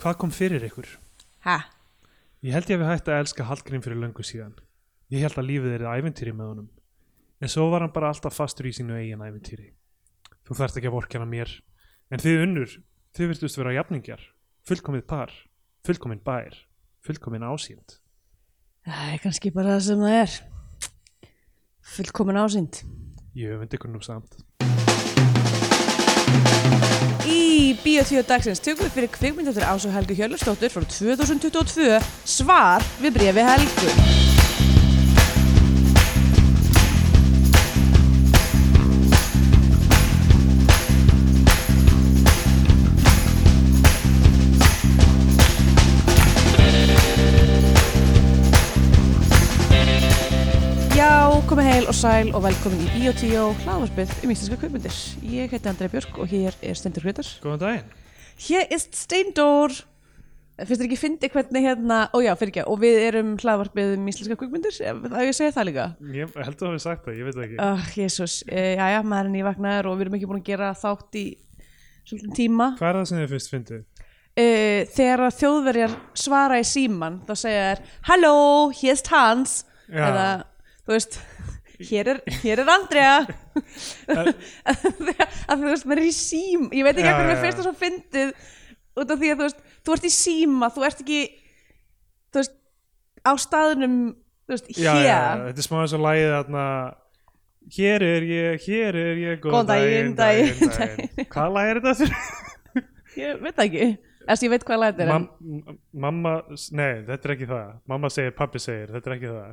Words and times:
Hvað 0.00 0.14
kom 0.16 0.30
fyrir 0.32 0.62
ykkur? 0.64 0.86
Ha? 1.44 1.58
Ég 2.40 2.54
held 2.56 2.70
ég 2.70 2.78
að 2.78 2.80
við 2.80 2.88
hætti 2.88 3.12
að 3.12 3.18
elska 3.20 3.44
Hallgrím 3.44 3.82
fyrir 3.84 3.98
löngu 4.00 4.24
síðan. 4.24 4.54
Ég 5.12 5.20
held 5.26 5.36
að 5.36 5.48
lífið 5.50 5.74
er 5.76 5.84
æventýri 5.90 6.32
með 6.32 6.48
honum. 6.54 6.70
En 7.36 7.52
svo 7.52 7.66
var 7.68 7.84
hann 7.84 7.92
bara 7.92 8.08
alltaf 8.08 8.32
fastur 8.32 8.70
í 8.70 8.72
sínu 8.72 8.96
eigin 8.96 9.20
æventýri. 9.20 9.74
Þú 10.48 10.56
þarft 10.56 10.80
ekki 10.80 10.88
að 10.88 10.96
vorkjana 10.96 11.28
mér. 11.28 11.52
En 12.08 12.22
þið 12.24 12.44
unnur, 12.46 12.78
þið 13.12 13.32
virtust 13.34 13.60
vera 13.60 13.76
jafningjar. 13.76 14.24
Fullkomið 14.70 15.04
par, 15.12 15.34
fullkomin 15.84 16.24
bær, 16.24 16.56
fullkomin 17.04 17.44
ásýnd. 17.44 18.00
Það 18.88 19.12
er 19.12 19.24
kannski 19.26 19.52
bara 19.52 19.76
það 19.76 19.86
sem 19.90 20.06
það 20.06 20.20
er. 20.22 20.38
Fullkomin 21.92 22.40
ásýnd. 22.40 22.80
Ég 23.36 23.52
öfund 23.58 23.76
ykkur 23.76 23.92
nú 23.92 24.00
samt. 24.00 24.40
Bíotíu 27.80 28.20
dagsins 28.28 28.60
tökum 28.60 28.84
við 28.84 28.96
fyrir 28.96 29.12
kvikmynd 29.14 29.52
eftir 29.54 29.64
Ásu 29.64 29.92
Helgu 29.94 30.16
Hjörlustóttur 30.18 30.74
frá 30.74 30.84
2022 30.84 31.96
svar 32.28 32.84
við 33.00 33.16
brefi 33.16 33.46
Helgu. 33.48 34.19
Og 51.90 51.96
sæl 51.98 52.28
og 52.38 52.44
velkomin 52.44 52.84
í 52.86 52.88
Bíotíu 52.92 53.48
hlaðvarpið 53.64 54.10
um 54.22 54.30
íslenska 54.30 54.56
kvikmyndir. 54.60 54.96
Ég 55.26 55.50
heiti 55.50 55.66
Andrei 55.66 55.88
Björk 55.90 56.20
og 56.22 56.28
hér 56.30 56.54
er 56.62 56.76
Stendur 56.78 57.02
Hvitar. 57.02 57.26
Góðan 57.42 57.62
daginn. 57.64 57.88
Hér 58.44 58.66
er 58.70 58.82
Steindór 58.94 59.74
Finnst 60.60 60.76
þér 60.76 60.86
ekki 60.86 60.98
fyndi 61.00 61.30
hvernig 61.32 61.64
hérna 61.64 61.98
Ó 62.14 62.20
já, 62.22 62.30
fyrir 62.38 62.52
ekki, 62.52 62.62
og 62.70 62.78
við 62.84 62.98
erum 63.08 63.32
hlaðvarpið 63.40 63.94
um 63.96 64.06
íslenska 64.12 64.36
kvikmyndir 64.38 64.76
Það 64.76 65.16
ég 65.24 65.32
að 65.32 65.38
segja 65.40 65.54
það 65.56 65.66
líka 65.70 65.86
Ég 66.14 66.36
held 66.36 66.52
að 66.52 66.60
það 66.60 66.68
hefði 66.68 66.82
sagt 66.84 67.08
það, 67.08 67.16
ég 67.16 67.26
veit 67.26 67.38
það 67.38 67.46
ekki. 67.48 67.58
oh, 67.66 67.88
Jésús, 67.96 68.36
uh, 68.46 68.68
já 68.76 68.86
já, 68.94 69.00
maður 69.10 69.30
er 69.30 69.34
nývagnar 69.34 69.88
og 69.90 69.96
við 69.98 70.06
erum 70.06 70.18
ekki 70.20 70.30
búin 70.30 70.42
að 70.44 70.50
gera 70.52 70.70
þátt 70.84 71.18
í 71.18 71.24
svolítið 72.04 72.36
tíma 72.38 72.68
Hvað 72.78 72.92
er 72.92 73.00
það 73.00 73.10
sem 73.10 73.22
þið 73.24 73.34
fyrst 73.34 73.52
fyndið? 73.56 73.82
uh, 74.44 74.78
Þegar 74.94 75.24
að 75.26 75.36
þjóðverjar 75.40 75.98
svara 76.28 76.60
í 76.62 76.70
síman 76.70 77.18
þá 77.26 77.34
segja 77.42 77.66
þær 77.72 77.84
Halló, 78.12 78.34
hér 78.78 78.94
er 79.00 79.12
Hans 79.16 79.58
Já. 79.90 80.04
eða, 80.06 80.28
þú 80.84 80.94
veist 80.98 81.20
Hér 81.80 82.08
er, 82.12 82.18
hér 82.42 82.60
er 82.60 82.68
Andrea. 82.68 83.12
Að 84.68 84.82
þú 84.84 85.66
veist, 85.66 85.86
maður 85.88 86.02
er 86.02 86.06
í 86.06 86.14
sím 86.14 86.66
ég 86.76 86.84
veit 86.84 86.96
ekki 86.98 87.06
Já, 87.06 87.12
að 87.12 87.20
hvernig 87.20 87.30
mér 87.30 87.44
finnst 87.44 87.60
það 87.60 87.68
svo 87.68 87.76
fyndið 87.80 88.32
út 89.00 89.12
af 89.14 89.20
því 89.20 89.30
að 89.32 89.38
þú 89.38 89.46
veist, 89.46 89.62
þú 89.80 89.94
ert 89.96 90.06
í 90.06 90.12
síma 90.14 90.68
þú 90.74 90.86
ert 90.88 91.04
ekki 91.04 91.20
þú 92.30 92.42
veist, 92.42 92.56
á 93.24 93.32
staðnum 93.40 93.96
þú 94.10 94.54
veist, 94.54 94.68
hér 94.76 94.84
já, 94.84 94.92
já, 95.06 95.20
þetta 95.46 95.64
er 95.64 95.68
smá 95.68 95.78
eins 95.80 95.96
og 95.96 96.04
lagið 96.04 96.34
þarna 96.36 96.66
Hér 97.70 98.02
er 98.02 98.24
ég, 98.24 98.62
hér 98.64 98.96
er 98.96 99.18
ég, 99.20 99.40
Góðan 99.44 99.68
daginn, 99.68 100.14
daginn, 100.16 100.70
daginn. 100.72 101.26
Hvað 101.30 101.50
lag 101.54 101.68
er 101.70 101.80
þetta? 101.84 101.92
Fyrir? 102.00 102.86
ég 103.20 103.42
veit 103.44 103.60
ekki, 103.66 103.88
þess 104.24 104.44
ég 104.46 104.52
veit 104.54 104.64
hvað 104.66 104.80
læt 104.80 105.02
er 105.04 105.12
en, 105.12 105.26
Mam, 105.28 105.76
mamma, 106.06 106.32
nei, 106.72 107.02
þetta 107.06 107.28
er 107.28 107.34
ekki 107.36 107.50
það. 107.50 107.74
Mamma 107.92 108.10
segir, 108.10 108.32
pappi 108.38 108.62
segir, 108.64 108.88
þetta 108.96 109.12
er 109.12 109.16
ekki 109.18 109.28
það 109.34 109.52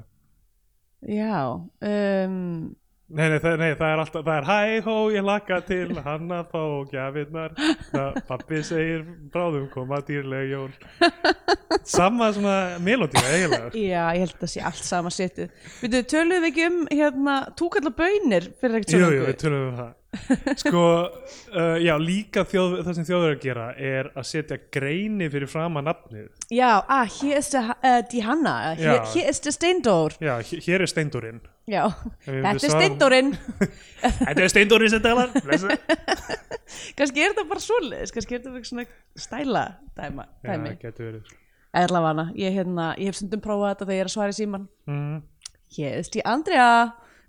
já 1.01 1.55
um, 1.81 2.75
Nei, 3.07 3.29
nei, 3.31 3.37
það, 3.39 3.53
nei, 3.61 3.69
það 3.79 3.91
er 3.93 3.99
alltaf, 4.01 4.23
það 4.27 4.37
er 4.37 4.45
hæ 4.49 4.81
hó, 4.83 4.95
ég 5.15 5.23
laka 5.23 5.57
til 5.63 5.93
hann 6.03 6.31
að 6.35 6.49
fá 6.51 6.63
gjafirnar. 6.91 7.53
Það, 7.93 8.17
Pappi 8.27 8.59
segir, 8.67 9.05
bráðum 9.31 9.69
koma 9.71 10.01
dýrlega 10.03 10.49
jól. 10.49 10.73
Sama 11.87 12.27
svona 12.35 12.57
melodía, 12.83 13.23
eiginlega. 13.31 13.71
Já, 13.79 14.03
ég 14.11 14.25
held 14.25 14.35
að 14.35 14.43
það 14.43 14.53
sé 14.57 14.65
allt 14.71 14.83
sama 14.89 15.15
setið. 15.15 15.55
Við 15.85 15.97
töluðum 16.11 16.43
við 16.43 16.49
ekki 16.51 16.67
um 16.67 16.83
hérna 16.91 17.37
túkalla 17.55 17.95
bönir 17.95 18.51
fyrir 18.59 18.81
ekkert 18.81 18.97
Jú, 18.97 18.99
svo 19.05 19.15
jú, 19.15 19.25
við 19.29 19.41
tölum 19.45 19.65
um 19.69 19.79
það. 19.79 19.97
Sko, 20.65 20.85
uh, 21.55 21.75
já, 21.79 21.95
líka 22.03 22.43
þjóð, 22.51 22.79
það 22.81 22.93
sem 22.99 23.11
þjóður 23.13 23.37
að 23.37 23.43
gera 23.47 23.73
er 23.79 24.15
að 24.17 24.31
setja 24.35 24.63
greini 24.75 25.31
fyrir 25.31 25.47
fram 25.47 25.79
að 25.79 25.93
nafnið. 25.93 26.31
Já, 26.51 26.73
ah, 26.83 27.07
hér 27.21 27.39
er 27.39 27.51
það 27.53 27.75
uh, 27.77 28.01
die 28.11 28.27
Hanna, 28.27 28.61
hér, 28.75 29.05
hér 29.13 29.29
er 29.31 29.45
það 29.45 29.61
Steindór. 29.61 30.17
Já, 30.19 30.41
hér 30.43 30.83
er 30.83 30.91
steindurinn 30.91 31.45
já, 31.67 31.83
þetta 32.25 32.53
er 32.53 32.73
Steindórinn. 32.73 33.33
Þetta 34.01 34.43
er 34.43 34.51
steindurinn 34.51 34.93
sem 34.93 35.03
talar 35.03 35.33
kannski 36.97 37.23
er 37.23 37.33
þetta 37.33 37.45
bara 37.49 37.63
svoleiðis 37.63 38.13
kannski 38.13 38.37
er 38.37 38.43
þetta 38.43 38.67
svona 38.67 38.85
stæla 39.17 39.65
dæma, 39.97 40.27
Já, 40.43 40.51
dæmi. 40.51 40.75
getur 40.81 41.09
verið. 41.09 41.33
Erlavana, 41.77 42.29
ég, 42.37 42.53
hérna, 42.55 42.91
ég 42.97 43.11
hef 43.11 43.19
stundum 43.19 43.41
prófað 43.43 43.73
þetta 43.73 43.87
þegar 43.87 43.97
ég 43.97 44.03
er 44.05 44.09
að 44.09 44.15
svara 44.15 44.33
í 44.33 44.37
síman 44.37 44.69
mm. 44.87 45.17
Hér 45.77 45.97
er 45.99 46.07
því 46.07 46.23
Andrea. 46.31 46.69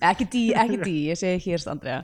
Ekki 0.09 0.28
því, 0.31 0.43
ekki 0.62 0.78
því, 0.84 0.94
ég 1.09 1.19
segi 1.19 1.41
hér 1.49 1.59
er 1.59 1.70
Andrea. 1.72 1.99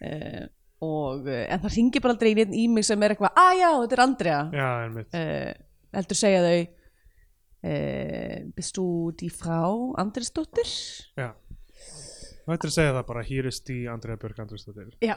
Uh, 0.00 0.44
og 0.80 1.26
uh, 1.28 1.42
en 1.52 1.60
það 1.60 1.74
ringir 1.76 2.04
bara 2.04 2.16
aldrei 2.16 2.30
inn 2.32 2.54
í 2.56 2.64
mig 2.72 2.86
sem 2.88 3.02
er 3.04 3.12
eitthvað, 3.12 3.34
að 3.36 3.58
já, 3.58 3.68
þetta 3.82 3.98
er 3.98 4.02
Andrea. 4.06 4.38
Já, 4.56 4.70
uh, 5.20 5.50
heldur 5.98 6.20
segja 6.22 6.40
þau 6.46 6.60
uh, 7.74 8.70
þú 8.70 8.88
die 9.20 9.30
Frau 9.34 9.74
Andresdóttir? 10.00 10.72
Já 11.20 11.28
Þú 12.44 12.54
ættir 12.54 12.70
að 12.70 12.76
segja 12.76 12.94
það 12.96 13.06
bara, 13.10 13.22
hér 13.28 13.48
er 13.50 13.54
stí 13.54 13.76
Andrea 13.90 14.18
Björk 14.20 14.42
Andrúsdóttir 14.44 14.90
Já, 15.04 15.14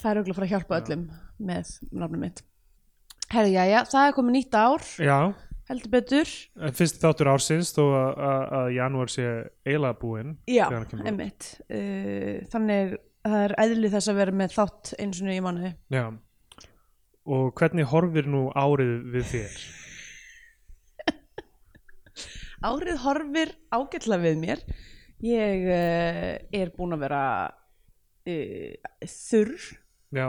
það 0.00 0.10
er 0.10 0.20
auðvitað 0.20 0.30
að 0.30 0.38
fara 0.38 0.46
að 0.46 0.52
hjálpa 0.54 0.78
öllum 0.80 1.04
með 1.50 1.72
nafnum 1.90 2.24
mitt. 2.24 2.42
Herri, 3.30 3.52
já, 3.54 3.62
já, 3.70 3.78
það 3.90 4.08
er 4.08 4.16
komið 4.16 4.36
nýtt 4.36 4.56
ár. 4.58 4.86
Já, 5.06 5.18
heldur 5.70 5.92
betur. 5.92 6.32
Fyrst 6.78 7.02
þáttur 7.02 7.30
ársins 7.30 7.70
þó 7.76 7.82
að, 7.90 8.70
janúar 8.74 9.12
sé 9.12 9.26
eiginlega 9.66 9.98
búinn 10.00 10.32
Já, 10.50 10.66
einmitt. 11.04 11.52
Uh, 11.70 12.40
Þannig 12.50 12.96
það 13.26 13.44
er 13.44 13.54
eðli 13.66 13.92
þess 13.92 14.10
að 14.10 14.20
vera 14.22 14.36
með 14.40 14.56
þátt 14.56 14.92
eins 14.98 15.20
og 15.22 15.30
í 15.30 15.40
mánuði. 15.44 15.72
Já. 15.94 16.04
Og 17.30 17.52
hvernig 17.58 17.90
horfir 17.90 18.30
nú 18.30 18.46
árið 18.56 18.94
við 19.12 19.28
þér? 19.34 19.58
Árið 22.70 23.02
horfir 23.04 23.52
ágætlega 23.72 24.24
við 24.24 24.40
mér 24.40 24.64
Ég 25.20 25.66
uh, 25.68 26.36
er 26.60 26.70
búin 26.76 26.94
að 26.96 27.02
vera 27.04 27.22
uh, 28.26 28.92
þurr. 29.06 29.66
Já, 30.16 30.28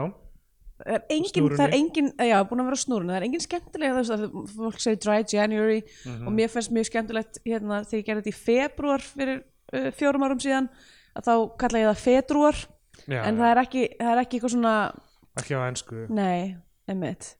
Það 0.82 0.96
er 0.96 1.02
engin, 1.14 1.44
það 1.54 1.60
er 1.68 1.74
engin, 1.76 2.08
já, 2.26 2.36
búin 2.50 2.60
að 2.64 2.66
vera 2.72 2.78
snúrun 2.80 3.10
það 3.12 3.16
er 3.20 3.24
engin 3.28 3.42
skemmtilega 3.44 4.00
þess 4.00 4.12
að 4.16 4.22
fólk 4.56 4.80
segir 4.82 4.98
dry 5.04 5.18
January 5.30 5.76
Mhm. 6.08 6.24
og 6.26 6.32
mér 6.34 6.50
finnst 6.50 6.72
mjög 6.74 6.88
skemmtilegt 6.88 7.38
hérna 7.46 7.76
þegar 7.86 8.00
ég 8.00 8.06
gerði 8.08 8.22
þetta 8.24 8.32
í 8.32 8.40
februar 8.48 9.04
fyrir 9.06 9.36
uh, 9.76 9.90
fjórum 9.94 10.24
árum 10.26 10.40
síðan 10.42 10.66
að 11.14 11.28
þá 11.28 11.34
kalla 11.62 11.78
ég 11.84 11.86
það 11.92 12.02
fedruar 12.02 12.58
já 13.06 13.20
en 13.28 13.38
það 13.38 13.50
er 13.52 13.60
ekki, 13.62 13.84
það 14.00 14.10
er 14.16 14.22
ekki 14.24 14.40
eitthvað 14.40 14.54
svona 14.56 14.74
ekki 15.38 15.54
á 15.54 15.60
ennsku 15.68 16.02
Nei, 16.10 16.56
einmitt. 16.90 17.30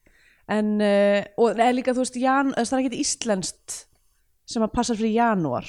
En, 0.53 0.71
uh, 0.79 1.21
og 1.43 1.57
það 1.57 1.67
er 1.67 1.77
líka, 1.81 1.97
þú 1.99 2.05
veist, 2.05 2.21
jan, 2.23 2.55
það 2.55 2.79
er 2.79 2.85
ekki 2.87 3.03
íslenskt 3.03 3.79
sem 4.47 4.63
að 4.63 4.73
passa 4.79 4.95
fyrir 4.95 5.17
janúar 5.19 5.67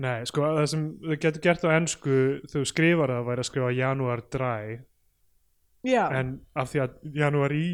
Nei, 0.00 0.24
sko, 0.28 0.44
það 0.56 0.66
sem 0.72 0.84
þau 1.02 1.16
getur 1.20 1.42
gert 1.44 1.64
á 1.66 1.70
ennsku 1.76 2.18
þú 2.48 2.62
skrifar 2.68 3.12
það 3.12 3.26
væri 3.26 3.42
að 3.44 3.48
skrifa 3.50 3.72
janúar 3.76 4.22
dry 4.32 4.78
Já, 5.84 6.04
en 6.20 6.34
af 6.60 6.70
því 6.72 6.82
að 6.84 6.94
janúar 7.16 7.54
í 7.56 7.66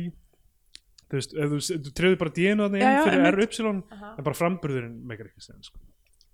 þú 1.07 1.19
veist, 1.19 1.35
þú, 1.37 1.59
þú 1.87 1.93
trefður 1.99 2.21
bara 2.23 2.35
dínu 2.39 2.67
þarna 2.67 2.81
Já, 2.81 2.89
inn 2.91 3.07
fyrir. 3.11 3.39
RY 3.39 3.71
Aha. 3.97 4.11
en 4.17 4.27
bara 4.27 4.39
framburðurinn 4.41 4.97
meikar 5.07 5.29
ekki 5.31 5.45
sen 5.45 5.63
sko. 5.67 5.79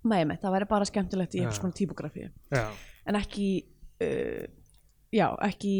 Nei, 0.09 0.19
einmitt, 0.23 0.41
það 0.43 0.55
væri 0.57 0.69
bara 0.73 0.87
skemmtilegt 0.89 1.37
í 1.37 1.43
einhvers 1.43 1.61
konar 1.63 1.77
típografíu 1.77 2.29
Já, 2.53 2.65
En 3.09 3.19
ekki, 3.19 3.47
uh, 4.03 4.45
já, 5.11 5.27
ekki 5.49 5.75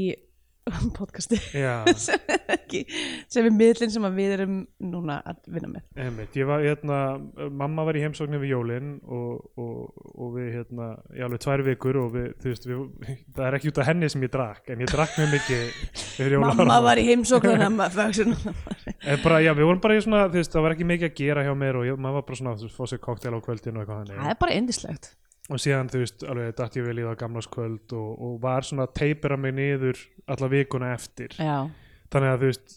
podcasti 0.96 1.38
sem 2.06 2.22
er 2.32 2.44
ekki, 2.56 2.84
sem 3.32 3.48
er 3.48 3.54
miðlinn 3.54 3.92
sem 3.92 4.06
að 4.08 4.20
við 4.20 4.36
erum 4.38 4.60
núna 4.80 5.18
að 5.28 5.42
vinna 5.52 5.72
með. 5.74 5.84
Einmitt, 6.00 6.38
var, 6.48 6.64
hérna, 6.64 7.00
mamma 7.52 7.86
var 7.88 8.00
í 8.00 8.04
heimsóknir 8.06 8.42
við 8.42 8.54
jólin 8.54 8.94
og, 9.04 9.44
og, 9.60 10.06
og 10.14 10.32
við, 10.38 10.50
hérna, 10.58 10.90
í 11.16 11.24
alveg 11.26 11.44
tvær 11.44 11.66
vikur 11.68 12.00
og 12.04 12.14
við, 12.16 12.30
veist, 12.46 12.68
við, 12.70 12.86
það 13.36 13.50
er 13.50 13.58
ekki 13.60 13.74
út 13.74 13.82
af 13.84 13.90
henni 13.92 14.12
sem 14.14 14.24
ég 14.24 14.34
drakk, 14.34 14.64
en 14.72 14.86
ég 14.86 14.94
drakk 14.94 15.18
mjög 15.20 15.34
mikið 15.38 16.38
Mamma 16.44 16.80
var 16.86 17.02
í 17.02 17.08
heimsókn 17.10 17.56
en 17.58 17.78
maður 17.80 18.24
En 18.24 19.20
bara, 19.24 19.42
já, 19.44 19.52
við 19.52 19.68
vorum 19.68 19.84
bara 19.84 19.98
í 19.98 20.06
svona, 20.06 20.26
veist, 20.32 20.54
það 20.54 20.68
var 20.68 20.78
ekki 20.78 20.88
mikið 20.88 21.10
að 21.10 21.20
gera 21.20 21.44
hjá 21.44 21.54
mér 21.60 21.82
og 21.82 21.90
ég, 21.90 22.00
maður 22.00 22.22
var 22.22 22.28
bara 22.30 22.40
svona, 22.40 22.56
veist, 22.62 22.78
fá 22.78 22.88
sér 22.88 23.04
koktel 23.04 23.36
á 23.36 23.40
kvöldinu 23.44 23.84
Það 23.84 24.32
er 24.32 24.40
bara 24.40 24.56
indislegt 24.56 25.12
Og 25.52 25.60
síðan, 25.60 25.90
þú 25.92 26.00
veist, 26.06 26.24
alveg, 26.24 26.54
datt 26.56 26.76
ég 26.80 26.86
vel 26.88 27.00
í 27.02 27.04
það 27.04 27.18
gamlaskvöld 27.20 27.94
og, 28.00 28.12
og 28.24 28.36
var 28.46 28.64
svona 28.64 28.86
að 28.88 28.94
teipera 29.02 29.36
mig 29.38 29.52
niður 29.58 30.00
alla 30.32 30.48
vikuna 30.54 30.94
eftir. 30.96 31.36
Já, 31.36 31.68
Þannig 32.14 32.30
að, 32.32 32.38
þú 32.44 32.52
veist, 32.52 32.76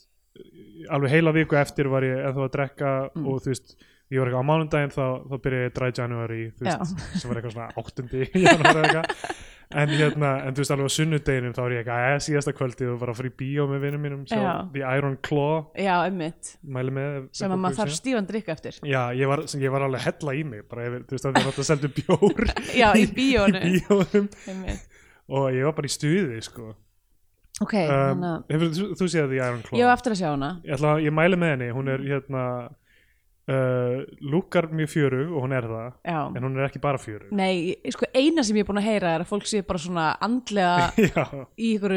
alveg 0.96 1.12
heila 1.14 1.32
viku 1.36 1.58
eftir 1.60 1.88
var 1.92 2.02
ég 2.08 2.24
ennþá 2.26 2.42
að 2.48 2.54
drekka 2.56 2.90
Mm. 3.14 3.26
og, 3.30 3.38
þú 3.44 3.52
veist, 3.52 3.76
ég 4.12 4.20
var 4.22 4.30
eitthvað 4.30 4.46
á 4.46 4.50
mánudaginn 4.52 4.94
þá, 4.94 5.04
þá 5.26 5.36
byrjaði 5.46 5.74
dry 5.80 5.90
January 5.98 6.40
veist, 6.62 7.04
sem 7.18 7.30
var 7.30 7.40
eitthvað 7.40 7.56
svona 7.56 7.68
áttundi 7.82 8.26
janúar 8.46 8.72
eða 8.76 8.88
eitthvað. 8.88 9.44
En 9.76 9.90
hérna, 9.90 10.28
en 10.46 10.54
þú 10.54 10.62
veist 10.62 10.72
alveg 10.76 10.86
á 10.86 10.94
sunnudeginum 10.94 11.54
þá 11.56 11.60
er 11.64 11.72
ég 11.74 11.80
eitthvað, 11.82 12.04
eða 12.06 12.18
síðasta 12.22 12.52
kvöldið 12.54 12.90
og 12.92 13.00
var 13.00 13.10
að 13.10 13.16
fara 13.18 13.30
í 13.32 13.32
bíó 13.40 13.64
með 13.66 13.80
vinnum 13.82 14.04
mínum, 14.06 14.20
sjá 14.30 14.38
Já. 14.38 14.50
The 14.76 14.84
Iron 14.94 15.16
Claw. 15.26 15.56
Já, 15.82 15.96
með 16.14 16.52
sem 17.34 17.50
að 17.50 17.58
maður 17.64 17.80
þarf 17.80 17.96
stífan 17.98 18.28
drikk 18.30 18.52
eftir. 18.54 18.78
Já, 18.86 19.00
ég 19.18 19.26
var, 19.32 19.42
sem 19.50 19.64
ég 19.66 19.74
var 19.74 19.88
alveg 19.88 20.06
hella 20.06 20.36
í 20.38 20.44
mig 20.46 20.62
bara 20.70 20.86
yfir, 20.86 21.02
þú 21.10 21.16
veist 21.18 21.26
að 21.26 21.34
þið 21.34 21.48
náttúrulega 21.48 21.68
seldu 21.72 21.90
bjór 21.98 22.52
já, 22.82 22.86
í 22.94 23.04
bíónu 23.18 23.64
í 23.66 23.74
bíónum. 23.82 24.30
Og 25.34 25.48
ég 25.58 25.66
var 25.66 25.76
bara 25.80 25.90
í 25.90 25.94
stuði 25.98 26.40
sko. 26.46 26.70
ok, 27.66 27.76
um, 27.90 28.22
að 28.30 28.54
Hefur 28.54 28.74
þú, 28.78 28.88
þú 29.02 29.10
séð 29.16 29.30
The 29.34 29.42
Iron 29.42 29.62
Claw? 29.66 29.82
ég 29.82 29.90
á 29.90 29.94
eftir 29.98 30.14
að 30.14 30.22
sjá 30.22 30.28
hana. 30.30 30.52
Ég, 30.62 30.78
ætla, 30.78 30.94
ég 31.02 31.18
mæli 31.18 31.42
með 31.42 31.56
henni, 31.56 31.72
hún 31.74 31.90
er 31.90 32.06
hérna 32.06 32.46
uh, 33.50 34.02
lúkar 34.20 34.68
mjög 34.74 34.90
fjörug 34.90 35.34
og 35.36 35.44
hún 35.44 35.54
er 35.56 35.66
það, 35.70 35.92
já. 36.04 36.18
en 36.36 36.46
hún 36.46 36.58
er 36.58 36.66
ekki 36.66 36.80
bara 36.82 37.00
fjörug. 37.00 37.30
Nei, 37.36 37.76
sko 37.94 38.08
eina 38.14 38.44
sem 38.46 38.58
ég 38.58 38.66
er 38.66 38.68
búin 38.70 38.80
að 38.80 38.88
heyra 38.88 39.14
er 39.16 39.24
að 39.24 39.30
fólk 39.30 39.48
sé 39.48 39.62
bara 39.66 39.82
svona 39.82 40.06
andlega 40.24 40.90
í 41.66 41.72
ykkur 41.76 41.96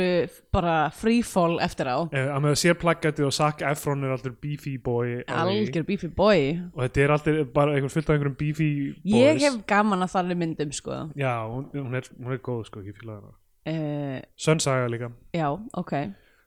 bara 0.54 0.78
freefall 0.96 1.57
eftir 1.66 1.90
á. 1.90 1.98
Eh, 2.13 2.30
að 2.30 2.46
með 2.46 2.56
að 2.56 2.62
sér 2.63 2.80
plaggatið 2.84 3.30
og 3.30 3.36
Zac 3.40 3.66
Efron 3.72 4.06
er 4.06 4.16
allur 4.16 4.38
beefy 4.42 4.78
boy 4.84 5.19
algjör 5.25 5.88
beefy 5.90 6.12
boy. 6.13 6.56
Og 6.75 6.86
þetta 6.86 7.06
er 7.06 7.16
alltaf 7.18 7.44
bara 7.56 7.75
einhver 7.75 7.94
fullt 7.94 8.10
af 8.10 8.18
einhverjum 8.18 8.40
beefy 8.40 8.72
boys. 9.04 9.19
ég 9.19 9.44
hef 9.45 9.60
gaman 9.69 10.06
að 10.06 10.16
þannig 10.16 10.42
myndum 10.44 10.74
sko. 10.75 11.04
Já, 11.19 11.34
hún, 11.50 11.69
hún, 11.75 12.00
er, 12.00 12.10
hún 12.18 12.36
er 12.36 12.42
góð 12.45 12.66
sko, 12.69 12.84
ekki 12.84 12.98
fíla 13.02 13.19
hana. 13.19 13.38
Uh, 13.69 14.18
Sönsaga 14.40 14.90
líka. 14.90 15.12
Já, 15.36 15.52
ok 15.78 15.94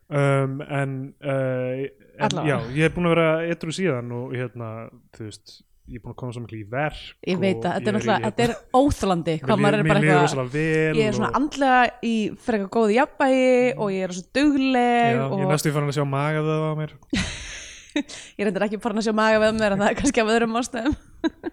um, 0.09 0.57
en, 0.67 0.97
uh, 1.25 1.85
en 2.23 2.41
já, 2.49 2.57
ég 2.77 2.89
er 2.89 2.95
búin 2.95 3.11
að 3.11 3.15
vera 3.17 3.29
etru 3.53 3.75
síðan 3.75 4.11
og 4.17 4.35
hérna, 4.37 4.73
þú 5.17 5.29
veist 5.29 5.61
ég 5.91 5.99
er 5.99 6.03
búin 6.05 6.15
að 6.15 6.19
koma 6.21 6.35
svo 6.35 6.43
miklu 6.45 6.61
í 6.61 6.67
verk 6.73 7.01
ég 7.27 7.41
veit 7.43 7.65
að 7.67 7.77
þetta 7.77 7.91
er 7.91 7.97
náttúrulega, 7.97 8.29
þetta 8.29 8.45
er 8.45 8.53
óþlandi 8.79 9.35
hvað 9.43 9.63
maður 9.65 9.79
er 9.79 9.89
bara 9.89 10.03
eitthvað 10.03 10.59
ég 10.59 11.03
er 11.09 11.17
svona 11.17 11.33
og, 11.33 11.39
andlega 11.41 11.81
í 12.07 12.15
frekar 12.47 12.71
góði 12.77 12.99
jafnvægi 13.01 13.57
og 13.77 13.91
ég 13.93 14.07
er 14.07 14.15
svona 14.19 14.37
dugleg 14.39 15.17
já, 15.19 15.25
og 15.27 15.43
ég 15.43 15.51
næstu 15.51 15.75
farin 15.75 15.93
að 15.93 15.99
sjá 15.99 16.07
magaðið 16.13 16.63
á 16.63 16.73
mér 16.79 16.95
ég 18.39 18.45
reyndar 18.47 18.67
ekki 18.69 18.79
farin 18.83 19.01
að 19.03 19.07
sjá 19.09 19.15
maga 19.17 19.41
við 19.43 19.57
mér 19.59 19.75
en 19.77 19.83
það 19.83 19.91
er 19.93 19.99
kannski 20.01 20.23
af 20.23 20.31
öðrum 20.35 20.59
ástæðum. 20.61 20.95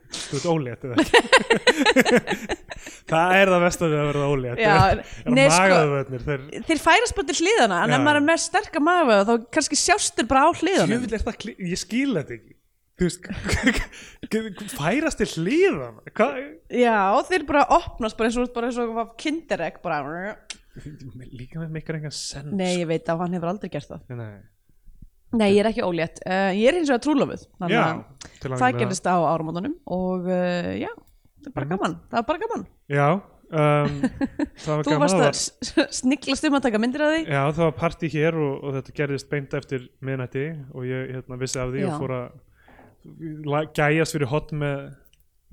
Þú 0.09 0.39
ert 0.39 0.47
ólétt 0.49 0.85
eða? 0.87 0.95
Það 3.09 3.33
er 3.35 3.49
það 3.51 3.63
best 3.65 3.81
að 3.83 3.93
verða 3.95 4.27
ólétt 4.31 4.61
Já, 4.61 4.73
nei, 5.29 5.43
sko- 5.51 6.19
þeir 6.25 6.63
þeir 6.69 6.81
færast 6.81 7.15
bara 7.17 7.27
til 7.29 7.37
hliðana 7.41 7.79
en 7.85 7.93
ef 7.97 8.03
maður 8.05 8.19
er 8.21 8.25
með 8.29 8.41
sterka 8.45 8.81
maga 8.83 9.17
þá 9.27 9.33
kannski 9.57 9.77
sjást 9.79 10.15
þeir 10.17 10.29
bara 10.29 10.45
á 10.45 10.49
er 10.53 11.25
það, 11.25 11.37
kli- 11.43 11.57
ég 11.69 11.81
skil 11.81 12.13
þetta 12.17 12.37
ekki. 12.37 12.55
Færast 14.79 15.21
til 15.21 15.29
hliðan 15.39 15.99
hvað? 16.11 16.39
Já, 16.75 16.97
þeir 17.29 17.45
bara 17.47 17.65
opnast 17.77 18.17
bara 18.19 18.29
eins 18.29 18.39
og, 18.41 18.49
bara 18.55 18.69
eins 18.69 18.79
og 18.83 19.13
kinderegg 19.21 19.79
bara. 19.83 20.35
Líka 21.33 21.59
með 21.61 21.73
mikar 21.75 21.97
engan 21.99 22.13
sens 22.15 22.53
nei, 22.55 22.79
ég 22.81 22.87
veit 22.89 23.07
að 23.09 23.23
hann 23.23 23.35
hefur 23.35 23.51
aldrei 23.53 23.71
gert 23.73 23.89
það. 23.89 24.03
Nei. 24.19 24.39
Nei, 25.35 25.49
ég 25.53 25.61
er 25.63 25.71
ekki 25.71 25.85
ólétt, 25.85 26.21
uh, 26.25 26.51
ég 26.57 26.69
er 26.69 26.79
hins 26.79 26.89
vegar 26.89 27.03
trúlofuð 27.05 27.43
þannig 27.59 27.75
já, 27.75 27.83
að 27.83 28.29
til 28.39 28.51
að 28.51 28.61
það 28.63 28.79
gerist 28.83 29.09
á 29.09 29.17
áramótunum 29.17 29.75
og 29.95 30.29
uh, 30.29 30.71
já, 30.79 30.89
það 31.43 31.51
er 31.51 31.57
bara 31.57 31.69
gaman 31.73 31.99
það 32.09 32.21
er 32.21 32.27
bara 32.31 32.43
gaman, 32.45 32.65
já, 32.89 33.07
um, 33.49 33.99
það 34.63 34.71
var 34.71 34.87
þú 34.87 34.93
gaman 34.93 35.03
varst 35.05 35.19
það 35.19 35.83
að 35.85 35.97
sniglast 35.99 36.49
um 36.49 36.59
að 36.59 36.65
taka 36.67 36.81
myndir 36.81 37.05
af 37.05 37.13
því. 37.13 37.21
Já, 37.27 37.41
það 37.45 37.63
var 37.65 37.77
partí 37.83 38.11
hér 38.15 38.39
og, 38.39 38.55
og 38.63 38.77
þetta 38.79 38.95
gerðist 39.01 39.29
beint 39.31 39.55
eftir 39.59 39.85
miðnætti 40.05 40.47
og 40.73 40.89
ég 40.89 41.13
hérna, 41.17 41.39
vissi 41.41 41.61
af 41.61 41.73
því 41.73 41.85
Já. 41.85 41.89
og 41.91 42.01
fór 42.01 42.15
að 42.17 43.71
gæjast 43.77 44.17
fyrir 44.17 44.29
hot 44.33 44.51
með, 44.51 44.89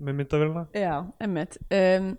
með 0.03 0.19
myndavélina 0.21 0.67
Já, 0.77 0.97
emmitt 1.23 1.61
um, 1.71 2.11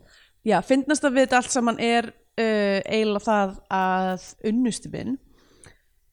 Já, 0.48 0.62
fyndnast 0.64 1.04
að 1.04 1.18
við 1.18 1.28
þetta 1.28 1.40
allt 1.42 1.54
saman 1.54 1.80
er 1.84 2.12
uh, 2.40 2.80
eiginlega 2.88 3.26
það 3.26 3.56
að 3.78 4.28
unnusti 4.52 4.92
minn 4.94 5.18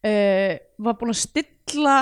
uh, 0.04 0.52
var 0.84 0.98
búin 1.00 1.14
að 1.14 1.20
stilla 1.22 1.96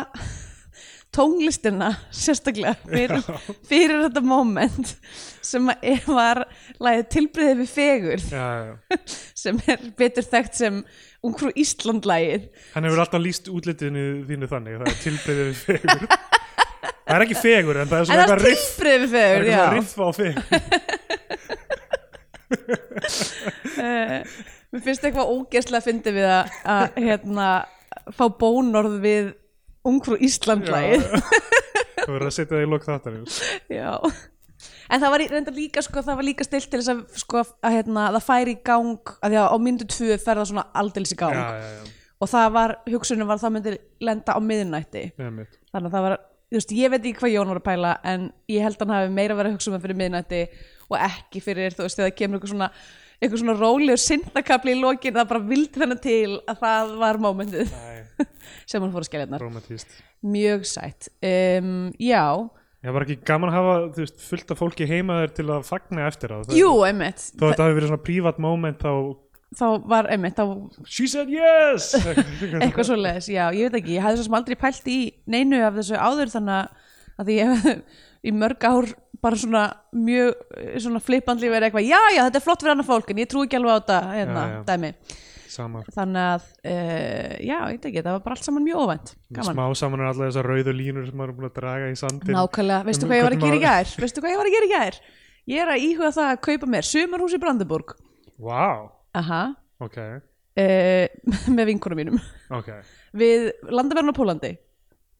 tónlistina 1.12 1.90
sérstaklega 2.14 2.72
fyrir, 2.88 3.20
fyrir 3.68 3.98
þetta 4.06 4.22
moment 4.24 4.94
sem 5.44 5.68
er- 5.74 6.06
var 6.08 6.40
lagið 6.80 7.08
tilbreyðið 7.12 7.58
við 7.60 7.70
fegur 7.74 8.22
já, 8.32 8.46
já. 8.64 8.72
sem 9.36 9.60
er 9.68 9.78
betur 9.98 10.24
þekkt 10.24 10.54
sem 10.62 10.78
Ungfrú 11.22 11.52
Ísland 11.54 12.02
lagið. 12.08 12.48
Hann 12.72 12.82
hefur 12.88 12.98
alltaf 13.04 13.22
líst 13.22 13.46
útlitinu 13.52 14.24
þínu 14.26 14.48
þannig 14.50 14.80
það 14.80 14.88
er 14.90 14.96
tilbreyðið 15.04 15.46
við 15.50 15.60
fegur 15.68 16.02
það 17.02 17.14
er 17.14 17.24
ekki 17.26 17.38
fegur 17.38 17.76
en 17.82 17.90
það 17.92 17.98
er 18.00 18.04
svona 18.08 18.24
eitthvað 18.24 18.42
riff. 18.48 18.66
Það 18.78 18.86
er 18.88 19.44
eitthvað 19.44 19.74
riff 19.76 19.92
á 19.94 20.08
fegur 20.16 20.42
uh, 23.76 24.18
Mér 24.72 24.80
finnst 24.86 25.04
eitthvað 25.04 25.30
ógeðslega 25.36 25.82
að 25.82 25.86
fyndi 25.90 26.10
við 26.16 26.26
að 26.32 26.96
hérna, 26.96 27.48
fá 28.16 28.26
bónorð 28.40 28.98
við 29.02 29.32
Ungfrú 29.88 30.14
Ísland 30.22 30.68
lagið 30.70 31.08
það 32.02 32.12
verður 32.12 32.28
að 32.28 32.36
setja 32.36 32.56
það 32.56 32.64
í 32.64 32.68
lok 32.70 32.86
þáttarins. 32.86 33.40
Já. 33.70 33.90
En 34.92 35.00
það 35.02 35.14
var 35.14 35.24
reyndar 35.32 35.56
líka 35.56 35.82
sko, 35.82 36.02
það 36.04 36.18
var 36.18 36.26
líka 36.26 36.46
stilt 36.46 36.68
til 36.70 36.80
þess 36.82 36.92
að, 36.92 37.00
sko, 37.22 37.42
að 37.64 37.76
hérna, 37.78 38.04
það 38.16 38.26
færi 38.26 38.54
í 38.54 38.60
gang 38.66 39.14
að 39.18 39.32
því 39.32 39.40
að 39.40 39.48
á 39.50 39.56
myndu 39.64 39.88
tvö 39.90 40.18
fer 40.22 40.38
það 40.38 40.48
svona 40.52 40.64
aldeilis 40.82 41.14
í 41.14 41.18
gang. 41.18 41.38
Já, 41.38 41.62
já, 41.62 41.70
já, 41.78 42.02
og 42.22 42.30
það 42.30 42.50
var, 42.54 42.74
hugsunum 42.92 43.30
var 43.30 43.40
að 43.40 43.46
það 43.46 43.54
myndi 43.56 43.72
lenda 44.06 44.36
á 44.36 44.40
einmitt. 44.42 45.56
þannig 45.72 45.88
að 45.88 45.96
það 45.96 46.06
var, 46.06 46.16
þú 46.52 46.58
veist, 46.58 46.74
ég 46.78 46.92
veit 46.92 47.00
ekki 47.00 47.18
hvað 47.22 47.34
Jón 47.34 47.52
var 47.52 47.60
að 47.62 47.68
pæla 47.70 47.92
en 48.12 48.28
ég 48.52 48.66
held 48.66 48.76
að 48.76 48.84
hann 48.84 48.96
hafi 48.98 49.14
meira 49.16 49.38
verið 49.38 49.50
að 49.50 49.56
hugsa 49.56 49.70
um 49.70 49.76
það 49.76 49.86
fyrir 49.86 50.00
miðnætti 50.02 50.42
og 50.88 50.98
ekki 51.00 51.42
fyrir, 51.42 51.74
þú 51.74 51.86
veist, 51.86 51.98
þegar 51.98 52.10
það 52.10 52.18
kemur 52.20 52.38
eitthvað 52.38 52.52
svona 52.54 52.70
eitthvað 53.22 53.42
svona 53.44 53.54
rólegur 53.58 54.02
syndakabli 54.02 54.74
í 54.74 54.80
lokin 54.82 55.14
það 55.14 55.28
bara 55.30 55.44
vildi 55.52 55.82
þannig 55.84 56.00
til 56.02 56.40
að 56.50 56.64
það 56.64 56.96
var 57.02 57.20
mómentið. 57.22 57.76
Sem 58.68 58.82
hann 58.82 58.92
fór 58.92 59.04
að 59.04 59.08
skilja 59.08 59.40
romantíst 59.40 59.94
mjög 60.22 60.66
sætt. 60.68 61.08
Um, 61.22 61.90
já, 61.98 62.26
Það 62.82 62.94
var 62.96 63.04
ekki 63.04 63.16
gaman 63.26 63.50
að 63.52 63.56
hafa 63.60 63.74
veist, 63.94 64.22
fullt 64.26 64.48
af 64.50 64.58
fólki 64.58 64.86
heima 64.90 65.20
þér 65.20 65.34
til 65.36 65.44
að 65.54 65.66
fagna 65.68 66.06
eftir 66.10 66.32
það 66.34 66.56
jú, 66.58 66.70
einmitt. 66.82 67.28
Að 67.38 67.52
þetta 67.52 67.66
hafi 67.68 67.76
verið 67.76 67.92
svona 67.92 68.06
prívat 68.08 68.40
moment 68.42 68.82
þá 68.82 68.94
þá 69.52 69.66
var, 69.92 70.08
einmitt, 70.10 70.40
þá 70.40 70.88
She 70.90 71.06
said 71.10 71.30
yes! 71.30 71.92
Eitthvað 72.64 72.88
svo 72.88 72.96
leiðis, 72.98 73.28
já, 73.30 73.44
ég 73.54 73.70
veit 73.70 73.78
ekki. 73.82 73.94
Ég 73.98 74.06
hafði 74.06 74.18
svo 74.18 74.26
sem 74.26 74.38
aldrei 74.40 74.58
pælt 74.58 74.90
í 74.90 74.98
neinu 75.30 75.60
af 75.62 75.78
þessu 75.78 76.00
áður 76.00 76.34
þannig 76.34 76.88
að 77.22 77.30
því 77.30 77.38
ég 77.38 77.52
hef 77.52 78.00
í 78.28 78.34
mörg 78.42 78.66
ár 78.66 78.90
bara 79.22 79.38
svona 79.38 79.64
mjög 79.94 80.32
eh, 80.58 80.78
svona 80.82 81.02
flippandli 81.02 81.50
verið 81.52 81.68
eitthvað, 81.68 81.88
já, 81.88 82.00
já, 82.16 82.22
þetta 82.26 82.40
er 82.40 82.44
flott 82.46 82.64
fyrir 82.64 82.74
annað 82.74 82.88
fólk 82.88 83.12
en 83.12 83.20
ég 83.22 83.30
trú 83.30 83.44
ekki 83.46 83.58
alveg 83.58 83.72
á 83.72 83.78
þetta, 83.78 84.00
hérna, 84.16 84.42
Já, 84.42 84.56
já. 84.56 84.64
dæmi. 84.72 84.92
Samar 85.52 85.88
þannig 85.92 86.22
að, 86.24 86.44
uh, 86.64 87.32
já, 87.44 87.56
ég 87.60 87.74
veit 87.74 87.88
ekki 87.90 88.00
það 88.00 88.14
var 88.14 88.22
bara 88.24 88.36
allt 88.38 88.46
saman 88.46 88.64
mjög 88.64 88.78
gaman. 89.36 89.50
Smá 89.52 89.64
saman 89.76 90.00
er 90.00 90.08
alltaf 90.08 90.30
þessar 90.30 90.48
rauðu 90.48 90.72
línur 90.78 91.04
sem 91.08 91.18
maður 91.20 91.34
er 91.34 91.36
búin 91.36 91.48
að 91.50 91.58
draga 91.58 91.90
í 91.92 91.98
sandin 92.00 92.38
nákvæmlega, 92.38 92.86
veistu 92.88 93.04
Um 93.04 93.12
hvað 93.12 93.20
ég 93.20 93.26
var 93.26 93.36
að 93.36 93.44
gera 93.44 93.58
í 93.58 93.62
gær? 93.66 93.92
Veistu 94.00 94.24
hvað 94.24 94.32
ég 94.32 94.40
var 94.40 94.48
að 94.48 94.56
gera 94.56 94.68
í 94.68 94.72
gær? 94.72 94.98
Ég 95.52 95.60
er 95.66 95.72
að 95.74 95.84
íhuga 95.90 96.10
það 96.16 96.30
að 96.30 96.40
kaupa 96.48 96.70
mér 96.72 96.88
sumarhús 96.88 97.36
í 97.36 97.40
Brandenburg. 97.42 97.94
Vá, 98.40 98.64
aha, 99.20 99.42
ok, 99.84 99.98
uh, 100.64 101.06
með 101.58 101.68
vinkunum 101.74 102.00
mínum. 102.00 102.20
Ok. 102.48 102.72
Við 103.12 103.50
landaverðin 103.68 104.16
á 104.16 104.20
Pólandi 104.22 104.54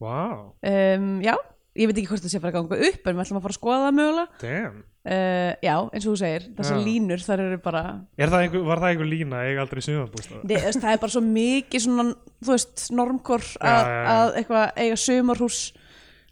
Vá, 0.00 0.16
um, 0.48 1.10
já, 1.22 1.36
ég 1.78 1.88
veit 1.88 1.98
ekki 1.98 2.08
hvort 2.10 2.24
það 2.24 2.32
sé 2.32 2.38
að 2.38 2.44
fara 2.44 2.52
að 2.52 2.56
ganga 2.58 2.88
upp 2.88 3.06
en 3.06 3.16
við 3.16 3.24
ætlum 3.24 3.38
að 3.38 3.44
fara 3.46 3.54
að 3.54 3.58
skoða 3.58 3.84
það 3.84 3.94
mögulega. 3.98 4.72
Uh, 5.02 5.52
já, 5.66 5.74
eins 5.90 6.04
og 6.06 6.12
þú 6.12 6.16
segir, 6.20 6.44
þessar 6.58 6.76
Já. 6.78 6.82
línur 6.86 7.22
þar 7.24 7.40
eru 7.42 7.56
bara, 7.64 7.80
er 8.14 8.30
það 8.30 8.44
einhver, 8.44 8.60
Var 8.68 8.82
það 8.84 8.92
einhver 8.92 9.08
lína? 9.10 9.40
Eiga 9.48 9.64
aldrei 9.64 9.82
sumarbústað? 9.82 10.44
Nei, 10.46 10.58
það. 10.62 10.90
Er 10.92 11.00
bara 11.02 11.14
svo 11.16 11.22
mikið 11.26 11.84
svona, 11.88 12.04
þú 12.38 12.52
veist, 12.52 12.84
normkor 12.94 13.46
að, 13.58 13.90
að 14.12 14.36
eitthvað 14.38 14.82
eiga 14.84 15.00
sumarhús 15.02 15.62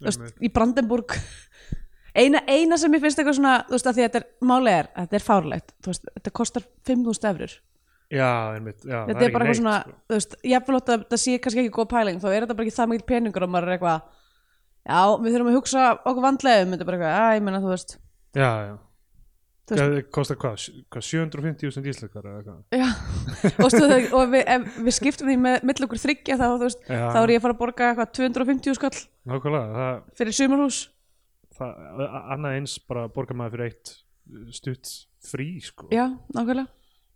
veist, 0.05 0.23
í 0.39 0.51
Brandenburg. 0.55 1.17
Eina, 2.11 2.41
eina 2.47 2.77
sem 2.79 2.95
ég 2.95 3.03
finnst 3.03 3.19
eitthvað 3.19 3.37
svona 3.37 3.57
þú 3.67 3.75
veist, 3.77 3.87
að 3.87 3.97
því 3.97 4.03
að 4.03 4.07
þetta 4.07 4.21
er 4.21 4.47
málega 4.49 4.79
er, 4.81 4.89
þetta 4.99 5.17
er 5.17 5.23
fárlegt 5.25 5.69
þú 5.79 5.91
veist, 5.93 6.09
þetta 6.15 6.33
kostar 6.41 6.65
5.000 6.89 7.29
efrur 7.31 7.53
Já, 8.11 8.31
einmitt, 8.57 8.81
já, 8.83 8.97
þetta 9.07 9.15
það 9.15 9.27
er 9.27 9.35
bara 9.35 9.45
eitthvað 9.45 9.59
svona, 9.61 9.75
sko. 9.85 9.93
þú 10.09 10.17
veist, 10.17 10.33
jafnvel 10.51 10.79
þótt 10.79 10.89
að 10.91 11.05
þetta 11.05 11.19
sé 11.21 11.35
kannski 11.43 11.61
ekki 11.63 11.73
góð 11.77 11.87
pæling, 11.93 12.19
þá 12.19 12.27
er 12.27 12.43
þetta 12.43 12.57
bara 12.57 12.67
ekki 12.67 12.75
það 12.75 12.89
mikil 12.91 13.07
peningur 13.13 13.45
og 13.45 13.53
maður 13.53 13.69
er 13.69 13.77
eitthvað, 13.77 14.09
já, 14.87 15.01
við 15.21 15.33
þurfum 15.35 15.49
að 15.51 15.57
hugsa 15.59 15.83
okkur 16.01 16.23
vandlega 16.25 16.63
um 16.65 16.71
þetta 16.75 16.87
bara 16.87 16.97
eitthvað, 16.97 17.19
að 17.25 17.35
ég 17.37 17.43
menna, 17.47 17.61
þú 17.63 17.69
veist. 17.73 17.97
Já, 18.37 18.49
já. 18.69 18.73
Þú 19.71 19.75
veist- 19.77 19.81
Það 19.81 20.09
kostar 20.11 20.37
hvað, 20.41 20.63
hvað 20.91 21.03
750.000 21.07 21.89
íslenskar 21.91 22.25
eða 22.27 22.41
hvað? 22.43 22.61
Já, 22.75 22.87
og, 23.63 23.69
stu, 23.71 23.83
og 24.17 24.23
við, 24.33 24.41
ef 24.55 24.79
við 24.87 24.95
skiptum 24.97 25.29
því 25.31 25.35
með 25.45 25.63
mill 25.69 25.85
okkur 25.85 26.01
þryggja 26.01 26.37
þá, 26.41 26.45
þú 26.49 26.65
veist, 26.65 26.81
Já. 26.89 27.03
þá 27.13 27.19
er 27.21 27.33
ég 27.35 27.39
að 27.39 27.45
fara 27.45 27.55
að 27.55 27.61
borga 27.61 27.91
eitthvað 27.91 28.11
250 28.17 28.75
skall 28.79 28.97
Nákvæmlega, 29.31 29.77
það, 29.77 30.01
fyrir 30.19 30.35
sumarhús. 30.39 30.79
það, 31.55 32.03
a- 32.07 32.23
annað 32.35 32.57
eins 32.57 32.73
bara 32.89 33.05
borgar 33.07 33.37
maður 33.39 33.55
fyrir 33.55 33.69
eitt 33.69 33.93
stutt 34.57 34.91
frí, 35.23 35.47
sko. 35.63 35.87
Já, 35.93 36.07
nákvæmlega. 36.35 36.67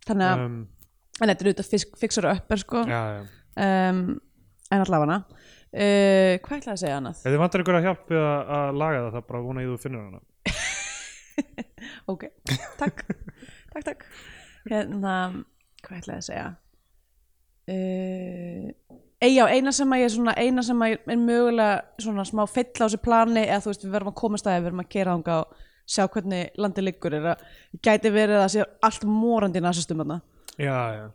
Þannig 0.06 0.30
að, 0.30 0.44
um, 0.46 0.56
en 1.20 1.28
þetta 1.28 1.40
er 1.42 1.50
auðvitað 1.50 1.70
fisk, 1.74 1.96
fixar 1.98 2.30
upp 2.30 2.52
er 2.56 2.62
sko. 2.62 2.84
Já, 2.86 3.02
já, 3.18 3.26
um, 3.90 4.20
En 4.72 4.80
allavega 4.82 5.20
uh, 5.74 6.32
hvað 6.44 6.58
ætlaði 6.60 6.74
að 6.76 6.82
segja 6.84 7.00
annað? 7.00 7.20
Ef 7.22 7.32
þið 7.32 7.42
vantar 7.42 7.64
ykkur 7.64 7.78
að 7.80 7.88
hjálp 7.88 8.12
við 8.12 8.22
að, 8.22 8.54
að 8.58 8.80
laga 8.82 9.02
það, 9.02 9.12
það 9.16 9.26
bara 9.30 9.44
vona 9.46 9.64
ég 9.64 9.72
þú 9.72 9.78
finnur 9.84 10.06
hana. 10.06 10.22
ok, 12.12 12.28
takk 12.80 13.02
takk, 13.72 13.84
takk 13.84 14.06
hérna, 14.70 15.16
hvað 15.84 15.98
ætlaði 16.00 16.16
að 16.16 16.26
segja 16.26 16.46
uh, 17.72 18.70
já, 19.26 19.44
eina 19.50 19.74
sem 19.74 19.94
að 19.94 20.02
ég 20.02 20.14
svona, 20.14 20.36
eina 20.38 20.64
sem 20.66 20.82
að 20.84 20.94
ég 20.94 21.12
er 21.12 21.20
mögulega 21.20 22.02
svona 22.02 22.26
smá 22.28 22.44
fyll 22.50 22.70
á 22.78 22.84
þessu 22.86 23.02
plani 23.02 23.44
eða 23.44 23.62
þú 23.64 23.72
veist, 23.72 23.86
við 23.86 23.96
verðum 23.96 24.12
að 24.12 24.18
komast 24.22 24.48
að 24.48 24.58
við 24.58 24.68
verðum 24.68 24.84
að 24.84 24.90
kera 24.96 25.16
þanga 25.16 25.38
og 25.42 25.62
sjá 25.86 26.02
hvernig 26.10 26.58
landið 26.58 26.88
liggur 26.88 27.14
er 27.14 27.28
að 27.34 27.44
gæti 27.84 28.10
verið 28.14 28.42
að 28.42 28.50
sé 28.56 28.66
allt 28.88 29.06
morandi 29.06 29.62
nasistum 29.62 30.02
þarna 30.02 30.20
Já, 30.56 30.76
já. 30.96 31.06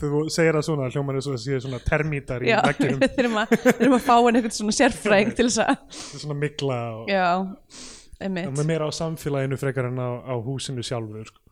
Þú, 0.00 0.22
segir 0.32 0.58
það 0.58 0.66
svona, 0.68 0.90
hljómar 0.92 1.18
er 1.20 1.24
svona 1.64 1.80
termítar 1.86 2.44
í 2.44 2.52
vegginum, 2.52 3.00
við 3.04 3.16
þurfum 3.18 3.40
að, 3.42 3.56
að 3.88 3.98
fá 4.06 4.14
henni 4.16 4.40
eitthvað 4.40 4.58
svona 4.58 4.76
sérfræðing 4.80 5.34
til 5.38 5.48
þess 5.48 5.64
að 5.64 5.98
svona 6.22 6.38
mikla 6.40 6.78
og, 7.00 7.10
og 8.20 8.62
meira 8.64 8.88
á 8.88 8.90
samfélaginu 8.96 9.58
frekar 9.60 9.90
en 9.90 10.00
á, 10.00 10.10
á 10.26 10.34
húsinu 10.42 10.84
sjálfu, 10.86 11.26
sko. 11.28 11.42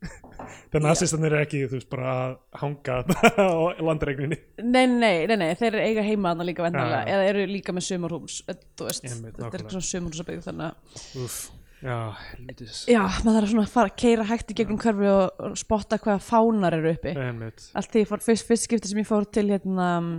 Þannig 0.72 0.86
að 0.86 0.92
assistanir 0.94 1.34
er 1.36 1.44
ekki, 1.44 1.62
þú 1.68 1.76
veist, 1.76 1.88
bara 1.92 2.12
að 2.12 2.34
hanga 2.62 2.98
á 3.36 3.50
landregninni. 3.84 4.38
Nei, 4.62 4.84
nei, 4.88 5.26
nei, 5.28 5.36
nei, 5.36 5.48
þeir 5.60 5.76
eiga 5.82 6.04
heima 6.06 6.32
þarna 6.32 6.46
líka 6.48 6.70
já. 6.70 7.00
eða 7.14 7.30
eru 7.32 7.46
líka 7.50 7.74
með 7.76 7.88
sumarhús 7.90 8.40
þú 8.48 8.88
veist, 8.88 9.04
þetta 9.04 9.28
er 9.28 9.42
nákvæmlega. 9.44 9.74
svona 9.74 9.88
sumarhúsabygg 9.90 10.44
þannig 10.46 10.70
að, 10.70 11.34
já, 11.82 11.96
helvitis. 12.32 12.82
já, 12.90 13.00
maður 13.24 13.38
þarf 13.40 13.52
svona 13.54 13.64
að 13.66 13.72
fara 13.76 13.90
að 13.92 13.98
keira 14.04 14.26
hægt 14.30 14.52
í 14.52 14.56
gegnum 14.60 14.80
hverfi 14.82 15.10
og, 15.12 15.54
spotta 15.60 15.98
hvaða 16.02 16.22
fánar 16.26 16.76
eru 16.78 16.92
uppi. 16.96 17.14
Einmitt, 17.16 17.68
allt 17.78 17.92
því 17.94 18.04
ég 18.04 18.10
fór, 18.12 18.24
fyrst, 18.26 18.48
fyrst 18.48 18.68
skipti 18.68 18.90
sem 18.92 19.00
ég 19.02 19.08
fór 19.08 19.26
til 19.32 19.46
hérna 19.52 19.88
um, 20.00 20.10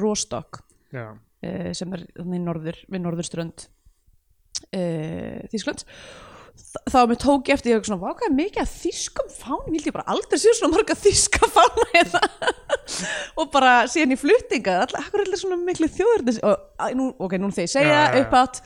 Rostock 0.00 0.62
já. 0.94 1.06
uh, 1.14 1.70
sem 1.76 1.94
er 1.98 2.06
þannig 2.18 2.40
í 2.40 2.44
norður, 2.48 2.82
við 2.90 3.04
norðurströnd 3.06 3.66
uh, 4.76 5.40
Þískland 5.52 5.86
Þa- 6.52 6.82
þá 6.92 6.98
mér 7.08 7.18
tók 7.20 7.48
ég 7.48 7.56
eftir 7.56 7.72
ég 7.72 7.78
hugsa 7.80 7.94
svona, 7.94 8.02
vá 8.04 8.12
hvað 8.12 8.26
er 8.28 8.34
mikið 8.36 8.60
að 8.62 8.72
þýskum 8.76 9.30
fánum? 9.32 9.70
Ég 9.72 9.78
held 9.80 9.88
ég 9.88 9.94
bara 9.96 10.04
aldrei 10.12 10.38
séu 10.42 10.52
svona 10.58 10.74
marga 10.76 10.96
þýska 11.00 11.48
fána 11.48 11.86
hérna. 11.94 12.20
Og 13.40 13.48
bara 13.54 13.70
síðan 13.88 14.12
í 14.12 14.18
fluttinga 14.20 14.74
alltaf, 14.82 15.06
akkur 15.08 15.22
er 15.22 15.30
allir 15.30 15.40
svona 15.40 15.56
miklu 15.64 15.88
þjóður 15.94 16.28
og, 16.44 16.66
að, 16.84 16.92
nú, 17.00 17.06
ok, 17.24 17.38
nú 17.40 17.48
þegar 17.56 17.64
ég 17.66 17.72
segja 17.72 17.88
Já, 17.88 17.96
já, 17.96 18.04
já. 18.04 18.20
upp 18.26 18.36
átt 18.42 18.60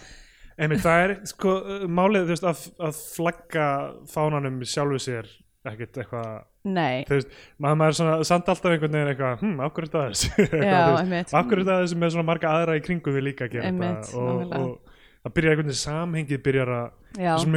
Einmitt, 0.56 0.80
það 0.84 1.02
er, 1.04 1.14
sko, 1.28 1.54
málið, 1.92 2.30
veist, 2.32 2.46
að, 2.48 2.62
að 2.88 3.00
flagga 3.16 3.66
fánanum 4.12 4.62
sjálfu 4.64 5.00
sér 5.04 5.28
ekkert 5.66 5.98
eitthvað, 5.98 6.28
nei, 6.70 7.02
veist, 7.10 7.32
maður, 7.58 7.78
maður 7.80 7.92
er 7.92 7.96
svona, 7.98 8.16
samt 8.28 8.48
alltaf 8.52 8.70
einhvern 8.70 8.94
veginn 8.94 9.10
eitthvað, 9.12 9.40
hm, 9.42 9.56
af 9.66 9.72
hverju 9.76 9.88
er 9.88 9.94
það 9.96 10.04
þessu? 10.12 10.28
Eitthvað, 10.46 10.66
Já, 10.66 10.76
þú 10.76 10.92
veist, 10.92 11.00
einmitt. 11.02 11.32
og 11.32 11.38
af 11.40 11.48
hverju 11.50 11.64
er 11.64 11.68
það 11.70 11.80
þessu 11.84 11.98
með 12.02 12.12
svona 12.14 12.26
marga 12.30 12.52
aðra 12.54 12.76
í 12.78 12.84
kringu 12.86 13.14
við 13.16 13.26
líka 13.26 13.48
að 13.48 13.56
gera 13.56 13.72
Einmitt, 13.72 14.06
þetta 14.06 14.20
og, 14.22 14.28
nákvæmlega. 14.30 14.60
og 14.62 15.26
það 15.26 15.34
byrjar 15.40 15.52
einhvern 15.56 15.70
veginn 15.72 15.80
samhengið 15.82 16.42
byrjar 16.46 16.72
að, 16.76 16.86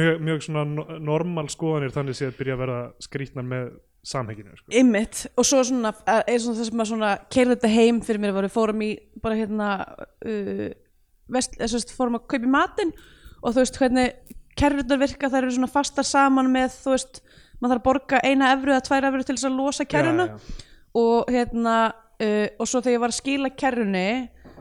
mjög, 0.00 0.20
mjög 0.26 0.44
svona 0.48 0.64
no- 0.74 0.98
normal 1.12 1.46
skoðanir 1.54 1.94
þannig 1.94 2.18
séð 2.18 2.34
byrja 2.40 2.56
að 2.58 2.62
verða 2.64 2.80
skrýtnar 3.06 3.46
með 3.54 3.70
samhenginu, 4.10 4.54
sko. 4.58 4.72
ymmit 4.80 5.22
og 5.38 5.44
svo 5.46 5.62
svona, 5.70 5.90
er 6.24 6.38
svona 6.40 6.58
það 6.58 6.68
sem 6.70 6.82
að 6.82 6.90
svona 6.90 7.10
keirði 7.30 7.56
þetta 7.58 7.72
heim 7.78 7.98
fyrir 8.04 8.22
mér, 8.24 8.32
var 8.34 8.46
við 8.48 8.54
fórum 8.56 8.84
í 8.86 8.90
bara 9.22 9.36
hérna 9.38 9.66
uh, 10.24 10.70
vest, 11.32 11.56
veist, 11.60 11.94
fórum 11.96 12.18
að 12.18 12.26
kaupa 12.30 12.46
í 12.46 12.52
matinn 12.52 12.92
og 13.40 13.54
þú 13.54 13.62
veist 13.62 13.80
hvernig 13.80 14.36
kerrunar 14.58 15.00
virka 15.00 15.30
þær 15.30 15.44
eru 15.44 15.54
svona 15.56 15.70
fastar 15.70 16.06
saman 16.06 16.50
með 16.52 16.74
þú 16.82 16.94
veist, 16.94 17.22
maður 17.60 17.72
þarf 17.74 17.80
að 17.80 17.86
borga 17.88 18.20
eina 18.26 18.50
evru 18.54 18.74
eða 18.74 18.86
tvær 18.88 19.08
evru 19.10 19.24
til 19.24 19.36
þess 19.36 19.48
að 19.48 19.58
losa 19.60 19.86
kerruna 19.88 20.26
og 21.00 21.30
hérna 21.30 21.76
uh, 22.20 22.48
og 22.58 22.68
svo 22.68 22.82
þegar 22.82 22.96
ég 22.96 23.04
var 23.04 23.14
að 23.14 23.20
skila 23.20 23.52
kerrunni 23.62 24.08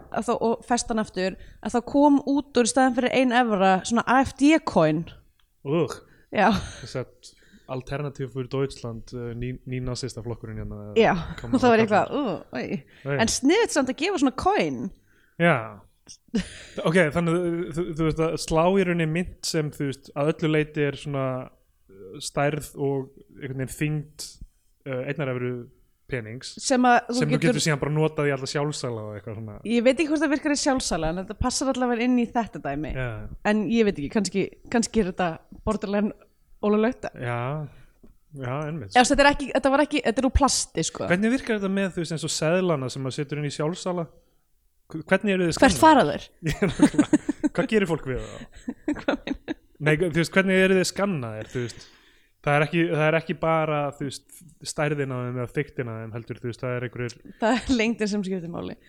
þá, 0.09 0.31
og 0.35 0.63
festan 0.67 1.01
aftur 1.01 1.35
að 1.63 1.75
þá 1.75 1.79
kom 1.89 2.21
út 2.29 2.61
úr 2.61 2.69
staðan 2.69 2.95
fyrir 2.99 3.17
ein 3.17 3.35
evra 3.35 3.73
svona 3.88 4.05
AFD 4.09 4.55
coin. 4.67 5.03
Ugh, 5.67 5.99
þess 6.31 7.01
að 7.01 7.33
alternativ 7.69 8.31
fyrir 8.33 8.49
Deutschland 8.49 9.11
uh, 9.13 9.29
ný, 9.38 9.53
nínasista 9.69 10.23
flokkurinn 10.25 10.63
hérna 10.63 10.93
já, 10.97 11.11
og 11.45 11.59
það 11.59 11.73
var 11.73 11.83
eitthvað 11.83 12.15
uh, 12.17 13.19
en 13.19 13.29
sniðið 13.29 13.75
samt 13.75 13.93
að 13.93 14.01
gefa 14.01 14.23
svona 14.23 14.38
coin. 14.39 14.81
Já 15.39 15.55
Ok, 16.89 16.99
þannig 17.15 17.39
þú, 17.75 17.85
þú 17.97 18.09
veist 18.09 18.21
að 18.25 18.37
slá 18.45 18.63
í 18.65 18.85
rauninni 18.87 19.09
mynd 19.09 19.49
sem 19.49 19.71
þú 19.73 19.89
veist 19.89 20.11
að 20.15 20.31
öllu 20.33 20.53
leiti 20.53 20.85
er 20.85 20.99
svona 20.99 21.25
uh, 21.47 22.21
stærð 22.23 22.71
og 22.77 23.11
einhvern 23.39 23.65
veginn 23.65 23.75
þyngd 23.75 24.29
uh, 24.89 25.03
einnar 25.09 25.33
efru 25.35 25.51
penings 26.09 26.55
sem 26.61 26.85
að 26.89 27.11
sem 27.13 27.27
þú 27.27 27.35
getur, 27.35 27.43
getur 27.49 27.65
síðan 27.65 27.81
bara 27.83 27.93
notað 27.93 28.29
í 28.29 28.33
alla 28.33 28.49
sjálfsala 28.49 29.03
og 29.03 29.17
eitthvað 29.17 29.35
svona. 29.39 29.57
Ég 29.69 29.83
veit 29.85 29.95
ekki 29.95 30.07
hvort 30.09 30.23
það 30.23 30.33
virkar 30.33 30.55
í 30.55 30.61
sjálfsala 30.63 31.11
en 31.11 31.21
þetta 31.21 31.37
passar 31.43 31.73
allavega 31.73 32.07
inn 32.07 32.15
í 32.17 32.25
þetta 32.29 32.61
dæmi. 32.63 32.93
Já, 32.95 33.09
en 33.51 33.61
ég 33.69 33.85
veit 33.87 33.99
ekki, 33.99 34.09
kannski, 34.15 34.45
kannski 34.73 35.03
er 35.03 35.11
þetta 35.11 35.29
borderline 35.67 36.15
ólulegt 36.65 37.07
já, 37.13 37.67
já, 38.35 38.53
ennmitt 38.67 38.97
Ef 38.97 39.07
þetta, 39.07 39.23
er 39.23 39.31
ekki, 39.31 39.51
þetta 39.53 39.73
var 39.73 39.83
ekki, 39.85 40.01
þetta 40.07 40.23
er 40.23 40.27
úr 40.27 40.35
plasti 40.35 40.85
sko. 40.87 41.05
Hvernig 41.11 41.35
virkar 41.37 41.59
þetta 41.59 41.71
með 41.77 41.93
þú 41.93 42.03
veist 42.03 42.15
eins 42.17 42.25
og 42.27 42.33
seðlana 42.33 42.89
sem 42.91 43.05
maður 43.05 43.19
setur 43.19 43.41
inn 43.41 43.49
í 43.49 43.53
sjálfsala 43.53 44.07
Hvernig 44.89 45.36
eru 45.36 45.48
þið 45.50 45.60
hvert 45.62 45.77
fara 45.77 46.03
þeir? 46.08 46.24
Hvað 47.53 47.67
gerir 47.69 47.89
fólk 47.89 48.08
við 48.10 48.24
það? 48.25 48.39
Nei, 49.86 49.93
þú 50.01 50.15
veist, 50.17 50.34
hvernig 50.34 50.62
eru 50.65 50.77
þið 50.79 50.88
veist? 51.67 51.84
Það 52.39 52.55
er, 52.55 52.63
ekki, 52.65 52.81
það 52.89 53.05
er 53.05 53.17
ekki 53.19 53.36
bara 53.39 53.79
veist, 54.00 54.25
stærðin 54.72 55.12
á 55.13 55.17
þeim 55.19 55.38
eða 55.38 55.53
þyktin 55.58 55.91
á 55.91 55.93
þeim 55.93 56.13
heldur, 56.15 56.38
veist, 56.48 56.62
það 56.63 56.74
er 56.74 56.86
einhverjur 56.88 57.15
það 57.43 57.51
er 57.53 57.62
lengdin 57.75 58.12
sem 58.13 58.22
skiptir 58.25 58.51
máli. 58.53 58.75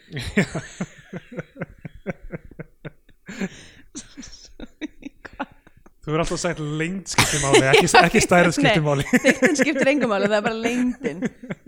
Þú 6.00 6.14
verður 6.14 6.22
alltaf 6.24 6.40
sagt 6.40 6.60
lengd 6.80 7.10
skiptir 7.12 7.42
máli, 7.44 7.64
ekki, 7.74 7.88
ekki 8.00 8.20
stærð 8.24 8.54
skiptir 8.56 8.84
máli. 8.86 9.04
þyktin 9.12 9.58
skiptir 9.58 9.90
engum 9.92 10.10
máli, 10.14 10.30
það 10.30 10.38
er 10.38 10.46
bara 10.46 10.62
lengdin. 10.64 11.20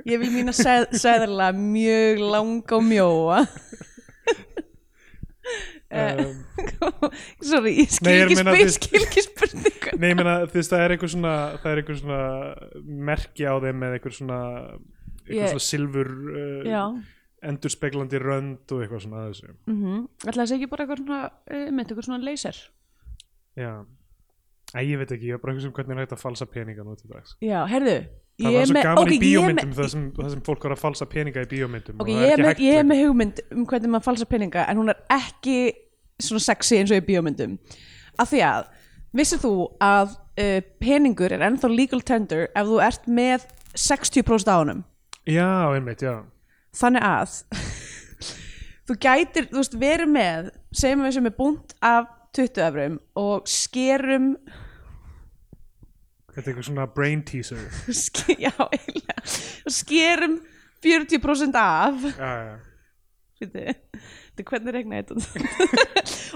Ég 0.08 0.22
vil 0.22 0.30
mína 0.32 0.54
seðla 0.56 1.50
mjög 1.52 2.22
langa 2.32 2.78
og 2.78 2.86
mjóa 2.88 3.42
um, 5.92 6.36
sorry, 7.50 7.72
ég 7.82 7.90
skil 7.92 8.12
ekki 8.12 8.38
spil, 8.38 8.70
skil 8.76 9.06
ekki 9.06 9.24
spurningu. 9.26 9.94
Nei, 9.98 10.12
ég 10.12 10.18
meina, 10.18 10.36
þú 10.46 10.60
veist, 10.60 10.72
það 10.72 10.84
er 10.84 10.94
einhver 10.96 11.12
svona 11.14 11.34
það 11.62 11.72
er 11.72 11.82
einhver 11.82 11.98
svona 12.02 12.20
merki 13.10 13.48
á 13.48 13.54
þeim 13.64 13.82
með 13.82 13.96
einhver 13.98 14.16
svona 14.18 14.38
einhver 15.26 15.50
svona 15.54 15.66
silfur 15.66 16.12
uh, 16.34 16.94
endurspeglandi 17.52 18.22
rönd 18.22 18.76
og 18.76 18.84
eitthvað 18.84 19.04
svona 19.06 19.24
að 19.24 19.32
þessu. 19.32 19.56
Mhm. 19.72 19.98
Ætla 20.22 20.38
það 20.44 20.50
sé 20.52 20.58
ekki 20.60 20.70
bara 20.72 20.86
eitthvað 20.86 21.02
svona 21.04 21.20
uh, 21.26 21.66
mynd, 21.68 21.84
eitthvað 21.88 22.08
svona 22.08 22.24
laser? 22.28 22.62
Já. 23.58 23.72
Æ, 24.72 24.80
ég 24.88 25.00
veit 25.02 25.10
ekki, 25.12 25.28
ég 25.28 25.36
er 25.36 25.42
bara 25.42 25.52
einhver 25.52 25.66
sem 25.66 25.74
hvernig 25.76 25.98
er 25.98 26.06
hægt 26.06 26.14
að 26.16 26.22
falsa 26.22 26.46
peninga 26.48 26.86
nú 26.86 26.94
til 26.96 27.10
dags. 27.12 27.34
Já, 27.44 27.58
herðu 27.68 27.98
Það 28.42 28.56
var 28.56 28.62
er 28.62 28.70
svo 28.70 28.82
gaman 28.82 29.02
ok, 29.02 29.12
í 29.12 29.18
bíómyndum 29.22 29.72
það, 29.76 29.88
sem, 29.92 30.04
það 30.16 30.30
sem 30.34 30.42
fólk 30.46 30.66
var 30.66 30.74
að 30.74 30.82
falsa 30.82 31.08
peninga 31.10 31.44
í 31.44 31.48
bíómyndum. 31.50 31.96
Ok, 31.98 32.08
og 32.08 32.12
það 32.12 32.26
ég 32.26 32.44
hægt 32.46 32.62
ég 32.64 32.78
er 32.80 32.86
með 32.88 33.02
hugmynd 33.04 33.42
um 33.48 33.66
hvernig 33.70 33.92
maður 33.92 34.06
falsa 34.08 34.28
peninga 34.30 34.66
en 34.70 34.80
hún 34.82 34.92
er 34.92 35.02
ekki 35.14 35.56
svona 36.22 36.44
sexy 36.44 36.78
eins 36.80 36.92
og 36.94 37.02
í 37.02 37.06
bíómyndum. 37.06 37.58
Af 38.20 38.32
því 38.32 38.42
að, 38.48 38.70
vissið 39.16 39.44
þú 39.44 39.54
að 39.82 40.16
uh, 40.16 40.58
peningur 40.82 41.34
er 41.34 41.46
ennþá 41.48 41.70
legal 41.72 42.02
tender 42.06 42.48
ef 42.50 42.68
þú 42.68 42.80
ert 42.84 43.08
með 43.20 43.46
60% 43.78 44.52
á 44.52 44.56
honum? 44.58 44.82
Já, 45.28 45.70
einmitt, 45.72 46.02
já. 46.02 46.22
Þannig 46.76 47.06
að 47.06 47.38
þú 48.88 48.98
gætir, 49.06 49.48
þú 49.52 49.60
veist, 49.60 49.78
verið 49.80 50.12
með 50.12 50.50
segjum 50.74 51.06
við 51.06 51.16
sem 51.18 51.30
er 51.30 51.38
búnt 51.38 51.76
af 51.84 52.10
20 52.36 52.66
efrum 52.66 52.98
og 53.20 53.48
skerum 53.50 54.34
Þetta 56.32 56.42
er 56.42 56.52
eitthvað 56.52 56.68
svona 56.68 56.86
brain 56.88 57.22
teaser. 57.28 57.62
Ske, 58.04 58.36
já, 58.40 58.52
eiginlega. 58.66 59.16
Skerum 59.68 60.38
40% 60.82 61.58
af. 61.60 62.06
Já, 62.16 62.30
já, 62.48 62.54
Þetta 63.42 64.40
er 64.40 64.46
hvernig 64.48 64.74
regna 64.76 65.00
þetta? 65.02 65.16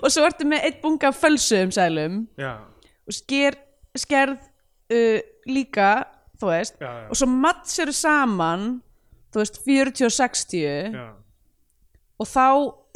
Og 0.02 0.10
svo 0.12 0.24
ertu 0.26 0.46
með 0.48 0.66
eitt 0.68 0.82
bunga 0.82 1.08
af 1.08 1.20
fölsuðum 1.20 1.70
sælum 1.72 2.18
já, 2.36 2.58
og 3.06 3.14
sker, 3.14 3.56
skerð 3.96 4.40
uh, 4.92 5.20
líka, 5.48 5.90
þú 6.36 6.50
veist. 6.50 6.76
Já, 6.82 6.90
já, 6.90 7.06
og 7.08 7.20
svo 7.20 7.28
mattseru 7.30 7.94
saman 7.96 8.66
þú 9.32 9.42
veist, 9.42 9.60
40 9.64 10.08
og 10.08 10.14
60 10.16 10.58
já. 10.96 11.06
og 12.20 12.30
þá, 12.30 12.48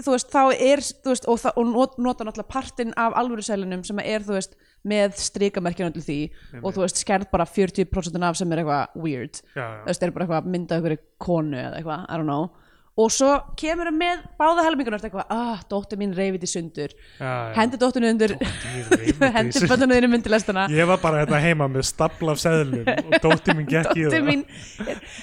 þú 0.06 0.14
veist, 0.14 0.30
þá 0.32 0.42
er 0.54 0.82
þú 0.86 1.12
veist, 1.12 1.28
og, 1.30 1.46
og 1.54 1.68
not, 1.70 1.98
nota 2.02 2.26
náttúrulega 2.26 2.52
partinn 2.52 2.94
af 3.00 3.16
alvöru 3.20 3.44
sælinum 3.44 3.84
sem 3.86 4.00
er, 4.04 4.24
þú 4.26 4.38
veist 4.38 4.56
með 4.90 5.18
strikamerkjum 5.20 5.90
allir 5.90 6.06
því 6.06 6.20
og 6.62 6.72
þú 6.72 6.86
veist, 6.86 7.02
skerð 7.02 7.28
bara 7.32 7.48
40% 7.48 8.26
af 8.30 8.40
sem 8.40 8.52
er 8.54 8.62
eitthvað 8.62 9.04
weird, 9.04 9.42
já, 9.52 9.60
þú 9.60 9.66
já. 9.66 9.84
veist, 9.90 10.02
er 10.02 10.16
bara 10.16 10.26
eitthvað 10.26 10.50
myndað 10.56 10.82
ykkur 10.82 11.06
konu 11.20 11.60
eða 11.60 11.78
eitthvað, 11.80 12.04
I 12.08 12.20
don't 12.20 12.30
know. 12.30 12.50
Og 13.00 13.08
svo 13.14 13.28
kemur 13.56 13.88
það 13.88 13.96
með 13.96 14.24
báða 14.40 14.64
helmingun 14.66 14.96
og 14.96 15.04
eitthvað, 15.06 15.30
ah, 15.32 15.60
dóttir 15.70 16.00
mín 16.00 16.10
reyfið 16.16 16.42
í 16.44 16.48
sundur. 16.50 16.94
Hendi 17.56 17.78
dóttirinu 17.80 18.10
undir 18.12 18.34
hendi 19.36 19.62
bönnunu 19.70 19.96
þínu 19.96 20.10
myndi 20.10 20.32
lestina. 20.32 20.66
Ég 20.74 20.88
var 20.90 21.00
bara 21.00 21.22
hérna 21.22 21.40
heima 21.40 21.68
með 21.70 21.86
stapla 21.88 22.34
af 22.34 22.42
seðlum 22.42 22.90
og 22.90 23.14
dóttir 23.22 23.56
mín 23.56 23.70
gekk 23.70 23.94
í 23.94 24.04
það. 24.10 24.26
mín 24.26 24.44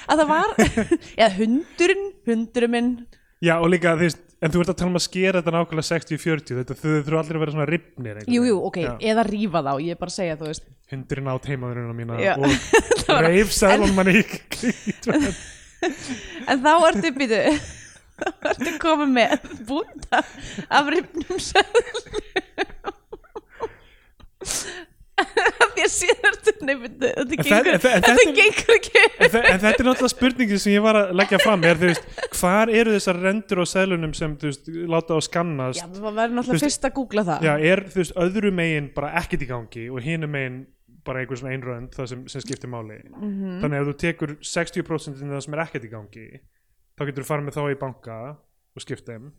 að 0.08 0.24
það 0.24 0.26
var 0.32 0.56
eða 1.20 1.30
hundurinn, 1.36 2.10
hundurinn 2.26 2.74
minn 2.74 2.90
Já, 3.38 3.54
og 3.62 3.68
líka, 3.70 3.92
þú 3.94 4.02
veist, 4.02 4.18
en 4.42 4.50
þú 4.54 4.60
ert 4.62 4.70
að 4.72 4.78
tala 4.80 4.90
um 4.90 4.98
að 4.98 5.02
skera 5.04 5.38
þetta 5.40 5.52
nákvæmlega 5.54 5.88
60-40, 5.88 6.56
þetta 6.58 6.74
þau 6.78 6.90
þurfa 6.90 7.20
allir 7.22 7.36
að 7.38 7.42
vera 7.44 7.54
svona 7.54 7.68
ripnir 7.70 8.16
einhvern 8.18 8.48
jú, 8.48 8.56
ok, 8.68 8.78
Já. 8.82 8.92
eða 9.12 9.22
rífa 9.28 9.60
þá 9.66 9.72
ég 9.84 9.90
er 9.94 10.00
bara 10.00 10.12
að 10.12 10.18
segja, 10.18 10.38
þú 10.40 10.46
veist 10.50 10.64
Hundurinn 10.88 11.30
át 11.30 11.48
heimaðurinn 11.50 11.98
mína 11.98 12.14
Já. 12.22 12.32
og 12.38 12.44
reif 13.26 13.50
sæðlum 13.54 13.92
manni 13.98 14.16
en 16.50 16.58
þá 16.64 16.72
ertu 16.88 17.08
býtu 17.14 17.40
þá 18.18 18.26
ertu 18.52 18.70
komið 18.82 19.10
með 19.18 19.32
búnda 19.68 20.18
af 20.66 20.84
rifnum 20.94 21.38
seðlum 21.38 21.96
því 25.18 25.84
að 25.84 25.92
síðan 25.94 26.38
þetta 27.84 28.24
gengur 28.38 28.74
ekki. 28.76 29.02
en, 29.04 29.30
þe 29.32 29.42
en 29.42 29.60
þetta 29.62 29.72
er 29.72 29.88
náttúrulega 29.88 30.12
spurningin 30.12 30.62
sem 30.62 30.74
ég 30.74 30.84
var 30.84 30.98
að 31.00 31.12
leggja 31.18 31.40
fram 31.42 31.66
er, 31.68 31.78
þú 31.80 31.90
veist, 31.90 32.08
hvar 32.38 32.72
eru 32.80 32.94
þessar 32.96 33.20
rendur 33.24 33.62
á 33.62 33.66
seðlunum 33.72 34.14
sem, 34.18 34.34
þú 34.40 34.50
veist, 34.50 34.72
láta 34.94 35.18
á 35.18 35.20
skannast? 35.24 35.82
Já, 35.82 35.86
það 35.98 36.18
verður 36.20 36.36
náttúrulega 36.38 36.64
fyrst 36.66 36.88
að 36.88 36.96
googla 36.98 37.24
það. 37.28 37.46
Já, 37.48 37.52
er, 37.72 37.84
þú 37.92 38.02
veist, 38.02 38.16
öðru 38.26 38.52
megin 38.58 38.90
bara 38.96 39.12
ekkert 39.22 39.44
í 39.46 39.50
gangi 39.50 39.86
og 39.92 40.02
hinu 40.04 40.30
megin 40.30 40.58
bara 41.08 41.22
einhver 41.22 41.40
svona 41.40 41.54
einrönd 41.56 41.94
það 41.96 42.10
sem, 42.10 42.24
sem 42.28 42.44
skiptir 42.44 42.68
máli. 42.72 42.98
Mhm. 43.16 43.60
þannig 43.62 43.78
að 43.78 43.82
ef 43.82 43.88
þú 43.88 43.94
tekur 44.02 44.34
60% 44.44 45.22
af 45.22 45.30
það 45.36 45.44
sem 45.46 45.54
er 45.56 45.62
ekkert 45.64 45.86
í 45.88 45.92
gangi 45.92 46.26
þá 46.98 47.04
getur 47.08 47.24
þú 47.24 47.28
farið 47.30 47.46
með 47.46 47.56
þá 47.56 47.62
í 47.70 47.78
banka 47.80 48.18
og 48.76 48.84
skipt 48.84 49.06
þeim. 49.08 49.30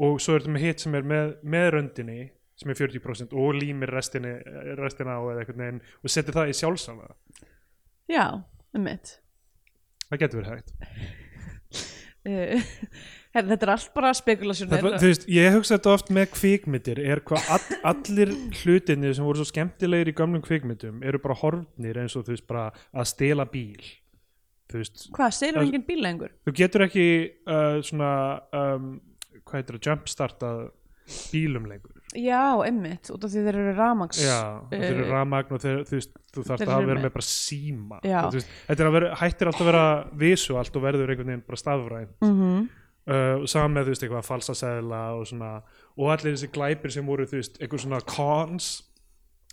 Og 0.00 0.20
svo 0.20 0.34
er 0.34 0.42
þetta 0.42 0.52
með 0.56 0.64
hitt 0.66 0.80
sem 0.84 0.94
er 0.96 1.06
með, 1.06 1.32
með 1.44 1.66
röndinni 1.76 2.20
sem 2.60 2.72
er 2.72 2.76
40% 2.76 3.32
og 3.40 3.56
límir 3.56 3.92
restinni, 3.94 4.34
restina 4.80 5.16
á 5.16 5.22
eða 5.32 5.42
einhvern 5.44 5.64
veginn 5.64 5.80
og 6.04 6.12
setur 6.12 6.36
það 6.36 6.52
í 6.52 6.58
sjálfsala 6.60 7.08
já, 8.10 8.26
um 8.76 8.84
mitt. 8.84 9.16
Það 10.10 10.22
getur 10.24 10.42
verið 10.42 10.54
hægt. 10.58 10.76
Uh, 12.20 12.60
herri, 13.32 13.48
þetta 13.48 13.64
er 13.64 13.70
allt 13.72 13.92
bara 13.96 14.10
spekulasjónir 14.12 14.82
það, 14.82 14.96
þú 15.00 15.08
veist, 15.08 15.22
ég 15.32 15.54
hugsa 15.54 15.78
þetta 15.78 15.92
oft 15.96 16.10
með 16.12 16.26
kvikmyndir 16.34 16.98
er 17.00 17.22
hvað 17.24 17.46
all, 17.54 17.78
allir 17.94 18.34
hlutinni 18.58 19.12
sem 19.16 19.24
voru 19.24 19.40
svo 19.40 19.46
skemmtilegir 19.48 20.10
í 20.12 20.14
gamlum 20.18 20.42
kvikmyndum 20.44 20.98
eru 21.00 21.20
bara 21.24 21.38
horfnir 21.40 21.96
eins 22.02 22.18
og 22.20 22.26
þú 22.26 22.34
veist 22.34 22.44
bara 22.50 22.66
að 22.92 23.08
stela 23.08 23.46
bíl. 23.48 23.88
Hvað, 24.68 24.92
Það- 25.16 25.62
enginn 25.62 25.86
bíl 25.88 25.96
lengur? 26.04 26.34
þú 26.44 26.54
getur 26.60 26.84
ekki 26.90 27.06
uh, 27.48 27.80
svona 27.88 28.12
um, 28.52 28.92
hvað 29.40 29.56
heitir 29.62 29.78
það, 29.80 29.88
jumpstarta 29.88 30.52
bílum 31.30 31.68
lengur. 31.70 31.94
Já, 32.16 32.42
emmitt, 32.66 33.10
út 33.14 33.24
af 33.24 33.30
því 33.30 33.44
þeir 33.46 33.58
eru 33.60 33.74
ramags 33.78 34.18
Já, 34.22 34.38
þeir 34.72 34.86
eru 34.88 35.04
eh, 35.04 35.10
rafmagn 35.12 35.54
og 35.56 35.62
þeir, 35.62 35.80
þú 35.86 35.96
veist, 35.98 36.16
þú 36.34 36.44
þarfst 36.48 36.66
að 36.66 36.74
eru 36.76 36.90
vera 36.90 37.04
með- 37.04 37.14
bara 37.14 37.28
síma. 37.28 38.00
Og 38.02 38.34
veist, 38.34 38.52
þetta 38.66 38.84
er 38.86 38.92
vera, 38.96 39.14
hættir 39.20 39.50
alltaf 39.52 39.62
að 39.66 39.70
vera 39.70 39.86
visuált 40.24 40.76
og 40.80 40.86
verður 40.88 41.12
einhvern 41.14 41.32
veginn 41.34 41.46
bara 41.46 41.62
stafræn 41.64 42.12
mm 42.20 42.68
uh, 43.08 43.36
og 43.40 43.48
saman 43.50 43.76
með 43.76 43.88
þú 43.88 43.94
veist 43.94 44.04
eitthvað 44.06 44.28
falsa 44.28 44.56
seðla 44.58 45.02
og 45.18 45.26
svona 45.30 45.50
og 45.96 46.12
allir 46.14 46.34
þessi 46.36 46.50
glæpir 46.54 46.94
sem 46.94 47.06
voru 47.08 47.26
þú 47.28 47.40
veist 47.40 47.60
einhver 47.60 47.82
svona 47.82 48.02
cons 48.06 48.70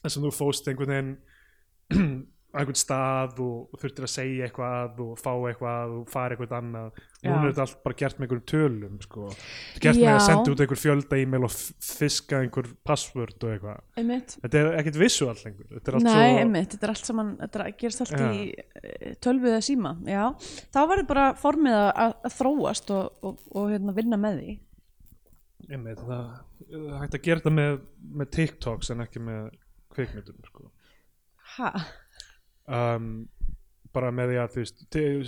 sem 0.07 0.23
þú 0.23 0.33
fóst 0.35 0.67
einhvern 0.71 0.93
veginn 0.93 2.25
einhvern 2.55 2.77
stað 2.79 3.39
og, 3.43 3.55
og 3.75 3.79
þurftir 3.81 4.05
að 4.07 4.11
segja 4.13 4.45
eitthvað 4.47 5.01
og 5.03 5.17
fá 5.19 5.31
eitthvað 5.49 5.91
og 5.97 6.05
fara 6.09 6.33
eitthvað 6.33 6.53
annað 6.57 6.85
Já. 6.97 7.27
núna 7.27 7.41
er 7.43 7.51
þetta 7.51 7.63
allt 7.65 7.81
bara 7.83 7.97
gert 7.99 8.17
með 8.17 8.25
einhverjum 8.27 8.45
tölum 8.51 8.95
sko. 9.03 9.25
Þetta 9.33 9.77
er 9.77 9.83
gert 9.83 9.99
með 9.99 10.07
að 10.07 10.15
Já. 10.17 10.23
senda 10.29 10.53
út 10.53 10.63
einhver 10.63 10.79
fjölda 10.81 11.19
e-mail 11.21 11.47
og 11.49 11.55
fiska 11.89 12.39
einhver 12.45 12.69
password 12.87 13.43
og 13.43 13.51
eitthvað 13.51 14.01
emmitt 14.03 14.37
þetta 14.45 14.61
er 14.61 14.69
ekkert 14.79 14.99
visual 15.03 15.35
lengur 15.43 15.67
þetta 15.75 15.91
er 15.91 15.97
allt 15.99 16.07
Nei, 16.07 16.13
svo 16.15 16.39
einmitt, 16.45 16.69
þetta 16.77 16.87
er 16.89 16.93
allt 16.95 17.11
saman, 17.11 17.33
þetta 17.43 17.61
er- 17.65 17.75
gerist 17.83 18.05
allt 18.05 18.15
Já. 18.15 18.31
í 18.31 18.47
eh, 18.55 19.11
tölvu 19.27 19.51
eða 19.51 19.65
síma, 19.67 19.93
já. 20.07 20.23
Þá 20.71 20.79
verður 20.93 21.09
bara 21.11 21.27
formið 21.43 21.77
að, 21.83 22.15
að 22.31 22.37
þróast 22.39 22.95
og, 22.95 23.19
og, 23.27 23.43
og 23.59 23.69
hérna, 23.75 23.97
vinna 23.99 24.17
með 24.23 24.39
því. 24.41 24.57
einmitt, 25.67 25.99
það, 26.07 26.25
það 26.71 26.97
hægt 27.03 27.15
að 27.19 27.23
gera 27.27 27.41
þetta 27.43 27.55
með, 27.59 27.77
með 28.23 28.33
TikToks 28.39 28.91
en 28.95 29.03
ekki 29.03 29.21
með 29.27 29.47
kvikmyndum 29.97 30.41
sko. 30.47 30.69
Ha? 31.57 31.71
Um, 32.67 33.11
bara 33.95 34.11
með 34.13 34.33
því 34.33 34.39
að 34.41 34.55
þú 34.55 34.63
veist, 34.63 34.83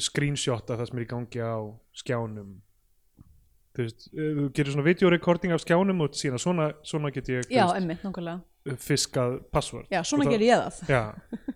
screenshota 0.05 0.77
það 0.79 0.89
sem 0.89 0.99
er 0.99 1.05
í 1.05 1.09
gangi 1.09 1.43
á 1.43 1.57
skjánum. 2.01 2.51
Þú 3.77 3.85
veist, 3.85 4.09
ef 4.11 4.35
þú 4.39 4.47
gerir 4.57 4.73
svona 4.73 4.87
videorekording 4.89 5.55
af 5.55 5.63
skjánum 5.63 6.03
og 6.05 6.17
síðan 6.17 6.41
svona, 6.41 6.69
svona 6.83 7.13
get 7.15 7.29
ég 7.31 7.49
Já, 7.53 7.65
einmitt, 7.73 8.03
nákvæmlega. 8.03 8.75
fiskað 8.83 9.39
password. 9.53 9.87
Já, 9.93 10.01
svona 10.03 10.29
ger 10.29 10.43
ég 10.43 10.67
það. 10.67 10.91
Já. 10.91 11.55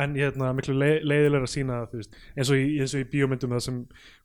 En 0.00 0.14
hérna 0.14 0.52
miklu 0.54 0.72
le 0.78 0.90
leiðilega 1.02 1.44
að 1.44 1.50
sína 1.50 1.80
eins 1.90 2.50
og 2.52 2.56
í, 2.56 2.78
eins 2.80 2.92
og 2.94 3.02
í 3.02 3.08
bíómyndum 3.10 3.50
það 3.56 3.64
sem 3.64 3.80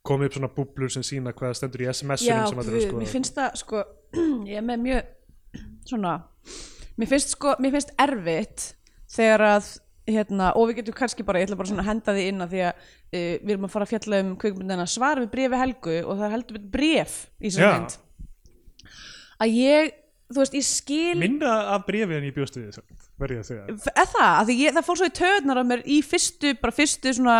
kom 0.06 0.22
upp 0.22 0.36
svona 0.36 0.48
búblur 0.54 0.92
sem 0.94 1.02
sína 1.04 1.32
hvað 1.36 1.56
stendur 1.58 1.82
í 1.82 1.88
SMS-unum 1.90 2.46
sem 2.48 2.60
allir 2.62 2.70
eru 2.70 2.78
að 2.78 2.86
skoða. 2.86 3.00
mér 3.02 3.10
finnst 3.10 3.34
það, 3.36 3.58
sko, 3.60 3.82
ég 4.48 4.60
er 4.60 4.64
með 4.64 4.84
mjög, 4.84 5.10
svona, 5.90 6.12
mér 6.96 7.10
finnst, 7.10 7.34
sko, 7.34 7.56
mér 7.60 7.74
finnst 7.74 7.92
erfitt 8.06 8.68
þegar 9.16 9.44
að, 9.50 9.72
hérna, 10.06 10.52
og 10.54 10.70
við 10.70 10.80
getum 10.80 10.96
kannski 10.96 11.26
bara, 11.26 11.40
ég 11.42 11.48
ætla 11.48 11.58
bara 11.58 11.70
svona 11.70 11.84
að 11.84 11.90
henda 11.90 12.14
því 12.16 12.24
inn 12.30 12.44
að 12.44 12.54
því 12.54 12.64
að 12.68 12.80
uh, 12.80 13.20
við 13.20 13.52
erum 13.54 13.68
að 13.68 13.74
fara 13.74 13.86
að 13.86 13.92
fjalla 13.94 14.20
um 14.24 14.32
kvikmyndina 14.42 14.88
svar 14.90 15.22
við 15.22 15.30
brefi 15.34 15.62
Helgu 15.62 15.96
og 16.02 16.20
það 16.20 16.34
heldur 16.36 16.58
við 16.58 16.68
bref 16.76 17.16
í 17.40 17.48
þessari 17.50 17.72
mynd. 17.80 17.96
Að 19.36 19.56
ég, 19.60 19.96
þú 20.32 20.42
veist, 20.42 20.56
ég 20.56 20.68
skil... 20.68 21.16
minna 21.20 21.56
af 21.74 21.88
brefi 21.88 22.18
en 22.18 22.28
ég 22.28 22.36
bjóst 22.36 22.58
við 22.58 22.70
þess 22.70 23.06
verði 23.20 23.40
að 23.40 23.48
segja 23.48 23.94
eða 24.04 24.28
að 24.28 24.52
ég, 24.54 24.74
það 24.76 24.86
fór 24.86 25.00
svo 25.00 25.08
í 25.08 25.16
töðnar 25.16 25.60
á 25.60 25.64
mér 25.66 25.82
í 25.88 25.98
fyrstu, 26.04 26.52
bara 26.60 26.74
fyrstu 26.76 27.14
svona 27.16 27.38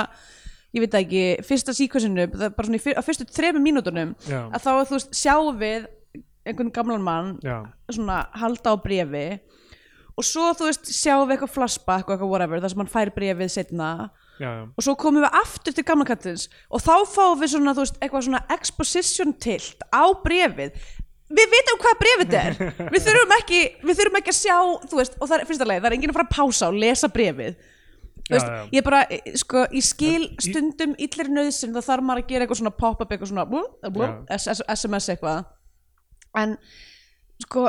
ég 0.76 0.84
veit 0.84 0.96
ekki, 0.98 1.24
fyrsta 1.46 1.74
síkvæsinu 1.76 2.26
bara 2.32 2.66
svona 2.68 2.80
fyr, 2.82 2.96
á 2.96 3.02
fyrstu 3.04 3.26
þremur 3.30 3.64
mínútunum 3.64 4.14
Já. 4.26 4.40
að 4.50 4.64
þá, 4.64 4.70
þú 4.88 4.96
veist, 4.96 5.14
sjáum 5.16 5.60
við 5.60 5.86
einhvern 6.46 6.72
gamlan 6.74 7.04
mann 7.04 7.30
Já, 7.44 7.58
svona 7.92 8.22
halda 8.36 8.72
á 8.72 8.76
brefi 8.80 9.26
og 10.16 10.24
svo, 10.24 10.50
þú 10.56 10.70
veist, 10.70 10.92
sjáum 10.96 11.26
við 11.26 11.36
eitthvað 11.36 11.54
flashback 11.54 12.08
og 12.08 12.14
eitthvað 12.14 12.32
whatever, 12.32 12.62
þar 12.62 12.72
sem 12.72 12.82
hann 12.82 12.92
fær 12.92 13.12
brefið 13.16 13.52
setna 13.52 13.90
já, 14.40 14.48
já, 14.48 14.62
og 14.72 14.86
svo 14.86 14.96
komum 15.00 15.24
við 15.26 15.38
aftur 15.42 15.76
til 15.76 15.84
gamla 15.86 16.06
kattins 16.08 16.46
og 16.70 16.84
þá 16.84 16.94
fáum 17.12 17.40
við 17.42 17.52
svona, 17.54 17.76
veist, 17.76 17.98
eitthvað 18.00 18.28
svona 18.28 18.44
exposition 18.56 19.34
tilt 19.42 19.84
á 19.92 20.04
brefið 20.24 20.76
við 21.26 21.48
vitum 21.50 21.80
hvað 21.82 21.96
brefið 22.02 22.34
er. 22.38 22.58
Við 22.94 23.00
þurfum 23.02 23.32
ekki, 23.34 23.62
við 23.82 23.96
þurfum 23.98 24.18
ekki 24.20 24.30
að 24.30 24.36
sjá 24.38 24.58
veist, 24.92 25.16
og 25.18 25.26
það 25.26 25.40
er 25.40 25.48
fyrsta 25.48 25.66
leið, 25.66 25.80
það 25.80 25.88
er 25.88 25.96
enginn 25.96 26.12
að 26.12 26.18
fara 26.20 26.26
að 26.28 26.36
pása 26.36 26.68
og 26.70 26.78
lesa 26.78 27.10
brefið 27.10 27.56
veist, 28.30 28.46
já. 28.46 28.60
ég 28.76 28.84
bara, 28.86 29.00
eh, 29.10 29.32
sko, 29.38 29.64
ég 29.74 29.86
skil 29.86 30.28
stundum 30.42 30.94
illir 31.02 31.30
nöðsinn, 31.34 31.74
þá 31.74 31.90
þarf 31.90 32.06
maður 32.06 32.22
að 32.22 32.30
gera 32.30 32.46
eitthvað 32.46 32.60
svona 32.62 32.74
pop-up, 32.78 33.10
eitthvað 33.10 33.32
svona 33.32 33.46
blú, 33.50 33.62
blú, 33.90 34.06
Já. 34.06 34.38
SMS 34.74 35.10
eitthvað. 35.14 35.50
En 36.36 36.56
sko 37.42 37.66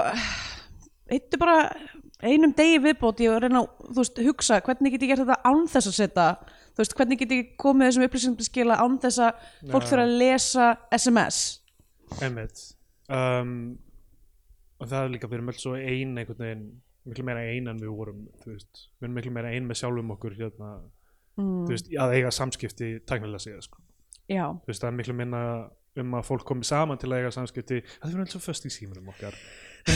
eittu 1.13 1.39
bara 1.41 1.57
einum 2.23 2.53
degi 2.57 2.79
viðbót 2.81 3.21
ég 3.21 3.35
að 3.35 3.43
reyna 3.45 3.61
að, 3.63 3.91
veist, 3.97 4.21
hugsa 4.25 4.61
hvernig 4.65 4.95
get 4.95 5.05
ég 5.05 5.13
gert 5.13 5.25
þetta 5.25 5.41
án 5.45 5.67
þess 5.69 5.91
að 5.91 5.97
setja 5.99 6.27
þú 6.47 6.81
veist, 6.81 6.97
hvernig 6.97 7.21
get 7.21 7.35
ég 7.35 7.53
komið 7.61 7.89
þessum 7.89 8.07
upplýsingum 8.07 8.39
til 8.39 8.47
skila 8.47 8.79
án 8.81 8.97
þess 9.03 9.21
að 9.27 9.45
fólk 9.69 9.89
þurfa 9.91 10.05
að 10.07 10.17
lesa 10.21 10.69
SMS 10.97 11.41
einmitt. 12.23 12.63
Um, 13.11 13.77
og 14.77 14.89
það 14.89 15.05
er 15.05 15.13
líka 15.13 15.29
við 15.29 15.39
erum 15.39 15.53
öll 15.53 15.61
svo 15.61 15.73
ein 15.77 16.13
einhvern 16.19 16.43
veginn 16.43 16.67
miklu 17.07 17.23
meira 17.27 17.45
ein 17.47 17.71
en 17.71 17.79
við 17.79 17.93
vorum 17.95 18.25
þú 18.41 18.53
veist, 18.53 18.85
við 18.97 19.07
erum 19.07 19.17
miklu 19.17 19.33
meira 19.35 19.53
ein 19.55 19.67
með 19.67 19.81
sjálfum 19.81 20.13
okkur 20.17 20.35
hérna, 20.37 20.73
mm, 21.39 21.63
þú 21.67 21.73
veist, 21.73 21.91
að 22.03 22.15
eiga 22.17 22.33
samskipti 22.35 22.91
tæknilega 23.07 23.43
séð, 23.45 23.61
sko. 23.69 23.81
já, 24.27 24.43
þú 24.51 24.71
veist, 24.71 24.83
það 24.83 24.89
er 24.89 24.97
miklu 24.99 25.17
minna 25.21 25.43
um 25.97 26.13
að 26.19 26.27
fólk 26.27 26.45
komi 26.45 26.67
saman 26.67 26.99
til 27.01 27.09
að 27.09 27.23
eiga 27.23 27.33
samskipti. 27.33 27.79
Það 28.03 28.19
er 28.21 28.31
svo 28.35 28.41
föst 28.43 28.67
í 28.67 28.73
símanum 28.73 29.07
okkar. 29.09 29.37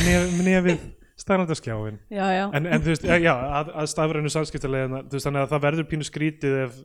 Með 0.07 0.79
nefið 1.21 1.25
stærnandaskjáin 1.25 1.99
já, 2.11 2.25
já. 2.35 2.45
En, 2.57 2.65
en 2.65 2.81
þú 2.81 2.91
veist, 2.93 3.05
já, 3.05 3.33
að, 3.61 3.69
að 3.81 3.89
stafrænu 3.91 4.31
samskiptilegina, 4.33 5.03
þú 5.07 5.17
veist, 5.17 5.27
þannig 5.27 5.45
að 5.45 5.53
það 5.53 5.63
verður 5.67 5.87
pínu 5.91 6.07
skrítið 6.07 6.57
ef 6.65 6.81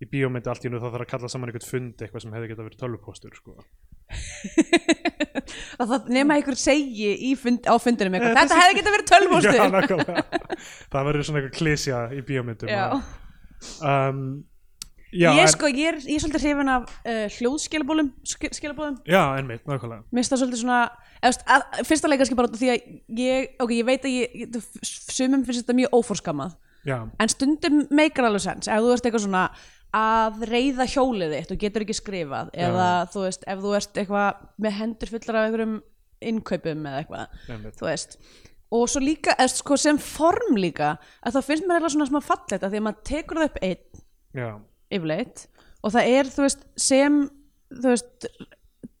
í 0.00 0.08
bíómyndi 0.08 0.48
allt 0.48 0.64
í 0.64 0.70
nú 0.72 0.80
þá 0.80 0.86
þarf 0.88 1.04
að 1.04 1.10
kalla 1.12 1.28
saman 1.28 1.50
einhvern 1.50 1.68
fund 1.68 2.02
eitthvað 2.04 2.22
sem 2.24 2.32
hefði 2.32 2.50
geta 2.54 2.64
verið 2.64 2.80
tölvupóstur 2.80 3.34
sko. 3.36 3.56
að 5.80 5.90
það 5.92 6.08
nema 6.16 6.36
einhver 6.38 6.56
segi 6.58 7.34
fund, 7.38 7.68
á 7.68 7.74
fundinum 7.82 8.16
eitthvað, 8.16 8.36
þetta 8.38 8.46
þessi- 8.46 8.62
hefði 8.64 8.78
getað 8.80 8.96
verið 8.96 9.10
tölvústu 9.10 9.52
Já, 9.60 9.64
nákvæmlega. 9.74 10.24
Það 10.94 11.10
verður 11.10 11.28
svona 11.28 11.42
eitthvað 11.42 11.58
klísja 11.58 12.00
í 12.16 12.22
bíómyndum 12.30 12.72
um, 13.84 14.24
Já, 15.10 15.30
ég 15.34 15.50
sko, 15.50 15.68
ég 15.70 15.88
er, 15.90 15.96
ég 16.06 16.18
er 16.18 16.22
svolítið 16.22 16.44
hrifin 16.44 16.70
af 16.70 16.84
uh, 17.02 17.24
hljóðskilabólum 17.34 18.10
skilabólum 18.30 18.98
já, 19.10 19.22
einmitt, 19.34 19.64
nákvæmlega. 19.66 20.04
Mér 20.06 20.20
finnst 20.20 20.34
það 20.34 20.42
svolítið 20.44 20.62
svona 20.62 20.80
eða, 20.86 21.26
veist, 21.26 21.42
að, 21.50 21.64
fyrsta 21.88 22.10
leik 22.10 22.22
kannski 22.22 22.38
bara 22.38 22.52
því 22.60 22.70
að 22.70 22.92
ég, 23.18 23.50
ok, 23.64 23.74
ég 23.74 23.88
veit 23.88 24.06
að 24.06 24.14
ég, 24.14 24.60
sumum 24.86 25.42
finnst 25.46 25.64
þetta 25.64 25.78
mjög 25.80 25.96
óforskammað 25.98 26.56
Já, 26.86 26.96
en 27.10 27.32
stundum 27.32 27.82
meikar 27.92 28.28
alveg 28.30 28.44
sens 28.46 28.70
ef 28.70 28.80
þú 28.80 28.94
ert 28.94 29.08
eitthvað 29.08 29.24
svona 29.26 29.42
að 30.00 30.44
reyða 30.48 30.86
hjólið 30.86 31.34
þitt 31.34 31.52
og 31.52 31.60
getur 31.64 31.84
ekki 31.84 31.96
skrifað 31.98 32.52
eða 32.54 32.86
þú 33.10 33.24
veist, 33.26 33.42
ef 33.50 33.64
þú 33.64 33.74
ert 33.80 34.00
eitthvað 34.04 34.44
með 34.62 34.76
hendur 34.78 35.12
fullar 35.16 35.40
af 35.40 35.48
einhverjum 35.48 35.74
innkaupum 36.30 36.86
eða 36.86 37.02
eitthvað, 37.02 37.34
þú 37.80 37.88
veist. 37.88 38.16
Og 38.70 38.86
svo 38.86 39.02
líka, 39.02 39.34
eða, 39.34 39.50
sko, 39.58 39.76
sem 39.80 39.98
form 39.98 40.54
líka 40.62 40.92
að 41.26 41.40
það 41.40 41.46
finnst 41.48 41.66
mér 41.66 41.80
eitthvað 41.80 41.94
svona 41.96 42.08
smá 42.12 42.20
fallet 42.22 42.62
að 42.62 42.68
því 42.68 42.80
að 42.80 42.84
maður 42.86 43.06
tekur 43.10 43.40
það 43.40 43.48
upp 43.50 43.62
einn 43.66 44.04
Já, 44.30 44.50
yfirleitt. 44.90 45.46
Og 45.80 45.94
það 45.94 46.14
er 46.18 46.32
þú 46.32 46.46
veist 46.46 46.66
sem 46.76 47.22
þú 47.70 47.92
veist 47.94 48.30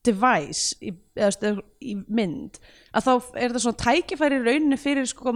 device 0.06 0.76
í, 0.80 0.92
eða, 1.18 1.56
í 1.84 1.96
mynd 2.08 2.60
að 2.96 3.06
þá 3.06 3.12
er 3.14 3.50
þetta 3.50 3.62
svona 3.64 3.80
tækifæri 3.82 4.38
rauninni 4.40 4.78
fyrir 4.80 5.08
sko 5.08 5.34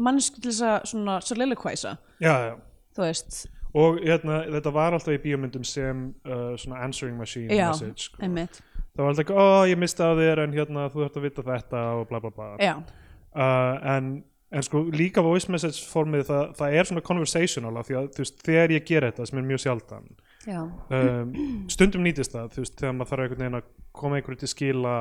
mannsku 0.00 0.40
til 0.40 0.50
þess 0.50 0.64
að 0.66 0.88
svona 0.92 1.18
soliloquiza 1.24 1.94
já, 2.22 2.32
já. 2.48 2.54
Þú 2.96 3.04
veist, 3.04 3.36
og 3.78 4.00
hérna, 4.02 4.40
þetta 4.56 4.72
var 4.74 4.96
alltaf 4.96 5.14
í 5.14 5.20
bíómyndum 5.22 5.66
sem 5.66 6.08
uh, 6.26 6.56
svona 6.58 6.80
answering 6.86 7.20
machine 7.20 7.54
já, 7.54 7.68
message 7.68 8.08
sko. 8.08 8.22
það 8.24 9.04
var 9.04 9.12
alltaf 9.12 9.24
ekki, 9.26 9.36
ó 9.38 9.46
ég 9.70 9.78
misti 9.78 10.02
á 10.02 10.12
þér 10.18 10.42
en 10.46 10.56
hérna 10.56 10.88
þú 10.88 11.04
þurft 11.04 11.20
að 11.20 11.28
vita 11.28 11.46
þetta 11.52 11.84
og 12.00 12.08
bla 12.10 12.22
bla 12.24 12.32
bla. 12.34 12.50
Uh, 12.58 13.76
en, 13.94 14.10
en 14.50 14.64
sko 14.64 14.80
líka 14.94 15.22
voice 15.24 15.50
message 15.52 15.84
formið 15.90 16.24
það, 16.30 16.44
það 16.56 16.76
er 16.78 16.88
svona 16.88 17.04
conversational 17.04 17.76
af 17.76 17.88
því 17.88 17.98
að 18.00 18.10
þú 18.16 18.24
veist, 18.24 18.38
þegar 18.46 18.74
ég 18.74 18.86
ger 18.88 19.06
þetta 19.08 19.26
sem 19.28 19.40
er 19.40 19.48
mjög 19.50 19.64
sjaldan 19.64 20.06
um, 20.48 21.32
stundum 21.68 22.06
nýtist 22.06 22.32
það, 22.32 22.52
þú 22.54 22.64
veist, 22.64 22.76
þegar 22.80 22.94
maður 22.96 23.10
þarf 23.12 23.24
einhvern 23.24 23.42
veginn 23.44 23.58
að 23.58 23.68
koma 23.98 24.18
einhverju 24.18 24.40
til 24.44 24.50
skila. 24.52 24.94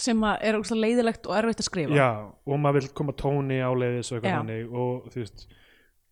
Sem 0.00 0.20
að 0.26 0.44
er 0.46 0.58
úrslega 0.58 0.84
leiðilegt 0.84 1.26
og 1.26 1.36
erfitt 1.38 1.62
að 1.62 1.66
skrifa. 1.66 1.96
Já, 1.96 2.10
og 2.28 2.60
maður 2.62 2.84
vil 2.84 2.92
koma 3.00 3.14
tóni 3.18 3.58
áleiðis 3.64 4.12
og 4.12 4.18
eitthvað 4.18 4.34
Já. 4.34 4.38
þannig 4.38 4.76
og 4.84 5.08
þú 5.10 5.22
veist 5.24 5.46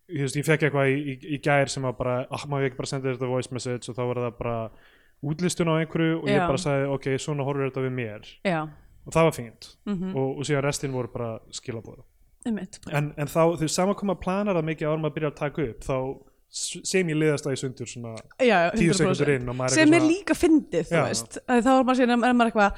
þú 0.09 0.23
veist, 0.25 0.39
ég 0.39 0.47
fekk 0.47 0.65
eitthvað 0.67 0.91
í, 0.91 0.99
í, 0.99 1.17
í 1.37 1.41
gær 1.45 1.71
sem 1.71 1.85
var 1.85 1.95
bara, 1.99 2.15
ah, 2.33 2.45
maður 2.49 2.69
ekki 2.69 2.79
bara 2.81 2.91
senda 2.91 3.13
þetta 3.13 3.29
voice 3.29 3.53
message? 3.53 3.91
Og 3.91 3.97
þá 3.97 4.03
var 4.09 4.21
það 4.25 4.37
bara 4.39 4.57
útlistun 5.29 5.69
á 5.69 5.73
einhverju 5.77 6.21
og 6.21 6.29
ég 6.31 6.39
Já. 6.39 6.45
bara 6.47 6.61
sagði, 6.63 6.87
ok, 6.95 7.09
svona 7.21 7.45
horfir 7.45 7.69
þetta 7.69 7.83
við 7.85 7.95
mér. 7.99 8.31
Já, 8.47 8.61
og 9.05 9.15
það 9.15 9.27
var 9.29 9.35
fínt. 9.37 9.69
Mhm, 9.85 10.15
og, 10.15 10.39
og 10.39 10.49
síðan 10.49 10.65
restin 10.65 10.95
voru 10.95 11.11
bara 11.13 11.31
skilabóða 11.53 12.03
en, 12.47 13.13
en 13.19 13.27
þá, 13.29 13.41
þú 13.57 13.65
veist, 13.65 13.75
saman 13.75 13.97
koma 13.99 14.15
að 14.15 14.23
planar 14.23 14.59
það 14.59 14.67
mikið 14.71 14.91
árum 14.91 15.07
að 15.09 15.15
byrja 15.17 15.31
að 15.33 15.39
taka 15.41 15.65
upp 15.65 15.87
þá 15.87 15.97
sem 16.49 17.09
ég 17.11 17.17
liðast 17.19 17.45
það 17.45 17.55
í 17.55 17.59
sundur 17.61 17.89
svona 17.89 18.15
já, 18.41 18.57
tíu 18.73 18.89
100%. 18.89 18.97
sekundur 18.97 19.33
inn 19.35 19.51
og 19.51 19.57
maður 19.59 19.75
sem 19.75 19.91
er 19.91 19.99
eitthvað 19.99 20.09
líka 20.09 20.37
fyndið, 20.37 20.93
að 20.97 21.59
þá 21.65 21.71
er 21.73 21.83
maður 21.85 21.99
síðan, 21.99 22.23
er 22.25 22.37
maður 22.39 22.49
eitthvað 22.49 22.71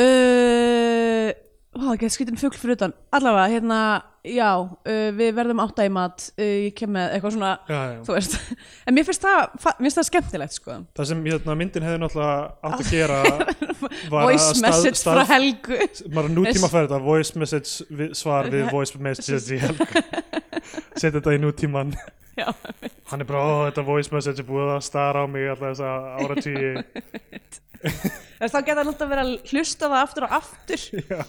uh, 0.00 1.30
ó, 1.76 1.84
ekki 1.92 2.10
skritin 2.14 2.40
fugl 2.40 2.56
fyrir 2.56 2.78
utan, 2.78 2.94
allavega, 3.18 3.52
hérna 3.52 3.80
já, 4.24 4.48
uh, 4.64 5.08
við 5.18 5.34
verðum 5.36 5.60
átta 5.66 5.86
í 5.86 5.92
mat 5.92 6.28
uh, 6.38 6.46
ég 6.46 6.76
kem 6.78 6.94
með 6.96 7.12
eitthvað 7.18 7.36
svona 7.36 7.52
já, 7.68 7.80
já. 7.92 8.00
þú 8.08 8.16
veist, 8.16 8.38
en 8.86 8.96
mér 8.96 9.08
finnst 9.10 9.28
það 9.28 9.42
mér 9.66 9.88
finnst 9.90 10.00
það 10.00 10.08
skemmtilegt, 10.10 10.56
sko. 10.56 10.78
Það 10.96 11.10
sem 11.12 11.24
hérna, 11.28 11.58
myndin 11.60 11.88
hefði 11.90 12.02
náttúrulega 12.06 12.38
átt 12.70 12.80
að 12.80 12.94
gera 12.94 13.20
að 13.26 13.44
voice 14.12 14.60
message 14.62 14.98
stað- 15.00 15.20
frá 15.20 15.24
Helgu. 15.34 15.78
Maður 16.14 16.34
nútíma 16.36 16.70
færi 16.72 16.88
þetta 16.88 17.00
voice 17.06 17.40
message 17.40 18.14
svar 18.18 18.50
við 18.52 18.68
voice 18.72 18.98
message 19.02 19.56
í 19.56 19.60
helg 19.62 19.82
setja 21.00 21.16
þetta 21.18 21.34
í 21.36 21.40
nútíman 21.42 21.92
já, 22.36 22.48
hann 23.10 23.22
er 23.22 23.28
bara, 23.28 23.42
ó 23.42 23.52
þetta 23.68 23.84
voice 23.86 24.12
message 24.12 24.42
er 24.42 24.48
búið 24.48 24.74
að 24.74 24.82
stara 24.88 25.24
á 25.24 25.26
mig 25.30 25.46
alltaf 25.52 25.74
þessa 25.74 25.92
áratvíi 26.24 26.72
Þess, 28.36 28.52
þá 28.52 28.58
geta 28.66 28.80
hann 28.82 28.90
alltaf 28.90 29.08
verið 29.12 29.22
að 29.22 29.50
hlusta 29.52 29.88
það 29.88 30.00
aftur 30.02 30.24
og 30.26 30.32
aftur. 30.36 30.82
Já. 31.12 31.20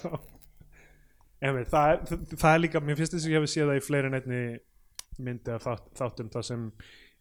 Emi, 1.48 1.62
það, 1.70 1.92
er, 1.92 2.22
það, 2.34 2.48
er 2.50 2.62
líka, 2.64 2.80
mér 2.82 2.98
finnst 2.98 3.14
þess 3.14 3.28
að 3.28 3.32
ég 3.34 3.44
hef 3.44 3.52
séð 3.52 3.68
það 3.70 3.78
í 3.78 3.84
fleiri 3.86 4.10
en 4.10 4.16
einni 4.18 4.40
myndi 5.22 5.54
af 5.54 5.64
þátt, 5.68 5.86
þáttum 6.00 6.30
það 6.34 6.46
sem 6.48 6.64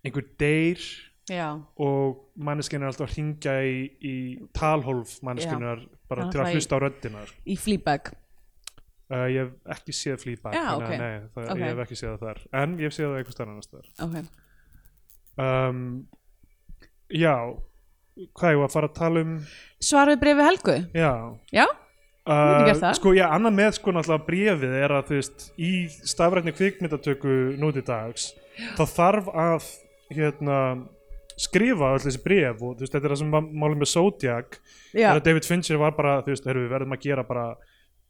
einhver 0.07 0.25
deyr 0.41 0.87
já, 1.29 1.47
og 1.83 2.21
manneskinn 2.39 2.81
er 2.83 2.87
alltaf 2.91 3.07
að 3.09 3.13
hringja 3.17 3.55
í, 3.67 3.77
í 4.01 4.15
talhólf 4.55 5.17
manneskinnar 5.27 5.81
bara 6.07 6.29
til 6.31 6.39
að 6.39 6.45
það 6.47 6.55
hlusta 6.57 6.77
á 6.77 6.79
röddinar 6.85 7.33
í 7.45 7.57
Fleabag 7.59 8.11
uh, 9.11 9.25
ég 9.31 9.39
hef 9.45 9.77
ekki 9.77 9.95
séð 9.95 10.21
flýbak 10.23 10.55
Já, 10.55 10.65
ok. 10.77 10.89
nei, 10.97 11.15
það, 11.35 11.49
Ok. 11.51 11.57
ég 11.63 11.71
hef 11.73 11.81
ekki 11.85 11.97
séð 11.99 12.13
það 12.15 12.23
þar. 12.27 12.39
En 12.61 12.77
ég 12.79 12.87
hef 12.87 12.95
séð 12.97 13.09
það 13.09 13.17
einhver 13.21 13.35
stærn 13.37 13.51
annars 13.55 13.71
þar 13.71 13.89
ok. 14.07 14.29
Um, 15.37 15.81
já 17.13 17.35
hvað 18.33 18.53
ég 18.55 18.57
var 18.63 18.69
að 18.71 18.73
fara 18.73 18.87
að 18.89 18.95
tala 18.97 19.21
um 19.27 19.33
Svar 19.83 20.09
við 20.09 20.21
brefi 20.23 20.47
Helgu? 20.47 20.77
já. 20.97 21.11
Já, 21.53 21.67
Uh, 22.27 22.65
það. 22.75 22.89
sko, 22.97 23.13
já, 23.15 23.23
annað 23.31 23.53
með 23.55 23.69
sko 23.77 23.91
náttúrulega 23.95 24.25
bréfið 24.27 24.73
er 24.83 24.91
að 24.97 25.05
þú 25.07 25.13
veist, 25.15 25.43
í 25.63 25.69
stafrætni 26.11 26.51
kvikmyndatöku 26.57 27.35
núti 27.55 27.79
dags, 27.87 28.25
þá 28.75 28.81
þarf 28.83 29.29
að 29.31 29.69
hérna 30.11 30.57
skrifa 31.37 31.93
öll 31.95 32.03
þessi 32.03 32.21
bréf 32.23 32.61
og 32.65 32.77
veist, 32.81 32.93
þetta 32.93 33.05
er 33.05 33.13
það 33.13 33.23
sem 33.23 33.33
málið 33.37 33.81
með 33.81 33.91
Zodiac. 33.93 34.59
Þegar 34.91 35.25
David 35.25 35.47
Fincher 35.47 35.81
var 35.81 35.97
bara, 35.97 36.19
þú 36.25 36.33
veist, 36.33 36.47
heyrðu, 36.49 36.63
við 36.65 36.77
verðum 36.77 36.95
að 36.97 37.03
gera 37.05 37.25
bara 37.27 37.47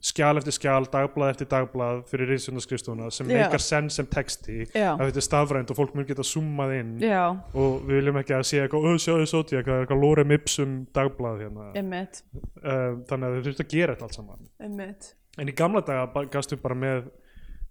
skjál 0.08 0.38
eftir 0.38 0.54
skjál, 0.54 0.86
dagblað 0.94 1.32
eftir 1.34 1.48
dagblað 1.50 2.04
fyrir 2.12 2.30
reynsjónaskrifstofuna 2.30 3.08
sem 3.10 3.32
Já. 3.32 3.40
meikar 3.40 3.64
senn 3.66 3.88
sem 3.90 4.06
texti 4.06 4.68
að 4.70 5.02
þetta 5.08 5.22
er 5.24 5.26
stafrænt 5.26 5.74
og 5.74 5.80
fólk 5.80 5.96
mun 5.98 6.06
geta 6.06 6.26
zoomað 6.28 6.76
inn. 6.78 6.92
Já, 7.02 7.24
og 7.58 7.80
við 7.88 8.04
viljum 8.04 8.22
ekki 8.22 8.36
að 8.38 8.46
sé 8.52 8.62
eitthvað, 8.62 8.90
öð, 8.92 9.00
sjáðu 9.02 9.30
Zodiac, 9.34 9.66
það 9.66 9.80
er 9.80 9.88
eitthvað 9.88 10.04
lórem 10.06 10.36
ipsum 10.38 10.76
dagblað 10.94 11.42
hérna, 11.48 11.72
uh, 11.74 12.92
þannig 13.10 13.26
að 13.26 13.40
þau 13.40 13.48
þurft 13.50 13.64
að 13.66 13.72
gera 13.74 13.96
þetta 13.96 14.10
allt 14.12 14.20
saman. 14.22 14.52
Emmitt 14.70 15.16
En 15.38 15.52
í 15.52 15.54
gamla 15.54 15.84
daga 15.86 16.26
gastu 16.34 16.58
bara 16.62 16.78
með 16.78 17.10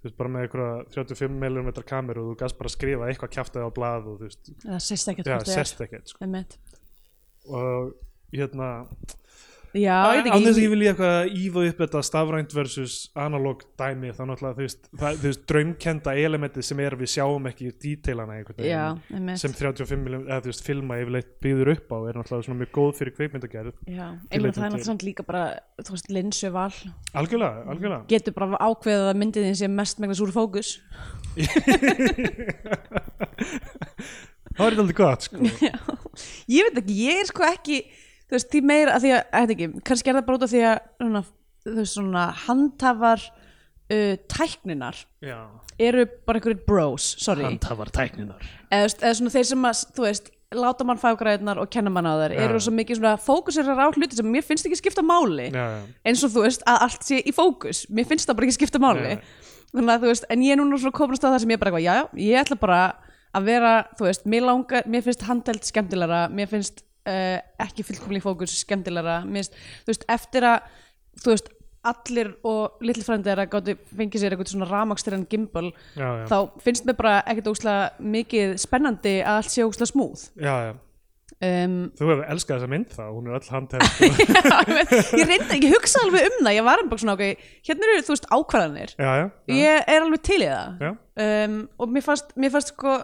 þú 0.07 0.11
veist, 0.11 0.17
bara 0.23 0.33
með 0.37 0.47
einhverja 0.47 0.87
35 0.95 1.37
mm 1.43 1.71
kameru 1.91 2.23
og 2.25 2.31
þú 2.33 2.39
gast 2.45 2.59
bara 2.61 2.71
að 2.71 2.77
skrifa 2.79 3.09
eitthvað 3.11 3.35
kjaftaði 3.37 3.67
á 3.67 3.71
blað 3.81 4.07
og 4.13 4.21
þú 4.21 4.29
veist, 4.31 4.51
Það 4.63 5.49
sést 5.57 5.81
ekkert 5.83 6.03
er. 6.07 6.13
sko. 6.15 6.23
Og 7.47 7.95
hérna 8.37 8.71
Ég 9.77 9.93
að 9.93 10.31
ekki 10.31 10.63
ég 10.63 10.71
vilja 10.73 10.91
eitthvað 10.93 11.17
ífa 11.43 11.61
upp 11.71 11.79
þetta 11.85 12.01
stafrænt 12.09 12.51
versus 12.57 12.95
analog 13.27 13.59
dæmi 13.79 14.09
þá 14.17 14.23
náttúrulega 14.31 14.57
þú 14.57 14.63
veist, 14.65 14.83
það, 14.93 15.11
þú 15.21 15.27
veist 15.31 15.43
draumkenda 15.53 16.11
elementið 16.27 16.63
sem 16.71 16.79
er 16.87 16.93
við 17.01 17.09
sjáum 17.17 17.45
ekki 17.51 17.67
emmitt 19.17 19.43
sem 19.43 19.53
35 19.53 19.97
mm, 19.97 20.25
eða 20.27 20.41
þú 20.45 20.49
veist, 20.53 20.65
filma 20.67 20.95
yfirleitt 21.03 21.31
byggður 21.45 21.69
upp 21.75 21.89
á 21.93 21.99
er 21.99 22.15
náttúrulega 22.21 22.47
svona 22.49 22.61
mjög 22.63 22.73
góð 22.77 22.93
fyrir 23.01 23.13
kveikmyndagerð 23.19 23.75
einmitt 23.87 24.57
það 24.57 24.67
er 24.67 24.73
náttúrulega 24.77 25.09
líka 25.11 25.23
bara, 25.27 25.45
þú 25.83 25.91
veist, 25.97 26.09
linsu 26.13 26.49
val 26.55 26.73
algjörlega, 27.17 27.65
algjörlega. 27.71 28.05
Getur 28.11 28.35
bara 28.37 28.59
ákveðið 28.61 29.11
að 29.11 29.21
myndið 29.21 29.47
þín 29.49 29.59
sé 29.61 29.69
mest 29.73 30.01
megnis 30.03 30.23
úr 30.25 30.33
fókus. 30.35 30.71
Það 34.57 34.71
er 34.71 34.79
aldrei 34.81 34.97
gott 34.97 35.27
sko. 35.27 35.49
Já, 35.67 35.75
ég 36.49 36.69
veit 36.69 36.79
ekki, 36.81 36.95
ég 37.05 37.19
er 37.21 37.27
sko 37.29 37.45
ekki 37.45 37.83
þú 38.27 38.37
veist, 38.37 38.51
því 38.53 38.63
meira 38.67 38.95
að 38.97 39.07
því 39.07 39.13
að, 39.17 39.25
veit 39.37 39.55
ekki 39.57 39.69
kannski 39.87 40.13
er 40.13 40.19
það 40.19 40.29
bara 40.29 40.39
út 40.41 40.47
af 40.47 40.53
því 40.53 40.63
að 40.71 40.79
svona, 41.01 41.25
þú 41.67 41.77
veist, 41.81 41.97
svona 41.97 42.25
handhafar 42.47 43.27
uh, 43.27 44.15
tækninar 44.33 45.03
já, 45.25 45.39
eru 45.79 46.07
bara 46.27 46.41
einhverjir 46.41 46.65
bros, 46.67 47.11
sorry. 47.23 47.47
Handhafar 47.47 47.93
tækninar. 47.95 48.49
Eða, 48.71 48.89
eða 49.03 49.15
svona 49.21 49.35
þeir 49.37 49.51
sem 49.53 49.69
að, 49.71 49.85
þú 49.97 50.07
veist 50.09 50.33
láta 50.57 50.87
mann 50.87 51.01
fágræðnar 51.03 51.59
og 51.59 51.71
kenna 51.75 51.91
mann 51.91 52.07
á 52.07 52.15
þær 52.23 52.35
Já. 52.37 52.41
eru 52.45 52.61
svo 52.63 52.73
mikið 52.77 53.01
svona 53.01 53.17
fókusirar 53.19 53.81
á 53.83 53.91
hluti 53.91 54.17
sem 54.17 54.29
mér 54.31 54.45
finnst 54.47 54.69
ekki 54.69 54.79
skipta 54.79 55.03
máli. 55.03 55.49
Já, 55.51 55.65
já, 55.75 55.81
eins 56.07 56.23
og 56.23 56.33
þú 56.37 56.45
veist 56.45 56.63
að 56.71 56.85
allt 56.87 57.07
sé 57.09 57.19
í 57.19 57.35
fókus. 57.35 57.83
Mér 57.91 58.07
finnst 58.07 58.31
það 58.31 58.39
bara 58.39 58.47
ekki 58.47 58.57
skipta 58.61 58.81
máli. 58.83 59.17
Nei. 59.17 59.27
þannig 59.73 59.93
að 59.97 60.05
þú 60.05 60.13
veist, 60.13 60.29
en 60.31 60.45
ég 60.47 60.55
er 60.55 60.61
núna 60.61 60.79
svona 60.81 60.97
komin 60.97 61.19
á 61.19 61.21
stað 61.21 61.35
það 61.35 61.43
sem 61.43 61.53
ég 61.53 61.61
bara 61.61 61.73
eitthvað, 61.73 61.85
já, 61.85 61.95
já, 61.99 62.23
ég 62.31 62.41
ætla 62.45 62.59
bara 62.63 62.81
að 63.37 63.49
vera, 63.51 63.73
þú 63.99 64.07
veist, 64.07 64.29
mér 64.33 64.47
langar 64.47 64.87
mér 64.89 65.05
finnst 65.05 65.27
handheld 65.27 65.67
skemmtilegra, 65.67 66.21
mér 66.33 66.49
finnst 66.55 66.86
uh, 67.07 67.37
ekki 67.67 67.87
fullkomlega 67.87 68.27
fókus 68.27 68.57
skemmtilegra. 68.63 69.21
Mér 69.27 69.45
finnst, 69.45 69.61
þú 69.85 69.95
veist, 69.95 70.09
eftir 70.17 70.49
að 70.49 70.73
þú 71.23 71.33
veist, 71.35 71.53
allir 71.87 72.33
og 72.47 72.81
litli 72.85 73.05
frændi 73.07 73.31
er 73.33 73.43
að 73.45 73.53
gátu 73.53 73.77
fengið 73.95 74.23
sér 74.23 74.35
eitthvað 74.35 74.51
svona 74.53 74.71
rafmakstirinn 74.71 75.27
gimbal, 75.31 75.69
já, 75.95 76.09
já. 76.23 76.25
þá 76.31 76.65
finnst 76.65 76.89
mér 76.89 76.99
bara 76.99 77.21
ekkert 77.23 77.53
óslega 77.53 78.11
mikið 78.17 78.57
spennandi 78.63 79.21
að 79.23 79.39
allt 79.43 79.53
sé 79.55 79.67
óslega 79.67 79.91
smúð 79.93 80.25
já, 80.43 80.55
já. 80.67 80.73
um, 81.47 81.77
Þú 82.01 82.11
hefur 82.11 82.25
elskað 82.35 82.57
þessa 82.57 82.73
mynd 82.75 82.97
þá, 82.97 83.05
hún 83.13 83.31
er 83.31 83.39
öll 83.39 83.53
handheld. 83.53 84.03
Já, 84.47 84.59
ég 85.21 85.31
reyndi 85.31 85.59
ekki 85.59 85.71
að 85.71 85.77
hugsa 85.77 86.03
alveg 86.03 86.29
um 86.31 86.39
það 86.41 86.59
ég 86.59 86.69
var 86.73 86.85
bara 86.91 87.05
svona, 87.05 87.17
ok, 87.17 87.49
hérna 87.71 87.91
eru 87.93 88.05
þú 88.09 88.15
veist 88.17 88.29
ákvarðanir. 88.35 88.97
Já, 88.99 89.11
já, 89.21 89.25
já, 89.31 89.57
ég 89.61 89.91
er 89.95 90.07
alveg 90.09 90.27
til 90.27 90.43
í 90.43 90.51
það. 90.51 90.87
Um, 91.27 91.59
og 91.79 91.95
mér 91.95 92.07
fannst, 92.09 92.35
mér 92.35 92.55
fannst 92.57 92.75
sko 92.75 92.99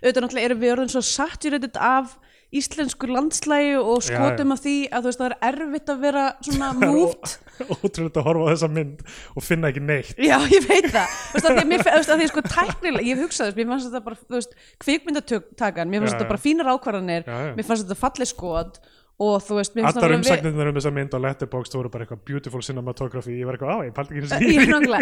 auðvitað 0.00 0.24
náttúrulega 0.24 0.48
erum 0.48 0.60
við 0.62 0.74
orðin 0.76 0.92
svo 0.94 1.02
saturated 1.04 1.76
af 1.76 2.14
íslensku 2.50 3.06
landslægi 3.06 3.76
og 3.78 4.00
skotum 4.02 4.54
af 4.54 4.62
því 4.64 4.74
að 4.90 5.04
veist 5.06 5.20
það 5.20 5.28
er 5.30 5.36
erfitt 5.50 5.92
að 5.92 6.00
vera 6.02 6.24
svona 6.42 6.70
moved 6.80 7.34
ótrúlega 7.70 8.22
að 8.22 8.26
horfa 8.26 8.46
á 8.46 8.50
þessa 8.50 8.70
mynd 8.74 9.04
og 9.36 9.46
finna 9.46 9.70
ekki 9.70 9.82
neitt 9.84 10.18
já 10.18 10.36
ég 10.50 10.66
veit 10.66 10.88
það 10.90 11.14
veist 11.36 11.50
að 11.50 11.60
því, 11.60 11.78
að 12.00 12.22
því 12.22 12.30
sko 12.32 12.44
tæknilega 12.48 13.06
ég 13.06 13.14
hef 13.14 13.24
hugsað 13.26 13.50
þess, 13.50 13.58
mér 13.60 13.70
fannst 13.70 13.90
þetta 13.90 14.04
bara 14.08 14.20
þú 14.24 14.38
veist, 14.38 14.56
kvikmyndatakan, 14.82 15.92
mér 15.92 16.02
fannst 16.02 16.16
Já, 16.16 16.18
þetta 16.18 16.26
já. 16.26 16.32
bara 16.32 16.44
fínar 16.46 16.72
ákvarðanir 16.74 17.28
Já, 17.28 17.36
já. 17.46 17.52
mér 17.58 17.68
fannst 17.70 17.86
þetta 17.86 18.00
falleg 18.02 18.32
skot 18.32 18.80
og 19.20 19.42
þú 19.44 19.58
veist, 19.58 19.74
Allar 19.76 20.14
umsagnirnar 20.16 20.70
um 20.70 20.76
þessa 20.78 20.92
mynd 20.96 21.12
á 21.12 21.18
Letterboxd 21.20 21.74
voru 21.76 21.90
bara 21.92 22.06
eitthvað 22.06 22.22
beautiful 22.30 22.62
cinematography. 22.64 23.34
Ég 23.36 23.48
var 23.48 23.58
eitthvað 23.58 23.74
á, 23.76 23.78
ég 23.84 23.92
paldi 23.96 24.16
ekki 24.16 24.22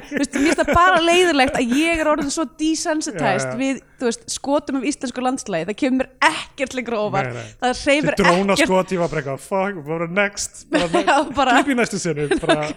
þú 0.09 0.18
veist, 0.18 0.38
mér 0.38 0.48
finnst 0.48 0.62
það 0.62 0.72
bara 0.74 0.98
leiðilegt 1.04 1.59
að 1.61 1.74
ég 1.78 2.02
er 2.02 2.11
orðin 2.11 2.35
svo 2.35 2.46
desensitized 2.59 3.46
Já, 3.46 3.52
já. 3.52 3.61
við, 3.61 3.78
þú 4.00 4.09
veist, 4.11 4.26
skotum 4.35 4.81
af 4.81 4.88
íslensku 4.90 5.22
landslægi 5.22 5.68
það 5.70 5.78
kemur 5.85 6.11
ekkert 6.33 6.74
lengur 6.78 6.98
óvart. 6.98 7.31
Nei, 7.31 7.46
nei. 7.46 7.54
það 7.62 8.12
dróna 8.18 8.57
ekkert. 8.57 8.66
skot, 8.66 8.96
ég 8.96 9.04
var 9.04 9.14
bara 9.14 9.22
eitthvað 9.22 9.46
fuck, 9.46 9.81
bara 9.92 10.11
next 10.18 10.66
klipp 10.68 11.72
í 11.72 11.78
næstu 11.78 12.02
bara 12.42 12.68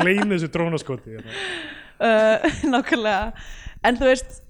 gleymi 0.00 0.32
þessu 0.32 0.50
dróna 0.56 0.80
skoti 0.80 1.20
uh, 1.20 2.48
nákvæmlega. 2.72 3.32
En 3.86 4.00
þú 4.00 4.08
veist 4.08 4.40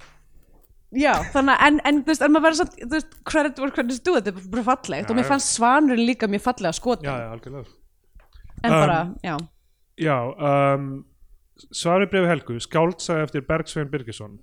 já, 0.94 1.12
þannig 1.34 1.54
að 1.56 1.66
en, 1.66 1.80
en 1.90 1.98
þú 2.02 2.12
veist, 2.12 2.22
en 2.22 2.32
maður 2.34 2.44
verður 2.46 2.58
samt 2.62 2.76
þú 2.82 2.90
veist, 2.94 3.16
credit 3.26 3.58
where 3.58 3.74
credit 3.74 3.92
is 3.96 4.00
due, 4.06 4.20
þetta 4.20 4.32
er 4.34 4.48
bara 4.54 4.62
fallegt. 4.70 5.10
Og 5.10 5.16
mér 5.16 5.24
Já, 5.24 5.26
já. 5.26 5.30
fannst 5.32 5.52
svanurinn 5.56 6.06
líka 6.06 6.28
mjög 6.30 6.44
fallega 6.46 6.72
skotin 6.78 7.08
Já, 7.10 7.16
já, 7.24 7.28
algjörlega. 7.34 7.66
En 8.64 8.72
Um, 8.72 8.80
bara, 8.80 8.98
já. 9.22 9.36
Já, 10.00 10.16
um, 10.76 11.04
svari 11.72 12.06
brefi 12.06 12.26
Helgu, 12.30 12.58
skáldsaga 12.60 13.22
eftir 13.26 13.44
Bergsvein 13.48 13.90
Birgisson. 13.90 14.38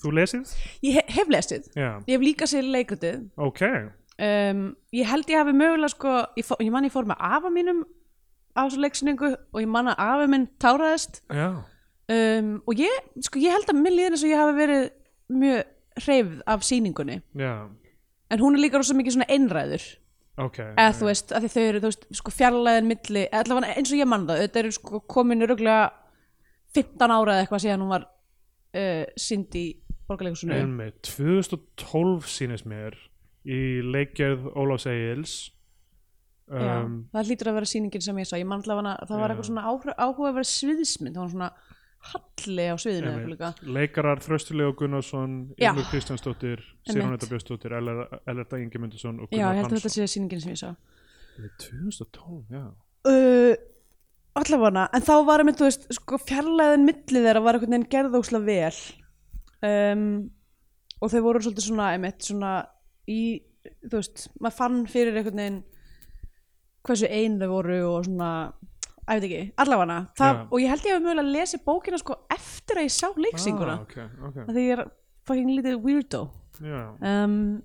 Þú 0.00 0.12
lesið? 0.16 0.52
ég 0.82 0.94
he 0.96 1.02
hef 1.12 1.28
lesið, 1.28 1.66
Já, 1.76 1.90
ég 2.08 2.14
hef 2.16 2.20
líka 2.24 2.46
sér 2.48 2.64
leikritið. 2.64 3.26
Ok. 3.36 3.60
um, 4.20 4.62
ég 4.92 5.06
held 5.08 5.28
ég 5.28 5.38
hafi 5.42 5.52
mögulega 5.52 5.88
sko, 5.92 6.14
ég, 6.36 6.44
fó, 6.44 6.56
ég 6.60 6.70
man 6.72 6.84
ég 6.84 6.92
fór 6.92 7.04
með 7.08 7.16
afa 7.20 7.50
mínum 7.52 7.82
á 8.56 8.64
þessu 8.66 8.80
leiksningu 8.80 9.28
og 9.52 9.60
ég 9.60 9.68
man 9.68 9.88
að 9.92 10.00
afa 10.06 10.26
minn 10.32 10.48
táraðist. 10.60 11.20
Já, 11.30 11.50
um, 12.10 12.50
og 12.66 12.80
ég, 12.80 12.96
sko, 13.20 13.38
ég 13.44 13.52
held 13.54 13.68
að 13.70 13.80
minn 13.84 13.96
líðin 13.96 14.16
eins 14.16 14.24
og 14.24 14.32
ég 14.32 14.40
hafi 14.40 14.56
verið 14.56 14.88
mjög 15.30 15.62
hreyfð 16.06 16.40
af 16.46 16.64
sýningunni. 16.66 17.20
Já, 17.38 17.54
en 18.30 18.40
hún 18.44 18.54
er 18.56 18.62
líka 18.64 18.78
rosa 18.80 18.94
mikið 18.94 19.16
svona 19.18 19.28
einræður. 19.30 19.86
Ok. 20.40 20.58
eða 20.62 20.92
þú 20.96 21.06
veist, 21.10 21.32
að 21.36 21.44
því 21.44 21.48
þau 21.52 21.62
eru 21.68 21.80
þú 21.82 21.88
veist, 21.90 22.04
sko, 22.16 22.32
fjarlæðin 22.32 22.86
milli, 22.88 23.24
allavega 23.34 23.74
eins 23.76 23.90
og 23.92 23.98
ég 23.98 24.08
man 24.08 24.22
það 24.28 24.38
þetta 24.44 24.60
eru 24.62 24.70
sko 24.72 25.00
komin 25.10 25.44
öruglega 25.44 25.90
15 26.78 27.12
ára 27.12 27.34
eða 27.34 27.42
eitthvað 27.44 27.62
síðan 27.66 27.82
hún 27.84 27.92
var 27.92 28.06
uh, 28.06 29.04
synd 29.20 29.58
í 29.58 29.64
borgarleikusinu 30.08 30.54
Einmitt, 30.56 31.02
2012 31.10 32.30
sýnist 32.30 32.68
mér 32.70 32.96
í 33.44 33.60
leikgerð 33.84 34.48
Ólafs 34.54 34.86
Egils. 34.90 35.34
Já, 36.50 36.80
Um, 36.82 36.94
það 37.14 37.28
hlýtur 37.28 37.48
að 37.52 37.56
vera 37.60 37.68
sýningin 37.70 38.02
sem 38.02 38.16
ég 38.18 38.26
sá. 38.26 38.32
Ég 38.34 38.48
man 38.48 38.58
allavega 38.64 38.96
að 38.98 39.06
það 39.06 39.20
var 39.20 39.20
Já. 39.20 39.32
eitthvað 39.34 39.46
svona 39.46 39.62
áhuga, 39.70 39.92
áhuga 39.94 40.30
að 40.32 40.38
vera 40.40 40.48
sviðsmynd. 40.50 41.14
Það 41.14 41.22
var 41.22 41.30
svona 41.30 41.50
halli 42.00 42.66
á 42.72 42.76
sviðinu 42.80 43.36
leikarar 43.76 44.20
Þröstulegu 44.24 44.72
Gunnarsson, 44.80 45.34
Já. 45.60 45.70
Ilmur 45.70 45.88
Kristjánsdóttir, 45.90 46.62
Sirhónetta 46.88 47.28
Björnsdóttir, 47.28 47.74
Ellerta 47.76 48.60
Ingemundusson 48.60 49.20
og 49.20 49.28
já, 49.28 49.44
Gunnar 49.44 49.54
ég 49.54 49.60
held 49.60 49.66
að 49.66 49.74
þetta 49.76 49.90
Hansson. 49.90 50.06
sé 50.08 50.14
sýningin 50.14 50.40
sem 50.40 50.54
ég 50.54 50.62
sá 50.62 50.70
2012, 51.40 52.40
já. 52.50 52.64
uh, 53.10 53.54
allavega 54.40 54.86
en 54.96 55.04
þá 55.06 55.14
var 55.28 55.44
einmitt, 55.44 55.60
þú 55.60 55.68
veist, 55.68 55.86
sko 55.98 56.18
fjarlæðin 56.24 56.88
milli 56.88 57.22
þeirra 57.26 57.44
var 57.44 57.58
einhvern 57.58 57.76
veginn 57.76 57.90
gerðókslega 57.92 58.48
vel 58.48 58.80
um, 59.68 60.30
og 61.00 61.12
þau 61.12 61.20
voru 61.26 61.44
svolítið 61.44 61.68
svona, 61.68 61.92
einmitt, 61.96 62.24
svona 62.24 62.54
í, 63.08 63.20
þú 63.84 63.94
veist, 63.98 64.26
maður 64.40 64.56
fann 64.56 64.80
fyrir 64.90 65.20
einhvern 65.20 65.44
veginn 65.44 65.62
hversu 66.86 67.08
ein 67.12 67.36
þau 67.40 67.48
voru 67.52 67.78
og 67.90 68.04
svona 68.08 68.32
að 69.06 69.20
veit 69.20 69.26
ekki, 69.28 69.40
allavega 69.64 69.96
Já. 70.18 70.28
og 70.50 70.56
ég 70.60 70.70
held 70.72 70.86
ég 70.86 70.94
hef 70.96 71.02
mögulega 71.04 71.34
lesið 71.34 71.64
bókina 71.66 71.98
sko 72.00 72.16
eftir 72.30 72.80
að 72.80 72.86
ég 72.86 72.94
sá 72.94 73.08
leiksinguna 73.16 73.74
Ah, 73.78 73.82
ok, 73.86 73.96
ok. 74.28 74.38
að 74.46 74.52
því 74.54 74.64
ég 74.66 74.74
er 74.76 74.82
fucking 75.28 75.50
lítið 75.56 75.78
weirdo. 75.84 76.22
Um, 76.60 77.62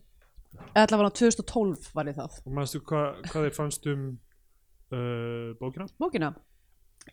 allavega 0.76 1.12
2012 1.19 1.89
var 1.95 2.10
ég 2.10 2.17
það. 2.17 2.39
Og 2.45 2.56
mannstu 2.56 2.82
hva, 2.88 3.04
hvað 3.28 3.48
þið 3.50 3.58
fannst 3.60 3.88
um 3.91 4.06
uh, 4.95 5.52
bókina? 5.60 5.88
bókina? 6.00 6.32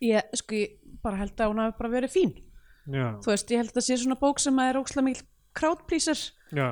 Ég, 0.01 0.31
sko, 0.39 0.57
ég 0.57 0.79
bara 1.03 1.19
held 1.21 1.37
að 1.37 1.51
hún 1.51 1.61
hafi 1.61 1.77
bara 1.77 1.93
verið 1.93 2.13
fín. 2.15 2.33
Já, 2.89 3.13
þú 3.23 3.31
veist, 3.31 3.51
ég 3.53 3.61
held 3.61 3.71
að 3.71 3.77
það 3.79 3.85
sé 3.87 3.97
svona 4.01 4.19
bók 4.19 4.41
sem 4.43 4.57
er 4.63 4.79
ókslega 4.79 5.05
mikil 5.05 5.27
crowdpleaser. 5.55 6.23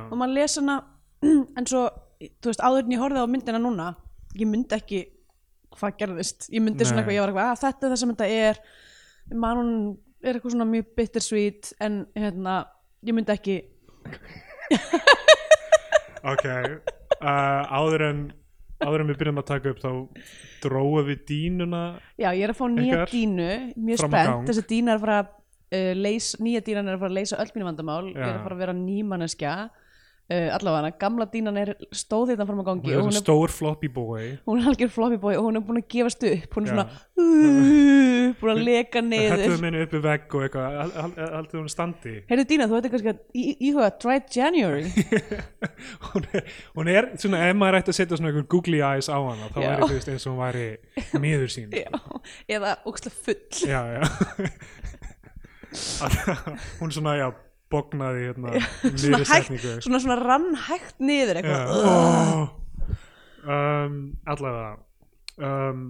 Og 0.10 0.16
maður 0.18 0.38
lesa 0.40 0.62
hana 0.64 0.80
en 1.60 1.68
svo, 1.70 1.86
þú 2.20 2.50
veist, 2.52 2.64
áður 2.66 2.88
en 2.88 2.96
ég 2.96 3.04
horfði 3.04 3.22
á 3.24 3.28
myndina 3.32 3.62
núna 3.62 3.92
ég 4.38 4.48
myndi 4.48 4.76
ekki 4.78 5.02
hvað 5.78 5.98
gerðist, 6.02 6.48
ég 6.52 6.64
myndi 6.64 6.86
svona 6.86 7.02
Nei. 7.02 7.04
eitthvað 7.04 7.18
ég 7.18 7.24
var 7.24 7.34
eitthvað, 7.34 7.52
að 7.52 7.62
þetta 7.66 7.88
er 7.88 7.94
það 7.94 8.02
sem 8.02 8.14
þetta 8.14 8.30
er. 8.46 8.62
Mann 9.42 9.74
er 10.22 10.38
eitthvað 10.38 10.56
svona 10.56 10.70
mjög 10.70 10.94
bittersweet 10.98 11.74
en 11.82 12.00
hérna, 12.18 12.60
ég 13.08 13.18
myndi 13.18 13.36
ekki. 13.36 13.58
Ok 16.22 16.46
uh, 17.22 17.64
áður 17.70 18.06
en 18.08 18.22
áður 18.82 19.04
en 19.04 19.12
við 19.12 19.20
byrjum 19.20 19.42
að 19.42 19.50
taka 19.52 19.74
upp 19.74 19.82
þá 19.82 19.92
dróðum 20.64 21.10
við 21.12 21.20
dínuna 21.30 21.82
já, 22.18 22.32
ég 22.34 22.44
er 22.46 22.54
að 22.54 22.58
fá 22.58 22.66
nýja 22.74 23.04
dínu 23.12 23.50
mjög 23.78 24.02
spennt, 24.02 24.48
þessi 24.50 24.64
dína 24.70 24.96
er 24.96 24.98
að 24.98 25.06
fara 25.06 25.20
uh, 25.22 25.94
leys, 25.98 26.32
nýja 26.42 26.64
dínan 26.66 26.90
er 26.90 26.98
að 26.98 27.04
fara 27.04 27.14
að 27.14 27.20
leysa 27.20 27.40
öll 27.42 27.54
mínu 27.56 27.70
vandamál. 27.70 28.04
Ég 28.10 28.20
er 28.20 28.28
Já. 28.28 28.36
að 28.40 28.46
fara 28.48 28.58
að 28.58 28.64
vera 28.66 28.78
nýmanneskja 28.78 29.56
uh, 30.32 30.48
allavega, 30.56 30.92
gamla 31.02 31.28
dínan 31.34 31.58
er 31.60 31.74
stóð 31.92 32.32
þetta 32.32 32.46
fram 32.48 32.62
á 32.64 32.66
gangi 32.72 32.94
hún 32.96 33.10
er 33.12 33.12
er 33.12 33.20
stór 33.20 33.52
floppy 33.52 33.90
boy. 33.92 34.30
Hún 34.48 34.62
er 34.62 34.70
algjör 34.72 34.92
floppy 34.96 35.20
boy 35.22 35.36
og 35.36 35.50
hún 35.50 35.60
er 35.60 35.66
búin 35.68 35.82
að 35.82 35.88
gefast 35.92 36.24
upp. 36.32 36.56
Hún 36.56 36.68
er 36.68 36.72
svona 36.72 36.86
uh, 37.20 38.32
búin 38.40 38.54
að 38.56 38.62
leka 38.68 39.04
niður. 39.06 39.58
minni 39.62 39.84
uppi 39.86 40.02
vegg 40.04 40.36
og 40.40 40.46
eitthvað 40.48 40.80
hal- 40.80 41.16
haldið 41.38 41.58
hún 41.60 41.70
standi. 41.74 42.16
Heyrðu 42.32 42.48
Dína, 42.52 42.68
þú 42.72 42.80
ætti 42.80 42.92
kannski 42.96 43.14
að 43.14 43.20
íhuga 43.68 43.90
Dry 44.02 44.18
January. 44.36 44.86
Hún 46.12 46.26
er, 46.34 46.44
hún 46.76 46.90
er 46.92 47.08
svona 47.22 47.40
ef 47.50 47.56
maður 47.58 47.80
ætti 47.80 47.92
að 47.94 47.98
setja 47.98 48.18
svona 48.20 48.30
einhver 48.32 48.46
googly 48.52 48.82
eyes 48.86 49.08
á 49.10 49.18
hana 49.18 49.48
þá 49.54 49.60
Já. 49.64 49.72
þú 49.82 49.90
veist 49.96 50.10
eins 50.12 50.26
og 50.28 50.34
hún 50.36 50.42
væri 50.42 50.66
miður 51.24 51.52
sín 51.54 51.74
Já, 51.74 51.90
eða 52.58 52.76
ókslega 52.90 53.16
full. 53.26 53.42
Já, 53.66 53.82
já. 53.96 54.02
Hún 56.82 56.92
svona, 56.92 57.16
já, 57.18 57.28
bognaði 57.72 58.28
hérna, 58.30 58.54
svona, 58.84 59.24
hægt, 59.30 59.66
svona, 59.86 60.00
svona 60.04 60.18
rann 60.20 60.48
hægt 60.68 61.02
niður 61.02 61.40
Já. 61.40 61.42
eitthvað 61.42 61.74
oh. 61.92 62.46
um, 63.48 64.00
allavega. 64.30 64.72
Um, 65.42 65.84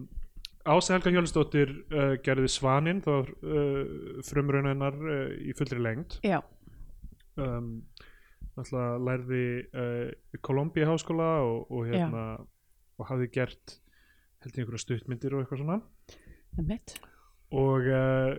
Ása 0.62 0.94
Helga 0.94 1.14
Hjólusdóttir 1.16 1.72
uh, 1.90 2.16
gerði 2.22 2.50
Svanin 2.54 3.02
þá 3.02 3.14
uh, 3.18 3.30
frumraun 4.28 4.70
hennar 4.70 4.98
uh, 5.02 5.30
í 5.42 5.56
fullri 5.58 5.82
lengd. 5.82 6.20
Já, 6.26 6.38
um, 7.42 7.80
alltaf 8.56 9.02
lærði 9.02 9.46
uh, 9.74 10.10
í 10.36 10.42
Kolumbíu 10.46 10.86
háskóla 10.90 11.32
og, 11.48 11.72
og 11.74 11.88
hérna 11.90 12.26
og 13.02 13.08
hafði 13.10 13.32
gert 13.34 13.80
held 14.42 14.54
ég 14.54 14.64
einhverja 14.64 14.86
stuttmyndir 14.86 15.34
og 15.34 15.44
eitthvað 15.44 15.64
svona. 15.64 15.80
Emitt 16.62 17.00
og 17.52 17.88
uh, 17.92 18.38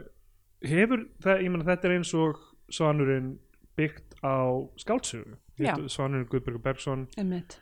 hefur 0.65 1.05
það, 1.23 1.45
ég 1.45 1.53
meina 1.53 1.69
þetta 1.69 1.89
er 1.89 1.97
eins 1.99 2.13
og 2.17 2.41
Svanurinn 2.73 3.35
byggt 3.79 4.17
á 4.25 4.37
skáldsögu 4.81 5.37
Já. 5.61 5.75
Svanurinn 5.89 6.29
Guðbergur 6.31 6.63
Bergson 6.65 7.07
emitt 7.21 7.59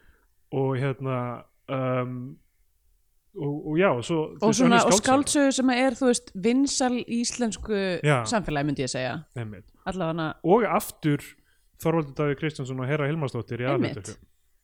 og 0.55 0.77
hérna 0.79 1.17
um, 1.71 2.39
og, 3.35 3.67
og 3.71 3.77
já 3.79 3.89
og, 3.91 4.05
svo, 4.05 4.21
Og, 4.41 4.55
svona, 4.55 4.81
og 4.87 4.97
skáldsögu 4.99 5.53
sem 5.55 5.71
er, 5.75 5.95
þú 5.99 6.11
veist, 6.11 6.33
vinsal 6.35 6.97
íslensku 7.07 7.77
Já. 8.03 8.23
samfélagi 8.27 8.67
myndi 8.71 8.87
ég 8.87 8.91
segja 8.91 9.21
Einmitt. 9.39 9.69
Allavega, 9.87 10.33
og 10.43 10.67
aftur 10.67 11.23
Þorvaldur 11.81 12.15
Davíð 12.19 12.41
Kristjánsson 12.43 12.81
og 12.83 12.91
Hera 12.91 13.07
Hilmarsdóttir 13.09 13.63
í 13.63 13.69
Einmitt. 13.71 14.17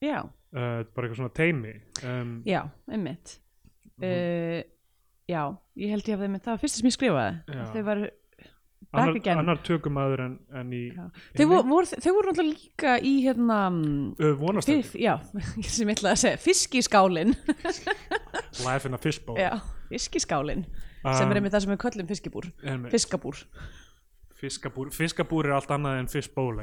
já, 0.03 0.23
uh, 0.27 0.83
bara 0.95 1.07
eitthvað 1.07 1.21
svona 1.23 1.35
teimi 1.35 1.75
um, 2.05 2.43
já, 2.47 2.65
emitt 2.93 3.39
uh, 4.03 4.63
Já, 5.27 5.43
ég 5.75 5.91
held 5.91 6.07
ég 6.07 6.21
að 6.21 6.37
það 6.39 6.53
var 6.53 6.61
fyrst 6.63 6.79
sem 6.79 6.87
ég 6.87 6.95
skrifaði. 6.95 7.63
Þau 7.73 7.81
var 7.89 8.01
annar, 8.97 9.39
annar 9.39 9.61
tökumadur 9.67 10.23
en, 10.25 10.35
en 10.57 10.73
í. 10.75 10.83
Þau 11.37 11.47
voru, 11.51 11.63
voru, 11.71 12.01
þau 12.05 12.13
voru 12.17 12.33
náttúrulega 12.33 12.53
líka 12.53 12.97
í 13.03 13.15
hérna 13.25 13.61
mm, 13.71 14.61
Fyrr, 14.67 14.93
já, 15.01 15.15
sem 15.77 15.89
ég 15.89 15.97
ætlaði 15.97 16.13
að 16.13 16.21
segja 16.23 16.43
fiskiskálin 16.43 17.35
Life 18.65 18.87
in 18.89 18.97
a 18.97 19.01
Fishbowl 19.01 19.41
já, 19.41 19.51
fiskiskálin 19.91 20.67
sem 21.07 21.27
er 21.31 21.37
Um, 21.37 21.39
einmitt 21.39 21.55
það 21.55 21.63
sem 21.63 21.71
við 21.71 21.83
köllum 21.85 22.09
fiskibúr 22.11 22.47
fiskabúr. 22.91 23.43
Fiskabúr, 24.37 24.89
fiskabúr 24.93 25.47
er 25.49 25.55
allt 25.57 25.71
annað 25.73 26.01
en 26.03 26.09
fishbowl 26.13 26.59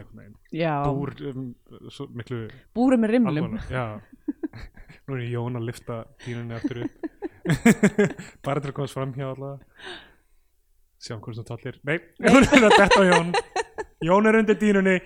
búr 0.83 1.13
um, 1.31 1.45
miklu 2.13 2.41
búri 2.75 2.99
með 3.01 3.15
rimlum. 3.15 3.55
nú 5.07 5.15
er 5.15 5.23
Jón 5.31 5.57
að 5.57 5.69
lifta 5.71 6.03
dýnunni 6.25 6.57
aftur 6.59 6.83
upp. 6.85 7.07
Bara 8.45 8.61
til 8.61 8.69
að 8.69 8.75
komast 8.77 8.99
fram 8.99 9.15
hjá 9.15 9.25
alltaf 9.31 9.63
sjá 11.03 11.17
hvort 11.17 11.35
þú 11.35 11.43
tallir. 11.47 11.79
Nei, 11.87 11.99
hún 12.29 12.47
er 12.55 12.69
að 12.69 12.77
detta 12.79 13.01
á 13.01 13.03
Jón. 13.09 13.33
Jón 14.03 14.29
er 14.29 14.39
undir 14.39 14.59
dýnunni. 14.59 14.97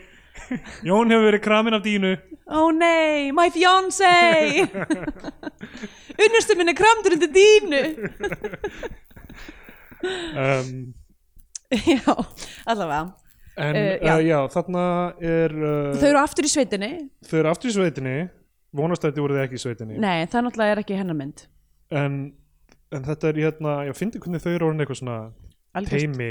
Jón 0.86 1.10
hefur 1.12 1.26
verið 1.32 1.44
kramin 1.44 1.78
af 1.78 1.84
dýnu. 1.86 2.14
Ó 2.54 2.70
nei, 2.72 3.32
my 3.36 3.50
fiancé. 3.54 4.14
Unnustu 6.18 6.58
minni 6.58 6.78
kramdur 6.78 7.18
undir 7.18 7.32
dínu 7.34 7.82
um, 10.38 10.94
já, 11.70 12.16
allavega. 12.66 13.16
en 13.58 13.76
uh, 13.76 14.08
já. 14.08 14.20
já. 14.22 14.48
þarna 14.54 14.84
er 15.20 15.54
uh, 15.58 15.98
þau 15.98 16.10
eru 16.10 16.22
aftur 16.22 16.48
í 16.48 16.52
sveitinni. 16.52 16.92
þau 17.26 17.40
eru 17.42 17.52
aftur 17.52 17.72
í 17.72 17.76
sveitinni. 17.76 18.18
Vonastætti 18.78 19.24
voru 19.24 19.38
þið 19.38 19.46
ekki 19.48 19.58
í 19.58 19.64
sveitinni. 19.64 19.98
Nei, 20.04 20.28
það 20.30 20.48
náttúrulega 20.48 20.76
er 20.76 20.82
ekki 20.84 20.98
hennar 21.00 21.18
mynd. 21.18 21.46
En, 21.96 22.18
en 22.94 23.06
þetta 23.08 23.30
er 23.32 23.40
hérna, 23.46 23.76
já, 23.88 23.94
fyndi 23.98 24.22
hvernig 24.22 24.44
þau 24.44 24.52
eru 24.54 24.68
orðin 24.70 24.84
eitthvað 24.84 25.00
svona 25.02 25.20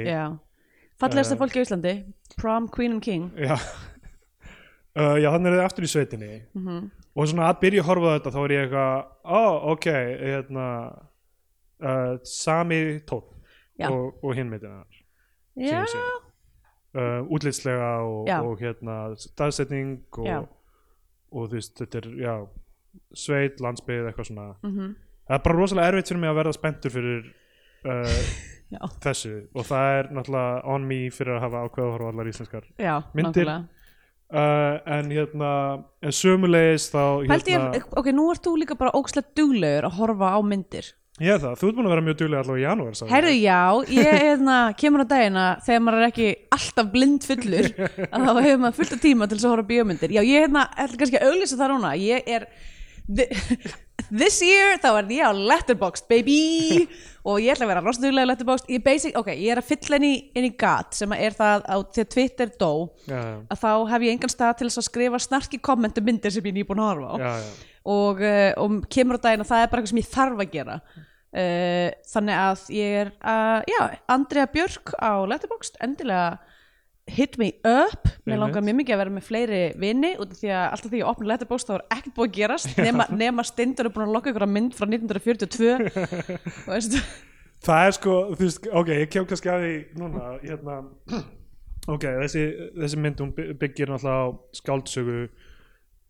Já. 0.06 0.38
fallegasta 1.00 1.34
Eh. 1.34 1.38
fólki 1.38 1.60
á 1.60 1.64
Íslandi 1.64 1.94
prom, 2.36 2.68
queen 2.68 2.92
and 2.96 3.02
king 3.02 3.30
já 3.38 3.54
uh, 3.56 5.16
já, 5.22 5.28
þannig 5.30 5.52
er 5.52 5.58
þið 5.58 5.64
aftur 5.66 5.84
í 5.86 5.92
sveitinni 5.92 6.32
mm 6.54 6.90
og 7.16 7.24
svona 7.30 7.46
að 7.48 7.60
byrja 7.62 7.80
að 7.80 7.86
horfa 7.88 8.10
þetta 8.18 8.30
þá 8.34 8.38
er 8.42 8.52
ég 8.52 8.64
eitthvað, 8.66 9.04
ó, 9.24 9.42
ok 9.72 9.86
hérna 9.88 10.64
uh, 11.80 12.18
sami 12.28 12.80
Já. 13.76 13.88
og, 13.88 14.18
og 14.24 14.34
hinmyndina 14.36 14.82
já, 15.56 15.80
sé. 15.88 16.02
uh, 16.96 17.24
útlitslega 17.32 17.88
og, 18.04 18.28
og 18.44 18.60
hérna 18.60 18.98
staðsetning 19.16 20.04
og, 20.18 20.48
og 21.32 21.48
þú 21.48 21.56
veist, 21.56 21.74
þetta 21.80 22.02
er 22.02 22.08
já, 22.20 22.34
sveit, 23.16 23.60
landsbyggð, 23.64 24.10
eitthvað 24.10 24.30
svona 24.30 24.46
mm 24.60 24.94
það 25.26 25.34
er 25.34 25.42
bara 25.42 25.56
rosalega 25.58 25.88
erfitt 25.90 26.08
fyrir 26.12 26.20
mig 26.22 26.30
að 26.30 26.36
verða 26.38 26.52
spenntur 26.54 26.92
fyrir 26.94 27.24
uh, 27.88 28.20
Já, 28.66 28.82
þessu 29.04 29.32
og 29.54 29.66
það 29.68 29.88
er 29.96 30.08
náttúrulega 30.16 30.60
on 30.74 30.86
me 30.88 31.00
fyrir 31.14 31.36
að 31.36 31.44
hafa 31.44 31.64
ákveða 31.66 31.86
að 31.86 31.92
horfa 31.94 32.08
allar 32.10 32.30
íslenskar 32.32 32.64
já 32.82 32.94
Myndir, 33.14 33.50
uh, 33.52 34.78
en 34.96 35.12
hérna 35.14 35.50
en 36.02 36.16
sömulegis 36.18 36.88
þá 36.90 37.02
hérna, 37.28 37.68
ég, 37.78 37.86
ok, 37.94 38.12
nú 38.16 38.26
ert 38.32 38.42
þú 38.42 38.56
líka 38.64 38.78
bara 38.78 38.94
ókslega 38.98 39.30
duglegur 39.38 39.86
að 39.86 39.98
horfa 40.00 40.32
á 40.34 40.38
myndir. 40.42 40.90
Ég 41.16 41.32
er 41.32 41.40
það, 41.40 41.54
þú 41.56 41.68
ert 41.70 41.76
búin 41.78 41.86
að 41.86 41.92
vera 41.94 42.04
mjög 42.04 42.16
duglega 42.20 42.40
allavega 42.42 42.60
í 42.60 42.64
janúar 42.66 42.96
ég. 43.30 43.38
já, 43.40 43.60
ég 43.96 44.16
hefna, 44.26 44.56
kemur 44.76 45.00
á 45.00 45.06
dagina 45.08 45.44
þegar 45.64 45.84
maður 45.86 46.02
er 46.02 46.10
ekki 46.10 46.26
alltaf 46.58 46.90
blind 46.92 47.24
fullur 47.24 47.68
að 47.86 48.26
þá 48.26 48.32
hefur 48.34 48.60
maður 48.64 48.76
fullt 48.80 48.96
af 48.98 49.00
tíma 49.06 49.28
til 49.30 49.38
þess 49.38 49.46
að 49.46 49.54
horfa 49.54 49.70
bíómyndir. 49.70 50.12
Já, 50.12 50.20
ég 50.26 50.44
hefna, 50.44 50.66
ætla 50.76 51.00
kannski 51.00 51.20
að 51.22 51.30
auglýsa 51.30 51.60
það 51.62 51.72
núna. 51.72 51.94
Ég 52.02 52.28
er 52.36 52.44
This 54.06 54.38
year, 54.44 54.76
þá 54.78 54.90
er 55.00 55.08
ég 55.10 55.26
á 55.26 55.32
Letterboxd, 55.34 56.06
baby. 56.10 56.86
Og 57.26 57.40
ég 57.42 57.56
ætla 57.56 57.66
að 57.66 57.70
vera 57.72 57.82
rosalega 57.82 58.28
Letterboxd. 58.28 58.68
Ég, 58.70 58.82
basic, 58.84 59.16
ok, 59.18 59.32
ég 59.34 59.50
er 59.54 59.58
að 59.58 59.70
fylla 59.72 59.98
inn 59.98 60.06
í, 60.06 60.12
inn 60.38 60.46
í 60.46 60.52
gat 60.58 60.94
sem 60.94 61.14
er 61.16 61.34
það 61.34 61.64
að 61.74 61.86
þegar 61.96 62.10
Twitter 62.14 62.52
dó 62.60 62.70
já, 63.08 63.16
já, 63.16 63.32
að 63.50 63.62
þá 63.64 63.70
hef 63.90 64.04
ég 64.06 64.14
engan 64.14 64.32
stað 64.32 64.52
til 64.60 64.68
að 64.68 64.86
skrifa 64.86 65.20
snarki 65.22 65.58
kommentu 65.58 66.04
myndir 66.06 66.34
sem 66.34 66.46
ég 66.46 66.54
er 66.54 66.58
nýbúin 66.60 66.84
að 66.84 66.92
horfa 66.92 67.10
á. 67.10 67.16
Já, 67.24 67.34
og, 67.96 68.22
uh, 68.22 68.52
og 68.62 68.78
kemur 68.94 69.18
á 69.18 69.24
daginn 69.26 69.42
að 69.42 69.50
það 69.50 69.64
er 69.64 69.72
bara 69.72 69.82
eitthvað 69.82 69.94
sem 69.94 70.02
ég 70.02 70.12
þarf 70.12 70.44
að 70.44 70.54
gera. 70.54 70.78
Uh, 71.36 71.88
þannig 72.12 72.42
að 72.44 72.68
ég 72.76 73.00
er 73.00 73.14
uh, 73.18 73.58
já, 73.74 73.80
Andrea 74.14 74.46
Björk 74.54 74.94
á 75.02 75.12
Letterboxd 75.26 75.82
endilega 75.82 76.36
hit 77.06 77.38
me 77.38 77.52
up. 77.62 78.08
Mér 78.26 78.40
langar 78.42 78.64
mjög 78.66 78.80
mikið 78.80 78.96
að 78.96 79.00
vera 79.02 79.14
með 79.14 79.26
fleiri 79.28 79.60
vini 79.78 80.12
út 80.18 80.32
af 80.34 80.40
því 80.40 80.50
að 80.50 80.64
alltaf 80.74 80.90
því 80.92 81.00
ég 81.00 81.10
opna 81.12 81.30
Letterboxd 81.30 81.70
þá 81.70 81.74
er 81.76 81.84
ekkert 81.96 82.16
búið 82.16 82.28
að 82.28 82.36
gerast. 82.40 82.72
Nema, 82.82 83.06
nema 83.14 83.44
Steindur 83.46 83.88
er 83.88 83.94
búin 83.94 84.08
að 84.08 84.14
lokka 84.16 84.32
ykkur 84.32 84.46
mynd 84.50 84.76
frá 84.76 84.88
1942 84.90 85.72
og 86.66 86.70
veist 86.74 86.98
það 87.66 87.88
er 87.88 87.96
sko, 87.96 88.14
þú 88.34 88.44
veist, 88.44 88.70
ok, 88.82 88.92
ég 89.00 89.10
kem 89.12 89.26
kannski 89.30 89.50
að 89.52 89.64
því 89.66 89.74
núna, 90.02 90.30
hérna 90.42 90.78
ok, 91.86 92.06
þessi, 92.24 92.46
þessi 92.76 93.02
mynd 93.02 93.22
hún 93.22 93.34
by- 93.36 93.52
byggir 93.62 93.92
náttúrulega 93.92 94.26
á 94.26 94.34
skáldsögu. 94.60 95.18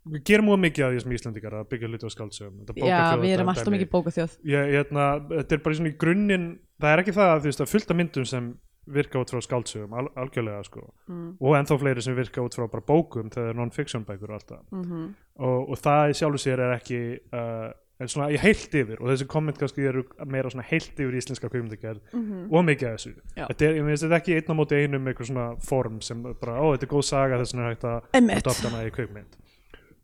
Við 0.06 0.22
gerum 0.28 0.46
mjög 0.46 0.60
mikið 0.62 0.84
af 0.86 0.92
því 0.92 1.00
sem 1.02 1.14
Íslandikar 1.16 1.54
að 1.58 1.64
byggja 1.72 1.88
hluti 1.90 2.06
á 2.06 2.10
skáldsögum. 2.14 2.58
Já, 2.78 3.00
við 3.18 3.32
erum 3.34 3.48
alltaf 3.50 3.72
mikið 3.74 3.90
bókaþjóð. 3.90 4.36
Ég, 4.46 4.68
hérna, 4.76 5.06
þetta 5.32 5.56
er 5.56 5.62
bara 5.64 5.88
í 5.90 5.94
grunninn 5.98 6.46
það 6.80 6.92
er 6.92 7.02
ekki 7.02 7.14
það 7.16 7.32
að 7.32 7.40
þú 7.40 7.50
veist 7.50 7.64
að 7.64 7.72
fullta 7.72 7.96
myndum 7.98 8.28
sem 8.28 8.46
virka 8.86 9.20
út 9.22 9.32
frá 9.32 9.40
skáldsögum 9.42 9.94
al 9.98 10.10
algjörlega 10.14 10.64
sko. 10.66 10.84
Mm. 11.10 11.32
og 11.40 11.56
ennþá 11.58 11.78
fleiri 11.80 12.04
sem 12.04 12.16
virka 12.16 12.44
út 12.44 12.54
frá 12.54 12.66
bara 12.70 12.84
bókum 12.86 13.30
þegar 13.30 13.48
það 13.48 13.54
er 13.54 13.58
non-fiction 13.60 14.06
bækur 14.06 14.30
og 14.30 14.38
allt 14.38 14.52
það. 14.52 14.62
Mm 14.72 15.08
og, 15.36 15.68
og 15.68 15.80
það 15.82 16.10
í 16.10 16.14
sjálfu 16.16 16.38
sér 16.40 16.62
er 16.64 16.70
ekki 16.78 16.98
uh, 17.36 17.72
er 18.00 18.10
svona 18.12 18.28
í 18.32 18.38
heilt 18.40 18.74
yfir 18.76 19.00
og 19.00 19.10
þessi 19.10 19.26
komment 19.28 19.58
kannski 19.60 19.86
eru 19.88 20.02
meira 20.28 20.50
svona 20.52 20.66
heilt 20.68 20.98
yfir 21.00 21.16
íslenska 21.16 21.48
kvikmyndagerð 21.52 22.16
og 22.52 22.64
mikið 22.68 22.88
af 22.88 22.98
þessu. 22.98 23.12
Já. 23.36 23.46
þetta 23.50 23.66
er, 23.68 23.76
ég 23.78 23.86
veist 23.88 24.04
þetta 24.04 24.14
er 24.14 24.20
ekki 24.20 24.36
einn 24.36 24.52
á 24.52 24.58
móti 24.58 24.80
einum 24.80 25.04
með 25.04 25.14
eitthvað 25.14 25.30
svona 25.30 25.46
form 25.64 26.00
sem 26.04 26.22
bara, 26.26 26.58
ó 26.60 26.66
þetta 26.74 26.88
er 26.88 26.92
góð 26.92 27.04
saga 27.08 27.40
þess 27.40 27.56
vegna 27.56 27.66
er 27.66 27.74
hægt 27.74 27.88
að 27.88 28.18
Einmitt. 28.20 28.42
adopta 28.44 28.72
hana 28.72 28.84
í 28.84 28.92
kvikmynd. 28.96 29.38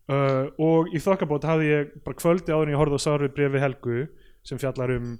Uh, 0.03 0.49
og 0.59 0.89
í 0.91 0.99
þokkabót 0.99 1.45
hafði 1.47 1.69
ég 1.69 1.93
bara 2.03 2.17
kvöldi 2.19 2.51
áður 2.51 2.67
en 2.67 2.73
ég 2.73 2.81
horfði 2.81 2.97
á 2.99 3.05
Sárið 3.05 3.35
brefi 3.37 3.61
Helgu 3.63 3.99
sem 4.43 4.59
fjallar 4.59 4.91
um 4.97 5.13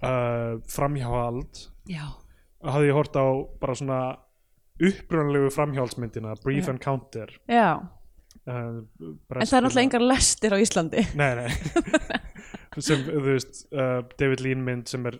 uh, 0.00 0.54
framhjáhald 0.72 1.66
já, 1.90 2.06
hafði 2.64 2.90
ég 2.90 2.96
hort 2.98 3.16
á 3.18 3.26
bara 3.62 3.74
svona 3.78 4.00
upprunalegu 4.82 5.50
framhjálsmyndina 5.54 6.36
Brief 6.44 6.66
Já. 6.68 6.72
Encounter 6.74 7.32
já 7.48 7.68
uh, 7.78 8.48
en 8.48 9.18
það 9.28 9.58
er 9.58 9.66
náttúrulega 9.66 9.84
engar 9.86 10.04
lestir 10.06 10.54
á 10.54 10.58
Íslandi 10.62 11.04
nei, 11.20 11.32
nei 11.42 11.50
sem 12.86 13.02
þú 13.04 13.20
veist 13.26 13.66
uh, 13.76 14.00
David 14.18 14.40
Lean 14.46 14.62
mynd 14.64 14.88
sem 14.90 15.04
er 15.10 15.18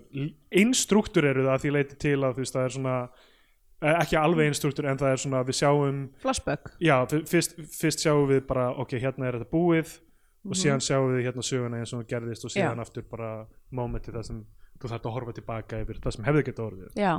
einstruktúr 0.62 1.28
eru 1.30 1.44
það 1.46 1.54
að 1.56 1.66
því 1.66 1.74
leiti 1.76 1.98
til 2.06 2.16
að 2.24 2.38
þú 2.38 2.44
veist 2.46 2.56
það 2.56 2.64
er 2.68 2.74
svona 2.78 2.94
uh, 3.02 3.92
ekki 4.00 4.18
alveg 4.22 4.48
einstruktúr 4.52 4.88
en 4.88 5.02
það 5.02 5.12
er 5.16 5.22
svona 5.26 5.42
við 5.50 5.58
sjáum 5.60 6.00
flashback 6.24 6.72
já, 6.82 6.96
fyrst, 7.28 7.58
fyrst 7.76 8.06
sjáum 8.06 8.24
við 8.32 8.46
bara 8.48 8.70
ok, 8.82 8.96
hérna 9.02 9.28
er 9.28 9.40
þetta 9.42 9.52
búið 9.52 9.98
og 10.42 10.56
Mhm. 10.56 10.58
síðan 10.58 10.80
sjáum 10.82 11.12
við 11.12 11.20
hérna 11.28 11.42
söguna 11.46 11.78
eins 11.78 11.92
og 11.94 12.00
gerðist 12.10 12.42
og 12.48 12.50
síðan 12.50 12.80
Já. 12.80 12.82
aftur 12.82 13.04
bara 13.06 13.28
momenti 13.70 14.10
það 14.10 14.24
sem 14.26 14.40
þú 14.82 14.92
þarft 14.92 15.08
að 15.08 15.16
horfa 15.16 15.36
tilbaka 15.38 15.80
yfir 15.84 16.02
það 16.02 16.16
sem 16.16 16.28
hefði 16.28 16.44
geta 16.48 16.66
orðið. 16.66 16.90
Já, 16.98 17.12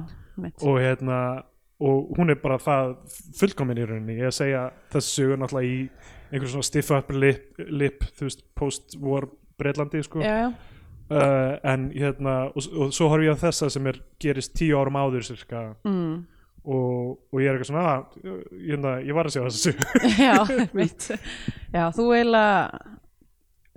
mitt 0.44 0.68
og 0.68 0.82
hérna 0.84 1.20
og 1.84 2.12
hún 2.18 2.32
er 2.32 2.40
bara 2.40 2.60
það 2.62 2.94
fullkomin 3.40 3.82
í 3.82 3.88
rauninni. 3.88 4.20
Ég 4.22 4.30
að 4.30 4.38
segja 4.38 4.68
þessi 4.94 5.16
sögur 5.18 5.42
náttúrulega 5.42 5.72
í 5.72 5.80
einhver 6.34 6.50
svona 6.50 6.68
stiff 6.68 6.94
upper 6.94 7.18
lip, 7.20 7.50
lip 7.70 8.06
post-war 8.58 9.28
Breitlandi 9.60 10.04
sko. 10.04 10.22
já, 10.22 10.38
já, 10.42 10.54
uh, 11.14 11.72
en 11.74 11.92
hérna 11.94 12.36
og, 12.56 12.64
og 12.74 12.94
svo 12.94 13.10
horf 13.12 13.26
ég 13.26 13.38
á 13.38 13.44
þessa 13.46 13.70
sem 13.74 13.90
er 13.92 14.00
gerist 14.22 14.56
tíu 14.58 14.80
árum 14.80 14.98
áður 14.98 15.28
cirka 15.28 15.62
mm. 15.86 16.16
og, 16.66 17.20
og 17.30 17.42
ég 17.42 17.50
er 17.52 17.58
eitthvað 17.58 17.70
svona 17.70 17.86
að, 17.92 18.18
ég, 18.24 18.40
hérna, 18.72 18.96
ég 19.06 19.18
var 19.18 19.30
að 19.30 19.36
sjá 19.36 19.44
þessu 19.46 19.76
já, 20.28 20.36
mitt 20.74 21.10
já, 21.12 21.86
þú 21.94 22.08
eiginlega 22.18 22.56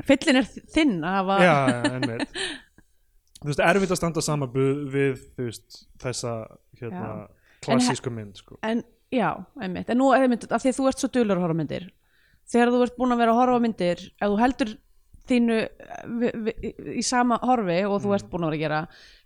fyllin 0.07 0.40
er 0.40 0.49
þinn 0.77 0.96
að 1.03 1.18
hafa 1.20 1.38
já, 1.44 1.57
einmitt 1.92 2.40
þú 3.46 3.52
veist, 3.52 3.64
erfitt 3.70 3.94
að 3.94 4.00
standa 4.00 4.24
saman 4.24 4.52
við 4.52 5.20
veist, 5.38 5.85
þessa 6.02 6.32
hérna, 6.80 7.11
klassísku 7.64 8.11
mynd 8.12 8.40
sko. 8.42 8.59
en 8.66 8.82
já, 9.14 9.30
einmitt, 9.62 9.90
en 9.92 10.02
nú 10.02 10.11
einmitt, 10.16 10.48
af 10.50 10.64
því 10.64 10.72
að 10.72 10.80
þú 10.80 10.88
ert 10.90 11.04
svo 11.04 11.12
dulur 11.14 11.38
að 11.38 11.46
horfa 11.46 11.61
myndir. 11.61 11.87
Þegar 12.46 12.72
þú 12.74 12.82
ert 12.85 12.98
búin 12.98 13.14
að 13.14 13.22
vera 13.22 13.32
að 13.35 13.40
horfa 13.40 13.62
myndir 13.62 14.02
ef 14.06 14.26
þú 14.26 14.40
heldur 14.42 14.74
þínu 15.26 15.56
vi, 16.20 16.32
vi, 16.46 16.54
í 17.00 17.04
sama 17.06 17.38
horfi 17.42 17.80
og 17.87 17.98
þú 18.04 18.12
ert 18.16 18.28
búin 18.30 18.46
að 18.46 18.52
vera 18.52 18.59
að 18.59 18.64
gera 18.64 18.80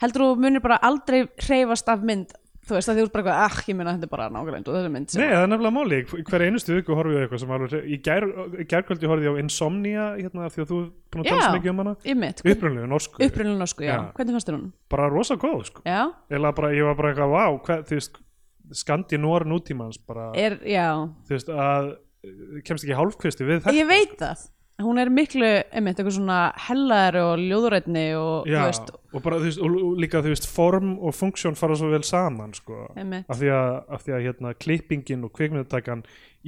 heldur 0.04 0.24
þú 0.24 0.28
munir 0.44 0.64
bara 0.64 0.80
aldrei 0.88 1.18
hreyfast 1.44 1.90
af 1.92 2.04
mynd 2.06 2.32
þú 2.70 2.76
veist 2.78 2.90
að 2.90 2.98
þú 3.00 3.04
ert 3.04 3.12
bara 3.14 3.22
eitthvað, 3.22 3.40
ah, 3.44 3.64
ég 3.70 3.76
meina 3.78 3.94
þetta 3.96 4.06
er 4.06 4.12
bara 4.12 4.28
nákvæmlega 4.30 4.60
eins 4.60 4.70
og 4.70 4.76
þessi 4.76 4.92
mynd 4.94 5.12
sem 5.12 5.20
Nei, 5.20 5.28
það 5.30 5.42
er 5.42 5.50
nefnilega 5.50 5.74
máli, 5.76 5.98
hver 6.30 6.44
einustu 6.46 6.76
viku 6.76 6.96
horfum 6.98 7.14
við 7.14 7.20
á 7.20 7.22
eitthvað 7.24 7.42
sem 7.42 7.54
alveg, 7.56 7.74
í 7.84 7.98
gær, 8.06 8.26
gærkvöldi 8.70 9.10
horfði 9.10 9.28
ég 9.28 9.36
á 9.36 9.42
Insomnia, 9.42 10.06
hérna, 10.20 10.50
því 10.54 10.64
að 10.64 10.70
þú 10.70 10.80
er 10.80 10.88
búin 11.10 11.24
að 11.24 11.30
tala 11.30 11.44
svo 11.44 11.56
mikið 11.58 11.72
um 11.74 11.82
hana, 11.82 11.94
ég 12.06 12.20
mitt, 12.20 12.42
upprunlega, 12.46 12.90
norsku, 12.94 13.22
upprunnilega 13.26 13.62
norsku, 13.64 13.86
já. 13.86 13.94
Já. 13.94 14.02
hvernig 14.18 14.36
fannst 14.36 14.50
þér 14.50 14.58
hún? 14.58 14.68
bara 14.94 15.10
rosa 15.10 15.38
góð, 15.40 15.64
sko, 15.70 15.84
Já, 15.86 16.00
eða 16.30 16.54
bara, 16.60 16.72
ég 16.76 16.88
var 16.88 16.98
bara 17.00 17.12
eitthvað, 17.12 17.34
vá, 17.34 17.44
hvað, 17.66 17.84
þú 17.90 18.00
veist, 18.00 18.22
Skandinór 18.80 19.48
nútímans, 19.50 19.98
bara, 20.06 20.30
er, 20.38 20.60
þú 20.62 21.34
veist, 21.34 21.48
að, 21.50 21.92
kemst 22.66 22.86
ekki 22.86 22.94
hálfkvisti 22.94 23.48
við 23.48 23.64
þetta, 23.64 23.74
ég 23.74 23.88
veit 23.90 24.14
það, 24.20 24.44
hún 24.84 25.00
er 25.02 25.10
miklu 25.12 25.46
einmitt, 25.46 25.98
eitthvað 25.98 26.16
svona 26.16 26.38
hellaðar 26.66 27.18
og 27.20 27.42
ljóðurætni 27.42 28.04
og 28.18 28.48
Já, 28.50 28.58
þú 28.60 28.66
veist, 28.68 28.90
og 29.10 29.24
bara, 29.24 29.38
þú 29.40 29.48
veist, 29.48 29.62
og 29.66 30.00
líka, 30.02 30.22
þú 30.24 30.32
veist, 30.32 30.48
form 30.50 30.92
og 30.98 31.14
funksjón 31.16 31.58
fara 31.58 31.76
svo 31.78 31.90
vel 31.92 32.02
saman, 32.06 32.54
sko, 32.56 32.80
einmitt. 32.98 33.28
Af 33.30 33.40
því 33.40 33.52
að, 33.56 33.70
af 33.96 34.04
því 34.06 34.16
að, 34.16 34.24
hérna, 34.28 34.52
klippingin 34.64 35.26
og 35.26 35.32
kvikmyndatakan 35.36 36.04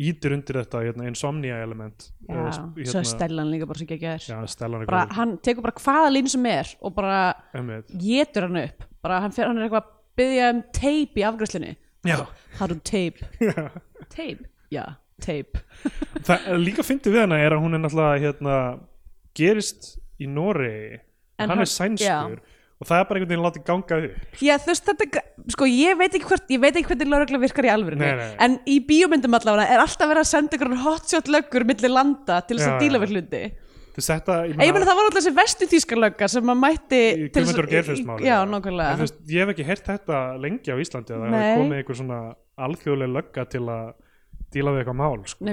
ítir 0.09 0.37
undir 0.37 0.61
þetta, 0.63 0.83
hérna, 0.87 1.09
Insomnia 1.11 1.61
element, 1.63 2.09
Já, 2.29 2.39
og, 2.39 2.81
svo 2.89 3.03
er 3.03 3.09
Stellan 3.11 3.53
líka 3.53 3.69
bara 3.69 3.83
svo 3.83 3.89
ekki 3.89 3.99
að 4.09 4.29
já, 4.31 4.37
Stellan 4.55 4.85
er 4.85 4.91
bara, 4.93 5.05
góð, 5.07 5.17
hann 5.19 5.37
tekur 5.45 5.67
bara 5.67 5.77
hvaða 5.83 6.13
línu 6.15 6.33
sem 6.33 6.49
er 6.53 6.75
og 6.81 6.95
bara 6.97 7.19
einmitt, 7.53 7.93
getur 8.01 8.49
hann 8.49 8.63
upp. 8.65 8.89
Bara 9.03 9.21
hann, 9.27 9.35
fer, 9.35 9.51
hann 9.51 9.61
er 9.61 9.67
eitthvað 9.69 9.85
að 9.85 9.99
byggja 10.23 10.51
um 10.55 10.63
teip 10.77 11.19
í 11.19 11.27
afgræslunni 11.27 11.77
já, 12.09 12.19
how 12.59 12.67
to 12.67 12.77
tape. 12.83 13.23
Tape, 14.13 14.45
já, 14.73 14.85
tape. 15.23 15.63
Það 16.27 16.49
líka 16.63 16.87
fyndið 16.87 17.17
við 17.17 17.25
hana 17.25 17.39
er 17.43 17.57
að 17.57 17.63
hún 17.65 17.77
er 17.77 17.83
náttúrulega 17.83 18.25
hérna, 18.27 18.57
gerist 19.39 19.95
í 20.23 20.29
Noregi. 20.31 20.99
En 21.39 21.49
hann, 21.49 21.57
hann- 21.57 21.65
er 21.65 21.71
sænskur 21.71 22.37
já. 22.37 22.43
og 22.83 22.89
það 22.89 23.01
er 23.01 23.09
bara 23.09 23.19
einhvern 23.19 23.33
veginn 23.33 23.47
látið 23.47 23.65
ganga 23.67 23.99
upp. 24.03 24.37
Já, 24.43 24.55
veist 24.67 24.91
þetta, 24.91 25.25
sko, 25.55 25.69
ég 25.71 25.99
veit 25.99 26.13
ekki 26.13 26.29
hvort 26.29 26.55
ég 26.55 26.63
veit 26.63 26.77
ekki 26.77 26.93
hvernig 26.93 27.13
lögregla 27.15 27.43
virkar 27.43 27.69
í 27.69 27.97
nei. 27.99 28.31
en 28.47 28.61
í 28.67 28.79
bíómyndum 28.87 29.39
allavega 29.39 29.71
er 29.75 29.83
alltaf 29.83 30.11
verið 30.11 30.23
að 30.27 30.31
senda 30.31 30.59
ykkur 30.59 30.79
hotshot 30.85 31.31
löggur 31.33 31.67
milli 31.67 31.91
landa 31.91 32.41
til 32.47 32.59
þess 32.59 32.75
að 32.75 32.83
díla 32.85 33.03
við 33.03 33.17
hluti. 33.17 33.45
Þetta, 33.93 34.37
ég 34.49 34.55
En 34.57 34.65
ég 34.65 34.73
meina 34.73 34.87
það 34.89 34.97
var 34.97 35.07
alltaf 35.09 35.19
þessi 35.19 35.33
vestu 35.37 35.67
tískarlögga 35.69 36.29
sem 36.33 36.47
maður 36.49 36.61
mætti 36.63 37.01
Guðmundur 37.35 37.67
veist, 39.03 39.19
ég 39.29 39.43
hef 39.43 39.53
ekki 39.53 39.67
heyrt 39.69 39.91
þetta 39.91 40.21
lengi 40.41 40.73
á 40.73 40.77
Íslandi 40.81 41.13
að 41.13 41.25
það 41.27 41.35
hefur 41.37 41.61
komið 41.61 41.77
einhver 41.83 41.99
svona 41.99 42.21
alþjóðlega 42.67 43.15
lögga 43.19 43.45
til 43.53 43.63
að 43.69 43.91
díla 44.55 44.75
við 44.75 44.83
eitthvað 44.83 44.99
mál 45.01 45.23
sko. 45.27 45.49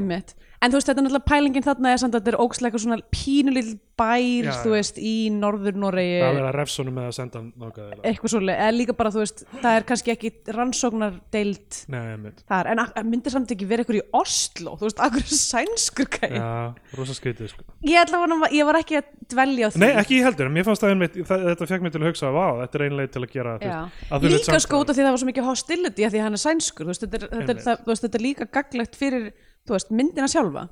En 0.60 0.72
þú 0.74 0.76
veist, 0.76 0.90
þetta 0.90 1.00
er 1.00 1.06
náttúrulega 1.06 1.30
pælingin 1.32 1.66
þarna 1.66 1.94
er 1.94 2.02
samt 2.02 2.16
að 2.16 2.20
þetta 2.22 2.34
er 2.34 2.42
ógslega 2.44 2.70
eitthvað 2.70 2.84
svona 2.86 3.02
pínulíl 3.16 3.70
bær, 4.00 4.48
Já, 4.48 4.54
þú 4.64 4.74
veist, 4.74 5.00
í 5.04 5.14
norður 5.36 5.80
Noregi 5.84 6.20
það 6.24 6.40
er 6.40 6.48
að 6.48 6.56
refsonum 6.58 6.96
með 6.98 7.10
að 7.10 7.16
senda 7.18 7.42
eða 7.44 8.08
eitthvað 8.10 8.34
svolítið, 8.34 8.54
eða 8.56 8.76
líka 8.78 8.96
bara, 9.00 9.12
þú 9.14 9.24
veist, 9.24 9.44
það 9.60 9.76
er 9.76 9.88
kannski 9.90 10.14
ekki 10.16 10.32
rannsóknar 10.56 11.18
deild 11.36 11.80
Nei, 11.92 12.00
einmitt 12.14 12.44
þar, 12.50 12.72
en 12.74 13.10
myndir 13.10 13.36
samt 13.36 13.54
ekki 13.56 13.68
verið 13.70 13.86
eitthvað 13.86 14.00
í 14.00 14.06
Oslo, 14.20 14.76
þú 14.80 14.88
veist, 14.88 15.04
akkur 15.04 15.26
sænskur 15.40 16.10
gæði. 16.16 16.40
Já, 16.40 16.96
rosa 17.00 17.18
skrítið 17.18 17.52
sko. 17.54 17.68
Ég 17.90 18.00
að 18.00 18.56
ég 18.56 18.70
var 18.70 18.80
ekki 18.80 19.00
að 19.00 19.12
dvelja 19.34 19.68
á 19.68 19.74
því. 19.74 19.82
Nei, 19.84 19.90
ekki 20.02 20.20
ég 20.20 20.28
heldur, 20.30 20.50
en 20.50 20.56
mér 20.56 20.68
fannst 20.68 20.84
það 20.84 20.96
einmitt 20.96 21.20
þetta 21.30 21.70
fekk 21.70 21.86
mig 21.86 21.94
til 21.94 22.02
að 22.02 22.10
hugsa, 22.10 22.32
vá, 22.34 22.46
þetta 22.64 22.80
er 22.80 22.86
einlega 22.88 23.14
til 23.14 23.24
að 23.26 23.34
gera 23.36 23.56
veist, 23.60 23.76
að 24.10 24.28
Líka 24.30 24.42
samtal. 24.48 24.64
sko 24.66 24.82
því 24.90 25.04
það 25.04 25.12
var 25.14 25.22
svo 25.22 25.30
mikið 25.30 25.50
hostility 25.50 26.08
að 26.08 26.16
því 26.16 26.24
hann 26.26 26.38
er 26.38 26.44
sænskur, 26.44 26.88
þú 26.88 26.94
veist, 26.94 28.04
þetta 28.06 28.20
er 28.20 28.26
líka 28.26 28.50
gaglegt 28.60 29.00
fyrir, 29.00 29.30
þú 29.68 29.76
veist, 29.76 29.94
myndina 29.94 30.30
sjálfa. 30.32 30.68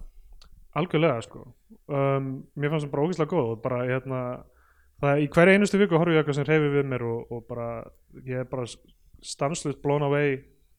algjörlega 0.78 1.24
sko 1.26 1.46
um, 1.88 2.30
mér 2.56 2.74
fannst 2.74 2.88
það 2.88 2.94
bara 2.94 3.08
ógeðslega 3.08 3.34
góð 3.34 3.52
og 3.54 3.64
bara 3.64 3.82
hérna 3.88 4.22
það 5.02 5.24
í 5.24 5.30
hverja 5.34 5.58
einustu 5.58 5.80
viku 5.82 6.00
horfi 6.00 6.16
ég 6.16 6.22
eitthvað 6.24 6.40
sem 6.40 6.48
reyfi 6.48 6.74
við 6.74 6.92
mér 6.92 7.06
og, 7.08 7.32
og 7.34 7.46
bara, 7.50 7.70
ég 8.26 8.44
er 8.44 8.50
bara 8.50 8.68
stanslust 9.26 9.82
blown 9.84 10.06
away 10.06 10.38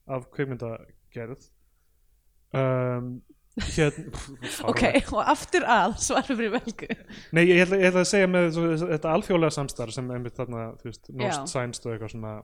af 0.09 0.29
kvikmyndagerð. 0.35 1.49
Um, 2.57 3.19
hérna 3.59 4.05
ok, 4.71 4.85
og 5.13 5.23
aftur 5.25 5.67
að 5.69 5.99
svarfum 6.03 6.39
fyrir 6.39 6.55
velgu. 6.57 6.89
Nei, 7.37 7.45
ég 7.51 7.65
ætla, 7.65 7.81
ég 7.81 7.91
ætla 7.91 8.05
að 8.05 8.13
segja 8.13 8.31
með 8.31 8.53
svo, 8.57 8.69
þetta 8.85 9.17
alþjóðlega 9.17 9.57
samstarf 9.59 9.97
sem 9.97 10.15
einmitt 10.15 10.39
þarna, 10.39 10.71
þú 10.81 10.91
veist. 10.91 11.11
Nost 11.13 11.53
Science 11.53 11.85
og 11.85 11.95
eitthvað 11.95 12.15
svona 12.15 12.39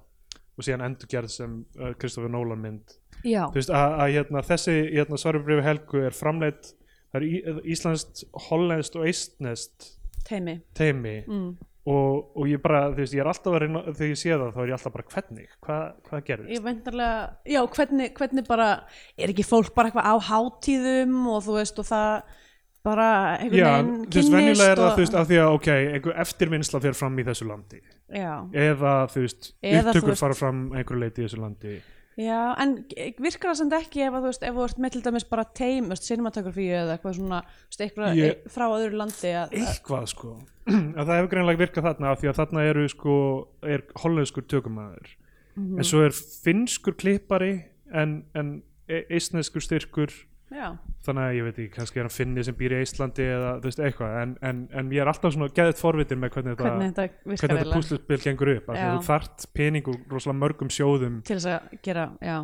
og 0.54 0.62
síðan 0.62 0.86
endurgerð 0.86 1.32
sem 1.34 1.54
uh, 1.80 1.90
Kristoffer 1.98 2.30
Nolan 2.30 2.62
mynd. 2.62 2.96
Já, 3.24 3.46
þú 3.48 3.58
veist, 3.58 3.72
að, 3.74 3.96
að 4.04 4.16
hérna, 4.18 4.42
þessi 4.46 4.74
hérna, 4.92 5.18
svarubrifi 5.18 5.64
Helgu 5.66 6.02
er 6.04 6.14
framleitt 6.14 6.74
það 7.14 7.22
er 7.22 7.62
íslenskt, 7.74 8.24
hollenskt 8.48 8.98
og 8.98 9.06
eistnest 9.08 9.88
teimi 10.26 10.58
teimi 10.76 11.16
mm. 11.22 11.48
og, 11.90 12.30
og 12.34 12.48
ég 12.50 12.62
bara, 12.64 12.88
þú 12.92 13.02
veist, 13.04 13.16
ég 13.16 13.24
er 13.24 13.30
alltaf 13.30 13.54
að 13.54 13.64
reyna 13.64 13.84
þegar 13.90 14.10
ég 14.10 14.20
sé 14.20 14.32
það, 14.32 14.46
þá 14.54 14.62
er 14.62 14.70
ég 14.70 14.78
alltaf 14.78 14.96
bara 14.96 15.10
hvernig? 15.14 15.50
Hvað, 15.64 15.84
hvað 16.08 16.24
gerðist? 16.30 16.54
ég 16.56 16.64
veintarlega, 16.64 17.20
já, 17.54 17.60
hvernig, 17.78 18.14
hvernig 18.18 18.48
bara 18.48 18.70
er 19.16 19.34
ekki 19.34 19.46
fólk 19.46 19.74
bara 19.76 19.92
eitthvað 19.92 20.10
á 20.10 20.14
hátíðum 20.30 21.20
og 21.34 21.44
þú 21.46 21.58
veist, 21.60 21.80
og 21.82 21.88
það 21.92 22.40
bara 22.84 23.08
einhvern 23.38 23.64
veginn 23.64 23.92
þú 24.04 24.20
veist, 24.20 24.34
venjulega 24.34 24.72
er 24.74 24.80
það, 24.82 24.90
þú 24.92 25.04
veist, 25.04 25.18
af 25.20 25.28
því 25.30 25.40
að, 25.40 25.58
ok, 25.58 25.68
einhver 25.94 26.22
eftirvinnsla 26.24 26.80
fer 26.84 26.96
fram 26.98 27.16
í 27.16 27.24
þessu 27.24 27.46
landi. 27.48 27.80
Já, 28.12 28.32
eða, 28.52 28.94
þú 29.12 29.22
veist, 29.24 29.52
Eða, 29.62 29.78
þú 29.78 29.92
upptökur 29.94 30.12
veist- 30.12 30.24
fara 30.26 30.36
fram 30.36 30.64
einhverju 30.74 31.00
leiti 31.00 31.22
í 31.22 31.28
þessu 31.28 31.40
landi 31.40 31.78
já, 32.16 32.40
en 32.62 32.74
virkar 33.18 33.50
það 33.50 33.58
samt 33.60 33.72
ekki 33.80 34.02
ef 34.06 34.14
að 34.14 34.22
þú 34.24 34.28
veist, 34.30 34.42
ef 34.46 34.54
þú 34.54 34.64
ert 34.68 34.78
með 34.84 34.92
til 34.94 35.02
dæmis 35.08 35.24
bara 35.30 35.44
teim, 35.44 35.84
þú 35.88 35.94
veist, 35.94 36.06
cinematografíu 36.08 36.74
eða 36.78 36.96
eitthvað 36.98 37.16
svona, 37.18 37.40
þú 37.42 37.72
veist, 37.72 37.84
eitthvað 37.88 38.18
Ég- 38.20 38.44
frá 38.54 38.64
öðru 38.70 38.98
landi 39.00 39.32
að, 39.34 39.44
að, 39.48 39.56
eitthvað 39.64 40.06
sko 40.12 40.34
að 40.98 41.04
það 41.04 41.16
hefur 41.18 41.32
greinlega 41.34 41.62
virkað 41.64 41.88
þarna 41.90 42.10
af 42.14 42.20
því 42.22 42.30
að 42.30 42.38
þarna 42.40 42.66
eru 42.70 42.84
sko 42.88 43.16
er 43.62 43.84
hollenskur 44.04 44.46
tökumæður 44.48 45.14
Mhm. 45.54 45.78
en 45.78 45.84
svo 45.86 46.00
er 46.02 46.10
finnskur 46.42 46.96
klippari 46.98 47.52
en, 47.94 48.24
en 48.34 48.48
e- 48.90 49.04
eistneskur 49.14 49.62
styrkur 49.62 50.10
já, 50.54 50.66
þannig 51.06 51.24
að 51.26 51.36
ég 51.38 51.46
veit 51.48 51.58
ekki, 51.58 51.70
kannski 51.76 52.00
er 52.00 52.06
hann 52.06 52.14
finni 52.14 52.44
sem 52.46 52.56
býr 52.58 52.74
í 52.76 52.82
Íslandi 52.84 53.26
eða 53.34 53.52
þú 53.60 53.68
veist 53.70 53.82
eitthvað 53.88 54.18
en, 54.22 54.34
en, 54.50 54.60
en 54.80 54.92
ég 54.94 55.02
er 55.04 55.10
alltaf 55.10 55.34
svona 55.34 55.48
geðið 55.56 55.80
forvitin 55.82 56.20
með 56.22 56.34
hvernig 56.36 56.54
þetta 56.54 56.68
hvernig 56.68 56.92
þetta 56.94 57.06
þetta 57.34 57.48
eiginlega. 57.48 57.74
púsluspil 57.78 58.20
gengur 58.24 58.52
upp 58.54 58.70
þú 58.74 59.00
þart 59.08 59.48
pening 59.58 59.90
úr 59.92 59.98
rosalega 60.14 60.40
mörgum 60.44 60.70
sjóðum 60.72 61.18
til 61.26 61.38
þess 61.40 61.50
að 61.56 61.74
gera, 61.88 62.06
já, 62.22 62.38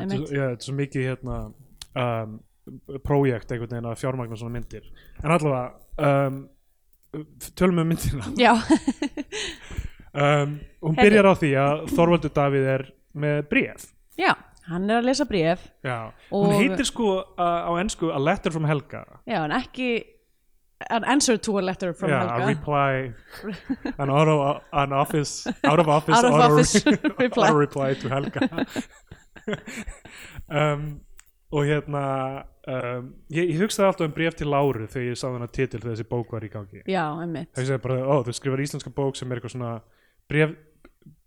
þetta 0.00 0.18
er- 0.48 0.58
svo 0.66 0.74
mikið 0.80 1.08
hérna 1.12 1.38
um, 1.94 2.34
prójekt 3.04 3.50
einhvern 3.52 3.74
veginn 3.76 3.90
að 3.90 3.98
fjármagna 4.00 4.36
svona 4.40 4.54
myndir. 4.56 4.86
En 5.20 5.32
allavega 5.34 6.08
um, 6.08 6.38
tölum 7.60 7.76
við 7.82 7.88
myndina. 7.90 8.30
Já, 8.40 8.54
um, 10.24 10.54
hún 10.80 10.96
byrjar 10.98 11.28
á 11.28 11.34
því 11.38 11.50
að 11.60 11.82
Þorvaldur 11.92 12.32
Davíð 12.34 12.68
er 12.74 12.84
með 13.24 13.42
bréf. 13.50 13.84
Já, 14.18 14.32
hann 14.70 14.88
er 14.90 15.00
að 15.02 15.06
lesa 15.10 15.24
bréf 15.28 15.62
já. 15.84 16.12
hún 16.30 16.52
heitir 16.56 16.86
sko 16.88 17.08
uh, 17.20 17.68
á 17.68 17.72
ennsku 17.82 18.10
A 18.14 18.18
Letter 18.18 18.52
from 18.54 18.64
Helga. 18.68 19.04
Já, 19.28 19.42
en 19.44 19.52
ekki 19.52 19.90
an 20.90 21.04
answer 21.08 21.36
to 21.38 21.58
a 21.58 21.62
letter 21.62 21.92
from 21.96 22.10
já, 22.10 22.18
Helga. 22.20 22.42
a 22.42 22.46
reply 22.46 23.12
an, 23.98 24.10
auto, 24.10 24.60
an 24.72 24.92
office 24.92 25.46
out 25.64 25.78
of 25.80 25.88
office, 25.88 26.16
Out 26.18 26.24
of 26.26 26.34
auto, 26.34 26.54
office 26.54 26.84
reply. 27.18 27.48
auto 27.48 27.54
reply 27.58 27.94
to 27.94 28.08
Helga. 28.08 28.48
Um, 30.48 31.00
og 31.52 31.66
hérna 31.68 32.02
um, 32.68 33.08
ég, 33.32 33.50
ég 33.52 33.58
hugsaði 33.60 33.86
alltaf 33.90 34.06
um 34.08 34.14
bréf 34.16 34.36
til 34.38 34.48
Láru 34.48 34.86
þegar 34.90 35.10
ég 35.10 35.18
sá 35.20 35.26
þennan 35.28 35.52
titil 35.52 35.80
þegar 35.82 35.94
þessi 35.94 36.06
bók 36.10 36.32
var 36.34 36.46
í 36.46 36.50
gangi. 36.52 36.80
Já, 36.90 37.02
einmitt. 37.22 37.50
Það 37.56 37.72
er 37.76 37.82
bara, 37.84 37.98
ó, 38.08 38.14
þú 38.26 38.34
skrifar 38.38 38.62
íslenska 38.64 38.92
bók 38.94 39.18
sem 39.20 39.30
er 39.32 39.40
eitthvað 39.40 39.54
svona 39.56 39.72
bref, 40.30 40.54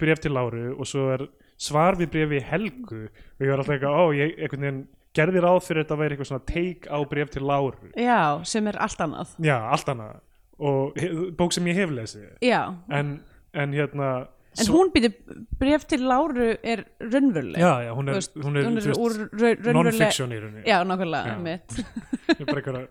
bref 0.02 0.22
til 0.24 0.34
Láru 0.34 0.64
og 0.76 0.90
svo 0.90 1.08
er 1.14 1.28
svar 1.58 1.98
við 2.00 2.14
brefi 2.14 2.44
Helgu. 2.52 3.02
Og 3.08 3.46
ég 3.46 3.52
var 3.52 3.64
alltaf 3.64 3.76
eitthvað, 3.76 3.98
ó, 3.98 4.04
ég 4.18 4.38
einhvern 4.38 4.68
veginn 4.68 4.86
gerði 5.18 5.44
ráð 5.44 5.60
fyrir 5.66 5.84
þetta 5.84 5.96
að 5.96 6.02
vera 6.04 6.16
eitthvað 6.16 6.30
svona 6.32 6.48
take 6.52 6.90
á 6.94 6.98
bref 7.10 7.34
til 7.34 7.44
Láru. 7.50 7.92
Já, 7.98 8.22
sem 8.46 8.70
er 8.70 8.80
allt 8.86 9.04
annað. 9.08 9.36
Já, 9.44 9.58
allt 9.74 9.92
annað. 9.94 10.24
Og 10.58 10.98
bók 11.38 11.54
sem 11.54 11.70
ég 11.70 11.78
hef 11.82 11.94
lesið. 11.94 12.28
Já, 12.46 12.62
en, 12.94 13.20
en 13.58 13.78
hérna 13.78 14.12
en 14.58 14.72
hún 14.74 14.92
býtir 14.94 15.14
bref 15.60 15.86
til 15.90 16.06
Láru 16.10 16.48
er 16.56 16.84
raunveruleg. 17.02 17.60
Já, 17.62 17.84
já, 17.86 17.92
hún 17.94 18.10
er, 18.10 18.18
veist, 18.18 18.38
hún 18.42 18.58
er, 18.58 18.70
hún 18.70 18.80
er 18.82 18.88
veist, 18.88 19.68
non-fiction 19.78 20.34
í 20.34 20.40
rauninni. 20.42 20.64
Já, 20.66 20.80
nákvæmlega, 20.88 21.36
einmitt. 21.36 21.76
Það 22.28 22.40
er 22.42 22.48
bara 22.50 22.62
einhverja 22.62 22.88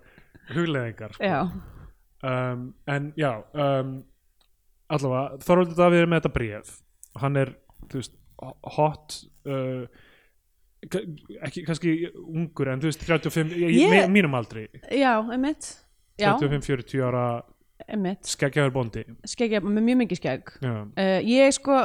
hugleðingar 0.54 1.16
sko. 1.16 1.26
já, 1.26 1.40
um, 2.30 2.68
en 2.86 3.08
já 3.18 3.32
um, 3.50 3.96
allavega, 4.94 5.40
Þorvaldur 5.42 5.80
Davíð 5.80 6.04
er 6.04 6.12
með 6.12 6.22
þetta 6.22 6.34
bréf. 6.36 6.76
Hann 7.22 7.40
er, 7.42 7.52
þú 7.90 8.02
veist, 8.02 8.14
hot 8.76 9.16
uh, 9.49 9.87
ekki 11.47 11.64
kannski 11.66 11.95
ungur 12.14 12.70
en 12.70 12.82
þú 12.82 12.91
veist 12.91 13.05
35, 13.07 13.53
í 13.57 13.82
Ég- 13.82 14.09
mínum 14.12 14.34
aldri. 14.39 14.66
Já, 14.93 15.18
einmitt. 15.24 15.72
Já, 16.16 16.32
35-40 16.41 17.03
ára 17.05 17.26
skeggjaður 18.24 18.72
bóndi 18.72 19.03
skeggja 19.28 19.61
með 19.61 19.82
mjög 19.84 19.99
mikið 20.01 20.20
skegg. 20.22 20.53
Uh, 20.64 21.18
ég 21.28 21.53
sko 21.53 21.76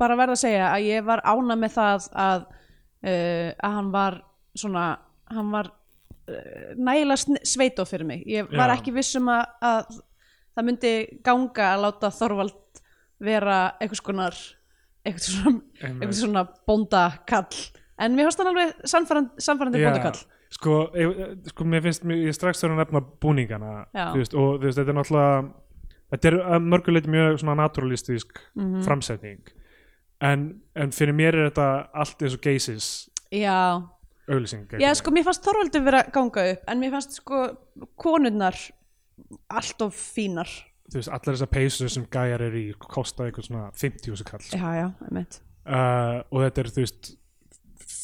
bara 0.00 0.16
verð 0.16 0.32
að 0.34 0.40
segja 0.40 0.70
að 0.72 0.86
ég 0.88 1.04
var 1.04 1.20
ána 1.28 1.56
með 1.60 1.74
það 1.76 2.06
að 2.24 2.46
uh, 2.48 3.50
að 3.52 3.76
hann 3.78 3.90
var 3.92 4.16
svona 4.56 4.86
hann 5.34 5.52
var 5.52 5.68
uh, 5.68 6.72
nægilega 6.80 7.38
sveitó 7.44 7.84
fyrir 7.88 8.08
mig. 8.08 8.24
Ég 8.26 8.48
var 8.48 8.72
Já. 8.72 8.78
ekki 8.78 8.94
viss 8.96 9.12
um 9.20 9.28
að, 9.34 9.44
að 9.60 10.00
það 10.56 10.68
myndi 10.70 10.94
ganga 11.26 11.68
að 11.74 11.84
láta 11.84 12.12
Þorvald 12.14 12.82
vera 13.24 13.58
einhvers 13.80 14.02
konar 14.04 14.38
einhvers 15.04 15.26
svona, 15.30 15.60
einhvers 15.82 16.20
svona 16.22 16.44
bóndakall. 16.68 17.58
En 17.98 18.16
mér 18.16 18.26
fannst 18.28 18.38
hann 18.42 18.50
alveg 18.52 18.72
sannfærandi 18.90 19.82
bóndakall. 19.84 20.22
sko, 20.50 20.78
sko 21.50 21.64
mér 21.64 21.82
finnst 21.82 22.04
mér, 22.04 22.24
ég 22.28 22.34
strax 22.36 22.62
þurfa 22.62 22.74
að 22.74 22.80
nefna 22.84 23.00
búningana 23.20 23.86
þú 23.94 24.20
veist, 24.22 24.34
og 24.34 24.60
þú 24.60 24.64
veist, 24.68 24.78
þetta 24.78 24.90
er 24.94 24.98
náttúrulega 25.00 25.52
þetta 26.14 26.28
er 26.30 26.36
að 26.54 26.66
mörguleiti 26.70 27.10
mjög 27.10 27.38
svona 27.42 27.56
naturalistisk 27.58 28.38
Mhm. 28.54 28.82
framsetning. 28.86 29.40
En, 30.20 30.60
en 30.76 30.90
fyrir 30.90 31.12
mér 31.14 31.34
er 31.34 31.50
þetta 31.50 31.88
allt 31.94 32.22
eins 32.22 32.34
og 32.34 32.40
geisis 32.40 33.10
já, 33.32 33.82
auglýsing 34.28 34.68
já 34.78 34.94
sko 34.94 35.10
mér 35.10 35.24
fannst 35.24 35.42
Þorvaldur 35.44 35.84
vera 35.84 36.02
ganga 36.12 36.44
upp 36.52 36.62
en 36.68 36.80
mér 36.80 36.90
fannst 36.94 37.12
sko 37.18 37.56
konurnar 37.96 38.54
allt 39.50 39.82
of 39.82 39.94
fínar 39.94 40.48
þú 40.90 41.00
veist, 41.00 41.12
allar 41.12 41.36
þessar 41.38 41.52
peysur 41.52 41.92
sem 41.92 42.06
gæjar 42.12 42.46
er 42.48 42.58
í 42.60 42.64
kosta 42.80 43.28
eitthvað 43.28 43.48
svona 43.48 43.66
50 43.80 44.10
þessu 44.10 44.28
kall. 44.28 44.44
Já, 44.50 44.68
já, 44.80 44.86
einmitt. 45.08 45.40
Uh, 45.64 46.20
og 46.28 46.44
þetta 46.44 46.64
er, 46.64 46.72
þú 46.74 46.84
veist 46.84 47.14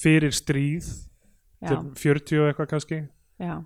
fyrir 0.01 0.37
stríð 0.37 0.87
já, 1.61 1.74
til 1.74 1.83
40 2.01 2.41
og 2.41 2.51
eitthvað 2.51 2.70
kannski. 2.72 3.03
Já, 3.41 3.59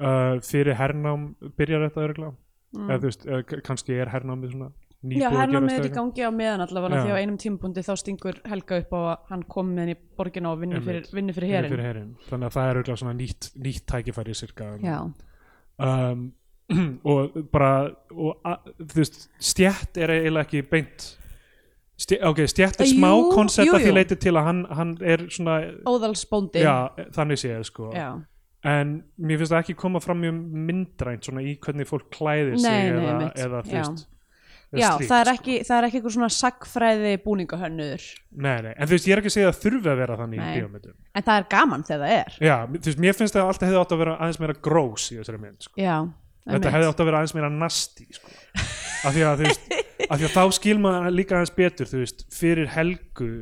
uh, 0.00 0.38
fyrir 0.46 0.78
hernám 0.78 1.32
byrjar 1.58 1.86
þetta 1.88 2.06
örgulega 2.06 2.32
mm. 2.76 2.88
eða 2.88 2.98
þú 3.00 3.10
veist, 3.10 3.26
eða 3.28 3.44
k- 3.48 3.60
kannski 3.66 3.98
er 3.98 4.12
hernámið 4.12 4.56
svona 4.56 4.70
já 5.18 5.26
hernámið 5.34 5.78
er 5.80 5.88
í 5.88 5.92
gangi 5.96 6.22
á 6.22 6.30
meðan 6.30 6.62
allavega 6.62 7.02
því 7.02 7.14
á 7.14 7.18
einum 7.18 7.38
tímabundi 7.42 7.82
þá 7.82 7.92
stingur 7.98 8.38
Helga 8.46 8.78
upp 8.84 8.92
á 8.94 9.00
að 9.00 9.32
hann 9.32 9.42
kom 9.50 9.72
með 9.72 9.82
henni 9.82 9.96
í 9.96 10.00
borgina 10.18 10.52
og 10.52 10.60
vinni 10.62 10.78
fyrir, 10.84 11.08
fyrir 11.10 11.82
herin 11.82 12.12
þannig 12.28 12.46
að 12.46 12.54
það 12.54 12.68
er 12.68 12.80
örgulega 12.82 13.02
svona 13.02 13.16
nýtt, 13.18 13.50
nýtt 13.58 13.86
tækifæri 13.90 14.36
cirka 14.38 14.68
já, 14.78 14.98
um, 15.02 16.28
og 17.12 17.38
bara 17.52 17.72
og, 18.10 18.36
a, 18.44 18.56
þú 18.78 19.00
veist, 19.00 19.26
stjætt 19.42 20.00
er 20.02 20.14
eiginlega 20.16 20.46
ekki 20.48 20.62
beint 20.70 21.08
stjætt, 22.02 22.22
ok, 22.30 22.44
stjætt 22.50 22.82
er 22.82 22.90
smá 22.90 23.10
koncept 23.32 23.72
að 23.72 23.86
því 23.86 23.96
leiti 23.96 24.18
til 24.20 24.34
að 24.36 24.48
hann, 24.50 24.62
hann 24.72 24.94
er 25.00 25.26
svona 25.32 25.58
óðalsbóndi 25.88 26.64
þannig 27.14 27.42
séð 27.42 27.66
sko 27.68 27.90
já. 27.94 28.08
en 28.68 28.96
mér 29.18 29.42
finnst 29.42 29.54
það 29.54 29.64
ekki 29.64 29.78
koma 29.82 30.02
fram 30.02 30.22
mjög 30.24 30.40
myndrænt 30.70 31.28
svona 31.28 31.44
í 31.44 31.58
hvernig 31.62 31.90
fólk 31.90 32.08
klæðir 32.14 32.58
sig 32.58 32.70
Nei, 32.70 32.96
nei, 32.96 33.12
eða, 33.12 33.28
eða 33.46 33.62
þú 33.68 33.78
veist 33.78 34.08
Já, 34.72 34.94
slíkt, 34.96 35.10
það 35.10 35.18
er 35.18 35.28
sko. 35.28 35.32
ekki, 35.36 35.54
það 35.68 35.76
er 35.76 35.86
ekki 35.86 35.98
eitthvað 35.98 36.12
svona 36.14 36.28
sagfræði 36.32 37.10
búningahönnur 37.26 38.04
nei, 38.32 38.54
nei. 38.64 38.70
en 38.72 38.88
þú 38.88 38.94
veist, 38.94 39.08
ég 39.08 39.12
er 39.12 39.20
ekki 39.20 39.28
að 39.28 39.34
segja 39.34 39.50
að 39.50 39.52
það 39.52 39.64
þurfi 39.66 39.90
að 39.92 39.98
vera 40.00 40.16
þannig 40.22 40.40
Nei. 40.40 40.46
í 40.46 40.54
bíómyndum 40.56 40.94
en 41.12 41.26
það 41.26 41.40
er 41.40 41.48
gaman 41.52 41.84
þegar 41.88 42.00
það 42.02 42.14
er 42.16 42.38
já, 42.48 42.54
þú 42.72 42.88
veist, 42.88 43.02
mér 43.04 43.18
finnst 43.18 43.36
það 43.36 43.50
alltaf 43.50 43.68
hefði 43.68 43.80
átt 43.82 43.92
að 43.92 44.00
vera 44.02 44.14
aðeins 44.16 44.40
meira 44.40 44.56
grós 44.68 45.08
í 45.12 45.18
þessari 45.18 45.42
mynd 45.42 45.66
sko. 45.66 45.74
Já, 45.76 45.96
þetta 46.48 46.74
hefði 46.74 46.90
átt 46.90 47.02
að 47.02 47.10
vera 47.10 47.22
aðeins 47.22 47.34
meira 47.36 47.50
nasti 47.54 48.06
sko. 48.10 48.30
af 49.02 49.14
því 49.14 49.24
að 49.28 49.42
veist 49.46 49.72
af 50.08 50.18
því 50.18 50.28
að 50.28 50.36
þá 50.36 50.56
skil 50.58 50.78
maður 50.82 51.14
líka 51.14 51.38
aðeins 51.38 51.54
betur 51.56 51.90
þú 51.90 52.02
veist, 52.02 52.24
fyrir 52.34 52.72
helgu 52.74 53.32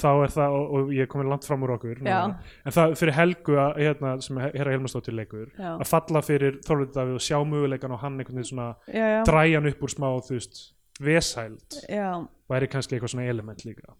þá 0.00 0.10
er 0.24 0.32
það, 0.32 0.56
og, 0.56 0.74
og 0.78 0.92
ég 0.94 1.04
er 1.04 1.10
komin 1.10 1.30
langt 1.30 1.46
fram 1.46 1.64
úr 1.66 1.74
okkur 1.74 2.02
núna, 2.02 2.40
en 2.64 2.74
það 2.74 2.94
fyrir 3.00 3.16
helgu 3.16 3.56
að, 3.60 3.80
hérna, 3.84 4.12
sem 4.24 4.38
herra 4.42 4.74
Helmastóttir 4.74 5.16
leikur 5.16 5.48
Já. 5.58 5.72
að 5.74 5.88
falla 5.90 6.22
fyrir 6.24 6.60
Þorvaldur 6.66 6.94
Davíð 6.94 7.18
og 7.18 7.24
sjá 7.26 7.38
möguleikan 7.46 7.96
og 7.96 8.02
hann 8.04 8.20
einhvern 8.20 8.40
veginn 8.40 8.50
svona 8.52 8.68
já, 8.86 9.02
já, 9.16 9.18
dræja 9.28 9.58
hann 9.58 9.70
upp 9.72 9.82
úr 9.84 9.92
smá, 9.92 10.08
þú 10.26 10.36
veist 10.38 10.62
vesæld, 11.00 11.80
já. 11.90 12.08
væri 12.52 12.70
kannski 12.72 12.96
eitthvað 12.96 13.14
svona 13.14 13.28
element 13.32 13.66
líka, 13.66 13.96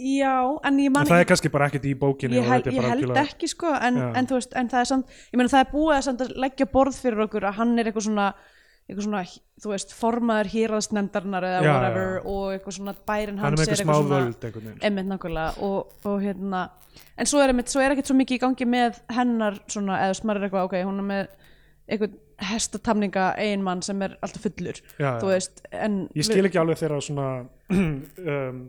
já, 0.00 0.34
en 0.68 0.78
ég 0.82 0.92
man 0.94 1.04
en 1.04 1.10
það 1.12 1.22
er 1.24 1.28
kannski 1.30 1.50
bara 1.52 1.68
ekkert 1.70 1.84
í 1.90 1.92
bókinni 2.00 2.38
ég 2.40 2.46
er 2.48 2.70
ég 2.70 2.80
held 2.80 2.94
algjörlega- 2.94 3.26
ekki 3.28 3.50
sko 3.52 3.74
en, 3.76 3.98
en 4.16 4.26
þú 4.30 4.38
veist, 4.38 4.56
en 4.56 4.70
það 4.72 4.80
er 4.84 4.88
samt 4.94 5.18
ég 5.32 5.36
meina 5.40 5.52
það 5.52 5.66
er 5.66 5.70
búið 5.74 5.92
að, 5.98 6.06
samt 6.08 6.24
að 6.26 6.32
leggja 6.46 6.66
borð 6.72 6.98
fyrir 7.02 7.24
okkur 7.26 7.46
að 7.50 7.58
hann 7.60 7.76
er 7.78 7.90
eitthvað 7.90 8.06
svona 8.08 8.30
eitthvað 8.90 9.04
svona, 9.06 9.20
þú 9.62 9.70
veist, 9.70 9.92
formaður 9.94 10.48
hýraðsnefndarinnar 10.50 11.44
eða 11.46 11.58
Já, 11.62 11.68
whatever 11.70 12.08
já. 12.16 12.22
og 12.32 12.46
eitthvað 12.56 12.74
svona 12.80 12.94
bærin 13.06 13.36
hann 13.38 13.46
er 13.46 13.52
hans 13.54 13.60
með 13.60 13.74
eitthvað 13.76 14.00
smá 14.00 14.08
völd 14.10 14.46
veginn. 14.48 14.80
Einmitt 14.88 15.06
nákvæmlega 15.12 15.66
og, 15.68 15.92
og 16.10 16.16
hérna 16.24 16.62
en 17.14 17.30
svo 17.30 17.38
er, 17.44 17.52
einmitt, 17.52 17.70
svo 17.70 17.84
er 17.84 17.94
ekkert 17.94 18.10
svo 18.10 18.16
mikið 18.18 18.40
í 18.40 18.42
gangi 18.42 18.66
með 18.66 18.98
hennar 19.14 19.60
svona, 19.70 20.00
eða 20.08 20.16
smarir 20.18 20.48
eitthvað, 20.48 20.66
ok, 20.66 20.74
hún 20.88 20.98
er 21.04 21.06
með 21.12 21.30
eitthvað 21.90 22.18
hestatamninga 22.50 23.28
eiginmann 23.38 23.82
sem 23.86 24.02
er 24.02 24.16
alltaf 24.24 24.42
fullur, 24.48 24.82
já, 24.98 25.10
þú 25.22 25.30
veist 25.36 25.62
en 25.70 26.00
ég 26.16 26.26
skil 26.26 26.44
ekki 26.48 26.60
alveg 26.64 26.78
þeirra 26.82 27.00
svona 27.04 27.28
um, 27.76 28.60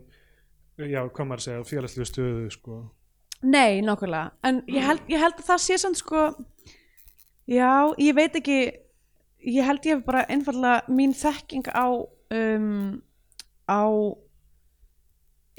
já, 0.78 1.02
hvað 1.08 1.28
maður 1.28 1.42
að 1.42 1.46
segja 1.46 1.68
félagslegu 1.68 2.08
stöðu 2.08 2.50
sko. 2.54 2.80
Nei, 3.42 3.82
nákvæmlega, 3.82 4.32
en 4.46 4.62
ég 4.70 4.86
held, 4.86 5.02
ég 5.10 5.22
held 5.22 5.40
að 5.40 5.48
það 5.48 5.62
sé 5.64 5.78
samt 5.82 5.98
sko 5.98 6.26
já, 7.50 7.72
ég 7.98 8.14
veit 8.14 8.36
ekki 8.38 8.58
ég 9.42 9.66
held 9.66 9.86
ég 9.86 9.98
hef 9.98 10.04
bara 10.06 10.26
einfallega 10.30 10.92
mín 10.92 11.14
þekking 11.16 11.66
á 11.74 11.86
um, 11.90 13.00
á 13.66 13.82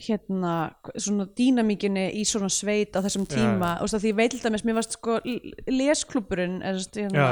hérna, 0.04 0.54
svona 0.98 1.28
dýnamíkinni 1.38 2.08
í 2.18 2.24
svona 2.26 2.50
sveit 2.52 2.96
á 2.98 3.04
þessum 3.06 3.28
tíma. 3.30 3.76
og 3.84 3.92
því 3.92 4.10
ég 4.10 4.18
veit 4.18 4.38
dæmis, 4.42 4.64
mér 4.66 4.80
varst 4.80 4.96
sko 4.98 5.20
lesklúburinn 5.70 6.62
er, 6.66 6.80
hérna, 6.96 7.28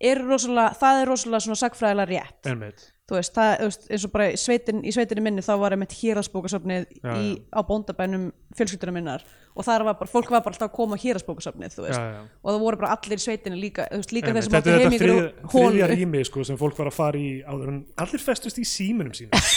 er 0.00 0.22
rosalega, 0.24 0.72
það 0.80 1.02
er 1.02 1.10
rosalega 1.12 1.44
svona 1.44 1.60
sagfræðilega 1.60 2.08
rétt. 2.14 2.48
Einmitt 2.48 2.86
þú 3.08 3.16
veist, 3.16 3.34
það, 3.36 3.52
þú 3.58 3.68
veist, 3.70 3.84
eins 3.94 4.06
og 4.06 4.12
bara 4.14 4.26
í 4.28 4.38
sveitin, 4.40 4.80
í 4.84 4.92
sveitinni 4.94 5.24
minni 5.24 5.44
þá 5.44 5.52
var 5.62 5.74
einmitt 5.76 5.94
héraðsbókasafnið 5.96 6.86
Já, 7.00 7.12
í, 7.16 7.30
á 7.48 7.60
bóndabænum 7.68 8.26
fjölskyldunum 8.58 8.98
minnar. 9.00 9.24
Og 9.58 9.66
það 9.66 9.86
var 9.88 9.96
bara, 10.02 10.10
fólk 10.12 10.28
var 10.30 10.44
bara 10.44 10.54
alltaf 10.54 10.68
að 10.68 10.74
koma 10.76 10.98
á 11.00 11.02
héraðsbókasafnið, 11.02 11.72
þú 11.78 11.86
veist, 11.86 11.98
já, 11.98 12.18
já. 12.18 12.20
og 12.44 12.52
það 12.52 12.60
voru 12.66 12.80
bara 12.82 12.92
allir 12.98 13.18
í 13.18 13.24
sveitinni 13.24 13.62
líka, 13.62 13.88
þú 13.90 14.02
veist, 14.02 14.14
líka 14.14 14.34
þetta 14.36 14.60
áttu 14.60 14.74
er 14.74 14.78
heim 14.78 14.92
þetta 14.92 14.98
ykkur 14.98 15.08
þrið, 15.08 15.24
þriðja 15.48 15.52
hólu 15.56 15.88
rými 15.94 16.24
sko, 16.28 16.44
sem 16.46 16.60
fólk 16.60 16.78
var 16.78 16.92
að 16.92 16.98
fara 17.00 17.22
í 17.22 17.32
áður 17.48 17.72
en 17.72 17.80
allir 18.04 18.22
festust 18.22 18.60
í 18.60 18.66
símunum 18.68 19.16
sína 19.16 19.40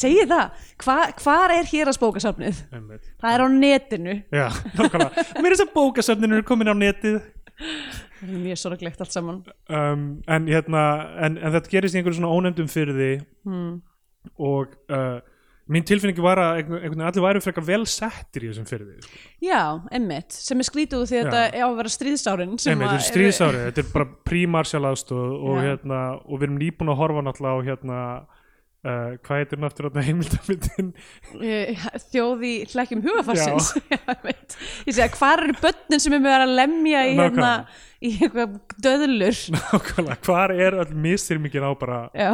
segi 0.00 0.26
það, 0.28 0.66
Hva, 0.82 0.96
hvar 1.22 1.54
er 1.54 1.68
héraðsbókasafnið? 1.70 2.58
einmitt. 2.76 3.06
Það 3.22 3.34
er 3.36 3.44
á 3.44 3.46
netinu. 3.52 4.16
Já, 4.34 4.46
nákvæmlega. 4.76 5.24
Mér 5.40 5.48
er 5.48 5.56
þess 5.56 5.64
að 5.64 5.72
bókasöfninu 5.76 6.36
er 6.36 6.46
komin 6.46 6.68
á 6.72 6.74
netið. 6.76 7.16
er 7.16 8.05
mjög 8.24 8.60
sorglegt 8.60 9.00
allt 9.02 9.14
saman 9.14 9.42
um, 9.68 10.04
en, 10.26 10.50
hérna, 10.50 10.82
en, 11.26 11.38
en 11.38 11.56
þetta 11.56 11.72
gerist 11.72 11.96
í 11.96 12.00
einhverju 12.00 12.20
svona 12.20 12.32
ónefndum 12.32 12.68
fyrir 12.72 12.96
því 12.96 13.10
hmm. 13.48 13.72
og 14.40 14.76
uh, 14.92 15.18
mín 15.72 15.86
tilfinningi 15.86 16.22
var 16.22 16.38
að 16.40 16.60
einhvern 16.60 16.82
veginn 16.84 17.04
allir 17.08 17.24
væru 17.24 17.42
frekar 17.42 17.66
vel 17.66 17.82
settir 17.90 18.46
í 18.46 18.50
þessum 18.52 18.68
fyrir 18.68 18.86
því 18.86 19.02
sko. 19.02 19.22
Já, 19.42 19.62
emmitt, 19.98 20.36
sem 20.36 20.62
er 20.62 20.68
skrítið 20.68 21.04
því 21.10 21.18
Já. 21.18 21.22
þetta 21.26 21.42
er 21.48 21.66
á 21.66 21.68
að 21.68 21.78
vera 21.80 21.94
stríðsárin 21.96 22.54
að 22.54 22.66
þetta 22.70 22.90
er 22.92 23.06
stríðsárið, 23.08 23.64
þetta 23.70 23.82
er 23.82 23.92
bara 23.94 24.08
prímarsjál 24.30 24.84
aðstóð 24.92 25.32
og, 25.36 25.58
Já. 25.58 25.64
hérna, 25.66 26.02
og 26.22 26.34
við 26.38 26.48
erum 26.48 26.60
nýbúin 26.62 26.92
að 26.94 27.00
horfa 27.02 27.24
náttúrulega 27.26 27.58
á 27.58 27.66
hérna, 27.70 28.00
uh, 28.84 29.16
hvað 29.24 29.40
heitir 29.40 29.58
hann 29.60 29.68
aftur 29.68 29.88
heimildamindin 30.08 30.90
Eh, 31.40 31.84
þjóð 32.12 32.44
í 32.48 32.52
hlekkjum 32.72 33.02
hugafarsins 33.06 33.72
Já, 33.90 33.98
einmitt. 34.14 34.56
ég 34.88 34.96
segja, 34.96 35.10
hvar 35.16 35.42
eru 35.46 35.56
börnin 35.62 36.02
sem 36.02 36.16
er 36.16 36.24
með 36.24 36.38
að 36.46 36.54
lemja 36.60 37.04
í, 37.08 37.14
hérna, 37.20 37.52
í 38.00 38.12
eitthvað 38.18 38.58
döðlur? 38.88 39.40
Nákvæmlega, 39.56 40.18
hvar 40.28 40.56
er 40.56 40.80
öll 40.84 40.96
mistyrmingin 41.06 41.66
á 41.68 41.72
bara 41.78 42.00
Já, 42.16 42.32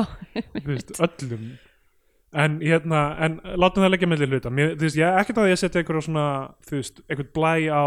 veist, 0.64 0.94
öllum? 1.02 1.52
En 2.32 2.54
hérna, 2.64 3.00
en 3.20 3.34
látum 3.60 3.84
það 3.84 3.90
leggja 3.92 4.08
mellir 4.08 4.30
hluta. 4.32 4.48
Þú 4.48 4.80
veist, 4.80 4.96
ég 4.96 5.18
ekkert 5.20 5.40
að 5.42 5.50
ég 5.50 5.58
setja 5.60 5.82
einhverja 5.82 6.04
svona, 6.06 6.22
þú 6.64 6.78
veist, 6.78 7.02
einhvern 7.04 7.28
blæ 7.36 7.50
á 7.68 7.84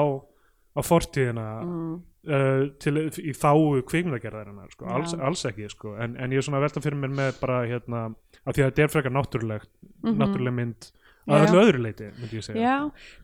á 0.76 0.82
fortíðina 0.84 1.46
mm, 1.64 1.94
uh, 2.28 2.64
til, 2.84 2.96
í 3.24 3.34
þáu 3.38 3.82
kvikmyndagerðarinnar 3.88 4.74
sko, 4.76 4.86
alls, 4.92 5.14
alls 5.16 5.46
ekki 5.50 5.70
sko. 5.72 5.96
en, 5.98 6.18
en 6.20 6.32
ég 6.36 6.42
er 6.42 6.46
svona 6.48 6.60
að 6.60 6.68
velta 6.68 6.84
fyrir 6.84 7.00
mér 7.00 7.14
með 7.16 7.40
bara 7.42 7.62
hérna, 7.70 8.04
af 8.44 8.54
því 8.56 8.62
að 8.66 8.70
þetta 8.72 8.84
er 8.88 8.94
frekar 8.96 9.16
náttúrulegt 9.16 9.72
Mhm. 10.06 10.20
náttúruleg 10.22 10.54
mynd 10.54 10.92
að 11.26 11.48
öllu 11.48 11.62
öðru 11.64 11.80
leiti, 11.82 12.08
myndi 12.20 12.38
ég 12.38 12.44
segja. 12.46 12.62
Já. 12.62 12.76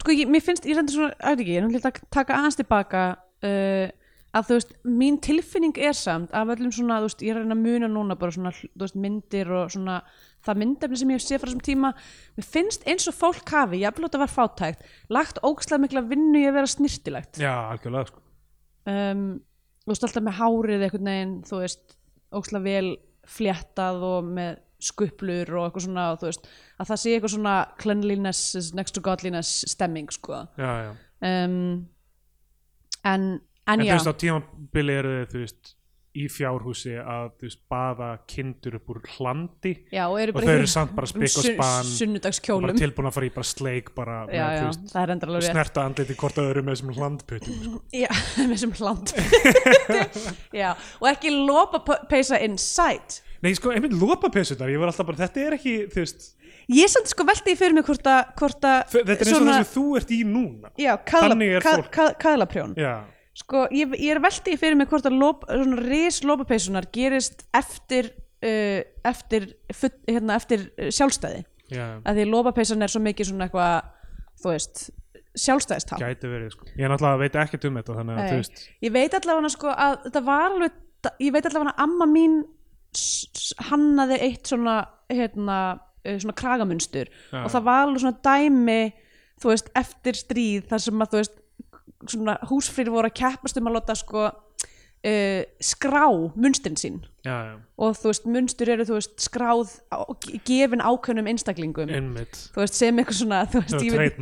Sko, 0.02 0.12
ég, 0.18 0.30
mér 0.34 0.42
finnst, 0.42 0.66
ég 0.66 0.74
reyndir 0.80 0.96
svona, 0.96 1.14
að 1.22 1.44
ekki 1.44 1.52
ég 1.54 1.60
er 1.60 1.68
náttúrulega 1.68 1.92
að 1.92 2.08
taka 2.16 2.38
aðeins 2.40 2.58
tilbaka 2.58 3.02
uh, 3.46 3.92
að 4.32 4.48
þú 4.48 4.58
veist, 4.58 4.74
mín 4.88 5.18
tilfinning 5.24 5.78
er 5.82 5.96
samt 5.98 6.32
af 6.36 6.52
öllum 6.54 6.72
svona, 6.72 7.02
þú 7.02 7.10
veist, 7.10 7.24
ég 7.26 7.34
er 7.34 7.40
að 7.40 7.46
reyna 7.46 7.58
að 7.58 7.66
muna 7.66 7.90
núna 7.92 8.18
bara 8.20 8.36
svona, 8.36 8.54
þú 8.56 8.86
veist, 8.86 9.00
myndir 9.04 9.52
og 9.52 9.74
svona 9.74 9.98
það 10.46 10.62
myndefni 10.62 11.00
sem 11.00 11.12
ég 11.12 11.20
hef 11.20 11.26
séð 11.26 11.42
frá 11.42 11.50
þessum 11.50 11.64
tíma 11.66 11.92
mér 12.38 12.48
finnst 12.48 12.88
eins 12.90 13.08
og 13.12 13.18
fólk 13.18 13.54
hafi, 13.54 13.82
jafnvel 13.84 14.08
þetta 14.08 14.22
var 14.24 14.34
fátækt 14.34 14.90
lagt 15.14 15.42
ógstlega 15.46 15.84
mikla 15.86 16.06
vinnu 16.08 16.42
í 16.42 16.48
að 16.50 16.58
vera 16.58 16.72
snirtilegt 16.72 17.42
já, 17.42 17.52
algjörlega 17.60 18.10
sko. 18.10 18.24
um, 18.90 19.28
þú 19.84 19.94
veist 19.94 20.08
alltaf 20.08 20.26
með 20.26 20.38
hárið 20.40 20.88
einhvern 20.88 21.12
veginn, 21.12 21.38
þú 21.50 21.62
veist 21.62 21.96
ókslega 22.32 22.66
vel 22.66 22.92
fléttað 23.32 24.06
og 24.08 24.34
með 24.40 24.60
skuplur 24.82 25.54
og 25.60 25.68
eitthvað 25.68 25.86
svona 25.86 26.08
og 26.16 26.22
þú 26.24 26.30
veist, 26.32 26.52
að 26.82 26.90
það 26.90 27.02
sé 27.04 27.14
eitthvað 27.14 27.36
svona 27.36 27.56
cleanliness 27.84 28.72
next 28.78 28.98
to 28.98 29.06
godliness 29.06 29.66
stemming 29.70 30.10
sko 30.14 30.46
já, 30.58 30.72
já. 30.88 30.92
um, 31.30 31.86
en, 33.06 33.28
en, 33.68 33.80
en 33.80 33.86
þú 33.86 33.94
veist 33.98 34.10
á 34.10 34.16
tímabili 34.26 34.98
eru 35.02 35.14
þið 35.22 35.32
þú 35.36 35.44
veist 35.46 35.78
í 36.12 36.26
fjárhúsi 36.28 36.92
að 37.00 37.30
þú 37.40 37.46
veist 37.48 37.60
baða 37.72 38.08
kindur 38.28 38.74
upp 38.82 38.90
úr 38.92 38.98
hlandi 39.14 39.72
já, 39.96 40.02
og 40.12 40.18
og 40.36 40.42
þau 40.44 40.50
í 40.52 40.58
eru 40.58 40.68
samt 40.68 40.92
bara 40.98 41.08
spikk 41.08 41.38
og 41.40 41.46
sun- 41.46 41.56
span 41.56 41.92
og 42.58 42.66
bara 42.66 42.74
tilbúin 42.82 43.08
að 43.08 43.16
fara 43.16 43.30
í 43.30 43.32
bara 43.38 43.48
sleik 43.48 43.94
bara 43.96 44.18
já, 44.28 44.28
með, 44.28 44.58
já, 44.58 44.66
veist, 44.66 44.82
rétt. 45.40 45.54
snerta 45.56 45.86
andliti 45.88 46.18
hvort 46.20 46.42
öðru 46.44 46.64
með 46.68 46.76
þessum 46.76 46.92
hlandputum 46.98 47.62
sko. 47.64 47.80
já, 48.04 48.10
með 48.42 48.52
þessum 48.58 48.74
hland 48.82 49.14
já, 50.60 50.70
og 51.00 51.08
ekki 51.14 51.32
lopa 51.32 51.80
peisa 52.12 52.42
inside. 52.44 53.22
Nei, 53.42 53.56
sko, 53.58 53.72
einmitt 53.74 53.96
lopapessunar, 53.98 54.70
ég 54.70 54.78
var 54.84 54.92
alltaf 54.92 55.08
bara, 55.08 55.18
þetta 55.24 55.42
er 55.48 55.56
ekki, 55.58 55.78
þú 55.96 56.04
veist, 56.04 56.28
ég 56.76 56.92
samt 56.92 57.08
sko 57.10 57.26
velti 57.26 57.56
fyrir 57.58 57.74
mig 57.80 57.88
hvort 57.88 58.06
að, 58.12 58.36
að 58.36 58.92
þetta 59.00 59.16
er 59.16 59.24
eins 59.24 59.40
og 59.40 59.48
það 59.48 59.58
sem 59.64 59.72
þú 59.72 59.86
ert 60.02 60.12
í 60.14 60.20
núna. 60.28 60.76
já, 60.78 60.92
kaðlaprjón 62.22 62.76
Já, 62.78 62.94
sko, 63.38 63.66
ég, 63.72 63.94
ég 63.98 64.16
er 64.16 64.22
velti 64.24 64.58
fyrir 64.60 64.78
mig 64.80 64.90
hvort 64.92 65.08
að 65.08 65.18
lop, 65.20 65.46
svona 65.50 65.80
ris 65.86 66.22
lopapeysunar 66.28 66.90
gerist 66.94 67.46
eftir 67.56 68.12
uh, 68.44 68.82
eftir, 69.08 69.52
hérna, 70.10 70.38
eftir 70.40 70.70
uh, 70.76 70.90
sjálfstæði. 70.94 71.46
Já, 71.72 71.86
að 72.04 72.18
því 72.20 72.26
lopapeysan 72.28 72.84
er 72.84 72.92
svo 72.92 73.00
mikið 73.04 73.30
svona 73.30 73.48
eitthvað 73.48 73.92
þú 74.42 74.50
veist, 74.52 74.82
sjálfstæðistá 75.40 76.00
gæti 76.02 76.32
verið, 76.32 76.56
sko. 76.56 76.68
Ég 76.76 76.84
er 76.84 76.92
náttúrulega 76.92 77.22
veit 77.22 77.38
ekkert 77.46 77.68
um 77.70 77.78
þetta, 77.80 78.00
þannig 78.00 78.18
að, 78.18 78.32
þú 78.32 78.40
veist, 78.42 78.66
ég 78.84 78.96
veit 78.96 79.16
allavega 79.20 79.52
sko 79.54 79.76
að 79.76 79.96
þetta 80.08 80.24
var 80.28 80.48
alveg 80.50 80.82
ég 81.24 81.36
veit 81.36 81.48
allavega 81.48 81.72
að 81.72 81.86
amma 81.86 82.10
mín 82.12 82.42
hannaði 83.70 84.18
eitt 84.26 84.52
svona 84.52 84.76
hérna, 85.08 85.62
uh, 86.04 86.18
svona 86.20 86.36
kragamunstur. 86.42 87.14
Já. 87.32 87.40
og 87.46 87.54
það 87.54 87.66
var 87.70 87.86
alveg 87.86 88.04
svona 88.04 88.20
dæmi 88.28 88.82
þú 89.42 89.54
veist, 89.54 89.72
eftir 89.78 90.20
stríð 90.20 90.68
þar 90.70 90.84
sem 90.84 91.04
að 91.04 91.14
þú 91.14 91.22
veist, 91.22 91.41
svona 92.10 92.38
húsfrýri 92.50 92.94
voru 92.94 93.10
að 93.12 93.18
keppast 93.22 93.60
um 93.60 93.70
að 93.70 93.78
láta 93.78 93.96
sko 94.00 94.24
uh, 94.30 95.44
skrá 95.62 96.06
munstin 96.36 96.78
sín. 96.80 97.00
Já, 97.26 97.36
já, 97.52 97.54
og 97.78 97.98
þú 98.00 98.10
veist, 98.12 98.28
munstur 98.34 98.72
eru 98.74 98.86
þú 98.90 98.98
veist 98.98 99.24
skráð, 99.28 99.76
á, 99.94 99.98
gefin 100.48 100.82
ákveðnum 100.86 101.30
einstaklingum. 101.32 101.94
Einmitt, 101.94 102.40
þú 102.56 102.64
veist, 102.64 102.78
sem 102.80 103.02
eitthvað 103.02 103.20
svona 103.22 103.42
þú 103.52 103.62
veist, 103.62 103.86
ég 103.86 103.98
veit- 103.98 104.20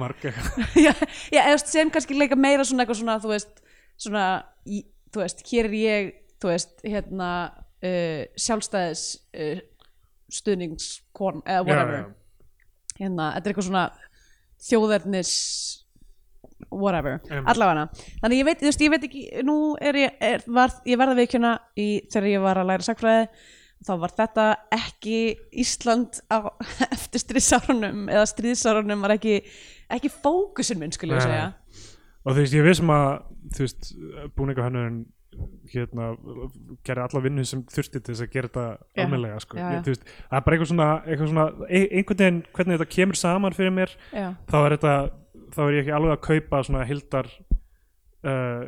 já, 0.86 0.93
já, 1.32 1.41
eða 1.45 1.57
sem 1.63 1.91
kannski 1.93 2.17
leika 2.19 2.39
meira 2.39 2.67
svona 2.67 2.84
eitthvað 2.86 3.01
svona, 3.03 3.17
þú 3.23 3.34
veist, 3.34 3.63
svona 3.99 4.25
í, 4.67 4.84
þú 5.13 5.23
veist, 5.23 5.45
hér 5.51 5.69
er 5.71 5.77
ég 5.80 6.13
þú 6.39 6.51
veist, 6.53 6.75
hérna 6.88 7.32
uh, 7.49 8.23
sjálfstæðis 8.39 9.05
uh, 9.36 9.63
stuðningskon, 10.30 11.43
eða 11.47 11.65
whatever. 11.67 12.07
hérna, 12.99 13.32
þetta 13.36 13.47
er 13.47 13.53
eitthvað 13.53 13.69
svona 13.69 13.86
þjóðernis 14.59 15.34
whatever, 16.72 17.20
Einmitt. 17.30 17.47
allavega. 17.53 17.86
Þannig 18.24 18.41
ég 18.41 18.45
veit, 18.49 18.60
þú 18.62 18.68
veist, 18.70 18.84
ég 18.86 18.91
veit 18.93 19.07
ekki 19.07 19.24
nú 19.47 19.55
er 19.82 19.95
ég, 19.95 20.18
er, 20.22 20.43
var, 20.47 20.74
ég 20.86 20.99
verða 20.99 21.16
veikjuna 21.20 21.53
í, 21.80 21.88
þegar 22.12 22.30
ég 22.34 22.43
var 22.43 22.60
að 22.62 22.70
læra 22.74 22.88
sakfræði 22.89 23.30
þá 23.88 23.91
var 24.01 24.12
þetta 24.18 24.45
ekki 24.76 25.20
Ísland 25.64 26.20
á 26.28 26.43
eftir 26.95 27.24
stríðsárunum 27.24 28.10
eða 28.12 28.26
stríðsárunum 28.28 29.05
var 29.05 29.16
ekki 29.16 29.38
ekki 29.89 30.12
fókusin 30.12 30.82
minn, 30.82 30.91
skulle 30.91 31.16
ég 31.16 31.24
segja. 31.24 31.53
Og 32.28 32.36
þú 32.36 32.41
veist, 32.43 32.53
ég 32.60 32.66
vissum 32.68 32.91
að, 32.93 33.07
þú 33.55 33.64
veist, 33.64 33.93
búninga 34.36 34.66
hérna, 35.72 36.10
gerði 36.84 37.03
alla 37.05 37.22
vinnu 37.24 37.45
sem 37.47 37.62
þurfti 37.70 38.01
til 38.01 38.14
þess 38.14 38.26
að 38.26 38.32
gera 38.34 38.49
þetta 38.49 38.66
Já, 38.68 39.03
almennilega, 39.05 39.39
sko. 39.43 39.57
það 39.57 40.38
er 40.39 40.43
bara 40.45 40.57
eitthvað 40.57 40.72
svona, 40.74 40.88
eitthvað 41.05 41.32
svona, 41.32 41.45
ein- 41.70 41.89
einhvern 41.99 42.20
veginn, 42.20 42.39
hvernig 42.57 42.78
þetta 42.80 42.89
kemur 42.95 43.20
saman 43.20 43.55
fyrir 43.55 43.72
mér, 43.76 43.93
já, 44.12 44.28
þá 44.51 44.57
er 44.66 44.76
þetta 44.76 44.93
þá 45.55 45.61
er 45.67 45.73
ég 45.77 45.81
ekki 45.85 45.95
alveg 45.97 46.15
að 46.15 46.23
kaupa 46.27 46.61
svona 46.67 46.83
hildar 46.89 47.29
uh, 47.29 48.65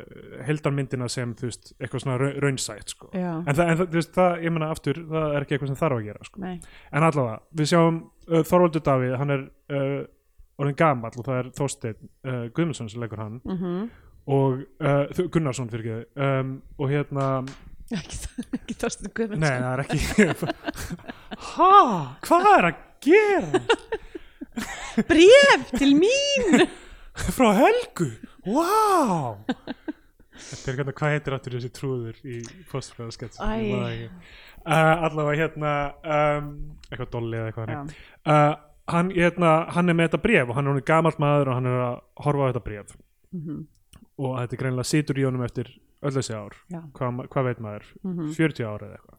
hildarmyndina 0.48 1.08
sem 1.12 1.34
þú 1.38 1.48
veist, 1.50 1.72
eitthvað 1.78 2.04
svona 2.04 2.18
raun- 2.22 2.38
raunsætt 2.44 2.94
sko. 2.94 3.10
en, 3.16 3.50
það, 3.52 3.64
en 3.68 3.80
þú 3.82 3.88
veist, 3.98 4.14
það, 4.16 4.36
ég 4.46 4.54
meina 4.56 4.70
aftur 4.74 5.02
það 5.10 5.28
er 5.36 5.46
ekki 5.46 5.56
eitthvað 5.58 5.72
sem 5.74 5.80
þarf 5.82 5.98
að 5.98 6.06
gera 6.08 6.28
sko. 6.30 6.44
en 6.46 7.08
allavega, 7.08 7.36
við 7.60 7.72
sjáum 7.72 8.00
uh, 8.28 8.42
Þorvaldur 8.48 8.86
Davíð, 8.88 9.16
hann 9.20 9.34
er 9.36 9.44
uh, 9.72 9.98
orðin 10.62 10.78
gamall 10.78 11.12
og 11.18 11.26
það 11.26 11.40
er 11.42 11.52
Þorsteinn 11.58 12.00
uh, 12.28 12.46
Guðmundsson 12.54 12.90
sem 12.92 13.02
leikur 13.04 13.22
hann. 13.24 13.40
Mm 13.48 13.90
og 14.30 14.60
uh, 14.78 15.24
Gunnarsson 15.34 15.66
fyrir 15.66 16.04
um, 16.14 16.52
og 16.78 16.92
hérna 16.92 17.24
ekki, 17.98 18.18
ekki 18.54 18.76
Þorstein 18.78 19.10
Guðmundsson. 19.18 19.42
Nei, 19.42 19.58
það 19.58 19.72
er 19.72 19.82
ekki 19.82 20.76
Ha, 21.56 21.70
hvað 22.22 22.46
er 22.52 22.68
að 22.68 22.84
gera 23.02 23.62
bréf 25.08 25.70
til 25.78 25.94
mín. 25.98 26.66
Frá 27.36 27.52
Helgu? 27.58 28.08
Vá! 28.46 29.36
Þetta 30.42 30.72
er 30.72 30.76
hvernig, 30.78 30.94
hvað 30.98 31.12
heitir 31.14 31.34
aftur 31.36 31.54
þessi 31.58 31.70
trúður 31.76 32.16
í 32.26 32.38
postfræðaskets 32.70 33.38
Æ. 33.38 34.08
uh, 34.64 35.04
Allavega 35.06 35.36
hérna 35.44 35.72
um, 36.02 36.48
eitthvað 36.88 37.10
dolli 37.12 37.38
eða 37.38 37.50
eitthvað 37.52 37.92
uh, 38.26 38.54
hann, 38.90 39.12
hérna, 39.14 39.52
hann 39.76 39.92
er 39.92 39.98
með 39.98 40.08
þetta 40.10 40.22
bréf 40.24 40.48
og 40.50 40.56
hann 40.58 40.66
er 40.70 40.74
hann 40.78 40.86
gamalt 40.88 41.20
maður 41.22 41.52
og 41.52 41.58
hann 41.60 41.68
er 41.70 41.84
að 41.84 41.94
horfa 42.26 42.48
á 42.48 42.50
þetta 42.50 42.64
bréf. 42.66 42.96
Mhm. 43.36 43.60
og 44.22 44.34
þetta 44.40 44.54
er 44.56 44.60
greinilega 44.64 44.88
situr 44.90 45.18
í 45.20 45.24
honum 45.28 45.44
eftir 45.46 45.70
öll 46.02 46.12
þessi 46.16 46.34
ár. 46.36 46.56
Hvað, 46.96 47.22
hvað 47.32 47.46
veit 47.48 47.60
maður, 47.64 47.86
Mhm. 48.02 48.32
40 48.36 48.66
ár 48.66 48.82
eða 48.88 48.96
eitthvað? 48.98 49.18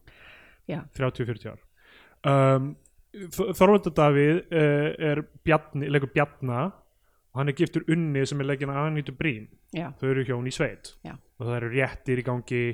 Já. 0.68 0.80
30-40 0.98 1.50
ár. 1.54 1.60
Um, 2.24 2.68
Þorvaldur 3.14 3.94
Davíð 3.94 4.40
uh, 4.50 4.88
er 5.10 5.22
bjarni, 5.46 5.88
leikur 5.92 6.10
Bjarna 6.14 6.64
og 7.34 7.40
hann 7.40 7.50
er 7.50 7.56
giftur 7.58 7.84
unni 7.90 8.24
sem 8.26 8.40
er 8.42 8.48
leikin 8.52 8.70
að 8.70 8.80
Anítu 8.88 9.14
Brím. 9.16 9.48
Já, 9.74 9.88
þau 9.98 10.08
eru 10.12 10.24
hjón 10.28 10.46
í 10.46 10.52
sveit. 10.54 10.92
Já. 11.06 11.14
og 11.38 11.46
það 11.48 11.56
eru 11.56 11.68
réttir 11.74 12.20
í 12.22 12.24
gangi 12.26 12.64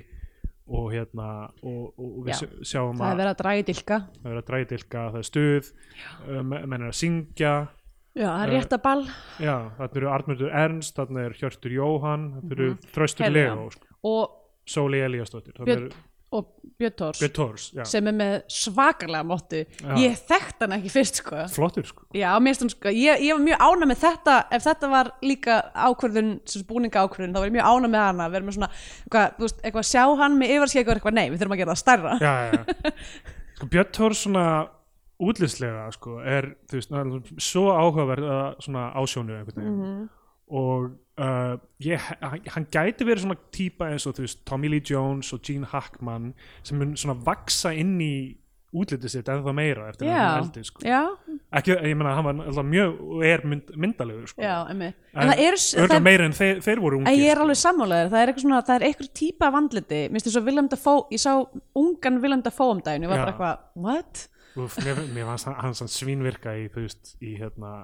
og 0.70 0.90
hérna 0.92 1.28
og, 1.66 1.94
og, 1.98 2.10
við 2.26 2.30
Já. 2.30 2.36
sjá- 2.42 2.66
sjáum 2.72 2.98
það 3.00 3.06
er 3.06 3.14
að 3.14 3.20
verið 3.22 3.32
að 3.34 3.38
draga 3.40 3.60
í 3.62 3.66
dilka. 3.70 3.96
Það 4.22 4.30
er 4.34 4.40
að 4.40 4.48
dræði 4.50 4.68
dilka, 4.74 5.04
það 5.14 5.18
er 5.22 5.28
stuð 5.30 5.70
me- 6.50 6.60
menn 6.66 6.82
er 6.84 6.90
að 6.92 6.98
syngja. 7.00 7.54
Já, 8.14 8.26
það 8.26 8.42
er 8.44 8.50
Eh, 8.50 8.58
rétt 8.58 8.72
að 8.76 8.82
ball. 8.82 9.04
já, 9.40 9.56
þarna 9.78 9.96
eru 10.00 10.08
Arnmundur 10.10 10.50
Ernst, 10.52 10.96
þarna 10.96 11.24
er 11.24 11.32
Hjörtur 11.40 11.72
Jóhann 11.74 12.24
þarna 12.36 12.52
eru 12.56 12.68
Þröstur 12.94 13.24
Heyrðu, 13.26 13.34
Leo 13.34 13.70
sko, 13.70 13.86
og, 14.04 14.36
Sóli 14.66 14.98
Elíasdóttir 15.02 15.54
þarna 15.56 15.66
Björn 15.66 15.84
eru 15.86 15.90
og 16.30 16.46
Björn 16.78 16.94
Tórs 16.96 17.18
Björn 17.20 17.32
Tórs, 17.34 17.64
sem 17.90 18.06
er 18.06 18.14
með 18.16 18.34
svakalega 18.54 19.26
móttu 19.26 19.60
ég 19.98 20.20
þekkt 20.28 20.62
hann 20.62 20.74
ekki 20.76 20.92
fyrst 20.94 21.20
sko. 21.20 21.42
Flottur 21.52 21.88
sko. 21.88 22.06
Já, 22.16 22.28
hún 22.38 22.70
sko, 22.72 22.92
ég, 22.94 23.24
ég 23.26 23.34
var 23.34 23.42
mjög 23.44 23.64
ána 23.66 23.88
með 23.90 24.02
þetta. 24.04 24.36
Ef 24.54 24.66
þetta 24.68 24.90
var 24.92 25.10
líka 25.26 25.58
ákvörðun 25.74 26.30
sem 26.48 26.64
búninga 26.68 27.02
ákvörðun, 27.04 27.34
þá 27.34 27.40
var 27.42 27.50
ég 27.50 27.56
mjög 27.58 27.70
ána 27.72 27.90
með 27.90 28.06
hana. 28.06 28.28
Að 28.28 28.36
vera 28.36 28.46
með 28.48 28.58
svona, 28.58 28.70
eitthvað, 29.02 29.34
þú 29.36 29.46
veist, 29.46 29.60
eitthvað 29.64 29.88
sjá 29.90 30.04
hann 30.22 30.38
með 30.40 30.54
yfarskegg 30.56 30.88
og 30.92 30.94
eitthvað, 30.94 31.18
nei, 31.18 31.24
við 31.32 31.42
þurfum 31.42 31.56
að 31.56 31.62
gera 31.64 31.74
það 31.74 31.82
stærra. 31.82 32.14
Já, 32.20 32.32
já, 32.46 32.60
já. 32.60 32.94
sko 33.58 33.70
Björn 33.74 33.92
Tórs 33.98 34.22
svona 34.24 34.46
útlýslega 35.20 35.90
sko, 35.98 36.16
er 36.24 36.52
þú 36.70 36.78
veist, 36.78 36.94
hann 36.96 37.12
svo 37.42 37.66
áhugaverð 37.74 38.30
uh, 38.30 38.40
svona 38.62 38.86
ásjónu 39.02 39.36
einhvern 39.36 39.60
veginn. 39.60 39.76
Mhm. 39.76 40.08
Og 40.50 40.90
uh, 41.20 41.54
ég, 41.84 42.10
hann, 42.20 42.66
gæti 42.72 43.06
verið 43.06 43.24
svona 43.24 43.38
típa 43.54 43.90
eins 43.90 44.06
og 44.08 44.18
þú 44.18 44.26
veist 44.26 44.44
Tommy 44.48 44.70
Lee 44.72 44.84
Jones 44.84 45.32
og 45.36 45.42
Gene 45.46 45.68
Hackman 45.70 46.32
sem 46.62 46.80
mun 46.80 46.96
svona 46.98 47.18
vaksa 47.26 47.74
inn 47.76 47.96
í 48.02 48.14
útlitið 48.70 49.10
sitt 49.10 49.28
ennþá 49.30 49.52
meira 49.54 49.88
eftir 49.90 50.06
að 50.06 50.16
hann 50.20 50.44
eldi 50.44 50.62
sko. 50.66 50.82
já, 50.86 51.00
ekki, 51.58 51.74
ég 51.74 51.96
meina 51.98 52.12
hann 52.14 52.26
var 52.26 52.42
alltaf 52.44 52.66
mjög 52.70 53.00
og 53.02 53.24
er 53.26 53.42
mynd, 53.50 53.72
myndalegur 53.82 54.30
sko. 54.30 54.44
já, 54.44 54.54
en, 54.70 54.84
en 54.86 55.32
það 55.32 55.42
er, 55.46 55.56
örgulega 55.82 56.04
meira 56.06 56.28
en 56.28 56.36
þeir, 56.38 56.60
þeir 56.66 56.82
voru 56.84 57.00
ungir 57.00 57.18
ég 57.18 57.32
er 57.32 57.40
sko. 57.40 57.46
alveg 57.46 57.60
sammálaður, 57.64 58.12
það 58.12 58.22
er 58.22 58.32
eitthvað 58.32 58.44
svona, 58.46 58.60
það 58.68 58.76
er 58.76 58.86
eitthvað 58.88 59.10
típa 59.22 59.48
af 59.48 59.58
andliti, 59.58 60.02
minnst 60.06 60.28
þess 60.28 60.38
að 60.38 60.50
Willem 60.50 60.68
Dafoe, 60.70 61.02
ég 61.10 61.24
sá 61.24 61.32
ungan 61.82 62.20
Willem 62.22 62.44
Dafoe 62.46 62.76
um 62.76 62.84
daginn, 62.86 63.08
ég 63.08 63.10
var 63.10 63.24
bara 63.24 63.34
eitthvað, 63.34 63.66
what? 63.88 64.22
Úf, 64.60 64.78
mér, 64.86 65.02
mér 65.16 65.32
fannst 65.32 65.50
hann, 65.50 65.90
svínvirka 65.90 66.54
í 66.58 66.68
þú 66.70 66.86
veist, 66.86 67.16
í 67.18 67.34
hérna 67.40 67.74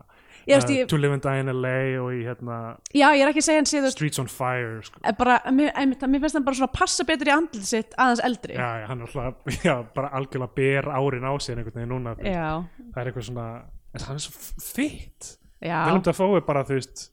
Veist, 0.46 0.68
uh, 0.70 0.74
ég, 0.76 0.88
To 0.90 0.98
Live 1.00 1.16
and 1.16 1.24
Die 1.26 1.40
in 1.42 1.50
LA 1.50 1.78
og 1.98 2.12
í 2.14 2.20
hérna 2.22 2.56
já, 2.94 3.08
að 3.10 3.22
hann 3.50 3.66
sé, 3.66 3.80
Streets 3.90 4.20
on 4.22 4.28
Fire 4.30 4.78
sko. 4.86 5.00
bara, 5.18 5.40
mér, 5.50 5.72
mér 5.74 6.22
finnst 6.22 6.38
hann 6.38 6.46
bara 6.46 6.58
svona 6.60 6.70
passa 6.74 7.06
betur 7.08 7.30
í 7.30 7.34
andliti 7.34 7.66
sitt 7.66 7.96
aðeins 7.98 8.22
eldri. 8.28 8.54
já, 8.54 8.68
já, 8.82 8.86
hann 8.86 9.02
er 9.02 9.08
alltaf 9.10 9.64
já, 9.66 9.74
bara 9.96 10.12
algjörlega 10.14 10.54
ber 10.54 10.90
árin 10.94 11.26
á 11.26 11.32
sér 11.42 11.58
einhvern 11.58 11.80
veginn 11.80 11.92
núna 11.96 12.14
já, 12.22 12.46
það 12.94 13.02
er 13.02 13.10
eitthvað 13.10 13.28
svona 13.30 13.46
en 13.96 14.06
hann 14.06 14.20
er 14.20 14.24
svo 14.26 14.62
fitt 14.62 15.32
já. 15.58 15.78
Willem 15.88 16.04
Dafoe 16.06 16.38
er 16.38 16.46
bara 16.46 16.62
þú 16.68 16.78
veist 16.78 17.08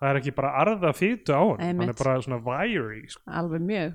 það 0.00 0.10
er 0.12 0.20
ekki 0.22 0.34
bara 0.36 0.54
arða 0.62 0.94
fytu 0.96 1.36
á 1.36 1.42
hann 1.42 1.60
hann 1.60 1.74
Einmitt. 1.74 1.92
er 1.92 2.00
bara 2.04 2.16
svona 2.24 2.40
wiry 2.46 3.04
sko. 3.12 3.22
alveg 3.28 3.66
mjög 3.68 3.92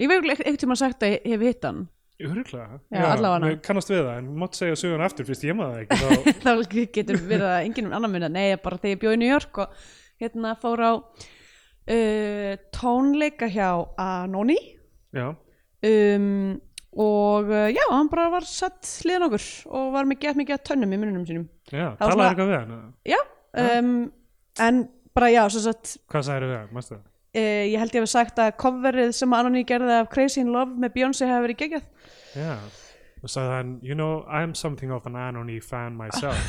ég 0.00 0.08
veit 0.08 0.24
ekki 0.24 0.46
einhvern 0.46 0.62
tímann 0.64 0.80
sagt 0.80 1.04
að 1.04 1.18
ég 1.18 1.34
hef 1.36 1.44
hitt 1.50 1.68
hann 1.68 1.84
Mér 2.16 3.58
kannast 3.64 3.92
við 3.92 4.02
það 4.02 4.18
en 4.18 4.28
mátt 4.40 4.56
segja 4.56 4.76
sögun 4.80 5.04
aftur 5.04 5.26
fyrst 5.28 5.44
ég 5.44 5.56
maður 5.56 5.74
það 5.74 5.82
ekki 5.84 5.98
þá, 6.00 6.30
þá 6.46 6.76
getur 6.96 7.18
verið 7.20 7.48
að 7.50 7.62
enginn 7.66 7.90
annar 7.92 8.12
minna 8.12 8.30
nei, 8.32 8.56
bara 8.62 8.78
þegar 8.80 8.94
ég 8.94 9.02
bjóði 9.02 9.18
í 9.18 9.22
New 9.22 9.32
York 9.32 9.60
og 9.64 9.80
hérna 10.22 10.54
fór 10.60 10.84
á 10.84 10.92
uh, 10.96 12.52
tónleika 12.72 13.48
hjá 13.52 13.68
Anoni. 14.00 14.56
Já, 15.16 15.28
um, 15.32 16.60
og 16.96 17.50
uh, 17.52 17.66
já, 17.68 17.84
hann 17.92 18.08
bara 18.12 18.30
var 18.32 18.46
satt 18.48 18.88
hliðan 19.04 19.28
okkur 19.28 19.48
og 19.76 19.90
var 19.92 20.08
með 20.08 20.22
gett 20.24 20.40
mikið 20.40 20.56
að 20.56 20.64
tönnum 20.70 20.94
í 20.96 21.00
mununum 21.00 21.26
sínum. 21.28 21.50
Já, 21.68 21.90
talaði 22.00 22.30
eitthvað 22.30 22.52
við 22.52 22.56
hann 22.56 22.78
já, 23.04 23.18
um, 23.60 23.92
en 24.64 24.80
bara 25.16 25.30
já, 25.34 25.42
satt 25.52 25.98
hvað 26.08 26.26
sagði 26.30 26.48
við 26.48 26.58
hann, 26.62 26.72
mástu 26.72 26.94
það? 26.94 27.04
uh, 27.36 27.64
ég 27.68 27.76
held 27.82 27.96
ég 27.96 28.06
hef 28.06 28.12
sagt 28.12 28.40
að 28.40 28.54
coverið 28.62 29.12
sem 29.16 29.36
Anoni 29.36 29.64
gerði 29.68 30.00
af 30.00 30.10
Crazy 30.12 30.42
in 30.42 30.52
Love 30.54 30.76
með 30.80 30.96
Beyoncé 30.96 31.28
hefur 31.28 31.46
verið 31.46 31.60
geggjað 31.64 31.90
já, 32.36 32.52
og 33.22 33.32
sagði 33.32 33.54
hann 33.56 33.74
you 33.82 33.94
know, 33.98 34.22
I'm 34.28 34.54
something 34.54 34.92
of 34.92 35.06
an 35.08 35.16
Anony 35.16 35.60
fan 35.60 35.96
myself. 35.98 36.36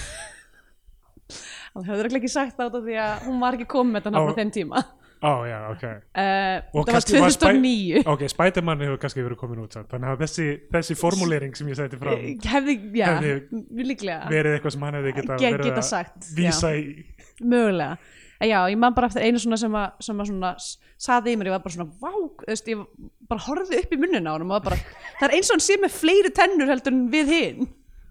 Hann 1.77 1.85
hefur 1.85 2.07
ekki 2.17 2.29
sagt 2.31 2.55
það 2.57 2.69
út 2.71 2.77
af 2.79 2.85
því 2.87 2.95
að 3.03 3.25
hún 3.27 3.41
var 3.43 3.57
ekki 3.57 3.67
komið 3.69 3.97
með 3.97 4.05
þetta 4.07 4.21
Ó. 4.21 4.27
á 4.31 4.37
þeim 4.37 4.51
tíma. 4.55 4.83
Ó 5.17 5.31
já, 5.49 5.57
ok 5.73 5.83
uh, 5.87 6.57
Og 6.77 6.83
það 6.85 6.85
var 6.85 6.91
kannski 6.93 7.21
var 7.23 7.31
Spy- 7.33 7.47
2009 7.57 8.01
ok, 8.13 8.23
Spiderman 8.29 8.83
hefur 8.85 8.99
kannski 9.01 9.23
verið 9.25 9.39
komin 9.41 9.63
út 9.63 9.73
samt. 9.73 9.87
þannig 9.89 10.11
að 10.13 10.19
þessi, 10.21 10.45
þessi 10.75 10.97
formulering 10.99 11.55
sem 11.57 11.71
ég 11.71 11.79
seti 11.79 11.97
fram 11.97 12.19
hefði, 12.45 12.75
já, 12.99 13.07
Hefði 13.15 13.33
verið 14.29 14.51
eitthvað 14.59 14.75
sem 14.75 14.85
hann 14.85 14.97
hefði 14.99 15.13
geta 15.17 15.39
Ge- 15.41 15.51
verið 15.55 15.69
geta 15.71 15.81
að 15.81 15.87
sagt, 15.89 16.29
vísa 16.37 16.71
í. 16.77 16.83
Mögulega. 17.41 17.97
En 18.37 18.51
já, 18.51 18.59
ég 18.69 18.77
man 18.77 18.93
bara 18.93 19.09
eftir 19.09 19.25
einu 19.25 19.41
svona 19.41 19.57
sem 19.57 19.73
að, 19.81 19.87
sem 20.05 20.21
að 20.21 20.29
svona 20.29 20.51
saði 21.01 21.33
í 21.33 21.37
mér, 21.41 21.49
ég 21.49 21.55
var 21.57 21.63
bara 21.65 21.73
svona 21.73 21.89
vá, 21.97 22.11
þú 22.13 22.51
veist, 22.51 22.69
ég 22.69 22.85
bara 23.31 23.45
horfði 23.47 23.81
upp 23.83 23.93
í 23.93 23.99
munnin 24.01 24.29
á 24.29 24.35
honum 24.35 24.53
og 24.55 24.63
bara, 24.67 24.79
það 25.19 25.27
er 25.29 25.35
eins 25.37 25.51
og 25.51 25.57
hann 25.57 25.67
sé 25.67 25.79
með 25.81 25.97
fleiri 25.97 26.33
tennur 26.35 26.71
heldur 26.71 26.95
en 26.95 27.09
við 27.13 27.33
hinn 27.35 27.67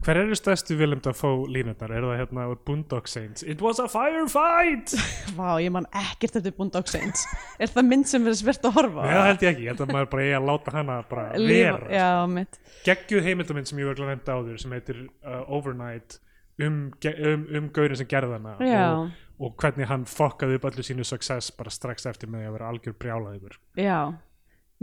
hver 0.06 0.20
eru 0.20 0.36
stærstu 0.38 0.76
Willem 0.78 1.00
Dafoe 1.02 1.48
línundar 1.50 1.90
er 1.90 2.04
það 2.04 2.18
hérna 2.20 2.44
úr 2.52 2.58
Boondock 2.68 3.08
Saints? 3.10 3.42
It 3.42 3.62
was 3.64 3.80
a 3.82 3.88
firefight! 3.90 4.92
Vá, 5.34 5.56
ég 5.58 5.72
man 5.74 5.88
ekkert 5.90 6.36
eftir 6.38 6.54
Boondock 6.54 6.86
Saints. 6.92 7.24
Er 7.58 7.72
það 7.72 7.88
mynd 7.88 8.06
sem 8.06 8.22
verður 8.22 8.38
svirt 8.38 8.68
að 8.68 8.76
horfa 8.76 9.02
á? 9.02 9.06
Nei, 9.08 9.16
það 9.16 9.26
held 9.30 9.42
ég 9.42 9.50
ekki, 9.50 9.64
ég 9.64 9.72
held 9.72 9.82
að 9.82 9.92
maður 9.96 10.10
bara 10.12 10.26
eigi 10.26 10.36
að 10.38 10.46
láta 10.52 10.74
hana 10.76 10.98
bara 11.10 11.24
Lífa- 11.40 11.72
vera 11.80 11.96
Já, 11.96 12.06
mitt 12.36 12.60
geggjuð 12.86 13.26
heimildamind 13.26 13.70
sem 13.72 13.82
ég 13.82 13.90
var 13.90 13.98
glæmt 13.98 14.30
áður 14.30 14.62
sem 14.62 14.76
heitir 14.76 15.02
uh, 15.26 15.42
Overnight 15.56 16.20
um, 16.62 16.78
um, 17.02 17.46
um 17.58 17.68
gaurin 17.74 17.98
sem 17.98 18.10
gerði 18.10 18.38
hana 18.38 18.54
og, 18.60 19.10
og 19.42 19.56
hvernig 19.58 19.90
hann 19.90 20.06
fokkaði 20.06 20.60
upp 20.60 20.68
öllu 20.70 20.86
sínu 20.86 21.08
success 21.08 21.50
bara 21.56 21.72
strax 21.74 22.06
eftir 22.06 22.30
með 22.30 22.46
að 22.46 22.56
vera 22.60 22.70
algjör 22.70 22.98
brjálaður 23.00 23.58
Já 23.74 23.98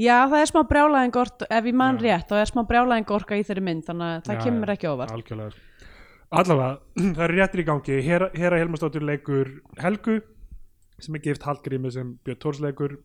Já, 0.01 0.15
það 0.25 0.39
er 0.41 0.49
smá 0.49 0.61
brjálæðing 0.71 1.17
orka, 1.21 1.45
ef 1.53 1.67
ég 1.69 1.75
man 1.77 1.99
Já. 1.99 2.03
rétt 2.07 2.31
þá 2.31 2.35
er 2.41 2.49
smá 2.49 2.63
brjálæðing 2.65 3.11
orka 3.13 3.37
í 3.37 3.43
þeirri 3.45 3.61
mynd 3.67 3.83
þannig 3.85 4.09
að 4.09 4.23
það 4.25 4.35
Já, 4.39 4.43
kemur 4.47 4.71
ekki 4.73 4.89
óvart. 4.89 5.11
algjörlega. 5.13 5.51
Allavega, 6.33 6.77
það 7.17 7.23
eru 7.27 7.37
réttir 7.37 7.61
í 7.61 7.65
gangi. 7.67 7.97
Hera, 8.07 8.29
Hera 8.33 8.57
Helmarsdóttir 8.63 9.05
leikur 9.05 9.51
Helgu 9.83 10.15
sem 11.03 11.15
er 11.19 11.21
gift 11.25 11.43
Hallgrími 11.45 11.91
sem 11.93 12.15
Björn 12.25 12.39
Tórs 12.41 12.61
leikur 12.63 12.97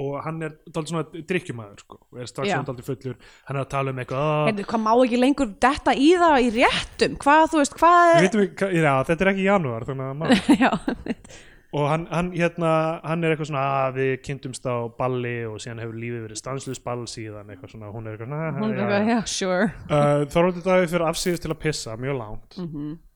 og 0.00 0.14
hann 0.24 0.38
er 0.42 0.54
dálítið 0.64 0.90
svona 0.94 1.22
drikkjumæður 1.28 1.80
sko, 1.84 1.98
og 2.08 2.20
er 2.24 2.28
strax 2.30 2.48
svona 2.48 2.64
dálítið 2.70 2.86
fullur. 2.88 3.16
Hann 3.44 3.58
er 3.58 3.64
að 3.66 3.70
tala 3.74 3.92
um 3.92 3.98
eitthvað 4.00 4.22
"Ah, 4.24 4.46
Heyrðu, 4.48 4.64
Hvað 4.70 4.80
má 4.86 4.92
ekki 5.04 5.18
lengur 5.20 5.50
detta 5.60 5.92
í 5.94 6.06
það 6.22 6.36
í 6.40 6.52
réttum? 6.54 7.16
Hvað, 7.20 7.42
þú 7.52 7.60
veist, 7.60 7.74
hvað 7.78 8.04
Við 8.08 8.16
er 8.16 8.24
vitum, 8.24 8.44
ekki- 8.48 8.70
já, 8.80 8.94
þetta 9.10 9.20
er 9.26 9.30
ekki 9.34 9.44
janúar 9.44 9.84
þannig 9.84 10.08
að 10.08 10.16
maður 10.22 10.38
og 11.74 11.88
hann, 11.90 12.04
hann, 12.10 12.30
hérna, 12.34 12.72
hann 13.02 13.24
er 13.24 13.34
eitthvað 13.34 13.48
svona 13.50 13.62
að 13.80 13.96
við 13.98 14.12
kynntumst 14.28 14.66
á 14.70 14.86
balli 14.94 15.34
og 15.48 15.56
síðan 15.62 15.80
hefur 15.82 15.96
lífið 15.98 16.26
verið 16.28 16.38
stanslust 16.38 16.84
ball 16.84 17.02
síðan 17.10 17.50
eitthvað 17.50 17.72
svona, 17.72 17.90
hún 17.90 18.06
er 18.06 18.14
eitthvað 18.14 18.30
svona 18.30 18.50
hún 18.60 18.74
er 18.74 18.82
eitthvað, 18.84 19.10
já, 19.10 19.18
sure. 19.32 19.64
Uh, 19.94 20.22
Þorvaldur 20.30 20.66
Davíð 20.68 20.92
fyrir 20.92 21.06
afsýðist 21.08 21.44
til 21.44 21.50
að 21.50 21.60
pissa 21.64 21.96
mjög 21.98 22.18
langt 22.20 22.58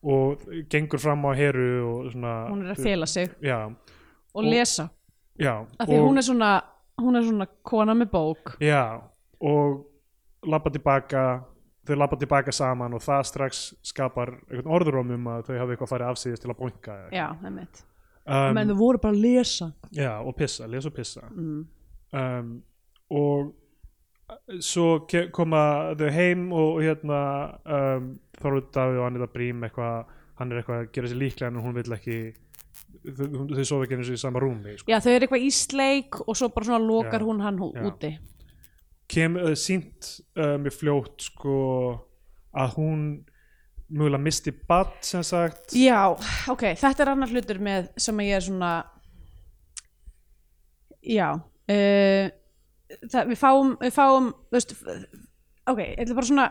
og 0.03 0.43
gengur 0.71 1.03
fram 1.03 1.23
á 1.23 1.31
heru 1.39 1.69
og 1.87 2.11
svona. 2.11 2.33
Hún 2.49 2.65
er 2.65 2.73
að 2.75 2.83
fela 2.83 3.07
sig. 3.09 3.31
Já, 3.43 3.59
og 4.35 4.47
lesa. 4.47 4.89
Já, 5.39 5.53
af 5.79 5.87
því 5.87 6.01
og, 6.01 6.07
hún 6.09 6.19
er 6.19 6.27
svona 6.27 6.51
hún 6.99 7.19
er 7.19 7.27
svona 7.29 7.47
kona 7.63 7.95
með 7.95 8.11
bók. 8.11 8.57
Já, 8.63 8.99
og 9.39 9.85
labba 10.43 10.71
tilbaka 10.75 11.27
þau 11.87 11.97
labba 11.97 12.19
tilbaka 12.19 12.53
saman 12.53 12.95
og 12.95 13.03
það 13.03 13.27
strax 13.31 13.61
skapar 13.87 14.35
einhvern 14.49 14.73
orðurum 14.77 15.13
um 15.15 15.29
að 15.33 15.47
þau 15.47 15.55
hafi 15.61 15.75
eitthvað 15.75 15.93
farið 15.95 16.11
afsýðist 16.13 16.45
til 16.45 16.51
að 16.51 16.59
boinka 16.59 16.97
Já, 17.15 17.27
einmitt 17.39 17.85
um, 18.29 18.49
menn 18.57 18.71
þau 18.71 18.79
voru 18.79 19.01
bara 19.03 19.15
að 19.17 19.23
lesa 19.25 19.71
Já, 19.95 20.11
og 20.21 20.35
pissa, 20.37 20.67
lesa 20.69 20.91
og 20.91 20.95
pissa 20.95 21.25
mm. 21.29 21.61
um, 22.21 22.51
og 23.19 23.55
svo 24.61 24.87
ke- 25.09 25.29
koma 25.33 25.95
þau 25.97 26.09
heim 26.13 26.49
og, 26.53 26.81
hérna 26.85 27.21
um, 27.65 28.11
Þorvaldur 28.39 28.69
Davíð 28.75 29.01
og 29.01 29.07
Anita 29.07 29.29
Brím 29.33 29.65
eitthvað, 29.67 30.13
hann 30.39 30.53
er 30.53 30.61
eitthvað 30.61 30.83
að 30.83 30.91
gera 30.95 31.11
sér 31.11 31.21
líklega 31.23 31.51
en 31.51 31.61
hún 31.63 31.77
vill 31.77 31.95
ekki 31.97 32.19
þau, 33.17 33.25
þau 33.55 33.63
sofa 33.65 33.85
ekki 33.87 33.97
eins 33.97 34.11
og 34.11 34.17
í 34.17 34.21
sama 34.21 34.43
rúmi 34.43 34.75
sko. 34.79 34.91
Já, 34.91 34.99
þau 35.03 35.11
eru 35.13 35.27
eitthvað 35.27 35.47
í 35.47 35.53
sleik 35.55 36.21
og 36.25 36.37
svo 36.37 36.51
bara 36.53 36.69
svona 36.69 36.83
lokar 36.85 37.23
Já, 37.23 37.27
hún 37.27 37.41
hann 37.43 37.59
já. 37.65 37.87
úti 37.89 38.13
kem 39.09 39.39
uh, 39.41 39.55
sínt 39.57 40.13
uh, 40.37 40.55
mér 40.61 40.75
fljótt 40.75 41.25
sko 41.31 41.57
að 42.59 42.77
hún 42.77 43.03
mögulega 43.89 44.21
misti 44.21 44.53
bad 44.53 44.91
sem 45.05 45.23
sagt. 45.25 45.73
Já, 45.77 46.13
ok, 46.51 46.65
þetta 46.79 47.05
er 47.05 47.13
annar 47.13 47.33
hlutur 47.33 47.61
með 47.63 47.89
sem 47.97 48.25
ég 48.25 48.37
er 48.37 48.45
svona 48.45 48.73
Já 50.99 51.29
uh, 51.37 52.29
það, 53.05 53.31
við 53.31 53.39
fáum 53.39 53.73
við 53.81 53.95
fáum, 53.95 54.29
veist 54.53 54.75
ok, 55.69 55.79
ég 55.85 55.99
ætla 56.03 56.15
bara 56.17 56.27
svona 56.29 56.45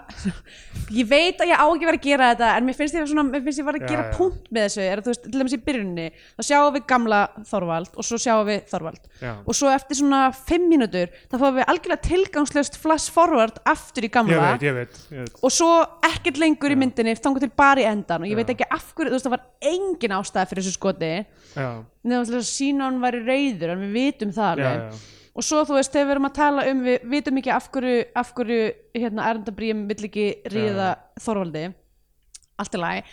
ég 0.95 1.09
veit 1.11 1.41
að 1.43 1.51
ég 1.51 1.59
á 1.61 1.67
ekki 1.67 1.89
verið 1.89 1.99
að 2.01 2.07
gera 2.09 2.29
þetta 2.33 2.51
en 2.59 2.67
mér 2.69 2.77
finnst 2.79 2.97
ég 2.99 3.09
svona, 3.11 3.25
mér 3.29 3.45
finnst 3.47 3.61
ég 3.63 3.67
verið 3.69 3.83
að 3.83 3.89
Já, 3.89 3.91
gera 3.93 4.05
já. 4.07 4.13
punkt 4.19 4.49
með 4.55 4.67
þessu, 4.67 4.83
er 4.85 5.01
að 5.03 5.07
þú 5.07 5.13
veist, 5.13 5.25
til 5.29 5.43
dæmis 5.43 5.57
í 5.57 5.61
byrjunni 5.69 6.07
þá 6.39 6.43
sjáum 6.49 6.75
við 6.77 6.87
gamla 6.93 7.21
Þorvald 7.51 7.99
og 7.99 8.09
svo 8.09 8.21
sjáum 8.23 8.47
við 8.49 8.63
Þorvald 8.73 9.11
Já. 9.23 9.33
og 9.43 9.59
svo 9.59 9.73
eftir 9.75 10.01
svona 10.01 10.23
fimm 10.37 10.69
mínútur 10.73 11.13
þá 11.29 11.37
fáum 11.43 11.59
við 11.59 11.69
algjörlega 11.75 12.07
tilgangslöst 12.09 12.79
flash 12.83 13.13
forward 13.15 13.61
aftur 13.69 14.09
í 14.09 14.13
gamla 14.15 14.39
ég 14.39 14.47
veit, 14.47 14.67
ég 14.69 14.79
veit, 14.79 14.99
ég 15.13 15.25
veit. 15.27 15.37
og 15.43 15.55
svo 15.55 15.71
ekkert 16.09 16.41
lengur 16.43 16.75
í 16.75 16.79
myndinni 16.79 17.17
þangur 17.19 17.45
til 17.47 17.53
bara 17.59 17.83
í 17.85 17.89
endan 17.89 18.25
og 18.25 18.31
ég 18.31 18.39
veit 18.39 18.55
ekki 18.55 18.69
af 18.71 18.93
hverju 18.95 19.13
þú 19.13 19.19
veist 19.19 19.29
það 19.29 19.37
var 19.37 19.47
engin 19.75 20.17
ástæða 20.19 20.49
fyrir 20.53 20.65
þessu 20.67 20.79
skoti 20.79 21.13
Já, 21.59 21.69
nefnum 22.09 22.41
að 22.41 22.49
sína 22.49 22.89
hann 22.89 23.01
væri 23.03 23.23
reyður 23.27 23.75
en 23.75 23.87
við 23.87 23.97
vitum 23.99 24.35
það 24.37 24.49
já, 24.63 24.69
alveg 24.69 24.83
já. 24.83 25.07
Og 25.39 25.47
svo 25.47 25.63
þú 25.67 25.79
veist 25.79 25.95
þegar 25.95 26.09
við 26.09 26.15
erum 26.17 26.29
að 26.29 26.37
tala 26.39 26.67
um 26.67 26.79
við 26.83 27.09
vitum 27.13 27.41
ekki 27.41 27.53
af 27.55 27.67
hverju, 27.75 27.99
af 28.19 28.31
hverju 28.35 28.63
hérna 28.99 29.27
Erndabríum 29.31 29.85
vill 29.87 30.09
ekki 30.09 30.29
ríða 30.51 30.93
Þorvaldi. 31.23 31.67
Allt 32.59 32.75
í 32.75 32.81
lagi. 32.83 33.05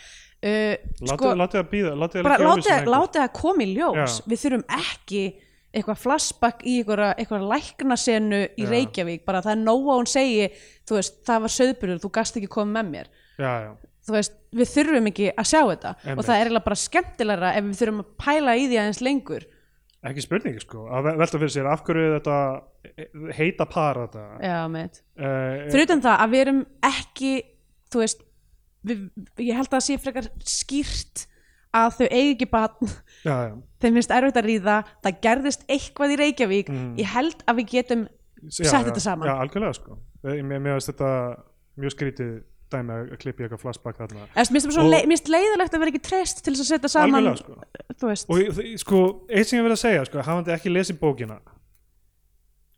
Uh, 0.46 0.74
sko, 1.06 1.32
látið 1.38 1.62
að 1.62 1.68
býða 1.70 1.92
látið 1.96 3.22
að 3.22 3.32
koma 3.38 3.62
í 3.62 3.68
ljós. 3.76 4.18
Já. 4.18 4.26
við 4.26 4.42
þurfum 4.42 4.66
ekki 4.76 5.22
eitthvað 5.76 6.02
flashback 6.02 6.66
í 6.66 6.76
eitthvað, 6.80 7.04
eitthvað 7.14 7.48
læknasenu 7.52 8.42
í 8.48 8.66
Já. 8.66 8.70
Reykjavík. 8.74 9.24
Bara 9.28 9.44
það 9.46 9.54
er 9.54 9.62
nóg 9.62 9.86
að 9.86 10.00
hún 10.02 10.10
segi 10.10 10.46
þú 10.88 10.98
veist, 10.98 11.18
það 11.28 11.42
var 11.46 11.54
söðbyrður, 11.60 12.02
þú 12.02 12.12
gast 12.18 12.40
ekki 12.40 12.52
komið 12.56 12.78
með 12.78 12.92
mér. 12.94 13.10
Já, 13.36 13.50
já, 13.62 13.72
veist, 14.16 14.38
við 14.56 14.72
þurfum 14.74 15.10
ekki 15.12 15.30
að 15.30 15.50
sjá 15.52 15.60
þetta. 15.62 15.94
Einmitt. 16.02 16.16
og 16.18 16.26
það 16.26 16.36
er 16.36 16.48
eiginlega 16.48 16.68
bara 16.70 16.82
skemmtilegra 16.82 17.52
ef 17.54 17.68
við 17.70 17.82
þurfum 17.84 18.02
að 18.02 18.14
pæla 18.26 18.56
í 18.56 18.66
því 18.66 18.80
aðeins 18.82 19.02
lengur 19.06 19.52
ekki 20.10 20.24
spurning 20.24 20.58
sko. 20.62 20.86
Að 20.92 21.08
ve- 21.08 21.14
velta 21.22 21.40
fyrir 21.42 21.52
sér 21.54 21.68
af 21.70 21.84
hverju 21.86 22.08
þetta 22.16 22.38
heita 23.36 23.66
par 23.70 24.00
þetta. 24.04 24.24
Já, 24.44 24.58
meit 24.72 25.00
uh, 25.18 25.66
fyrir 25.70 25.86
utan 25.88 26.04
það 26.04 26.24
að 26.24 26.34
við 26.34 26.44
erum 26.46 26.60
ekki 26.90 27.32
þú 27.92 28.02
veist 28.02 28.26
við, 28.86 29.06
ég 29.42 29.56
held 29.58 29.68
að 29.70 29.74
það 29.76 29.86
sé 29.88 29.98
frekar 30.02 30.28
skýrt 30.46 31.26
að 31.76 31.96
þau 31.98 32.06
eigi 32.06 32.34
ekki 32.36 32.48
já, 33.26 33.36
þeim 33.82 33.98
finnst 33.98 34.14
erfitt 34.14 34.38
að 34.40 34.46
ríða 34.48 34.76
það 35.04 35.18
gerðist 35.26 35.66
eitthvað 35.68 36.14
í 36.14 36.20
Reykjavík. 36.22 36.70
Mm. 36.72 36.92
ég 37.02 37.10
held 37.12 37.42
að 37.44 37.58
við 37.60 37.72
getum 37.74 38.06
já, 38.06 38.50
Sett 38.62 38.70
já, 38.70 38.86
þetta 38.86 39.02
saman. 39.02 39.28
Já, 39.28 39.34
algjörlega 39.42 39.76
sko. 39.76 39.98
Eh, 40.24 40.40
mér 40.46 40.62
finnst 40.76 40.92
þetta 40.92 41.10
mjög 41.82 41.94
skrítið 41.96 42.32
dæmi 42.72 42.94
að 42.96 43.12
klippa 43.22 43.42
í 43.42 43.46
eitthvað 43.46 43.62
flashback 43.62 44.00
þarna. 44.00 44.28
Mér 44.34 44.64
finnst 44.66 45.30
leiðilegt 45.32 45.76
að 45.76 45.82
vera 45.84 45.92
ekki 45.92 46.04
treyst 46.06 46.42
til 46.44 46.54
að 46.54 46.64
setja 46.70 46.90
saman 46.92 47.20
Algjörlega 47.20 48.16
sko. 48.20 48.32
Og 48.34 48.62
sko, 48.82 49.02
eitt 49.30 49.50
sem 49.50 49.60
ég 49.60 49.66
vil 49.66 49.74
að 49.76 49.82
segja 49.84 50.08
sko, 50.08 50.24
hafandi 50.26 50.54
ekki 50.56 50.72
lesið 50.72 50.98
bókina 51.00 51.38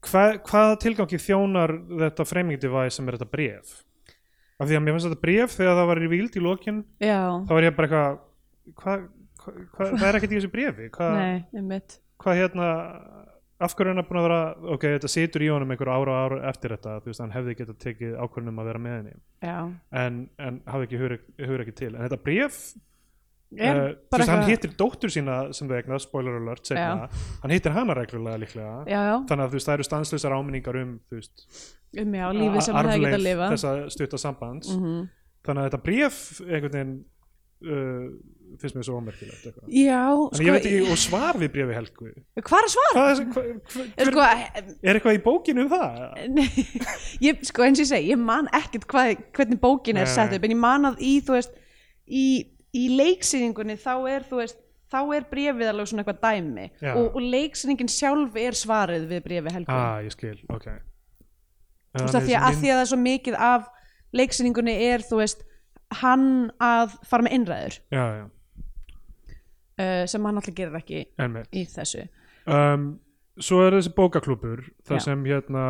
hva, 0.07 0.25
hvaða 0.47 0.79
tilgangi 0.83 1.21
þjónar 1.21 1.75
þetta 2.05 2.27
framing 2.29 2.61
device 2.63 2.97
sem 2.99 3.09
er 3.09 3.19
þetta 3.19 3.33
bref 3.33 3.77
af 4.59 4.69
því 4.69 4.79
að 4.79 4.85
mér 4.85 4.97
finnst 4.97 5.09
þetta 5.09 5.23
bref 5.23 5.55
þegar 5.57 5.79
það 5.79 5.91
var 5.91 6.03
í 6.03 6.11
víld 6.13 6.39
í 6.39 6.43
lokin 6.43 6.83
já, 7.03 7.21
þá 7.47 7.53
var 7.55 7.67
ég 7.67 7.77
bara 7.79 7.89
eitthvað 7.89 8.75
hvað 8.83 9.07
hva, 9.39 9.55
hva, 9.87 10.09
er 10.09 10.19
ekkert 10.19 10.35
í 10.35 10.39
þessu 10.39 10.53
brefi 10.53 10.91
hvað 10.95 12.41
hérna 12.43 12.71
af 13.59 13.75
hverju 13.75 13.93
er 13.93 13.99
hann 13.99 14.07
búin 14.09 14.21
að 14.21 14.27
vera 14.29 14.41
ok, 14.75 14.85
þetta 14.97 15.11
situr 15.13 15.45
í 15.45 15.49
honum 15.53 15.73
einhver 15.75 15.91
ára 15.91 16.19
ára 16.25 16.41
eftir 16.51 16.75
þetta 16.77 16.99
þú 17.03 17.11
veist, 17.11 17.23
hann 17.25 17.35
hefði 17.35 17.57
getað 17.61 17.81
tekið 17.85 18.19
ákvörnum 18.23 18.61
að 18.63 18.69
vera 18.71 18.83
með 18.85 18.99
henni. 18.99 19.17
Já, 19.43 19.57
en, 20.03 20.21
en 20.49 20.61
hafði 20.69 20.89
ekki 20.89 21.01
hugur, 21.03 21.65
ekki 21.65 21.75
til. 21.83 21.91
En 21.95 22.05
þetta 22.05 22.21
bref 22.29 22.61
er 23.59 23.81
uh, 23.81 23.83
þú 23.89 24.13
bara 24.13 24.25
veist, 24.25 24.35
hann 24.35 24.47
hittir 24.51 24.75
dóttur 24.79 25.13
sína 25.13 25.41
sem 25.57 25.71
þau 25.71 25.77
eignast, 25.81 26.11
spoiler 26.11 26.39
alert 26.39 26.71
segna, 26.71 27.11
hann 27.43 27.55
hittir 27.55 27.75
hana 27.75 27.99
reglulega 27.99 28.43
líklega. 28.45 28.79
Já, 28.87 29.01
já, 29.11 29.15
þannig 29.31 29.45
að 29.45 29.53
þú 29.53 29.61
veist, 29.61 29.71
það 29.71 29.79
eru 29.79 29.89
stanslösar 29.91 30.39
áminningar 30.39 30.81
um 30.83 30.97
þú 31.09 31.21
veist, 31.21 31.47
um 32.05 32.19
já, 32.21 32.27
lífið 32.39 32.67
sem 32.67 32.79
það 32.79 32.91
geta 32.95 33.15
að 33.19 33.25
lifa 33.27 33.53
þessa 33.57 33.77
stutta 33.97 34.27
sambands. 34.27 34.75
Mm 34.77 35.07
þannig 35.49 35.63
að 35.63 35.69
þetta 35.69 35.85
bref 35.87 36.19
einhvern 36.45 36.75
veginn 36.75 36.97
uh, 37.69 38.09
finnst 38.63 38.77
mér 38.79 38.87
svo 38.87 38.99
ómerkilegt 38.99 39.47
eitthvað. 39.49 39.71
já, 39.73 40.03
en 40.09 40.45
ég 40.47 40.55
veit 40.57 40.69
ekki, 40.69 40.83
og 40.93 41.01
svar 41.01 41.39
við 41.41 41.51
brefi 41.55 41.77
Helgu 41.77 42.13
hvað 42.49 42.67
er 42.67 42.73
svar? 42.75 42.93
hvað, 42.95 43.11
er- 43.11 43.27
hva, 43.33 43.43
hva, 43.45 43.87
hver, 43.99 44.13
sko, 44.13 44.29
er 44.83 44.99
eitthvað 45.01 45.19
í 45.19 45.23
bókinu 45.25 45.65
um 45.67 45.73
það? 45.73 45.99
Nei, 46.37 46.47
ég, 47.29 47.43
sko 47.49 47.67
eins 47.67 47.81
og 47.81 47.85
ég 47.87 47.91
segi, 47.93 48.13
ég 48.15 48.23
man 48.23 48.49
ekkert 48.57 48.89
hvað, 48.91 49.13
hvernig 49.37 49.61
bókin 49.63 50.01
er 50.01 50.11
sett 50.11 50.33
upp 50.37 50.49
en 50.49 50.55
ég 50.57 50.63
man 50.63 50.89
að 50.93 51.03
í, 51.05 51.19
þú 51.27 51.37
veist 51.37 51.59
í, 52.09 52.27
í 52.73 52.85
leiksýningunni 52.99 53.77
þá 53.81 53.93
er, 54.15 54.27
þú 54.29 54.43
veist 54.43 54.61
þá 54.89 55.01
er 55.19 55.27
brefið 55.29 55.69
alveg 55.69 55.91
svona 55.91 56.05
eitthvað 56.05 56.21
dæmi 56.25 56.67
Já. 56.81 56.93
og, 56.97 57.11
og 57.13 57.25
leiksýningin 57.35 57.91
sjálf 57.93 58.39
er 58.41 58.57
svarið 58.57 59.05
við 59.11 59.25
brefi 59.27 59.53
helgu 59.53 59.75
ah, 59.75 59.99
ég 60.05 60.15
skil, 60.15 60.39
ok 60.49 60.69
þú 60.69 62.07
veist, 62.07 62.17
að 62.17 62.25
því, 62.29 62.39
að, 62.39 62.47
að 62.49 62.63
því 62.63 62.71
að 62.73 62.79
það 62.79 62.85
er 62.87 62.91
svo 62.93 63.01
mikið 63.03 63.37
af 63.49 63.69
leiksýningunni 64.17 64.75
er, 64.89 65.05
þú 65.05 65.21
veist 65.21 65.45
hann 66.01 66.27
að 66.63 66.97
fara 67.09 67.25
með 67.27 67.37
innræður 67.39 67.77
já, 67.93 68.03
já, 68.17 68.25
uh, 69.79 70.07
sem 70.07 70.25
hann 70.29 70.41
alltaf 70.43 70.55
gerir 70.59 70.81
ekki 70.81 71.05
einmitt. 71.19 71.49
í 71.53 71.65
þessu. 71.71 72.07
Um, 72.49 72.99
svo 73.39 73.63
er 73.67 73.79
þessi 73.79 73.95
bókaklúbur 73.95 74.67
þar 74.89 74.99
Já. 74.99 75.05
sem 75.11 75.25
hérna 75.29 75.69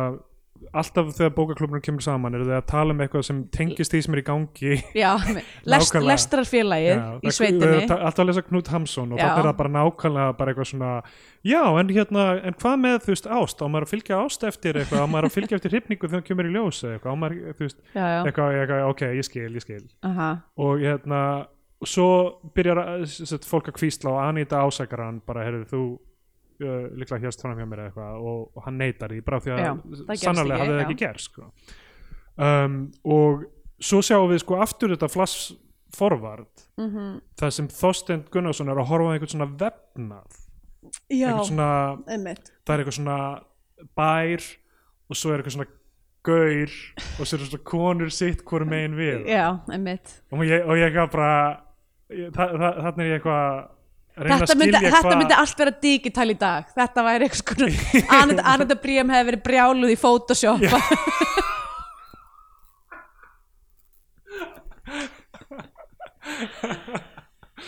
alltaf 0.75 1.13
þegar 1.15 1.29
bókaklúburinn 1.37 1.83
kemur 1.85 2.03
saman 2.03 2.33
eru 2.35 2.43
þau 2.43 2.57
að 2.57 2.65
tala 2.67 2.91
um 2.91 2.99
eitthvað 2.99 3.21
sem 3.29 3.37
tengist 3.55 3.93
því 3.93 3.99
sem 4.03 4.15
er 4.17 4.19
í 4.19 4.23
gangi. 4.27 4.71
Já, 4.97 5.11
lest, 5.71 5.93
Nákvæmlega. 5.93 6.09
lestrarfélagið 6.09 6.89
í 6.91 7.29
það- 7.29 7.35
sveitinni. 7.37 7.61
þau 7.61 7.69
eru 7.69 7.99
alltaf 8.09 8.23
að 8.25 8.27
lesa 8.27 8.43
Knut 8.49 8.71
Hamsun 8.73 9.13
og 9.15 9.21
Já. 9.21 9.23
þannig 9.23 9.39
er 9.39 9.47
það 9.47 9.55
bara 9.61 9.71
nákvæmlega 9.77 10.33
bara 10.41 10.51
eitthvað 10.53 10.69
svona 10.73 10.89
já 11.47 11.61
en 11.79 11.93
hérna, 11.95 12.25
en 12.43 12.57
hvað 12.59 12.75
með 12.83 12.97
þú 13.05 13.13
veist 13.15 13.29
ást? 13.39 13.63
Á 13.63 13.65
maður 13.71 13.87
að 13.87 13.93
fylgja 13.93 14.19
ást 14.25 14.43
eftir 14.51 14.81
eitthvað? 14.81 14.99
Á 14.99 15.11
maður 15.13 15.29
að 15.29 15.35
fylgja 15.37 15.59
eftir 15.61 15.75
hrifningu 15.77 16.09
þegar 16.09 16.19
það 16.19 16.27
kemur 16.27 16.49
í 16.51 16.53
ljós 16.57 16.81
eitthvað, 16.89 17.15
á 17.15 17.21
maður, 17.23 17.39
þú 17.55 17.65
veist, 17.69 17.79
já, 17.95 18.03
já, 18.03 18.19
eitthvað, 18.27 18.59
eitthvað 18.59 18.89
ok, 18.91 19.05
ég 19.15 19.29
skil, 19.29 19.47
ég 19.55 19.63
skil. 19.63 19.81
Aha, 20.11 20.29
og 20.59 20.83
hérna 20.83 21.21
og 21.79 21.87
svo 21.87 22.07
byrjar 22.55 23.05
sagt, 23.07 23.47
fólk 23.47 23.69
að 23.71 23.77
kvísla 23.79 24.11
og 24.11 24.21
Anita 24.25 24.63
ásækar 24.65 25.05
hann 25.05 25.21
bara, 25.25 25.45
heyrðu 25.47 25.67
þú 25.69 25.83
uh, 26.65 26.89
líklega 26.99 27.23
hérst 27.23 27.43
fram 27.45 27.55
hjá 27.59 27.65
mér 27.69 27.85
eða 27.85 27.91
eitthvað 27.93 28.25
og, 28.33 28.41
og 28.55 28.65
hann 28.65 28.77
neytar 28.81 29.13
því 29.13 29.21
bara 29.29 29.39
því 29.45 29.53
Já, 29.53 29.71
að 29.71 30.03
gerst 30.09 30.25
sannarlega 30.27 30.59
hafði 30.63 30.75
það 30.75 30.81
já. 30.81 30.85
ekki 30.89 30.99
gerst 31.05 31.31
sko. 31.31 31.47
um, 32.49 32.77
og 33.15 33.47
svo 33.79 34.01
sjáum 34.03 34.27
við 34.33 34.43
sko 34.43 34.59
aftur 34.59 34.95
þetta 34.95 35.11
flash 35.13 35.55
forward 35.95 36.65
mhm 36.77 37.17
það 37.39 37.53
sem 37.55 37.67
Þorstein 37.71 38.25
Gunnarsson 38.33 38.69
er 38.69 38.79
að 38.81 38.89
horfa 38.91 39.09
á 39.09 39.13
einhvern 39.15 39.31
svona 39.31 39.49
vefnað 39.63 40.39
já, 41.11 41.31
svona, 41.47 41.69
einmitt 42.11 42.51
það 42.67 42.73
er 42.75 42.83
eitthvað 42.83 42.97
svona 42.99 43.19
bær 43.95 44.43
og 45.09 45.17
svo 45.17 45.31
er 45.31 45.39
eitthvað 45.41 45.55
svona 45.55 45.71
gaur 46.27 46.75
og 47.15 47.23
svo 47.23 47.37
eru 47.37 47.47
svona 47.47 47.63
konur 47.71 48.11
sitt 48.11 48.43
hvort 48.43 48.67
megin 48.67 48.97
við 48.99 49.31
já, 49.31 49.45
einmitt 49.71 50.11
og 50.35 50.43
ég, 50.43 50.67
og 50.67 50.75
ég 50.75 50.89
eitthvað 50.89 51.13
bara 51.15 51.31
ég, 52.13 52.31
þa, 52.35 52.47
þa, 52.53 52.71
þarna 52.83 53.03
er 53.03 53.09
ég 53.09 53.19
eitthvað 53.19 53.43
að 53.43 53.67
Þetta 54.19 54.51
að 54.51 54.59
myndi, 54.59 54.79
þetta 54.83 55.15
myndi 55.15 55.35
allt 55.37 55.61
vera 55.61 55.71
digital 55.79 56.25
í 56.27 56.35
dag. 56.35 56.65
Þetta 56.75 57.03
væri 57.05 57.27
eitthvað 57.29 57.39
sko 57.39 58.15
Anita, 58.17 58.43
Anita 58.51 58.75
Bríam 58.75 59.13
hefði 59.13 59.29
verið 59.29 59.43
brjáluð 59.45 59.93
í 59.93 59.97
Photoshop. 59.99 60.65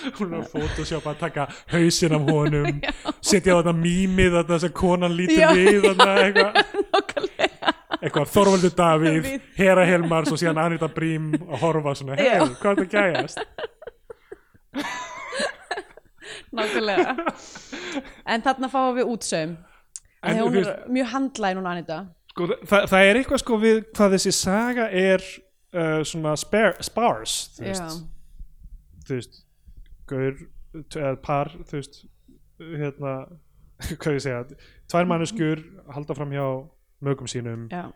Hún 0.01 0.31
er 0.33 0.39
að 0.41 0.47
photoshop 0.49 1.07
að 1.11 1.17
taka 1.21 1.45
hausinn 1.71 2.15
af 2.17 2.23
honum 2.25 2.79
setja 3.31 3.53
á 3.53 3.59
þetta 3.61 3.73
mýmið 3.77 4.37
þarna 4.39 4.59
sem 4.63 4.73
konan 4.75 5.15
lítur 5.15 5.43
Já, 5.43 5.51
við 5.55 5.87
eitthvað. 5.87 6.61
Eitthvað 8.01 8.31
Þorvaldur 8.33 8.71
Davíð. 8.73 9.27
Hera 9.59 9.83
Helmars 9.85 10.31
og 10.33 10.39
síðan 10.41 10.63
Anita 10.63 10.89
Brím 10.89 11.35
að 11.37 11.59
horfa 11.61 11.93
svona, 11.99 12.17
hei, 12.17 12.39
hvað 12.57 12.71
er 12.71 12.81
þetta 12.81 12.89
gæjast 12.97 13.43
Nákvæmlega. 16.55 17.15
En 18.27 18.43
þarna 18.45 18.69
fáum 18.71 18.95
við 18.97 19.09
útsaum. 19.11 19.53
En 20.21 20.37
þú 20.37 20.43
hún 20.45 20.57
er 20.57 20.65
veist- 20.65 20.89
mjög 20.93 21.07
handlæg 21.15 21.55
núna 21.57 21.71
Anita 21.75 21.99
sko, 22.31 22.45
það, 22.69 22.83
það 22.91 23.05
er 23.09 23.17
eitthvað 23.19 23.41
sko 23.41 23.57
við 23.59 23.79
hvað 23.97 24.13
þessi 24.15 24.31
saga 24.37 24.85
er 24.95 25.23
uh, 25.73 26.03
svona 26.07 26.35
spare, 26.39 26.75
sparse 26.85 27.55
þú 27.57 27.65
Já, 27.65 27.71
veist, 27.71 28.03
þú 29.07 29.17
veist 29.17 29.39
gaur, 30.11 30.37
t- 30.93 31.01
eða 31.01 31.15
par 31.25 31.51
þú 31.67 31.79
veist, 31.79 31.97
hérna 32.61 33.15
hvað 34.03 34.13
ég 34.15 34.23
segja, 34.27 34.43
tvær 34.93 35.09
manneskjur 35.09 35.63
halda 35.97 36.15
fram 36.15 36.31
hjá 36.37 36.45
mögum 37.01 37.27
sínum. 37.27 37.65
Já. 37.73 37.89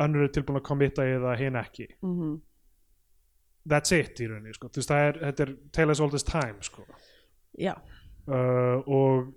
Önnur 0.00 0.24
er 0.24 0.32
tilbúin 0.32 0.60
að 0.62 0.66
komitta 0.70 1.04
það, 1.04 1.36
hinn 1.42 1.58
ekki. 1.60 1.88
Mm 2.06 2.40
that's 3.68 3.92
it 3.94 4.20
í 4.20 4.28
rauninni, 4.30 4.54
sko, 4.56 4.70
þú 4.72 4.82
veist, 4.82 4.94
er 4.96 5.18
þetta 5.20 5.46
er 5.46 5.52
tale 5.72 5.94
as 5.94 6.00
old 6.02 6.14
as 6.18 6.26
time, 6.26 6.58
sko. 6.64 6.86
Uh, 8.22 8.78
og 8.86 9.30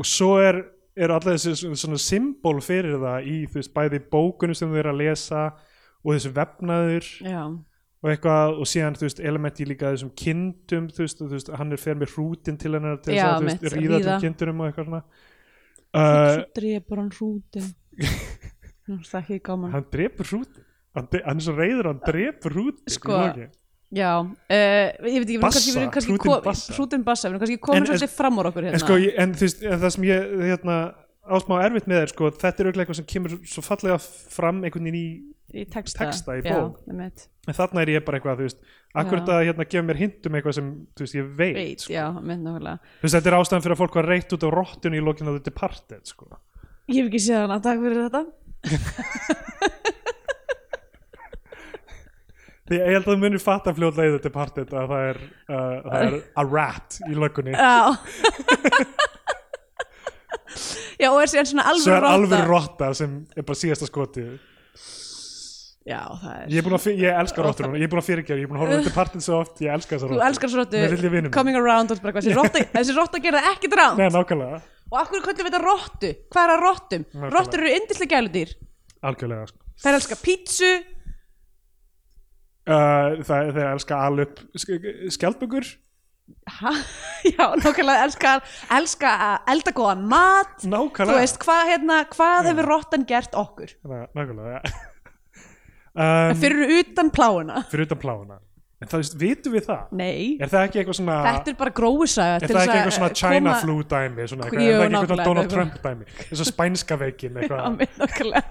og 0.00 0.06
svo 0.06 0.36
er 0.42 0.60
eru 0.96 1.14
allir 1.14 1.38
þessi 1.38 1.74
svona- 1.78 1.98
symbol 1.98 2.60
fyrir 2.60 2.98
það 3.00 3.26
í 3.26 3.36
þú 3.48 3.58
veist, 3.60 3.74
bæði 3.74 4.00
bókunum 4.10 4.56
sem 4.56 4.70
þau 4.70 4.78
eru 4.78 4.92
að 4.92 5.00
lesa 5.00 5.42
og 6.04 6.14
þessu 6.14 6.32
vefnaður 6.34 7.08
já, 7.20 7.42
og 8.00 8.10
eitthvað 8.10 8.60
og 8.60 8.70
síðan 8.70 8.96
þú 8.98 9.06
veist 9.06 9.20
elementi 9.20 9.66
líka 9.68 9.92
þessum 9.94 10.12
kindum 10.16 10.88
þú 10.88 11.08
þú 11.20 11.56
hann 11.60 11.72
er 11.72 11.82
fer 11.82 12.00
með 12.00 12.14
hrútin 12.16 12.58
til 12.58 12.72
hennar 12.74 13.00
til 13.04 13.14
Já, 13.14 13.26
að 13.36 13.50
þú 13.60 13.74
ríða 13.76 14.00
til 14.06 14.16
kindunum 14.26 14.60
og 14.60 14.70
eitthvað 14.70 14.88
svona. 14.90 15.02
Svo 15.90 16.40
uh, 16.40 16.44
drepur 16.54 17.02
hann 17.02 17.12
hrútin. 17.18 17.70
Er 18.90 19.70
hann 19.70 19.84
drepur 19.92 20.26
hrútin 20.26 20.64
hann, 20.96 21.08
er 21.38 21.40
svo 21.46 21.54
reyður 21.56 21.90
hann 21.92 22.00
drepur 22.06 22.54
hrútin 22.56 22.94
Sko, 22.96 23.18
Já, 23.90 24.10
uh, 24.22 24.28
ég 25.02 25.18
veit 25.18 25.30
ekki, 25.34 25.72
við 25.74 25.80
erum 25.80 25.90
kannski, 25.90 26.16
ko- 26.22 26.36
bassa. 26.44 26.70
við 27.26 27.32
erum 27.34 27.40
kannski 27.42 27.56
En- 27.74 27.82
en- 27.82 27.86
svolítið 27.90 28.12
fram 28.14 28.36
úr 28.38 28.46
okkur 28.52 28.62
en, 28.62 28.68
hérna 28.70 28.78
sko, 28.84 28.98
en, 29.18 29.32
þú 29.34 29.46
veist, 29.48 29.64
en 29.66 29.80
það 29.82 29.90
sem 29.96 30.04
ég 30.06 30.34
hérna, 30.46 30.76
ásmá 31.30 31.58
erfitt 31.66 31.88
með 31.90 32.02
er 32.04 32.12
sko, 32.12 32.30
þetta 32.30 32.60
er 32.62 32.68
auðvitað 32.70 32.84
eitthvað 32.84 32.98
sem 33.00 33.08
kemur 33.10 33.34
svo 33.50 33.62
fallega 33.66 33.98
fram 34.36 34.62
einhvern 34.62 34.86
veginn 34.86 35.00
í 35.00 35.06
í 35.50 35.64
texta, 35.66 36.04
texta 36.06 36.36
í 36.38 36.42
bók. 36.46 36.78
en 36.86 37.54
þarna 37.58 37.82
er 37.82 37.90
ég 37.90 38.04
bara 38.06 38.20
eitthvað, 38.20 38.38
þú 38.38 38.46
veist 38.46 38.60
akkurat 38.94 39.26
Já. 39.26 39.32
að 39.34 39.46
hérna 39.50 39.66
gefa 39.66 39.86
mér 39.88 39.98
hint 39.98 40.26
um 40.30 40.32
eitthvað 40.38 40.54
sem 40.54 40.68
þú 40.94 41.00
veist, 41.02 41.14
ég 41.18 41.26
veit, 41.36 41.54
Veit, 41.58 41.80
sko. 41.82 41.92
já, 41.92 42.06
þú 42.14 43.02
veist, 43.02 43.14
þetta 43.18 43.26
er 43.26 43.38
ástæðan 43.40 43.62
fyrir 43.66 43.74
að 43.74 43.82
fólk 43.82 43.94
var 43.98 44.06
reitt 44.06 44.30
út 44.38 44.46
á 44.46 44.50
rottinu 44.54 44.94
í 44.94 45.02
lokinu 45.02 45.34
á 45.34 45.34
The 45.34 45.50
Departed 45.50 46.06
sko. 46.06 46.30
Ég 46.86 47.02
hef 47.02 47.10
ekki 47.10 47.22
séð 47.26 47.42
hana, 47.42 47.58
takk 47.58 47.82
fyrir 47.82 48.06
þetta 48.06 48.22
því 52.70 52.78
ég 52.80 52.92
held 52.94 53.04
að 53.04 53.10
þú 53.12 53.18
munir 53.24 53.42
fatta 53.42 53.74
fljóðlega 53.76 54.10
í 54.10 54.14
The 54.16 54.22
Departed 54.28 54.74
að 54.78 54.92
það 54.94 55.06
er, 55.10 55.20
uh, 55.50 55.56
það 55.86 56.04
er 56.06 56.18
a 56.38 56.44
rat 56.46 56.98
í 57.10 57.16
löggunni. 57.18 57.56
Já. 57.56 57.74
Já, 61.00 61.08
og 61.14 61.20
er 61.22 61.30
síðan 61.30 61.48
svona 61.48 61.72
svo 61.80 61.92
er 61.94 62.04
alveg 62.04 62.32
alveg 62.34 62.48
rotta 62.50 62.90
sem 62.96 63.12
er 63.38 63.44
bara 63.46 63.58
síðasta 63.58 63.86
skoti 63.88 64.24
Já, 65.88 66.00
það 66.20 66.32
er 66.34 66.50
ég, 66.52 66.58
er 66.60 66.66
búinn 66.66 66.76
að 66.76 66.88
ég 67.00 67.20
elska 67.22 67.44
rottur 67.44 67.70
ég 67.78 67.86
er 67.86 67.92
búin 67.92 68.02
að 68.02 68.08
fyrirgefa, 68.10 68.36
ég 68.36 68.44
er 68.44 68.50
búin 68.50 68.58
að 68.58 68.64
horfa 68.66 68.74
á 68.74 68.80
The 68.82 68.90
Departed 68.90 69.24
svo 69.24 69.38
oft 69.40 69.62
ég 69.64 69.72
elska 69.72 69.96
þessa 69.96 70.10
Þú 70.10 70.12
rottur 70.12 70.26
elskar 70.28 70.52
svo 70.52 70.64
Með 70.74 70.92
vilja 70.96 71.12
vinum. 71.14 71.32
coming 71.32 71.56
around 71.56 71.94
og 71.94 72.02
bara 72.02 72.12
eitthvað, 72.12 72.26
þessi 72.26 72.36
rotta, 72.40 72.64
þessi 72.74 72.96
rotta 72.98 73.22
gerði 73.24 73.42
ekkert 73.54 73.78
ránt 73.80 74.02
Nei, 74.02 74.10
nákvæmlega, 74.12 74.60
og 74.90 75.00
af 75.00 75.10
hverju 75.12 75.24
köllum 75.24 75.46
við 75.46 75.50
þetta 75.54 75.62
rottu? 75.64 76.12
Hvað 76.34 76.44
er 76.44 76.52
að 76.52 76.64
rottum? 76.66 77.06
Rottur 77.30 77.62
eru 77.64 77.74
yndislega 77.78 78.18
gæludýr. 78.18 78.54
Algjörlega 79.06 79.48
sko. 79.48 79.60
Þær 79.80 79.96
elska 80.00 80.18
pítsu 80.20 80.70
uh, 82.68 83.20
það, 83.24 83.52
þeir 83.56 83.70
elska 83.74 84.00
alup 84.08 84.42
skjaldbökur. 85.16 85.70
Ha? 86.60 86.70
Já, 87.34 87.46
nákvæmlega 87.58 88.04
elska, 88.06 88.36
elska 88.76 89.14
að 89.30 89.48
elda 89.54 89.72
góðan 89.74 90.04
mat. 90.10 90.52
Þú 90.62 90.70
nákvæmlega 90.74 91.22
veist, 91.24 91.40
hvað, 91.42 91.64
hérna, 91.72 91.96
hvað 92.12 92.50
hefur 92.52 92.68
rottan 92.70 93.06
gert 93.08 93.34
okkur? 93.38 93.72
Ná- 93.86 94.06
nákvæmlega 94.14 94.60
um, 95.94 96.36
Fyrir 96.38 96.70
utan 96.80 97.10
pláuna 97.10 97.64
fyrir 97.70 97.88
utan 97.88 97.98
pláuna 97.98 98.38
en 98.80 98.88
það 98.88 99.02
veist, 99.02 99.16
vitum 99.20 99.52
við 99.56 99.66
það? 99.66 99.80
Nei, 99.98 100.38
er 100.40 100.48
það 100.52 100.62
ekki 100.68 100.80
eitthvað 100.80 100.98
svona 101.00 101.16
þetta 101.26 101.52
er 101.52 101.56
bara 101.58 101.72
gróusaga 101.76 102.36
er 102.38 102.46
það 102.46 102.60
ekki 102.62 102.70
að 102.70 102.78
eitthvað 102.78 102.96
svona 102.96 103.10
koma- 103.10 103.20
China 103.20 103.56
flu 103.60 103.74
dæmi 103.90 104.28
svona 104.30 104.46
Jú, 104.48 104.54
er 104.54 104.78
það 104.78 104.86
ekki 104.86 105.00
eitthvað 105.00 105.24
Donald. 105.26 105.50
Trump 105.52 105.74
dæmi? 105.84 106.08
Eins 106.30 106.44
og 106.46 106.48
spænska 106.48 107.00
veikin 107.02 107.34
nákvæmlega 107.40 108.44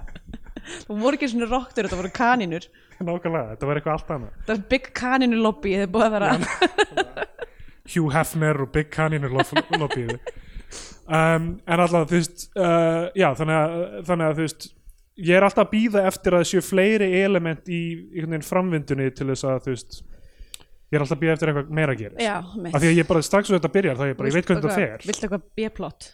Það 0.86 1.04
voru 1.04 1.20
ekki 1.20 1.32
svona 1.34 1.50
rottur, 1.50 1.88
þetta 1.88 2.00
voru 2.00 2.14
kaninur 2.16 2.70
nákvæmlega, 3.00 3.54
þetta 3.54 3.68
var 3.70 3.80
eitthvað 3.80 3.96
allt 3.96 4.10
annað. 4.16 4.40
Það 4.48 4.56
er 4.56 4.64
big 4.74 4.90
kaninu 5.00 5.38
lobby 5.40 5.76
er 5.78 5.92
búið 5.92 6.08
að 6.10 6.16
vera 6.18 7.28
Hugh 7.94 8.14
Hefner 8.14 8.62
og 8.64 8.72
Big 8.74 8.92
Canyon 8.94 9.26
lobbyið 9.30 10.12
um, 11.10 11.48
en 11.66 11.80
alltaf 11.80 12.10
þú 12.10 12.20
veist 12.20 12.46
uh, 12.58 13.08
já, 13.18 13.32
þannig 13.40 13.56
að, 13.56 13.80
þannig 14.10 14.28
að 14.28 14.36
þú 14.36 14.46
veist 14.46 14.68
ég 15.20 15.36
er 15.36 15.48
alltaf 15.48 15.66
að 15.66 15.74
býða 15.74 16.06
eftir 16.10 16.38
að 16.38 16.46
séu 16.52 16.64
fleiri 16.64 17.10
element 17.24 17.72
í 17.72 17.82
veginn 18.14 18.46
framvindunni 18.46 19.10
til 19.16 19.30
þess 19.32 19.48
að 19.50 19.66
þú 19.66 19.76
veist 19.76 20.00
ég 20.00 20.98
er 20.98 21.06
alltaf 21.06 21.18
að 21.18 21.24
býða 21.24 21.36
eftir 21.38 21.52
eitthvað 21.52 21.74
meira 21.80 21.98
að 21.98 22.56
mitt 22.60 22.76
af 22.76 22.84
því 22.84 22.92
að 22.92 23.02
ég 23.02 23.10
bara 23.10 23.26
strax 23.26 23.50
svo 23.50 23.58
þetta 23.58 23.74
byrjar 23.74 24.00
þá 24.00 24.06
ég 24.10 24.20
bara, 24.20 24.30
ég 24.30 24.38
veit 24.38 24.50
hvernig 24.50 24.64
þetta 24.64 24.80
fer. 24.80 25.06
Viltu 25.10 25.28
eitthvað 25.28 25.50
B-plot? 25.60 26.10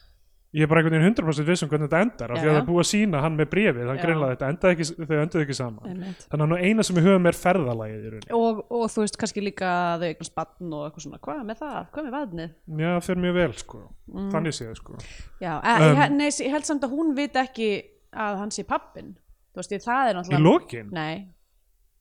Ég 0.56 0.62
er 0.64 0.70
bara 0.72 0.82
einhvern 0.82 0.96
veginn 1.02 1.16
100% 1.16 1.48
viss 1.50 1.64
um 1.66 1.70
hvernig 1.72 1.89
þetta 1.89 2.02
endar 2.06 2.32
af 2.32 2.38
því 2.39 2.46
að 2.48 2.54
það 2.54 2.60
er 2.62 2.68
búið 2.70 2.82
að 2.84 2.88
sína 2.91 3.22
hann 3.26 3.36
með 3.39 3.48
brefið 3.52 3.88
hann 3.89 3.98
Já. 3.98 4.04
greinlega 4.06 4.36
þetta 4.36 4.50
endaði 4.54 4.76
ekki, 4.76 4.86
þau 5.10 5.18
endaði 5.24 5.43
ekki 5.46 5.58
saman 5.58 5.89
Einmitt. 5.89 6.22
þannig 6.32 6.46
að 6.46 6.52
nú 6.54 6.60
eina 6.70 6.86
sem 6.88 6.96
við 7.00 7.08
höfum 7.10 7.28
er 7.32 7.39
ferðalagið 7.39 8.06
í 8.06 8.22
Og, 8.39 8.62
og 8.72 8.86
þú 8.93 9.04
veist 9.04 9.18
kannski 9.20 9.43
líka 9.43 9.72
þau 10.00 10.08
eignast 10.12 10.36
bann 10.38 10.74
og 10.78 10.86
eitthvað 10.88 11.06
svona 11.08 11.20
Hvað 11.26 11.41
með 11.50 11.60
það? 11.64 11.80
Hvað 11.96 12.08
með 12.10 12.16
vatnið? 12.20 12.56
já, 12.86 12.91
fer 13.10 13.22
mjög 13.26 13.38
vel 13.41 13.54
sko 13.64 13.84
Mm. 14.06 14.28
þannig 14.30 14.54
séð 14.54 14.76
sko 14.78 14.96
Já, 15.41 15.54
um, 15.58 15.82
Um, 15.82 15.98
ég, 15.98 16.12
nei, 16.14 16.28
ég 16.30 16.52
held 16.54 16.66
samt 16.68 16.84
að 16.86 16.91
hún 16.93 17.16
veit 17.18 17.34
ekki 17.41 17.70
að 18.14 18.38
hann 18.38 18.52
sé 18.54 18.64
pappin 18.64 19.16
Þú 19.56 19.64
veist, 19.64 19.74
það 19.88 20.10
er 20.10 20.14
í 20.14 20.18
náttúrulega 20.20 20.46
lokin 20.46 20.91
Nei 20.93 21.26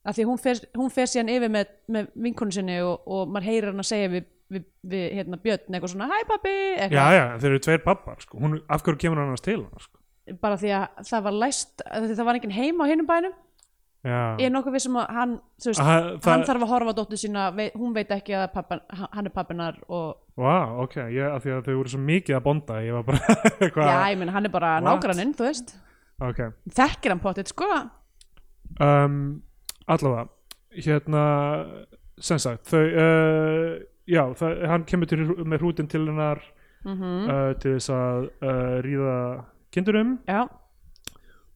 af 0.05 0.13
því 0.13 0.25
hún 0.29 0.37
fer, 0.37 0.59
hún 0.77 0.91
fer 0.93 1.07
síðan 1.09 1.31
yfir 1.33 1.49
með, 1.49 1.65
með 1.89 2.09
vinkonu 2.27 2.53
sinni 2.53 2.75
og, 2.85 3.01
og 3.09 3.27
maður 3.33 3.47
heyrir 3.49 3.71
hann 3.71 3.81
að 3.81 3.87
segja 3.89 4.09
við, 4.13 4.27
við, 4.53 4.65
við 4.85 5.05
hérna, 5.19 5.39
Björn 5.41 5.73
eitthvað 5.77 5.93
svona 5.93 6.09
hæ 6.11 6.17
pappi 6.29 6.53
Já, 6.55 6.83
eitthvað, 6.85 7.15
já, 7.17 7.23
þeir 7.41 7.51
eru 7.51 7.63
tveir 7.67 7.83
pappar 7.85 8.21
sko. 8.23 8.41
Hún, 8.43 8.59
af 8.69 8.83
hverju 8.85 9.01
kemur 9.01 9.21
hann 9.21 9.31
annars 9.31 9.45
til 9.45 9.61
hann 9.63 9.85
sko. 9.87 9.97
bara 10.41 10.59
því 10.61 10.75
að 10.77 11.01
það 11.09 11.25
var 11.27 11.39
læst 11.45 11.83
að 11.85 12.07
það 12.13 12.29
var 12.29 12.39
enginn 12.39 12.55
heima 12.55 12.85
á 12.85 12.91
hinum 12.91 13.09
bænum. 13.09 13.35
Já, 14.05 14.37
ég 14.37 14.45
er 14.45 14.51
nokkuð 14.53 14.75
vissum 14.75 14.99
að 15.01 15.15
hann 15.17 15.31
þú 15.57 15.71
veist, 15.71 15.81
Aha, 15.81 15.93
hann 16.27 16.43
þarf 16.45 16.61
að 16.67 16.71
horfa 16.75 16.93
á 16.93 16.97
dóttur 16.99 17.17
sína 17.17 17.45
vei, 17.57 17.71
hún 17.73 17.95
veit 17.95 18.11
ekki 18.13 18.35
að 18.37 18.43
pappan, 18.53 18.83
hann 18.93 19.25
er 19.25 19.33
pappinar 19.33 19.79
og 19.89 20.19
Vá, 20.37 20.77
ok, 20.83 20.97
ég, 21.15 21.25
af 21.25 21.41
því 21.41 21.53
að 21.55 21.63
þau 21.65 21.77
voru 21.79 21.91
svo 21.93 22.01
mikið 22.05 22.37
að 22.37 22.43
bonda 22.45 22.77
Ég 22.85 22.93
var 22.93 23.05
bara 23.07 23.35
já, 23.89 24.11
ég 24.11 24.19
menn 24.21 24.33
hann 24.35 24.45
er 24.45 24.53
bara 24.53 24.75
nágranninn, 24.83 25.33
þú 25.33 25.47
veist. 25.47 25.73
Ok, 26.21 26.43
þekkir 26.77 27.15
hann 27.15 27.23
potið, 27.23 27.49
sko. 27.49 27.69
Um, 28.83 29.17
allavega 29.89 30.27
Hérna, 30.75 31.25
sem 32.19 32.39
sagt 32.41 32.69
Þau, 32.69 32.81
uh, 32.83 33.75
já, 34.07 34.21
það, 34.39 34.65
hann 34.71 34.83
kemur 34.89 35.09
til, 35.09 35.19
með 35.45 35.61
hrútin 35.63 35.87
til 35.91 36.05
hennar 36.07 36.41
mm 36.85 36.99
uh, 37.01 37.53
Til 37.61 37.75
þess 37.77 37.89
að 37.89 38.27
uh, 38.45 38.75
ríða 38.85 39.15
kindurum 39.73 40.17
já, 40.29 40.43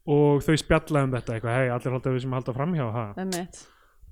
Og 0.10 0.42
þau 0.42 0.56
spjalla 0.58 1.04
um 1.06 1.12
þetta 1.14 1.36
eitthvað. 1.36 1.58
Hei, 1.60 1.68
allir 1.70 1.94
halda 1.94 2.14
við 2.16 2.24
sem 2.24 2.32
halda 2.34 2.56
framhjá 2.56 2.88
ha? 2.96 3.04
það 3.14 3.22
er 3.22 3.28
mitt 3.36 3.60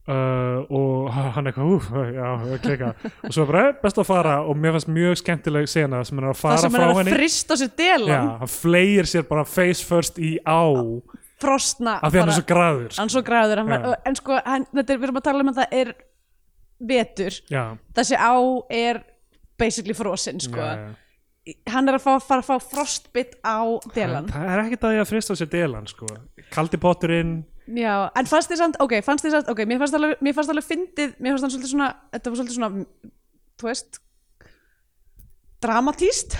uh, 0.07 0.59
og 0.77 1.07
hann 1.35 1.49
eitthvað 1.49 1.71
úf, 1.73 1.87
já, 2.13 2.27
klika 2.63 2.91
og 3.27 3.33
svo 3.33 3.45
bara, 3.49 3.63
"Eh, 3.69 3.73
best 3.81 3.97
að 3.97 4.05
fara. 4.07 4.35
Og 4.45 4.55
mér 4.55 4.75
fannst 4.77 4.87
mjög 4.93 5.17
skemmtileg 5.23 5.67
sena 5.67 6.03
sem 6.05 6.17
hann 6.17 6.27
er 6.27 6.31
að 6.31 6.37
það 6.37 6.41
fara 6.43 6.57
sem 6.61 6.71
frá 6.71 6.79
hann 6.83 6.89
er 6.89 6.93
að 6.93 7.01
henni. 7.01 7.15
frista 7.17 7.57
sér 7.59 7.71
delan. 7.81 8.13
Já, 8.13 8.37
hann 8.43 8.53
fleir 8.53 9.03
sér 9.09 9.25
bara 9.27 9.43
face 9.45 9.83
first 9.83 10.19
í 10.21 10.37
á. 10.45 10.63
Frostna 11.41 11.99
af 12.01 12.13
því 12.13 12.19
hann 12.21 12.29
er 12.29 12.37
svo 12.39 12.45
graður 12.53 12.91
sko. 12.91 13.01
hann 13.01 13.09
svo 13.13 13.21
græður 13.21 13.57
hann, 13.61 13.67
Já. 13.69 13.95
en 14.05 14.15
sko, 14.15 14.39
hann, 14.45 14.65
þetta 14.73 14.93
er, 14.93 14.97
við 14.97 15.03
erum 15.09 15.17
að 15.19 15.23
tala 15.27 15.43
um 15.43 15.49
að 15.51 15.59
það 15.59 15.75
er 15.81 15.91
vetur 16.79 17.35
já, 17.49 17.63
þessi 17.97 18.17
á 18.17 18.35
er 18.69 19.01
basically 19.57 19.95
frosin 19.97 20.39
sko. 20.43 20.61
já, 20.61 20.87
já. 20.87 21.53
hann 21.73 21.89
er 21.89 21.97
að 21.97 22.05
fá, 22.05 22.13
fara 22.21 22.43
að 22.43 22.49
fá 22.49 22.71
frostbit 22.71 23.37
á 23.41 23.63
delan. 23.95 24.27
Það 24.31 24.49
er 24.53 24.63
ekkert 24.65 24.87
að 24.89 24.97
ég 24.97 25.05
að 25.05 25.11
frista 25.11 25.37
sér 25.39 25.51
delan 25.51 25.87
sko. 25.89 26.09
kaldi 26.53 26.79
potturinn. 26.81 27.37
Já, 27.67 28.07
en 28.15 28.27
fannst 28.29 28.51
þið 28.51 28.61
samt, 28.61 28.77
ok, 28.79 28.93
fannst 29.03 29.25
þið 29.25 29.33
samt 29.33 29.49
ok, 29.51 29.65
mér 29.67 29.81
fannst 29.81 29.95
alveg, 29.97 30.21
mér 30.23 30.35
fannst 30.37 30.51
alveg 30.53 30.67
fyndið 30.67 31.17
mér 31.19 31.33
fannst 31.33 31.43
hann 31.43 31.51
svolítið 31.51 31.71
svona, 31.73 31.89
þetta 32.13 32.31
var 32.31 32.39
svolítið 32.39 32.55
svona 32.55 32.69
þú 33.57 33.67
veist 33.67 33.99
dramatíst 35.65 36.37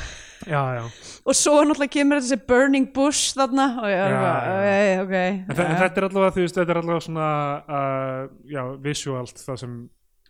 já, 0.48 0.62
já, 0.78 0.84
og 1.28 1.36
svo 1.36 1.58
náttúrulega 1.66 1.94
kemur 1.98 2.22
þessi 2.22 2.38
burning 2.48 2.88
bush 2.96 3.36
þarna. 3.36 3.66
Og 3.82 3.90
ég 3.92 4.00
er 4.06 4.14
Já, 4.14 4.22
eitthvað, 4.22 4.48
ok, 4.54 5.04
ok 5.04 5.16
en, 5.18 5.58
þa 5.58 5.66
en 5.66 5.82
þetta 5.82 6.02
er 6.02 6.08
allavega 6.08 6.36
þú 6.38 6.46
veist, 6.46 6.60
þetta 6.62 6.76
er 6.76 6.82
allavega 6.82 7.06
svona 7.10 7.30
uh, 7.68 8.22
já, 8.54 8.64
visualt 8.88 9.44
það 9.44 9.62
sem 9.66 9.78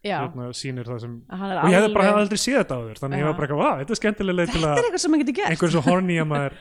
hérna, 0.06 0.48
sýnir 0.54 0.88
það 0.88 1.00
sem 1.04 1.14
að 1.28 1.54
og 1.58 1.70
ég 1.72 1.78
hefði 1.78 1.94
bara 1.94 2.08
alveg- 2.08 2.22
aldrei 2.22 2.40
séð 2.42 2.58
þetta 2.62 2.78
áður 2.78 3.00
þannig 3.02 3.18
ég 3.18 3.24
Já. 3.24 3.28
var 3.28 3.38
bara 3.38 3.48
eitthvað, 3.48 3.62
"Vá, 3.64 3.72
þetta 3.82 3.96
er 3.96 4.02
skemmtileg 4.02 4.36
leið 4.38 4.52
til 4.52 4.62
þetta 4.62 4.74
að 4.74 4.78
er 4.78 4.88
eitthvað 4.88 5.04
sem 5.04 5.12
maður 5.12 5.24
getur 5.26 5.38
gert. 5.40 5.50
Einhver 5.52 5.72
svo 5.74 5.82
horny 5.88 6.18
að 6.22 6.28
maður 6.28 6.54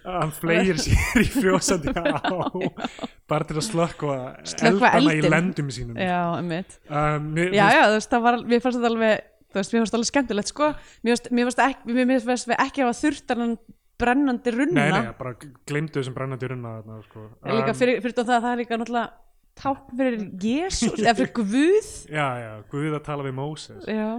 hann 0.00 0.32
flegir 0.32 0.78
sér 0.84 1.20
í 1.20 1.28
frjósandi 1.28 1.92
á 1.92 2.02
bara 3.28 3.44
til 3.44 3.56
að 3.60 3.66
slökkva 3.68 4.14
eldana 4.64 5.12
í 5.14 5.20
lendum 5.26 5.68
sínum. 5.70 5.98
Já, 6.00 6.20
einmitt. 6.38 6.78
Um, 6.88 7.34
mér, 7.34 7.52
já, 7.52 7.66
já, 7.76 7.82
þú 7.90 7.98
veist, 7.98 8.10
það 8.14 8.22
var, 8.26 8.38
mér 8.48 8.62
fannst 8.64 8.78
þetta 8.80 8.90
alveg 8.94 9.20
þú 9.50 9.58
veist, 9.60 9.72
mér 9.74 9.82
fannst 9.82 9.92
það 9.92 9.98
alveg 10.00 10.10
skemmtilegt, 10.12 10.52
sko. 10.54 10.70
Mér 11.04 11.16
fannst, 11.46 11.62
ekki, 11.66 11.96
mér, 12.00 12.20
fannst 12.24 12.48
við 12.50 12.62
ekki 12.64 12.84
hafa 12.84 12.96
þurft 13.00 13.34
hann 13.34 13.58
brennandi 14.00 14.54
runna. 14.56 14.84
Nei, 14.88 15.02
nei, 15.04 15.12
bara 15.18 15.34
glemdu 15.68 16.00
þessum 16.00 16.14
brennandi 16.16 16.48
runna 16.48 16.76
þarna, 16.80 17.00
sko. 17.04 17.26
Líka 17.44 17.74
fyrir, 17.76 18.00
fyrir 18.00 18.16
það, 18.16 18.30
það 18.40 18.52
er 18.54 18.62
líka 18.62 18.78
náttúrulega 18.80 19.10
tákn 19.60 19.96
fyrir 20.00 20.24
Jésús, 20.42 20.98
eða 21.00 21.14
fyrir 21.20 21.32
Guð. 21.36 21.88
Já, 22.18 22.26
já, 22.40 22.52
Guð 22.72 22.96
að 22.98 23.04
tala 23.06 23.26
við 23.28 23.34
Móses. 23.38 23.84
Uh, 23.84 23.92
já, 23.94 24.10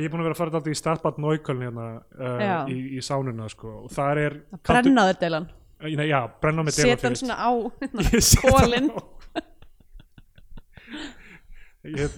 ég 0.00 0.06
er 0.06 0.12
búin 0.12 0.22
að 0.22 0.28
vera 0.30 0.36
að 0.36 0.40
fara 0.40 0.52
alltaf 0.54 0.70
í 0.70 0.76
Startbad 0.78 1.16
Náuköln 1.22 1.64
hérna 1.66 1.86
uh, 2.18 2.68
í, 2.70 2.78
í 2.96 3.00
sánuna 3.02 3.48
sko. 3.50 3.72
og 3.84 3.90
það 3.94 4.20
er 4.26 4.36
brennaður 4.68 5.16
deilan 5.22 5.48
uh, 5.50 6.04
já, 6.06 6.20
brenna 6.42 6.62
með 6.66 6.76
setja 6.78 7.08
hann 7.08 7.16
svona 7.18 7.38
á 7.40 7.50
Ég 8.10 8.22
set 8.22 8.44
hann 8.44 8.54
kólin 8.60 8.90
á. 8.94 9.00
ég, 12.00 12.12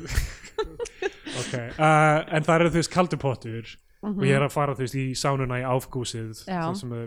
ok 1.39 1.55
uh, 1.79 2.19
en 2.35 2.45
það 2.47 2.57
eru 2.59 2.73
þú 2.75 2.81
veist 2.81 2.93
kaldupottur 2.93 3.73
og 4.03 4.25
ég 4.27 4.35
er 4.35 4.43
að 4.43 4.51
fara 4.57 4.75
þú 4.75 4.83
veist 4.83 4.97
í 4.99 5.05
sánuna 5.19 5.61
í 5.63 5.65
áfgúsið 5.71 6.41
sem 6.43 6.95
er 6.99 7.07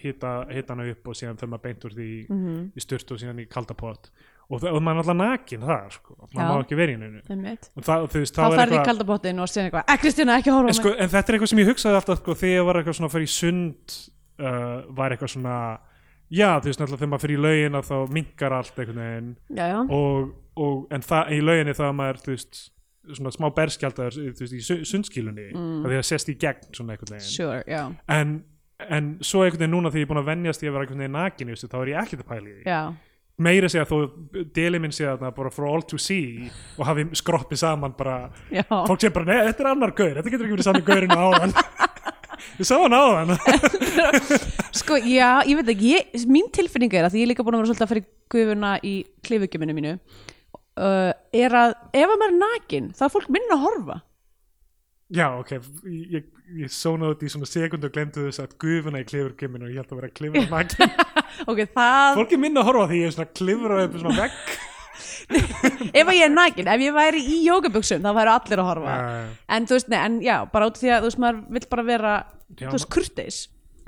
hita, 0.00 0.30
hana 0.48 0.86
upp 0.94 1.10
og 1.12 1.18
síðan 1.18 1.36
þegar 1.36 1.50
maður 1.52 1.64
beint 1.66 1.84
úr 1.84 1.96
því 1.98 2.06
í, 2.08 2.20
Mhm. 2.32 2.60
í 2.72 2.80
sturt 2.80 3.12
og 3.12 3.20
síðan 3.20 3.42
í 3.44 3.46
kaldapott 3.52 4.08
og, 4.50 4.60
það- 4.60 4.74
og 4.74 4.82
maður 4.82 4.98
er 4.98 5.02
alltaf 5.04 5.18
nakin 5.20 5.66
þar 5.68 5.92
sko. 5.94 6.16
maður 6.34 6.50
má 6.50 6.64
ekki 6.64 6.78
vera 6.80 6.92
í 6.92 6.98
neinu. 6.98 7.20
Það, 7.86 8.06
veist, 8.14 8.34
þá 8.34 8.42
er 8.44 8.56
ferði 8.56 8.74
í 8.74 8.78
eitthvað 8.78 8.88
kaldabottin 8.90 9.42
og 9.42 9.50
síðan 9.50 9.68
eitthvað, 9.68 9.84
ekki 9.94 10.04
Kristína, 10.06 10.38
ekki 10.40 10.54
horfa 10.54 10.60
á 10.60 10.66
en, 10.66 10.72
mig. 10.72 10.80
sko, 10.80 10.94
en 10.96 11.12
þetta 11.12 11.30
er 11.30 11.38
eitthvað 11.38 11.52
sem 11.52 11.62
ég 11.62 11.70
hugsaði 11.70 12.00
alltaf 12.00 12.18
sko, 12.18 12.34
þegar 12.40 12.56
ég 12.56 12.66
var 12.66 12.80
eitthvað 12.80 12.98
svona 12.98 13.10
að 13.10 13.14
fara 13.14 13.28
í 13.28 13.32
sund 13.34 13.96
uh, 14.40 14.76
var 14.98 15.14
eitthvað 15.14 15.32
svona 15.36 15.56
já, 16.30 16.50
þú 16.60 16.70
veist, 16.70 16.82
náttúrulega 16.82 17.00
þegar 17.00 17.12
maður 17.12 17.24
fyrir 17.24 17.38
í 17.38 17.44
laugin 17.46 17.78
að 17.78 17.88
þá 17.90 17.96
minkar 18.16 18.56
allt 18.58 18.78
einhvern 18.78 19.02
veginn. 19.04 19.32
Já, 19.54 19.64
já, 19.70 19.78
og, 19.96 20.30
og, 20.66 20.84
en 20.94 21.06
það, 21.06 21.32
í 21.34 21.40
lauginni 21.46 21.74
þá 21.78 21.84
maður, 22.00 22.22
þú 22.24 22.34
veist 22.34 22.62
svona 23.10 23.32
smá 23.34 23.48
berskjaldar, 23.56 24.14
þú 24.14 24.44
veist, 24.44 24.54
í 24.54 24.62
su- 24.62 24.84
sundskílunni 24.86 25.50
mm. 25.50 25.82
að 25.84 25.92
því 25.94 26.00
að 26.00 26.08
sést 26.10 26.30
í 26.30 26.36
gegn 26.38 26.74
svona 26.76 26.94
einhvern 26.94 27.16
veginn. 27.16 27.30
Sure, 27.30 27.62
já, 27.66 27.82
en, 28.14 28.34
en 28.86 29.12
svo 29.26 29.42
einhvern 29.44 29.64
veginn 29.64 29.74
núna 29.78 29.90
þegar 29.90 30.04
ég 30.04 30.08
er 30.08 30.12
búin 30.12 30.22
að 30.22 30.30
venjast 30.30 30.62
í 30.62 30.68
að 30.68 30.76
vera 30.76 30.86
einhvern 30.86 31.04
veginn 31.04 31.16
nakin 31.18 31.54
þá 31.56 31.78
er 31.80 31.92
ég 31.94 32.02
ekkert 32.04 32.24
að 32.26 32.30
pæla 32.30 32.50
í 32.50 32.58
því 32.58 32.76
meira 33.42 33.70
segja 33.72 33.86
þó 33.88 33.96
deli 34.54 34.80
minn 34.82 34.94
sé 34.94 35.06
þarna 35.06 35.32
bara 35.36 35.52
for 35.54 35.68
all 35.68 35.84
to 35.86 35.98
see 36.00 36.50
og 36.76 36.84
hafi 36.88 37.06
skroppið 37.20 37.62
saman 37.62 37.94
bara 37.98 38.18
já, 38.52 38.64
fólk 38.68 39.00
sé 39.02 39.12
bara, 39.14 39.28
nei, 39.30 39.48
þetta 39.50 39.64
er 39.64 39.70
annar 39.72 39.94
gaur 39.96 40.18
þetta 40.18 40.34
getur 40.34 40.46
ekki 40.46 40.56
verið 40.58 40.68
sami 40.68 40.84
gaurinn 40.86 41.16
á 41.16 41.20
áðan. 41.20 41.56
Ég 42.56 42.64
sá 42.64 42.74
hann 42.80 42.94
áðan. 42.96 43.34
Sko, 44.80 44.96
já, 44.96 45.42
ég 45.44 45.58
veit 45.58 45.70
ekki 45.74 45.90
ég, 45.92 46.22
mín 46.28 46.48
tilfinning 46.52 46.92
er 46.96 47.06
að 47.06 47.14
því 47.14 47.20
ég 47.20 47.26
er 47.26 47.30
líka 47.34 47.44
búin 47.44 47.58
að 47.58 47.62
vera 47.62 47.70
svolítið 47.70 47.84
að 47.86 47.90
fyrir 47.92 48.06
gufuna 48.32 48.70
í 48.86 48.92
klifugjöminu 49.26 49.76
mínu 49.76 49.92
uh, 49.96 51.10
er 51.36 51.56
að 51.56 51.74
ef 51.92 52.06
að 52.06 52.14
maður 52.14 52.30
er 52.30 52.38
nakin, 52.38 52.88
þá 52.96 53.04
er 53.06 53.12
fólk 53.16 53.32
minna 53.34 53.56
að 53.56 53.64
horfa 53.66 53.98
já, 55.10 55.26
ok, 55.40 55.52
ég, 55.90 56.26
ég, 56.60 56.72
sónaði 56.72 57.16
út 57.16 57.22
í 57.26 57.30
svona 57.32 57.48
sekundu 57.50 57.90
og 57.90 57.94
glemdu 57.94 58.24
þess 58.28 58.42
að 58.44 58.56
gufuna 58.62 59.02
í 59.02 59.06
klifurkiminu 59.08 59.66
og 59.66 59.72
ég 59.74 59.82
held 59.82 59.94
að 59.94 60.00
vera 60.00 60.10
klifur 60.14 60.50
nakin 60.50 60.92
ok, 61.50 61.62
það, 61.74 62.18
fólk 62.18 62.34
er 62.36 62.42
minna 62.42 62.62
að 62.62 62.68
horfa 62.70 62.90
því 62.90 63.00
ég 63.00 63.10
er 63.10 63.16
svona 63.16 63.32
klifur 63.40 63.76
og 63.76 63.86
upp 63.86 63.96
svona 64.02 64.18
vegg. 64.24 64.42
Ef 66.00 66.08
að 66.10 66.16
ég 66.16 66.26
er 66.26 66.32
nakin 66.32 66.68
ef 66.68 66.82
ég 66.82 66.94
væri 66.94 67.22
í 67.22 67.38
jógabuxum, 67.46 68.02
þá 68.02 68.10
væri 68.16 68.32
allir 68.34 68.62
að 68.62 68.68
horfa. 68.68 68.96
Uh, 68.98 69.38
en 69.56 69.68
þú 69.68 69.76
veist, 69.76 69.88
nei, 69.92 69.98
en 70.00 70.18
já, 70.24 70.36
bara 70.52 70.68
út 70.68 70.76
af 70.76 70.82
því 70.82 70.92
að 70.92 71.00
þú 71.00 71.10
veist, 71.10 71.20
maður 71.24 71.40
vill 71.56 71.68
bara 71.70 71.86
vera, 71.86 72.12
Já, 72.50 72.66
þú 72.66 72.74
veist, 72.74 72.90
kurteis. 72.96 73.38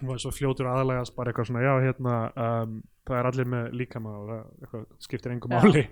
var 0.06 0.22
svo 0.22 0.32
fljótur 0.34 0.70
aðalegast 0.70 1.14
bara 1.18 1.32
eitthvað 1.32 1.50
svona, 1.50 1.64
já, 1.66 1.72
hérna 1.84 2.16
um, 2.46 2.76
það 3.08 3.18
er 3.18 3.30
allir 3.32 3.50
með 3.52 3.82
eitthvað, 3.82 4.86
skiptir 5.02 5.34
engum 5.34 5.54
máli. 5.56 5.84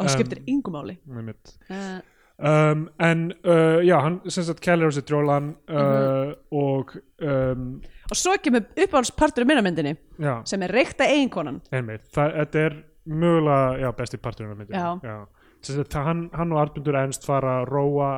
Og 0.00 0.10
skiptir 0.12 0.42
yngu 0.50 0.72
máli. 0.74 0.96
Einmitt. 1.08 1.54
uh, 1.70 2.00
um, 2.40 2.86
en 2.98 3.24
uh, 3.44 3.80
já, 3.84 3.96
hann 4.02 4.20
sem 4.30 4.44
sagt 4.48 4.60
kellir 4.64 4.88
á 4.88 4.92
sig 4.96 5.04
drólan 5.08 5.54
uh, 5.68 5.76
Mhm. 5.76 6.34
og 6.52 6.94
um, 7.22 7.80
og 8.10 8.16
svo 8.18 8.32
kemur 8.42 8.64
uppáhaldspartur 8.76 9.44
í 9.44 9.46
minnamyndinni 9.46 9.96
já, 10.18 10.40
sem 10.48 10.62
er 10.62 10.72
reykta 10.74 11.04
eiginkonan. 11.06 11.60
Einmitt. 11.72 12.08
Það, 12.14 12.32
þetta 12.40 12.64
er 12.66 12.78
mögulega, 13.06 13.78
já, 13.84 13.90
besti 13.96 14.18
parturinn 14.18 14.52
af 14.52 14.58
myndinni. 14.58 14.80
Já. 15.04 15.18
Sagt, 15.62 15.94
hann, 15.94 16.30
hann 16.34 16.52
og 16.52 16.58
Arnbundur 16.62 16.96
Ernst 16.96 17.26
fara 17.28 17.60
að 17.62 17.68
róa 17.70 18.10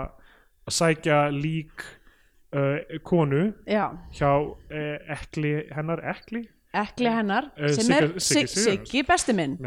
að 0.66 0.72
sækja 0.78 1.18
lík 1.34 1.82
uh, 2.54 2.78
konu 3.04 3.52
já, 3.66 3.88
hjá 4.14 4.30
uh, 4.38 5.14
ekli, 5.18 5.54
hennar 5.74 6.00
ekli? 6.14 6.44
Ekli 6.72 7.10
hennar 7.12 7.50
Eh, 7.58 7.68
sem 7.76 7.90
er 7.92 8.14
Siggi 8.22 9.02
besti 9.04 9.34
minn. 9.36 9.58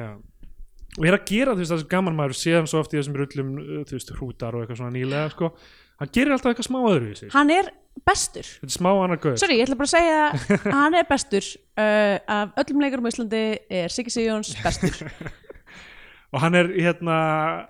Og 0.96 1.08
er 1.08 1.18
að 1.18 1.26
gera 1.30 1.56
þú 1.56 1.64
veist 1.64 1.74
þessu 1.74 1.90
gaman 1.92 2.16
maður 2.18 2.38
séðan 2.40 2.70
svo 2.72 2.84
oft 2.84 2.94
í 2.94 3.00
þessum 3.00 3.18
rullum 3.20 3.56
uh, 3.60 3.82
þú 3.88 3.98
veist 3.98 4.14
hrútar 4.16 4.56
og 4.56 4.64
eitthvað 4.64 4.80
svona 4.82 4.96
nýlega 4.96 5.32
sko. 5.34 5.52
hann 6.00 6.14
gerir 6.16 6.36
alltaf 6.36 6.54
eitthvað 6.54 6.70
smá 6.70 6.80
öðru 6.82 7.12
í 7.12 7.18
sig. 7.20 7.32
Hann 7.36 7.52
er 7.56 7.72
bestur. 8.06 8.48
Þetta 8.60 8.72
er 8.72 8.76
smá 8.76 8.90
annar 8.92 9.22
gauð 9.24 9.38
sorry, 9.42 9.60
ég 9.60 9.68
ætla 9.68 9.80
bara 9.80 9.90
að 9.90 9.96
segja 9.96 10.26
að 10.26 10.66
hann 10.80 10.98
er 11.00 11.08
bestur 11.10 11.50
uh, 11.52 12.18
af 12.38 12.60
öllum 12.64 12.84
leikarum 12.84 13.08
á 13.08 13.12
Íslandi 13.12 13.44
er 13.82 13.94
Siggi 13.96 14.16
Sigjóns 14.16 14.52
bestur. 14.64 15.00
Og 16.36 16.42
hann 16.44 16.58
er 16.60 16.72
hérna 16.74 17.20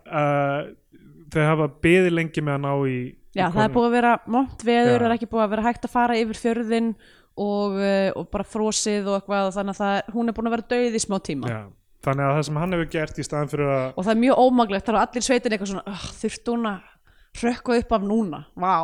uh, 0.09 0.71
þau 1.33 1.43
hafa 1.45 1.69
beðið 1.83 2.17
lengi 2.17 2.41
með 2.45 2.57
að 2.57 2.63
ná 2.65 2.71
í 2.89 2.97
já, 3.35 3.45
í 3.45 3.53
það 3.53 3.61
er 3.65 3.75
búið 3.75 3.87
að 3.89 3.95
vera 3.99 4.15
mont 4.37 4.65
veður 4.65 5.03
það 5.03 5.09
er 5.09 5.15
ekki 5.17 5.29
búið 5.29 5.45
að 5.45 5.53
vera 5.53 5.65
hægt 5.67 5.85
að 5.85 5.93
fara 5.93 6.17
yfir 6.17 6.41
fjörðin 6.41 6.91
og, 7.35 7.77
uh, 7.77 8.09
og 8.15 8.29
bara 8.33 8.47
frosið 8.47 9.09
og 9.09 9.19
eitthvað 9.19 9.49
og 9.49 9.57
þannig 9.57 9.75
að 9.75 9.81
það, 9.83 10.13
hún 10.15 10.31
er 10.31 10.37
búin 10.37 10.49
að 10.49 10.55
vera 10.55 10.69
döið 10.75 10.97
í 10.97 11.03
smá 11.03 11.17
tíma. 11.25 11.51
Já. 11.51 11.61
Þannig 12.05 12.27
að 12.27 12.35
það 12.37 12.45
sem 12.47 12.59
hann 12.61 12.75
hefur 12.75 12.91
gert 12.95 13.17
í 13.19 13.25
staðan 13.25 13.51
fyrir 13.51 13.71
að 13.75 13.85
og 13.91 14.05
það 14.05 14.13
er 14.13 14.21
mjög 14.21 14.43
ómaglegt, 14.45 14.85
það 14.85 14.95
er 14.95 15.01
allir 15.01 15.25
sveitin 15.25 15.55
eitthvað 15.55 15.71
svona 15.71 15.95
uh, 15.95 16.05
þurft 16.21 16.51
hún 16.51 16.69
að 16.69 16.91
rökkva 17.43 17.77
upp 17.81 17.91
af 17.91 18.01
núna? 18.05 18.41
Vá, 18.55 18.77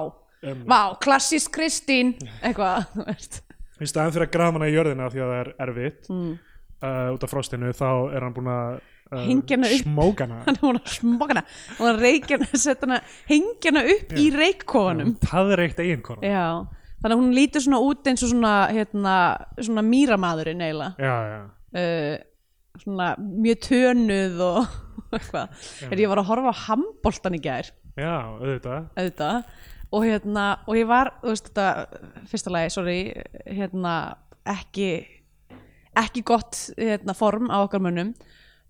um, 0.43 0.63
vá, 0.67 0.81
klassísk 1.01 1.53
Kristín. 1.55 2.15
Eitthvað, 2.41 2.87
þú 2.95 3.07
veist. 3.07 3.41
Í 3.81 3.89
staðan 3.89 4.15
fyrir 4.15 4.27
að 4.27 4.33
grafa 4.35 4.57
hana 4.59 4.69
í 4.69 4.75
jörðina 4.75 5.09
því 5.09 5.21
að 5.21 5.31
það 5.31 5.41
er 5.41 5.51
erfitt 5.65 6.09
mm. 6.11 6.31
uh, 6.85 7.05
út 7.15 7.23
af 7.25 7.31
frostinu 7.31 7.71
þá 7.73 7.87
er 8.13 8.25
hann 8.25 8.35
búin 8.35 8.51
að 8.53 8.75
uh, 8.75 9.23
Hengja 9.25 9.57
hana 9.57 9.71
upp. 9.71 9.85
smóka 9.87 10.27
hana. 10.27 10.41
Hann 10.45 10.59
er 10.59 10.65
búin 10.65 10.81
að 10.81 10.91
smaka 10.97 11.33
hana. 11.33 11.45
Og 11.77 11.87
hann 11.87 12.01
reykja 12.01 12.37
hana, 12.37 12.51
setja 12.65 12.87
hana 12.87 12.99
hengja 13.31 13.73
hana 13.73 13.85
upp 13.95 14.13
í 14.21 14.27
reykkofanum. 14.35 15.15
Það 15.25 15.55
er 15.55 15.65
eitt 15.65 15.81
eiginkona 15.81 16.33
já, 16.35 16.45
þannig 17.01 17.15
að 17.15 17.23
hún 17.23 17.33
lítur 17.39 17.65
svona 17.65 17.81
út 17.87 18.11
eins 18.11 18.25
og 18.27 18.33
svona, 18.35 18.53
hérna, 18.69 19.15
svona 19.57 19.85
mýramadurinn 19.87 20.61
eiginlega. 20.67 21.41
Uh, 21.71 22.19
svona 22.81 23.11
mjög 23.21 23.61
tönuð 23.67 24.41
og 24.47 24.59
eitthvað. 25.15 25.55
Þegar 25.83 26.03
ég 26.05 26.11
var 26.13 26.21
að 26.23 26.29
horfa 26.31 26.53
á 26.55 26.61
handboltan 26.65 27.37
í 27.37 27.41
gær. 27.43 27.71
Já, 27.99 28.13
auðvitað. 28.39 28.89
Auðvitað. 28.97 29.49
Og 29.91 30.05
hérna, 30.07 30.43
og 30.71 30.77
ég 30.79 30.87
var 30.87 31.09
þú 31.19 31.33
veist 31.33 31.49
þetta, 31.49 31.65
fyrsta 32.31 32.53
lagi, 32.55 32.69
sorry 32.71 32.99
hérna, 33.51 33.95
ekki 34.47 34.91
ekki 35.99 36.21
gott 36.23 36.55
hérna, 36.79 37.11
form 37.17 37.49
á 37.51 37.59
okkar 37.65 37.81
mönnum. 37.83 38.13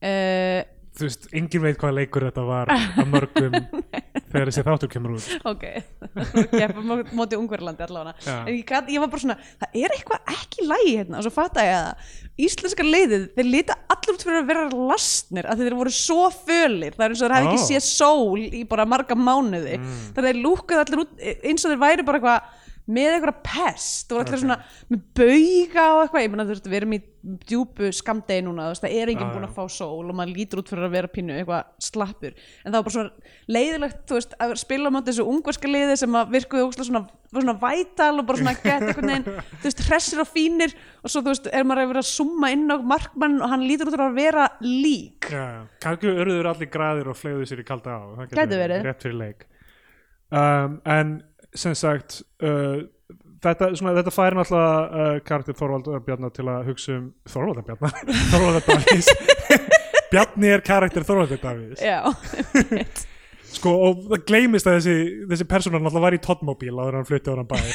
Uh, 0.02 0.64
þú 0.98 1.06
veist, 1.06 1.28
engin 1.38 1.62
veit 1.62 1.78
hvað 1.78 1.94
leikur 2.00 2.26
þetta 2.26 2.46
var 2.48 2.72
að 2.74 3.12
mörgum 3.14 3.54
þegar 4.32 4.50
þessi 4.50 4.64
þáttur 4.66 4.90
kemur 4.96 5.14
út. 5.20 5.28
Ok, 5.52 5.68
mó- 6.90 7.06
móti 7.20 7.38
ungverlandi 7.38 7.86
allavega. 7.86 8.16
En 8.42 8.50
ég, 8.56 8.66
gat, 8.68 8.90
ég 8.90 9.04
var 9.04 9.12
bara 9.14 9.22
svona, 9.28 9.38
það 9.62 9.78
er 9.84 9.96
eitthvað 10.00 10.34
ekki 10.34 10.64
í 10.66 10.68
lagi 10.74 10.96
hérna. 10.98 11.20
Og 11.22 11.28
svo 11.28 11.34
fatta 11.38 11.68
ég 11.68 11.78
að 11.78 12.18
íslenska 12.48 12.88
leiðið 12.90 13.30
þeir 13.38 13.52
lita 13.54 13.78
allir 14.12 14.18
út 14.20 14.26
fyrir 14.28 14.42
að 14.42 14.50
vera 14.52 14.64
lastnir 14.92 15.48
að 15.50 15.64
þeir 15.64 15.76
voru 15.80 15.94
svo 15.96 16.30
fölir 16.46 16.96
það 16.98 17.06
er 17.06 17.14
eins 17.16 17.22
og 17.22 17.28
þeir 17.28 17.36
hafi 17.38 17.48
Ó. 17.48 17.52
ekki 17.52 17.68
séð 17.70 17.86
sól 17.88 18.42
í 18.44 18.64
bara 18.68 18.86
marga 18.86 19.16
mánuði 19.16 19.78
Mm. 19.82 19.94
þannig 20.14 20.26
að 20.26 20.28
þeir 20.32 20.42
lúkuðu 20.46 20.82
allir 20.84 21.04
út 21.06 21.12
eins 21.44 21.66
og 21.66 21.72
þeir 21.72 21.82
væri 21.86 22.06
bara 22.06 22.20
eitthvað 22.20 22.60
með 22.98 23.16
eitthvað 23.18 23.40
pest 23.48 24.12
og 24.12 24.22
allir 24.22 24.36
Ok. 24.38 24.42
svona 24.44 24.58
með 24.92 25.02
bauga 25.22 25.86
og 25.96 26.02
eitthvað. 26.06 26.26
Ég 26.26 26.32
meina 26.34 26.46
þú 26.48 26.56
veist 26.56 26.70
við 26.72 26.80
erum 26.82 26.96
í 26.98 27.02
djúpu 27.22 27.90
skamdegi 27.94 28.42
núna 28.42 28.64
þú 28.66 28.72
veist 28.74 28.84
það 28.86 28.96
er 28.98 29.10
enginn 29.12 29.28
Já, 29.28 29.34
búin 29.36 29.46
að 29.46 29.54
fá 29.54 29.64
sól 29.70 30.08
og 30.10 30.16
maður 30.18 30.32
lítur 30.40 30.62
út 30.64 30.72
fyrir 30.72 30.88
að 30.88 30.96
vera 30.96 31.10
pínu 31.14 31.36
eitthvað 31.38 31.68
slappur. 31.86 32.34
En 32.66 32.72
það 32.72 32.78
var 32.80 32.86
bara 32.88 32.96
svona 32.96 33.36
leiðilegt 33.56 34.00
þú 34.10 34.18
veist 34.18 34.34
að 34.42 34.54
spila 34.64 34.90
á 34.90 34.96
móti 34.96 35.12
þessu 35.12 35.28
ungverska 35.30 35.70
liði 35.70 35.98
sem 36.02 36.18
að 36.18 36.34
virkuðu 36.34 36.66
óslega 36.72 36.88
svona, 36.90 37.04
svona 37.30 37.56
vætal 37.62 38.10
og 38.18 38.26
bara 38.32 38.42
svona 38.42 38.56
gett 38.58 38.88
einhvern 38.88 39.14
veginn 39.14 39.28
þú 39.62 39.70
veist 39.70 39.86
hressir 39.86 40.24
og 40.26 40.32
fínir. 40.34 40.76
Og 41.06 41.14
svo 41.14 41.22
þú 41.22 41.36
veist 41.36 41.52
er 41.54 41.70
maður 41.70 41.84
að 41.86 41.94
vera 41.94 42.04
að 42.06 42.10
summa 42.10 42.52
inn 42.56 42.66
á 42.74 42.78
markmann 42.82 43.38
og 43.38 43.54
hann 43.54 43.68
lítur 43.70 43.92
út 43.92 43.96
fyrir 43.96 44.08
að 44.10 44.18
vera 44.18 44.50
lík. 44.66 45.30
Kannski 45.86 46.10
örður 46.16 46.50
allir 46.56 46.74
graðir 46.74 47.14
og 47.14 47.22
flegðu 47.22 47.46
sér 47.52 47.62
í 47.62 47.68
kalda 47.70 48.02
á. 48.02 48.04
Um, 50.32 50.78
en 50.88 51.10
sem 51.58 51.76
sagt 51.78 52.22
uh, 52.44 52.82
þetta, 53.44 53.72
svona, 53.78 53.94
þetta 54.00 54.14
færi 54.14 54.38
náttúrulega 54.38 55.06
uh, 55.06 55.16
karakter 55.28 55.58
Þorvaldar 55.58 56.04
Bjarnar 56.06 56.34
til 56.36 56.48
að 56.48 56.68
hugsa 56.70 56.98
um 56.98 57.08
Þorvaldar 57.30 57.66
Bjarnar 57.70 57.96
Þorvaldar 58.34 58.68
Davís 58.68 59.10
Bjarni 60.12 60.52
er 60.52 60.66
karakter 60.66 61.08
Þorvaldar 61.08 61.42
Davís 61.44 61.82
já, 61.84 62.00
sko 63.58 63.74
og 63.88 64.06
það 64.12 64.28
gleymist 64.30 64.70
að 64.70 64.80
þessi, 64.80 64.96
þessi 65.32 65.50
persóna 65.50 65.82
náttúrulega 65.82 66.06
var 66.08 66.18
í 66.18 66.22
Toddmobile 66.28 66.78
áður 66.78 66.94
en 66.94 67.02
hann 67.02 67.10
flutti 67.10 67.34
á 67.34 67.36
hann 67.36 67.50
bæði. 67.50 67.74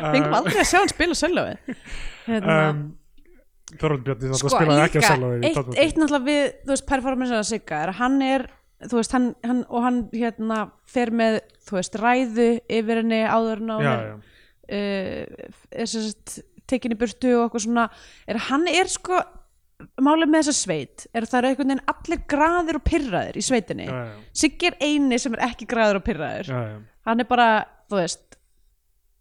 Fengum 0.00 0.38
aldrei 0.38 0.62
að 0.62 0.70
sjá 0.70 0.78
hann 0.80 0.92
spila 0.92 1.18
sölöfi 1.18 1.76
hérna 2.28 2.56
um, 2.70 2.80
Þorvaldar 3.74 4.16
Bjarni 4.16 4.40
sko 4.40 4.54
spilaði 4.54 4.86
ekki 4.86 5.02
að 5.04 5.26
í 5.26 5.50
eitt, 5.50 5.60
eitt 5.76 6.00
náttúrulega 6.00 6.24
við 6.26 6.40
þú 6.64 6.72
veist 6.72 6.88
performance 6.88 7.36
að 7.36 7.46
Sigga 7.50 7.84
er 7.84 7.92
að 7.92 8.00
hann 8.00 8.16
er 8.24 8.46
þú 8.88 8.96
veist 9.00 9.12
hann, 9.16 9.26
hann 9.44 9.64
og 9.68 9.82
hann 9.84 9.98
hérna 10.14 10.60
fer 10.88 11.10
með 11.12 11.40
þú 11.68 11.76
veist 11.80 11.98
ræðu 12.00 12.46
yfir 12.72 13.02
henni 13.02 13.18
áður 13.28 13.60
en 13.64 13.74
á 13.74 13.78
já. 13.84 13.92
uh, 14.70 15.50
er 15.72 15.90
sem 15.90 16.06
sagt 16.08 16.38
tekin 16.70 16.94
í 16.94 16.98
burtu 17.00 17.32
og 17.36 17.48
eitthvað 17.48 17.64
svona 17.66 17.84
er 18.30 18.38
hann 18.48 18.64
er 18.70 18.88
sko 18.92 19.18
málið 20.00 20.28
með 20.30 20.42
þessa 20.44 20.56
sveit 20.60 21.06
er 21.16 21.24
að 21.24 21.30
það 21.32 21.38
eru 21.40 21.50
einhvern 21.50 21.70
veginn 21.72 21.86
allir 21.94 22.22
graðir 22.30 22.76
og 22.78 22.82
pyrraðir 22.84 23.38
í 23.40 23.44
sveitinni. 23.46 23.86
Siggi 24.36 24.68
er 24.68 24.76
eini 24.84 25.16
sem 25.18 25.32
er 25.38 25.44
ekki 25.48 25.68
graður 25.70 26.00
og 26.02 26.04
pyrraður 26.04 26.50
Já, 26.52 26.58
já. 26.68 26.76
hann 27.08 27.24
er 27.24 27.28
bara, 27.30 27.46
þú 27.88 27.96
veist 28.02 28.36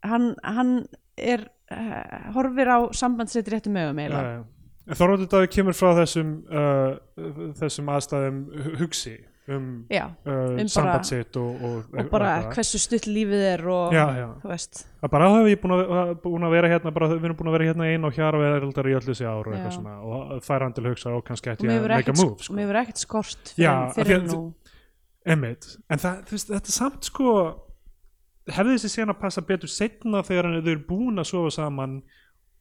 hann, 0.04 0.34
hann 0.44 0.74
er 1.20 1.46
uh, 1.72 2.32
horfir 2.36 2.72
á 2.76 2.78
sambandsitt 2.96 3.50
réttum 3.52 3.76
mögum 3.80 4.00
eiginlega 4.04 4.44
Þorvaldur 5.00 5.28
Davíð 5.30 5.52
kemur 5.54 5.76
frá 5.78 5.92
þessum 6.00 6.30
uh, 6.50 6.94
þessum 7.60 7.90
aðstæðum 7.94 8.38
hu- 8.58 8.76
hugsi 8.84 9.16
um 9.56 9.66
já, 9.90 10.06
uh, 10.06 10.32
Um 10.32 10.56
bara- 10.58 10.68
samband 10.74 11.06
sitt 11.10 11.38
og, 11.42 11.62
og, 11.64 11.78
og 11.98 12.10
bara 12.12 12.30
eitthvað. 12.38 12.54
hversu 12.60 12.80
stutt 12.84 13.08
lífið 13.10 13.44
er 13.54 13.64
og 13.68 13.94
já, 13.96 14.06
já. 14.20 14.28
þú 14.44 14.52
veist 14.54 14.82
að 15.04 15.10
bara 15.16 15.30
hafa 15.30 15.50
ég 15.50 15.62
búin 15.64 15.74
að, 15.78 16.14
búin 16.24 16.46
að 16.48 16.52
vera 16.58 16.72
hérna 16.74 16.94
bara, 16.94 17.08
við 17.16 17.26
erum 17.30 17.38
búin 17.40 17.50
að 17.52 17.58
vera 17.58 17.70
hérna 17.72 17.88
einn 17.94 18.06
og 18.10 18.14
hjara 18.20 18.42
verðaldar 18.44 18.90
í 18.92 18.96
öll 19.00 19.06
þessi 19.08 19.26
ár 19.30 19.48
og 19.50 19.56
eitthvað 19.56 19.78
svona 19.78 19.96
og 20.04 20.44
fær 20.46 20.66
hann 20.68 20.74
til 20.78 20.84
að 20.86 20.92
hugsa 20.94 21.16
og 21.16 21.24
kannski 21.26 21.50
og 21.56 21.66
hefur 21.66 21.96
að 21.96 22.04
make 22.04 22.12
a 22.12 22.18
move 22.20 22.36
sko. 22.38 22.44
sko. 22.50 22.54
mér 22.60 22.68
hefur 22.68 22.82
ekkert 22.84 23.04
skort 23.06 23.54
fyrir, 23.98 24.24
nú 24.30 24.54
Einmitt, 25.30 25.66
en 25.92 26.00
það, 26.00 26.22
þetta 26.32 26.70
er 26.72 26.74
samt 26.74 27.04
sko 27.10 27.34
hefði 28.50 28.78
þessi 28.78 28.90
síðan 28.96 29.12
að 29.14 29.20
passa 29.22 29.42
betur 29.46 29.70
setna 29.70 30.22
þegar 30.26 30.48
þau 30.64 30.72
eru 30.72 30.82
búin 30.88 31.22
að 31.22 31.28
sofa 31.30 31.52
saman 31.54 32.00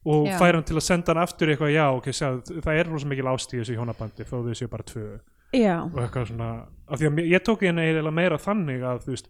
og 0.05 0.27
Já. 0.29 0.37
færa 0.39 0.59
hann 0.59 0.67
til 0.67 0.77
að 0.79 0.85
senda 0.85 1.11
hann 1.13 1.23
aftur 1.23 1.49
eitthvað, 1.51 1.73
já, 1.75 1.85
ok, 1.91 2.05
sjá, 2.15 2.27
það 2.63 2.77
er 2.79 2.87
rosa 2.91 3.07
mikil 3.09 3.27
ást 3.31 3.51
í 3.55 3.59
þessu 3.59 3.75
hjónabandi 3.75 4.27
þó 4.27 4.35
þau 4.45 4.53
séu 4.55 4.69
bara 4.71 4.85
tvö 4.87 5.07
já, 5.55 5.75
og 5.83 5.99
eitthvað 6.03 6.29
svona, 6.31 6.49
af 6.89 6.99
því 7.01 7.09
að 7.09 7.19
ég 7.31 7.43
tók 7.45 7.65
hérna 7.65 7.85
eiginlega 7.85 8.15
meira 8.19 8.37
þannig 8.41 8.85
að, 8.85 9.01
þú 9.05 9.15
veist 9.15 9.29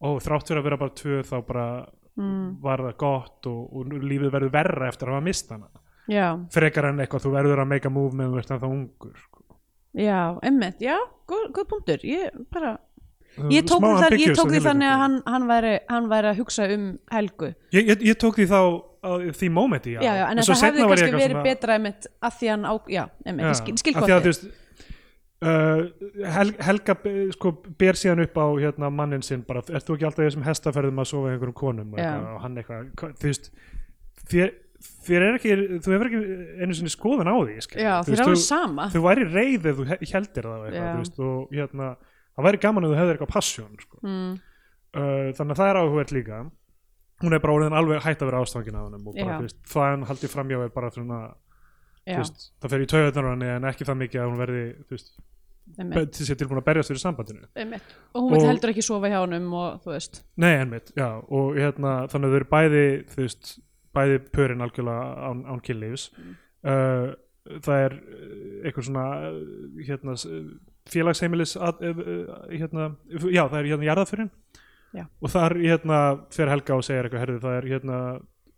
ó, 0.00 0.08
þrátt 0.24 0.50
fyrir 0.50 0.62
að 0.62 0.68
vera 0.68 0.80
bara 0.80 0.96
tvö 1.00 1.20
þá 1.28 1.36
bara 1.46 1.66
mm, 2.16 2.48
var 2.64 2.84
það 2.88 2.98
gott 3.04 3.50
og, 3.50 3.62
og 3.76 3.94
lífið 4.00 4.34
verður 4.34 4.54
verra 4.56 4.90
eftir 4.90 5.10
að 5.10 5.18
hafa 5.18 5.26
mist 5.30 5.50
hana. 5.54 5.70
Já, 6.10 6.26
frekar 6.50 6.90
en 6.90 7.02
eitthvað, 7.04 7.26
þú 7.26 7.34
verður 7.36 7.62
að 7.62 7.70
make 7.70 7.86
a 7.86 7.94
move 7.94 8.16
meðan 8.16 8.34
þú 8.34 8.42
ert 8.42 8.54
ennþá 8.56 8.70
ungur 8.74 9.16
sko. 9.16 9.58
já, 9.94 10.20
emmitt 10.46 10.80
já, 10.82 10.96
góð, 11.30 11.50
góð 11.54 11.68
punktur. 11.74 12.06
Ég 12.06 12.40
bara 12.50 12.78
Ég 13.50 13.62
tók, 13.62 13.78
þar, 13.78 14.16
ég 14.18 14.34
tók 14.34 14.50
því 14.50 14.60
þannig 14.64 14.90
að 14.90 14.96
hann, 15.04 15.12
hann, 15.30 15.44
væri, 15.46 15.74
hann 15.86 16.08
væri 16.10 16.30
að 16.32 16.40
hugsa 16.42 16.64
um 16.74 16.86
Helgu. 17.14 17.52
Ég, 17.70 17.92
ég, 17.92 18.02
ég 18.10 18.18
tók 18.18 18.40
því 18.40 18.46
þá 18.50 18.58
á 19.00 19.10
því 19.38 19.48
momenti, 19.54 19.94
já, 19.94 20.00
já, 20.02 20.10
já, 20.18 20.24
en, 20.26 20.42
það 20.44 20.64
hefði 20.66 20.88
kannski 20.90 21.12
verið 21.14 21.30
svona- 21.30 21.44
betra 21.46 21.76
einmitt 21.78 22.08
að 22.20 22.34
því 22.40 22.50
hann 22.50 22.66
á, 22.68 22.72
já, 22.90 23.02
einmitt, 23.24 23.46
ég 23.46 23.60
skil, 23.60 23.76
skil 23.80 23.94
Hel, 25.40 26.50
Helga 26.60 26.94
sko, 27.32 27.52
ber 27.80 27.96
síðan 27.96 28.20
upp 28.26 28.36
á 28.36 28.46
hérna, 28.60 28.90
mannin 28.92 29.22
sinn 29.24 29.40
bara, 29.48 29.62
ert 29.72 29.86
þú 29.88 29.96
ekki 29.96 30.04
alltaf 30.08 30.26
þessum 30.26 30.44
hestaferðum 30.44 31.00
að 31.00 31.08
sofa 31.08 31.30
einhverjum 31.32 31.56
konum? 31.56 31.94
Og, 31.94 32.00
og 32.34 32.42
hann 32.44 32.58
eitthvað, 32.60 32.90
hva- 33.00 33.12
þú 33.16 33.30
veist 33.30 33.48
þér, 34.30 34.52
þér 35.08 35.24
er 35.28 35.38
ekki, 35.38 35.56
þú 35.80 35.94
hefur 35.94 36.10
ekki 36.10 36.20
einu 36.64 36.76
sinni 36.76 36.92
skoðan 36.92 37.30
á 37.32 37.36
því 37.40 37.56
já, 37.80 37.94
Þú 38.04 38.12
veist, 38.12 38.22
þú- 38.28 38.44
sama. 38.44 38.88
þú 38.92 39.02
væri 39.08 39.26
reið 39.32 39.66
ef 39.72 39.76
þú 39.80 39.86
he- 39.94 40.00
heldir 40.12 40.44
það 40.50 40.66
eitthvað, 40.68 40.92
þú 40.92 41.02
veist, 41.04 41.20
og 41.24 41.56
hérna 41.56 41.88
það 42.36 42.46
væri 42.50 42.60
gaman 42.66 42.84
ef 42.84 42.90
þú 42.92 43.00
hefðir 43.00 43.16
eitthvað 43.16 43.34
passjón 43.34 43.80
sko. 43.80 43.98
mm, 44.04 44.32
uh, 45.00 45.32
þannig 45.40 45.54
að 45.56 45.60
það 45.60 45.70
er 45.72 45.80
áhugverð 45.80 46.12
líka. 46.20 46.50
Hún 47.20 47.34
er 47.36 47.38
bara 47.40 47.52
orðin 47.52 47.76
alveg 47.76 48.00
hætt 48.04 48.20
að 48.22 48.30
vera 48.30 48.40
ástfangin 48.44 48.76
af 48.76 48.84
hennum 48.88 49.08
og 49.08 49.14
bara, 49.16 49.38
þú 49.40 49.44
veist, 49.48 49.58
það 49.68 49.88
hann 49.90 50.04
haldið 50.08 50.32
framjá 50.36 50.64
er 50.64 50.68
bara 50.72 50.90
svona, 50.90 51.18
veist, 52.16 52.52
það 52.62 52.70
fer 52.70 52.80
í 52.80 52.86
á 53.28 53.32
henni 53.32 53.48
en 53.56 53.62
ekki 53.68 53.84
það 53.84 53.98
mikið 54.04 54.20
að 54.20 54.28
hún 54.30 54.38
verði 54.40 54.62
veist, 54.88 55.10
til 55.78 56.26
sér 56.26 56.38
tilbúin 56.40 56.60
að 56.60 56.66
berjast 56.68 56.92
fyrir 56.92 57.02
sambandinu. 57.02 57.46
Einmitt. 57.56 57.94
Og 58.14 58.26
hún 58.28 58.36
Og- 58.38 58.46
heldur 58.48 58.72
ekki 58.72 58.82
sofa 58.84 59.10
hjá 59.12 59.18
honum 59.22 59.52
og 59.54 59.82
þú 59.84 59.92
veist. 59.94 60.22
Nei, 60.36 60.52
ennmitt, 60.58 60.92
já, 60.96 61.08
og 61.30 61.56
hérna 61.56 62.06
þannig 62.10 62.28
að 62.28 62.32
þau 62.34 62.40
eru 62.40 62.50
bæði, 62.54 62.84
þú 63.14 63.16
veist 63.24 63.52
bæði 63.94 64.18
pörin 64.30 64.62
algjörlega 64.62 65.06
án, 65.30 65.44
án 65.50 65.60
kynlífs. 65.66 66.10
Mm. 66.18 66.36
uh, 66.64 67.14
það 67.64 67.84
er 67.86 67.94
uh, 67.96 68.66
eitthvað 68.68 68.84
svona 68.86 69.06
uh, 69.30 69.38
hérna, 69.86 70.14
félagsheimilis 70.90 71.56
að, 71.56 71.80
uh, 71.88 72.34
hérna, 72.50 72.90
já, 73.30 73.44
það 73.48 73.58
er 73.60 73.70
hérna 73.70 73.88
jarðaförin 73.88 74.30
Já. 74.92 75.04
og 75.22 75.30
þar 75.30 75.54
hérna 75.62 75.98
fer 76.34 76.50
Helga 76.50 76.76
og 76.76 76.84
segir 76.84 77.06
eitthvað, 77.06 77.22
herðu, 77.24 77.40
það 77.44 77.56
er 77.56 77.68
hérna 77.70 77.98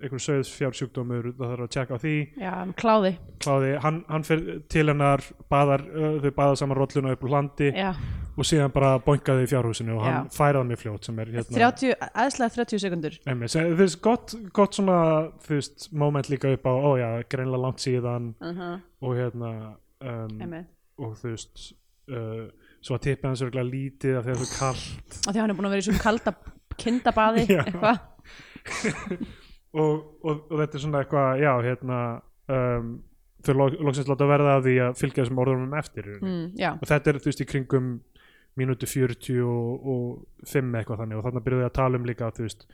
einhver 0.03 0.23
sögðs 0.23 0.51
fjársjúkdómur, 0.57 1.31
það 1.39 1.53
þarf 1.53 1.65
að 1.67 1.71
tjekka 1.77 1.95
á 1.95 2.03
því. 2.03 2.15
Já, 2.43 2.53
kláði, 2.81 3.13
kláði, 3.45 3.71
hann, 3.85 4.01
hann 4.09 4.27
fer 4.27 4.43
til 4.73 4.87
hennar 4.91 5.23
baðar, 5.53 5.85
uh, 5.93 6.17
þau 6.25 6.33
baða 6.41 6.59
saman 6.63 6.79
rolluna 6.81 7.15
upp 7.17 7.25
úr 7.27 7.33
landi 7.37 7.71
já, 7.71 7.91
og 8.37 8.49
síðan 8.49 8.73
bara 8.73 8.95
boingaði 9.05 9.45
í 9.45 9.51
fjárhúsinu 9.51 9.97
og 9.99 10.07
hann 10.07 10.15
Já. 10.17 10.33
færaði 10.37 10.69
mig 10.71 10.81
fljót 10.81 11.05
sem 11.09 11.19
er 11.21 11.33
hérna 11.35 11.59
30, 11.59 11.95
aðslega 12.25 12.55
30 12.57 12.83
sekundur. 12.87 13.19
Einmitt, 13.29 13.53
sem- 13.53 13.69
þú 13.69 13.77
veist, 13.83 14.01
gott, 14.05 14.35
gott 14.57 14.79
svona 14.79 14.99
þú 15.45 15.59
veist, 15.59 15.89
moment 15.93 16.31
líka 16.33 16.53
upp 16.57 16.65
á, 16.65 16.73
ó 16.73 16.91
já, 17.01 17.09
greinlega 17.29 17.63
langt 17.67 17.85
síðan 17.85 18.35
uh 18.41 18.57
-huh. 18.57 18.81
og 19.03 19.17
hérna 19.17 19.77
um, 20.01 20.41
einmitt, 20.41 20.67
og 20.99 21.17
þú 21.21 21.29
veist 21.35 21.73
uh, 22.11 22.49
svo 22.81 22.97
að 22.97 23.03
tippið 23.07 23.29
hans 23.29 23.43
örgulega 23.43 23.71
lítið 23.71 24.17
af 24.19 24.25
því 24.25 24.31
að 24.31 24.41
það 24.41 24.49
er 24.49 24.59
kallt 24.59 25.27
og 25.27 25.35
því 25.35 25.41
hann 25.41 25.51
er 25.51 25.57
búin 25.57 25.67
að 25.67 25.71
vera 25.71 25.79
í 25.79 25.87
svona 25.89 26.03
kalda 26.03 26.35
kindabaði, 26.83 27.47
Já. 27.49 27.63
eitthvað 27.65 27.99
og, 29.73 30.05
og, 30.23 30.45
og 30.51 30.61
þetta 30.61 30.79
er 30.79 30.85
svona 30.85 31.03
eitthvað, 31.03 31.43
já, 31.43 31.53
hérna 31.67 31.99
um, 32.53 32.95
þau 33.43 33.55
loksins 33.59 34.11
láta 34.11 34.29
verða 34.31 34.57
af 34.59 34.65
því 34.67 34.79
að 34.87 34.97
fylgja 35.01 35.25
þessum 35.25 35.43
orðunum 35.43 35.77
eftir 35.79 36.09
mm. 36.21 36.43
og 36.79 36.89
þetta 36.91 37.13
er 37.13 37.21
þú 37.23 37.31
veist 37.33 37.45
í 37.45 37.49
kringum 37.49 37.93
mínútu 38.59 38.89
40 38.89 39.43
og, 39.49 39.93
og 39.93 40.49
5 40.49 40.75
eitthvað 40.77 41.03
þannig. 41.03 41.19
Og 41.19 41.27
þannig 41.29 41.47
byrjuðu 41.47 41.69
að 41.69 41.77
tala 41.79 42.01
um 42.01 42.09
líka 42.09 42.29
þú 42.37 42.45
veist, 42.45 42.67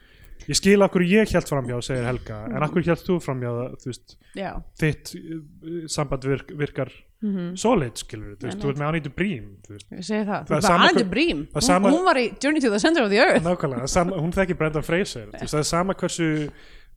ég 0.49 0.59
skil 0.59 0.79
af 0.83 0.95
hverju 0.95 1.11
ég 1.13 1.35
held 1.35 1.51
framhjá 1.51 1.79
segir 1.87 2.09
Helga, 2.09 2.39
en 2.51 2.65
af 2.67 2.73
hverju 2.75 2.93
held 2.93 3.05
þú 3.07 3.19
framhjá 3.23 3.53
þú 3.83 3.93
veist, 3.93 4.17
já. 4.39 4.51
þitt 4.83 5.13
uh, 5.19 5.85
samband 5.91 6.27
virk, 6.29 6.51
virkar 6.59 6.91
mm 7.19 7.57
solid 7.59 7.99
skilur, 7.99 8.37
þú 8.39 8.47
veist, 8.47 8.61
þú 8.63 8.69
ert 8.71 8.79
með 8.79 8.89
Anita 8.89 9.11
Brím 9.11 9.47
veist, 9.67 9.89
ég 9.91 10.05
segi 10.07 10.27
það, 10.29 10.45
Það 10.47 10.93
hver- 10.95 11.09
Brím. 11.11 11.41
hún, 11.51 11.65
sama- 11.67 11.91
hún 11.91 12.05
var 12.07 12.21
í 12.21 12.27
Journey 12.39 12.61
to 12.63 12.71
the 12.71 12.79
Center 12.79 13.03
of 13.03 13.11
the 13.11 13.19
Earth. 13.19 13.43
Nákvæmlega, 13.43 13.89
sama, 13.91 14.17
hún 14.17 14.31
þekki 14.31 14.55
Brendan 14.55 14.87
Fraser 14.87 15.27
þú 15.33 15.41
veist, 15.41 15.55
það 15.55 15.59
er 15.59 15.67
sama 15.67 15.95
hversu 15.95 16.51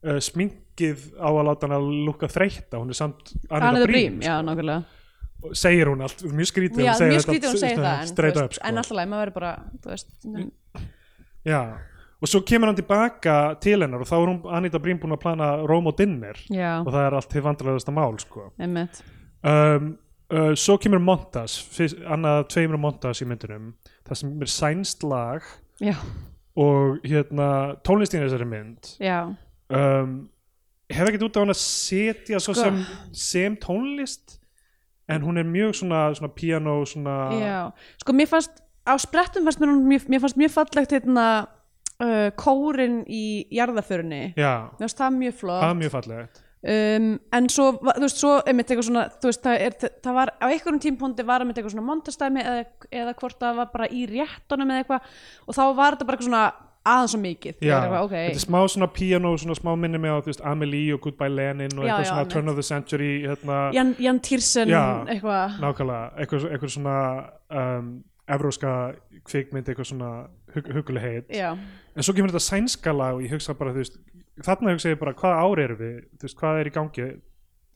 uh, 0.06 0.18
sminkið 0.22 1.06
á 1.18 1.28
að 1.28 1.44
láta 1.48 1.68
hann 1.68 1.76
að 1.76 1.86
lúka 2.08 2.30
þreytta, 2.30 2.80
hún 2.80 2.92
er 2.92 2.98
samt 2.98 3.32
Anita 3.48 3.86
Brím, 3.86 3.92
Brím, 3.92 4.18
já, 4.26 4.34
nákvæmlega. 4.44 4.82
Sko. 5.42 5.54
segir 5.58 5.88
hún 5.90 6.02
allt, 6.06 6.20
mjög 6.22 6.50
skrítið 6.52 6.84
já, 6.86 6.92
mjög 7.02 7.24
skrítið 7.24 7.48
hún 7.50 7.58
segir 7.58 7.80
það 7.82 8.02
en, 8.02 8.10
sko. 8.12 8.68
alltaf 8.70 8.92
maður 8.98 9.22
verður 9.24 9.34
bara 9.38 9.54
þú 9.82 9.90
veist, 9.90 10.12
Já, 11.42 11.60
og 12.22 12.30
svo 12.30 12.40
kemur 12.46 12.70
hann 12.70 12.78
tilbaka 12.78 13.36
til 13.62 13.80
hennar 13.82 14.04
og 14.04 14.06
þá 14.06 14.14
er 14.20 14.28
hún 14.30 14.54
Anita 14.54 14.78
Brím 14.78 15.00
búin 15.02 15.16
að 15.16 15.22
plana 15.24 15.48
Róm 15.66 15.90
og 15.90 15.96
dinner 15.98 16.38
og 16.46 16.92
það 16.92 17.02
er 17.02 17.16
allt 17.18 17.30
til 17.32 17.42
vandrarlegasta 17.42 17.94
mál 17.96 18.18
sko. 18.22 18.52
um, 18.62 18.78
uh, 20.30 20.52
Svo 20.54 20.78
kemur 20.78 21.02
montas 21.02 21.58
annað 22.06 22.44
tveimur 22.54 22.78
montas 22.78 23.24
í 23.24 23.26
myndunum 23.26 23.72
það 24.06 24.20
sem 24.22 24.46
er 24.46 24.52
sænst 24.54 25.02
lag 25.02 25.42
já, 25.82 25.96
og 26.54 27.02
hérna 27.02 27.48
tónlistin 27.82 28.22
í 28.22 28.28
þessari 28.28 28.46
mynd 28.48 28.94
já, 29.02 29.18
um, 29.72 30.14
hef 30.92 31.08
ekkert 31.08 31.26
út 31.28 31.38
á 31.38 31.42
hann 31.42 31.54
að 31.54 31.60
setja 31.62 32.40
Sko. 32.42 32.54
sem, 32.58 32.82
sem 33.12 33.56
tónlist 33.60 34.38
en 35.10 35.24
hún 35.24 35.40
er 35.40 35.48
mjög 35.48 35.74
svona, 35.80 36.04
svona 36.16 36.30
piano 36.34 36.76
svona, 36.88 37.16
já 37.40 37.58
sko 38.02 38.14
mér 38.16 38.30
fannst, 38.30 38.62
á 38.86 38.94
sprettum 39.00 39.48
fannst 39.48 39.60
mér, 39.62 39.74
mjög, 39.74 40.06
mér 40.12 40.22
fannst 40.22 40.40
mjög 40.40 40.54
fallegt 40.54 40.94
hérna 40.94 41.26
uh, 42.02 42.30
kórin 42.38 43.02
í 43.08 43.24
jarðaförunni 43.52 44.22
mér 44.36 44.72
fannst 44.80 45.02
það 45.02 45.20
mjög 45.20 45.38
flott. 45.42 45.62
Það 45.66 45.78
mjög 45.82 45.94
fallegt. 45.96 46.42
Um, 46.62 47.06
en 47.34 47.48
svo, 47.50 47.72
þú 47.82 48.04
veist, 48.04 48.20
svo 48.20 48.36
einmitt 48.46 48.68
eitthvað 48.70 48.86
svona, 48.86 49.08
þú 49.18 49.30
veist, 49.32 49.40
það, 49.42 49.62
er, 49.66 49.94
það 50.04 50.18
var 50.20 50.30
á 50.38 50.46
einhverjum 50.46 50.82
tímpúndi 50.84 51.24
var 51.26 51.42
einmitt 51.42 51.58
eitthvað 51.58 51.74
svona 51.74 51.88
montastæmi 51.88 52.44
eða, 52.44 52.60
eða 53.00 53.14
hvort 53.18 53.40
það 53.40 53.56
var 53.58 53.72
bara 53.72 53.88
í 53.90 54.04
réttunum 54.06 54.70
eða 54.70 54.84
eitthvað 54.84 55.08
og 55.48 55.56
þá 55.58 55.62
var 55.80 55.96
þetta 55.96 56.06
bara 56.06 56.20
eitthvað 56.20 56.28
svona 56.28 56.44
aðeins 56.88 57.14
svo 57.14 57.20
mikið. 57.22 57.56
Er 57.60 57.70
þetta 57.70 57.88
er 57.88 58.04
okay. 58.06 58.38
smá 58.42 58.58
svona 58.70 58.88
piano, 58.92 59.32
svona 59.38 59.56
smá 59.58 59.72
minni 59.78 60.00
með 60.02 60.16
á 60.16 60.18
veist, 60.26 60.44
Amelie 60.46 60.94
og 60.94 61.02
Goodbye 61.04 61.30
Lenin 61.30 61.76
og 61.78 61.86
Já, 61.86 61.92
eitthvað 61.92 62.04
já, 62.04 62.10
svona. 62.10 62.30
Turn 62.34 62.52
of 62.52 62.58
the 62.58 62.66
Century 62.66 63.10
hérna, 63.26 63.58
Jan, 63.76 63.92
Jan 64.02 64.20
Tyrsen 64.24 64.72
eitthvað. 64.72 65.58
nákvæmlega, 65.62 66.12
eitthvað, 66.18 66.46
eitthvað 66.50 66.74
svona 66.76 66.96
um, 67.62 67.92
evróska 68.36 68.76
kvikmynd, 69.28 69.68
eitthvað 69.68 69.90
svona 69.92 70.12
hug, 70.56 70.72
huguleg 70.78 71.06
heit. 71.06 71.34
Já, 71.34 71.52
en 71.54 72.06
svo 72.06 72.16
kemur 72.16 72.32
þetta 72.32 72.46
sænska 72.48 72.96
lag 72.96 73.18
og 73.18 73.26
ég 73.26 73.34
hugsa 73.36 73.54
bara, 73.58 73.74
veist 73.76 74.00
þarna 74.42 74.74
hugsa 74.74 74.94
ég 74.94 75.02
bara, 75.02 75.14
hvað 75.18 75.42
ári 75.44 75.68
erum 75.68 75.82
við? 75.82 76.00
Veist, 76.22 76.38
hvað 76.40 76.62
er 76.62 76.70
í 76.70 76.74
gangi 76.74 77.10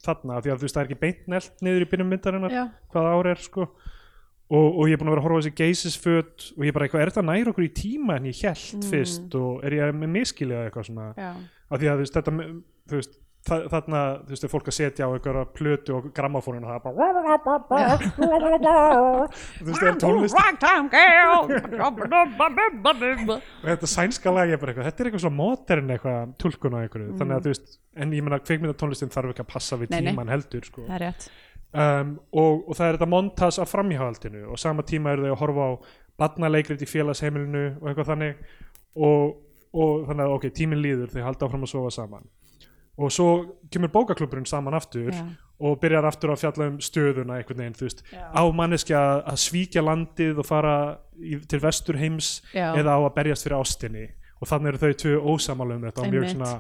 þarna, 0.07 0.41
því 0.43 0.53
að 0.55 0.65
það 0.65 0.81
er 0.81 0.89
ekki 0.89 1.03
beint 1.03 1.29
nelt 1.31 1.63
niður 1.65 1.85
í 1.87 1.91
byrjum 1.93 2.11
myndarinnar 2.13 2.57
hvað 2.93 3.13
ári 3.13 3.33
er, 3.33 3.43
sko 3.43 3.71
og, 4.47 4.67
og 4.79 4.87
ég 4.87 4.95
er 4.95 5.01
búin 5.03 5.11
að 5.11 5.15
vera 5.17 5.23
að 5.23 5.27
horfa 5.27 5.37
á 5.37 5.43
þessi 5.43 5.55
geysisföt 5.59 6.49
og 6.57 6.65
ég 6.69 6.75
bara, 6.77 6.87
eitthvað, 6.87 7.03
er 7.03 7.11
þetta 7.11 7.27
nær 7.27 7.51
okkur 7.53 7.67
í 7.67 7.73
tíma 7.83 8.17
en 8.21 8.29
ég 8.31 8.43
held 8.47 8.75
Mm. 8.77 8.89
fyrst 8.93 9.35
og 9.41 9.65
er 9.67 9.79
ég 9.81 9.95
með 9.97 10.13
miskilið 10.21 10.65
eitthvað 10.69 10.91
svona? 10.91 11.07
Af 11.71 11.81
því 11.81 11.87
að 11.91 11.97
þú 11.97 12.05
veist, 12.05 12.15
þetta, 12.21 12.31
þú 12.87 13.01
veist 13.01 13.15
þa- 13.47 13.67
þarna, 13.71 14.01
þú 14.27 14.31
veist, 14.35 14.45
er 14.47 14.51
fólk 14.51 14.67
að 14.71 14.75
setja 14.77 15.07
á 15.07 15.11
einhverja 15.15 15.45
plötu 15.55 15.95
og 15.97 16.07
grammafóninu 16.15 16.67
og 16.67 16.71
það 16.71 16.79
er 16.79 16.85
bara 16.87 16.95
þú 19.59 19.67
veist, 19.67 19.81
það 19.81 19.89
er 19.91 19.99
tónlist 20.03 20.35
og 23.63 23.67
þetta 23.71 23.91
sænska 23.93 24.35
lag 24.35 24.51
er 24.55 24.61
bara 24.63 24.73
eitthvað, 24.75 24.89
þetta 24.91 25.03
er 25.05 25.11
eitthvað 25.11 25.25
svona 25.27 25.41
modern 25.41 25.91
eitthvað 25.97 26.35
tulkun 26.43 26.77
á 26.77 26.79
einhverju, 26.85 27.17
þannig 27.21 27.37
að 27.39 27.47
þú 27.47 27.53
veist 27.55 27.77
en 27.97 28.15
ég 28.19 28.27
meina 28.27 28.41
kveikmyndatónlistin 28.47 29.13
þarf 29.15 29.33
ekki 29.35 29.45
að 29.47 29.51
passa 29.55 29.79
við 29.81 29.93
tíman 29.95 30.33
heldur, 30.35 30.67
sko. 30.69 30.87
Það 30.87 30.97
er 31.01 31.05
rétt 31.07 31.29
um, 31.77 32.13
og, 32.33 32.63
og 32.69 32.79
það 32.79 32.87
er 32.87 32.99
þetta 32.99 33.11
montas 33.13 33.59
af 33.63 33.73
framhjáhaldinu 33.73 34.47
og 34.53 34.61
sama 34.61 34.85
tíma 34.87 35.13
eru 35.15 35.27
þau 35.27 35.35
að 35.35 35.41
horfa 35.43 35.67
á 35.67 35.73
barnaleikrit 36.17 36.83
í 36.83 36.89
félagsheimilinu 36.89 37.67
og 37.81 37.91
eitthvað 37.91 38.13
þannig 38.13 38.39
og, 38.97 39.37
og 39.77 40.07
þannig 40.09 40.25
að 40.25 40.37
ok, 40.39 40.49
tíminn 40.57 40.83
líður 40.83 41.13
þau 41.13 41.23
halda 41.27 41.49
áfram 41.49 41.67
að 41.67 41.73
sofa 41.75 41.95
saman 41.99 42.29
og 42.97 43.13
svo 43.13 43.29
kemur 43.73 43.93
bókaklubburinn 43.93 44.49
saman 44.49 44.75
aftur 44.75 45.13
Já. 45.13 45.25
og 45.61 45.81
byrjar 45.81 46.07
aftur 46.09 46.33
að 46.33 46.41
fjalla 46.45 46.69
um 46.71 46.79
stöðuna 46.81 47.37
einhvern 47.37 47.61
veginn, 47.61 47.77
þú 47.77 47.89
veist, 47.89 48.01
Já. 48.13 48.25
á 48.33 48.43
manneskja 48.57 49.03
að 49.21 49.43
svíkja 49.45 49.85
landið 49.85 50.41
og 50.41 50.49
fara 50.49 50.77
í, 51.21 51.37
til 51.45 51.61
vestur 51.61 52.01
heims 52.01 52.39
Já. 52.55 52.73
eða 52.73 52.97
á 52.97 53.01
að 53.03 53.13
berjast 53.19 53.47
fyrir 53.47 53.61
ástinni 53.61 54.07
og 54.41 54.49
þannig 54.49 54.73
eru 54.73 54.83
þau 54.83 54.99
tvö 55.03 55.15
ósamála 55.35 55.77
um 55.77 55.87
þetta 55.89 56.05
og 56.05 56.13
mjög 56.15 56.27
svona 56.33 56.55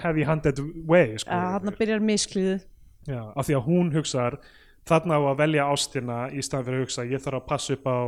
heavy 0.00 0.24
handed 0.24 0.60
way 0.88 1.18
sko, 1.20 1.36
Þannig 1.36 1.78
byrjar 1.80 2.04
misklíðið 2.04 2.64
Já, 3.06 3.22
af 3.36 3.46
því 3.46 3.56
að 3.58 3.66
hún 3.68 3.92
hugsar 3.94 4.38
þarna 4.86 5.18
á 5.18 5.22
að 5.30 5.38
velja 5.42 5.68
ástina 5.70 6.18
í 6.30 6.42
staðan 6.42 6.66
fyrir 6.66 6.80
að 6.80 6.84
hugsa 6.86 7.06
ég 7.06 7.22
þarf 7.22 7.40
að 7.40 7.48
passa 7.50 7.76
upp 7.76 7.86
á 7.86 7.98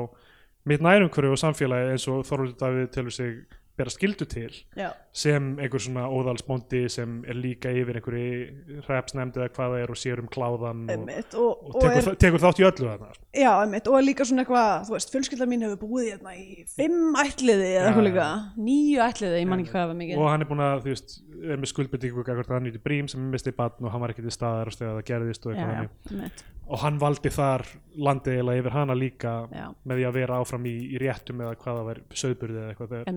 mitt 0.69 0.83
nærumhverju 0.85 1.35
og 1.35 1.41
samfélagi 1.41 1.93
eins 1.95 2.07
og 2.11 2.25
Þorvaldur 2.27 2.59
Davíð 2.59 2.91
telur 2.95 3.15
sig 3.15 3.37
bera 3.79 3.93
skildu 3.93 4.27
til 4.29 4.51
Já, 4.79 4.89
sem 5.15 5.51
einhver 5.59 5.83
svona 5.83 6.07
óðalsbóndi 6.11 6.85
sem 6.93 7.21
er 7.29 7.39
líka 7.39 7.73
yfir 7.75 8.01
einhverju 8.01 8.83
hrepsnefnd 8.89 9.39
eða 9.39 9.49
hvað 9.55 9.75
það 9.75 9.85
er 9.85 9.93
og 9.95 10.01
sér 10.01 10.23
um 10.23 10.31
kláðan 10.35 10.83
og, 10.85 10.93
einmitt 10.95 11.39
og, 11.39 11.63
og 11.69 11.79
tekur, 11.79 12.01
er, 12.01 12.19
tekur 12.25 12.45
þátt 12.45 12.63
í 12.63 12.67
öllu 12.69 12.91
þarna. 12.91 13.13
Já, 13.39 13.51
einmitt, 13.53 13.91
og 13.91 14.05
líka 14.05 14.27
svona 14.29 14.45
eitthvað, 14.45 14.75
þú 14.89 14.97
veist, 14.97 15.15
fjölskylda 15.15 15.49
mín 15.51 15.65
hefur 15.67 15.81
búið 15.87 16.11
hérna 16.13 16.35
í 16.37 16.67
fimm 16.75 17.17
ætliði 17.23 17.71
eða 17.71 17.89
eitthvað 17.93 18.09
líka, 18.09 18.29
níu 18.69 19.01
ætliði, 19.07 19.41
ég 19.43 19.51
man 19.53 19.65
ekki 19.65 19.75
hvað 19.77 19.97
og 20.19 20.29
hann 20.33 20.45
er 20.45 20.51
búin 20.51 20.65
að, 20.65 20.85
þú 20.85 20.95
veist, 20.95 21.19
er 21.39 21.61
með 21.63 21.73
skuldbyrtingu 21.73 22.27
gagvart 22.27 22.55
hann 22.57 22.69
í 22.71 22.77
brím 22.83 23.09
sem 23.11 23.27
misti 23.33 23.55
batn 23.55 23.87
og 23.87 23.95
hann 23.95 24.03
var 24.03 24.15
ekki 24.15 24.25
til 24.27 24.35
staðar 24.35 24.71
og 24.71 24.75
stegað 24.75 24.99
það 24.99 25.11
gerðist 25.13 25.47
og 25.47 25.55
eitthvað 25.55 26.57
og 26.69 26.79
hann 26.83 26.99
valdi 27.01 27.31
þar 27.33 27.65
landið 27.97 28.35
eiginlega 28.37 28.61
yfir 28.63 28.75
hana 28.77 28.95
líka 28.99 29.33
já, 29.53 29.67
með 29.89 30.01
því 30.01 30.07
að 30.09 30.17
vera 30.19 30.39
áfram 30.43 30.67
í, 30.69 30.75
í 30.95 30.99
réttum 31.01 31.41
eða 31.45 31.55
hvað 31.63 31.79
það 31.81 31.87
var 31.89 32.01
söðburði 32.23 32.59
eða 32.63 32.73
eitthvað 32.75 32.93
þegar, 32.95 33.09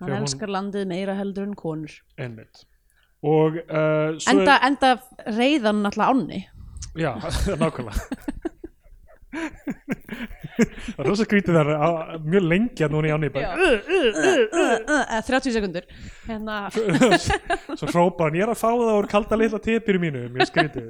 Hann 0.00 0.08
þegar 0.08 0.14
hún- 0.16 0.26
elskar 0.28 0.52
landið 0.54 0.86
meira 0.88 1.14
heldur 1.18 1.48
en 1.48 1.54
konur. 1.58 1.96
einmitt 2.16 2.62
og 3.22 3.58
uh, 3.60 4.14
Enda, 4.32 4.54
enda 4.64 4.94
reyðan 5.36 5.82
alltaf 5.90 6.08
ánni. 6.14 6.38
er, 6.96 7.02
já, 7.02 7.10
nákvæmlega 7.60 8.38
það 9.30 11.00
er 11.00 11.06
rosa 11.06 11.24
skrítið 11.26 11.56
þar 11.56 11.70
á- 11.78 12.18
mjög 12.24 12.46
lengi 12.50 12.84
að 12.86 12.94
núna 12.94 13.10
í 13.10 13.12
áni 13.14 13.30
bara, 13.34 13.52
Uh, 14.50 15.22
30 15.26 15.52
sekundur. 15.54 15.84
Hérna, 16.26 16.56
svo 17.78 17.88
hrópa 17.92 18.26
hann 18.26 18.36
ég 18.38 18.44
er 18.46 18.52
að 18.52 18.58
fá 18.60 18.68
það 18.70 18.92
úr 18.98 19.08
kalda 19.10 19.38
litla 19.38 19.60
tipir 19.62 19.98
mínu. 20.02 20.24
Mjög 20.34 20.50
skrítið. 20.50 20.88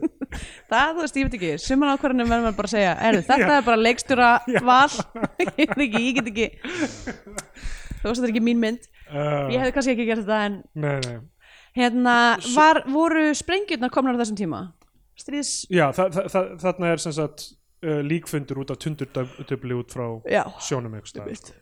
Það, 0.71 0.95
þú 0.97 1.05
veist, 1.05 1.19
ég 1.21 1.29
veit 1.29 1.37
ekki, 1.41 1.51
sumar 1.62 1.93
ákvarðanum 1.95 2.31
verður 2.31 2.47
maður 2.49 2.59
bara 2.61 2.71
að 2.71 2.75
segja, 2.77 2.95
er 3.11 3.21
þetta 3.29 3.53
er 3.59 3.67
bara 3.69 3.83
leikstjóra 3.85 4.31
val, 4.67 4.91
ég 5.43 5.53
veit 5.59 5.85
ekki, 5.87 6.03
ég 6.07 6.19
get 6.21 6.31
ekki, 6.33 6.49
þú 6.65 8.09
veist, 8.09 8.21
þetta 8.21 8.27
er 8.29 8.33
ekki 8.35 8.45
mín 8.49 8.62
mynd. 8.62 8.89
uh, 9.11 9.47
Ég 9.53 9.59
hefði 9.61 9.77
kannski 9.77 9.95
ekki 9.97 10.09
gert 10.11 10.25
þetta, 10.25 10.41
en 10.49 10.61
nei, 10.75 10.97
nei. 11.07 11.17
hérna, 11.79 12.17
var, 12.57 12.83
voru 12.91 13.29
sprengjurnar 13.39 13.93
komnar 13.95 14.17
á 14.17 14.21
þessum 14.23 14.39
tíma? 14.41 14.65
Stríðs, 15.21 15.55
já, 15.69 15.91
þa 15.93 16.07
þa 16.15 16.23
þa 16.33 16.41
þarna 16.62 16.95
er 16.95 17.03
sem 17.03 17.12
sagt 17.12 17.51
uh, 17.85 18.01
líkfundur 18.07 18.62
út 18.62 18.73
af 18.74 18.81
tundurdöfli 18.85 19.77
út 19.77 19.94
frá 19.94 20.07
já, 20.28 20.44
sjónum 20.62 20.97
staðar, 21.05 21.28
einmitt. 21.28 21.52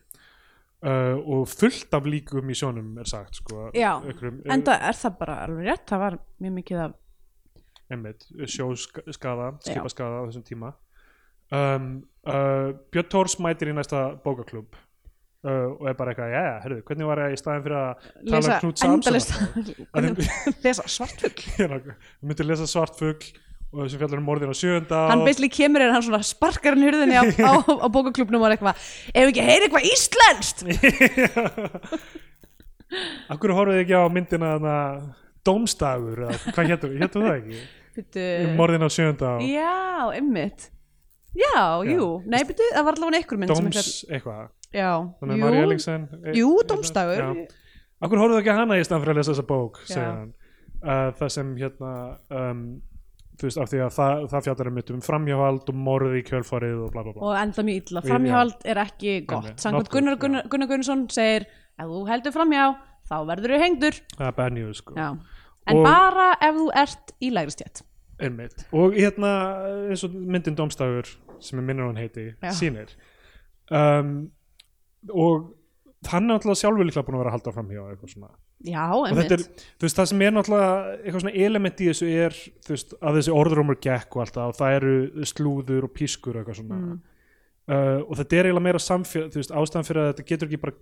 uh, 0.82 1.18
og 1.18 1.48
fullt 1.50 1.94
af 1.94 2.08
líkum 2.08 2.50
í 2.50 2.56
sjónum 2.58 2.96
er 3.02 3.10
sagt 3.10 3.40
sko, 3.42 3.68
Já, 3.76 3.96
einhverjum, 4.00 4.42
enda 4.50 4.78
er 4.78 4.98
það 4.98 5.20
bara 5.20 5.38
alveg 5.46 5.70
rétt, 5.70 5.86
það 5.90 6.04
var 6.06 6.18
mjög 6.38 6.58
mikið 6.62 6.82
af 6.86 6.98
einmitt, 7.88 8.26
sjóskaða, 8.52 9.54
skipaskaða 9.64 10.20
á 10.20 10.26
þessum 10.28 10.44
tíma. 10.44 10.74
Um, 11.48 11.88
uh, 12.28 12.74
Björn 12.92 13.08
Tórs 13.08 13.38
mætir 13.40 13.70
í 13.70 13.76
næsta 13.76 14.02
bókaklub 14.20 14.74
uh, 14.76 15.70
og 15.72 15.86
er 15.88 15.96
bara 15.96 16.12
eitthvað, 16.12 16.34
já, 16.34 16.42
herruðu, 16.64 16.84
hvernig 16.90 17.08
var 17.08 17.22
ég 17.24 17.36
í 17.36 17.40
staðin 17.40 17.64
fyrir 17.64 17.78
að 17.78 18.08
tala 18.18 18.40
lesa 18.42 18.56
um 18.58 18.64
Knut 18.66 18.82
Samson? 18.82 20.20
lesa 20.66 20.88
svartfugl. 20.92 21.46
Ég 21.62 22.28
myndi 22.28 22.48
lesa 22.48 22.68
svartfugl 22.68 23.32
og 23.68 23.82
þessi 23.84 23.98
fjallar 24.00 24.20
um 24.22 24.26
morðin 24.28 24.52
á 24.52 24.56
sjönda 24.56 24.98
hann 25.10 25.24
beisli 25.26 25.48
kemur 25.52 25.82
er 25.84 25.92
hann 25.92 26.04
svona 26.06 26.22
sparkar 26.24 26.72
hann 26.76 26.86
hurðinni 26.86 27.16
á, 27.20 27.24
á, 27.44 27.52
á 27.84 27.86
bókaklubnum 27.92 28.40
og 28.40 28.48
er 28.48 28.54
eitthvað 28.56 28.74
ef 29.12 29.20
við 29.26 29.32
ekki 29.34 29.44
heyri 29.44 29.64
eitthvað 29.68 29.88
íslenskt? 29.92 30.58
Akkur 33.32 33.52
horfið 33.52 33.82
ekki 33.82 33.96
á 34.00 34.08
myndina 34.08 34.54
þarna 34.56 34.76
Dómstagur, 35.44 36.18
eða 36.28 36.38
hvað 36.56 36.70
héttum 36.72 36.90
við, 36.94 37.02
það 37.14 37.28
ekki? 37.34 37.58
Bittu, 37.98 38.24
Um 38.46 38.52
morðin 38.58 38.84
á 38.84 38.88
sjönda 38.92 39.28
og 39.36 39.40
já, 39.44 39.76
ymmit 40.18 40.60
já, 41.38 41.60
jú, 41.88 42.06
nei, 42.24 42.40
byrju, 42.48 42.68
það 42.74 42.84
var 42.88 42.94
allavega 42.98 43.20
einhver 43.20 43.38
mynd 43.42 43.52
Dóms 43.52 43.88
eitthvað, 44.08 44.48
fjall- 44.48 44.80
já, 44.80 44.90
þannig 45.20 45.34
að 45.34 45.38
Mari 45.44 45.56
jú, 45.60 45.64
e- 46.32 46.36
jú, 46.40 46.50
dómstagur 46.72 47.20
Já. 47.22 47.28
Akkur 47.98 48.20
horfið 48.22 48.40
ekki 48.42 48.52
hana 48.54 48.76
í 48.78 48.82
staðan 48.86 49.02
fyrir 49.04 49.14
að 49.16 49.20
lesa 49.20 49.32
þessa 49.34 49.46
bók, 49.48 49.74
Já. 49.90 50.02
uh, 50.80 51.08
Það 51.18 51.30
sem 51.34 51.48
hérna 51.58 51.92
um, 52.30 52.60
þú 53.38 53.48
veist, 53.48 53.60
af 53.62 53.70
því 53.70 53.80
að 53.84 53.94
það, 53.94 54.24
það 54.32 54.46
fjallar 54.48 54.70
um, 54.72 54.80
um 54.94 55.02
framhjáhald 55.08 55.72
og 55.72 55.80
morð 55.88 56.16
í 56.18 56.22
kjölfarið 56.26 56.84
og 56.84 56.92
bla 56.94 57.04
bla 57.06 57.14
bla. 57.14 57.22
Og 57.28 57.38
enda 57.38 57.64
mjög 57.68 57.82
illa, 57.82 58.04
framhjáhald 58.08 58.68
er 58.72 58.82
ekki 58.82 59.16
gott. 59.30 59.50
Samkvæmt 59.62 59.90
Gunnar, 59.94 60.18
Gunnar, 60.22 60.48
Gunnar 60.50 60.70
Gunnarsson 60.70 61.04
segir 61.14 61.46
ef 61.78 61.86
þú 61.86 62.00
heldur 62.10 62.34
framhjá, 62.34 62.64
þá 63.08 63.16
verður 63.30 63.54
þú 63.54 63.60
hengdur. 63.64 64.00
Það 64.18 64.42
er 64.46 64.56
news, 64.58 64.82
sko. 64.82 64.96
Já. 64.98 65.10
en 65.68 65.76
Og- 65.76 65.84
bara 65.84 66.32
ef 66.40 66.54
þú 66.56 66.66
ert 66.74 67.14
í 67.20 67.30
lægri 67.30 67.52
stjætt 67.52 67.82
Einmitt. 68.18 68.64
Og 68.74 68.96
hérna 68.98 69.30
eins 69.90 70.02
og 70.04 70.10
myndin 70.10 70.56
Dómstagur 70.58 71.06
sem 71.40 71.58
er 71.58 71.62
minnur 71.62 71.86
hann 71.86 72.00
heiti, 72.00 72.34
Já. 72.42 72.50
sýnir. 72.50 72.90
Um, 73.70 74.30
og 75.14 75.54
hann 76.08 76.30
er 76.30 76.38
náttúrulega 76.38 76.58
sjálfur 76.58 76.84
líklega 76.88 77.06
búin 77.06 77.14
að 77.14 77.22
vera 77.22 77.30
að 77.30 77.36
halda 77.36 77.52
fram 77.54 77.68
hjá 77.68 77.82
eitthvað 77.84 78.14
svona 78.14 78.30
já, 78.66 78.84
þetta 78.90 79.36
er, 79.36 79.42
einmitt 79.42 79.64
þú 79.78 79.86
veist, 79.86 79.98
það 79.98 80.08
sem 80.10 80.22
er 80.26 80.32
náttúrulega 80.34 80.94
eitthvað 80.96 81.22
svona 81.22 81.42
element 81.46 81.82
í 81.82 81.88
þessu 81.88 82.08
er 82.10 82.38
veist, 82.68 82.94
að 82.98 83.18
þessi 83.20 83.34
orðrómur 83.38 83.78
gekk 83.84 84.16
og 84.16 84.22
alltaf 84.24 84.52
og 84.52 84.56
það 84.58 84.78
eru 84.78 85.26
slúður 85.30 85.86
og 85.86 85.92
pískur 85.94 86.34
og 86.34 86.40
eitthvað 86.42 86.58
svona. 86.58 86.78
Mm. 86.78 86.96
uh, 87.70 87.98
og 88.02 88.18
þetta 88.18 88.38
er 88.38 88.48
eiginlega 88.48 88.66
meira 88.66 88.82
samfélag 88.82 89.34
þú 89.34 89.42
veist, 89.42 89.54
ástæðan 89.62 89.88
fyrir 89.88 90.02
að 90.02 90.10
þetta 90.10 90.26
getur 90.32 90.50
ekki 90.50 90.62
bara 90.64 90.74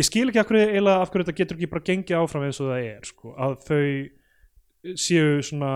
ég 0.00 0.08
skil 0.08 0.26
ekki 0.30 0.40
af 0.40 0.48
hverju, 0.48 0.86
af 0.94 1.12
hverju 1.12 1.26
þetta 1.26 1.38
getur 1.42 1.58
ekki 1.58 1.72
bara 1.74 1.86
gengið 1.90 2.22
áfram 2.22 2.46
eins 2.46 2.62
og 2.62 2.70
það 2.70 2.88
er 2.88 3.10
sko, 3.10 3.34
að 3.36 3.56
þau 3.66 4.96
séu 5.04 5.34
svona 5.44 5.74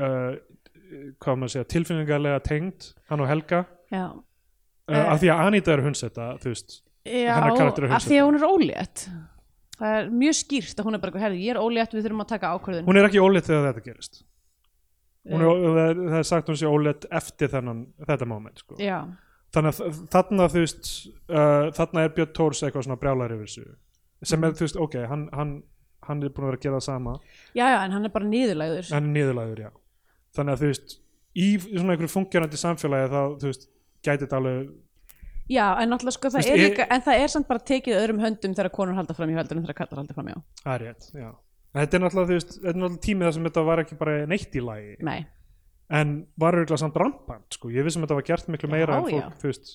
uh, 0.00 0.30
hvað 1.20 1.36
maður 1.40 1.50
að 1.50 1.54
segja, 1.56 1.70
tilfinningarlega 1.74 2.40
tengd 2.44 2.88
hann 3.08 3.20
og 3.24 3.28
Helga. 3.28 3.66
Uh, 3.92 4.96
af 4.96 5.20
því 5.20 5.28
að 5.32 5.44
Anita 5.44 5.76
er 5.76 5.84
hundsetta 5.84 6.30
þú 6.40 6.54
veist, 6.54 6.80
já 7.04 7.34
er 7.36 7.92
af 7.92 8.06
því 8.06 8.18
að 8.18 8.26
hún 8.26 8.38
er 8.38 8.48
ólétt 8.48 9.04
það 9.82 9.96
er 9.98 10.10
mjög 10.22 10.36
skýrt 10.38 10.78
að 10.80 10.86
hún 10.88 10.94
er 10.96 11.02
bara 11.02 11.10
eitthvað, 11.12 11.24
herði, 11.26 11.40
ég 11.42 11.56
er 11.56 11.60
ólétt 11.62 11.96
við 11.96 12.04
þurfum 12.06 12.22
að 12.24 12.30
taka 12.32 12.52
ákvörðun. 12.56 12.86
Hún 12.86 13.00
er 13.00 13.08
ekki 13.08 13.22
óleitt 13.22 13.48
þegar 13.50 13.66
þetta 13.72 13.84
gerist. 13.88 14.22
Hún 15.32 15.42
er, 15.42 15.50
Eh, 15.52 15.66
það, 15.66 15.82
er, 15.90 15.98
það 16.12 16.18
er 16.18 16.26
sagt 16.32 16.48
hún 16.50 16.56
sé 16.58 16.66
óleitt 16.70 17.04
eftir 17.14 17.50
þennan, 17.52 17.82
þetta 18.08 18.26
moment 18.30 18.58
sko. 18.62 18.78
þannig 19.52 19.76
að 19.82 19.98
þarna 20.14 20.46
þú 20.48 20.62
veist 20.64 20.88
uh, 21.28 21.66
þarna 21.76 22.02
er 22.06 22.14
Björn 22.16 22.32
Tórs 22.38 22.62
eitthvað 22.64 22.86
svona 22.86 22.96
brjálar 23.02 23.34
yfir 23.36 23.46
þessu. 23.50 23.66
Sem 24.24 24.44
er 24.48 24.54
þú 24.56 24.64
veist, 24.66 24.78
ok, 24.86 24.96
hann, 25.10 25.26
hann, 25.36 25.52
hann 26.08 26.22
er 26.24 26.32
búin 26.32 26.46
að 26.46 26.50
vera 26.54 26.58
að 26.58 26.64
gera 26.64 26.78
það 26.80 26.86
sama. 26.88 27.14
Já, 27.54 27.66
já, 27.68 27.78
en 27.84 27.92
hann 27.98 28.08
er 28.08 28.14
bara 28.14 28.30
niðurlæður 28.32 28.90
hann 28.94 29.10
er 29.10 29.14
niðurlæður, 29.18 29.60
já. 29.66 29.70
Þannig 30.38 30.56
að 30.56 30.62
þú 30.64 30.70
veist, 30.72 30.96
í 31.36 31.46
svona 31.60 31.92
einhverju 31.94 32.12
fungerandi 32.16 32.60
samfélagi 32.62 33.10
þá, 33.12 33.20
þú 33.42 33.50
veist, 33.52 33.68
gæti 34.02 34.24
þetta 34.24 34.38
alveg 34.40 34.72
já, 35.50 35.66
en 35.82 35.90
náttúrulega 35.90 36.16
sko, 36.16 36.30
það 36.30 36.38
Þú 36.38 36.42
veist, 36.42 36.52
er 36.52 36.62
líka 36.62 36.86
en 36.94 37.04
það 37.06 37.22
er 37.22 37.32
samt 37.34 37.48
bara 37.48 37.64
tekið 37.72 37.98
öðrum 37.98 38.22
höndum 38.22 38.56
þegar 38.58 38.72
konur 38.76 38.98
halda 38.98 39.16
fram 39.18 39.32
í 39.32 39.38
heldur 39.38 39.58
en 39.58 39.66
þegar 39.66 39.78
kallar 39.82 40.02
halda 40.02 40.16
fram 40.18 40.28
í 40.30 40.36
það 40.62 40.74
er 40.74 40.84
rétt, 40.86 41.08
já. 41.14 41.30
En 41.72 41.80
þetta 41.80 41.96
er 41.96 42.02
náttúrulega, 42.04 42.28
þú 42.28 42.38
veist, 42.38 42.56
þetta 42.58 42.72
er 42.72 42.80
náttúrulega 42.82 43.04
tímið 43.06 43.26
þar 43.28 43.36
sem 43.38 43.48
þetta 43.48 43.64
var 43.68 43.82
ekki 43.82 43.98
bara 44.02 44.16
neitt 44.28 44.56
í 44.56 44.62
lagi. 44.62 44.96
Nei, 45.08 45.20
en 45.98 46.14
var 46.36 46.58
auðvitað 46.58 46.82
samt 46.84 46.98
rampant, 47.00 47.46
sko. 47.56 47.70
Ég 47.72 47.86
vissum 47.86 48.04
að 48.04 48.10
þetta 48.10 48.18
var 48.20 48.28
gert 48.28 48.50
miklu 48.52 48.72
meira 48.72 48.98
Já, 48.98 48.98
en 48.98 49.08
fólk, 49.08 49.22
já. 49.22 49.40
þú 49.40 49.48
veist 49.48 49.72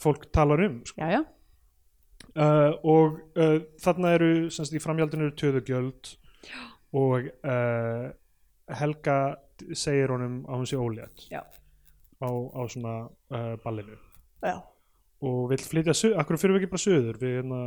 fólk 0.00 0.28
talar 0.32 0.62
um, 0.66 0.78
sko. 0.88 1.00
Já, 1.00 1.18
já, 1.18 1.20
uh, 2.36 2.72
og 2.84 3.18
uh, 3.36 3.58
þarna 3.82 4.14
eru 4.16 4.30
semst 4.54 4.76
í 4.76 4.82
framhjaldinu 4.82 5.28
eru 5.28 5.36
töðugjöld 5.40 6.12
og 6.96 7.28
uh, 7.44 8.08
Helga 8.80 9.18
segir 9.78 10.12
honum 10.12 10.40
að 10.48 10.60
hún 10.60 10.68
sé 10.68 10.80
ólétt 10.80 11.26
já, 11.30 11.40
á, 11.44 12.28
á 12.28 12.60
svona 12.72 12.96
uh, 13.06 13.54
ballinu 13.64 13.96
já. 14.44 14.56
og 15.26 15.40
vill 15.52 15.64
flytja, 15.64 15.96
akkur 16.20 16.40
fyrir 16.40 16.56
við 16.56 16.64
ekki 16.64 16.74
bara 16.74 16.84
söður 16.84 17.22
við 17.22 17.38
hérna, 17.40 17.62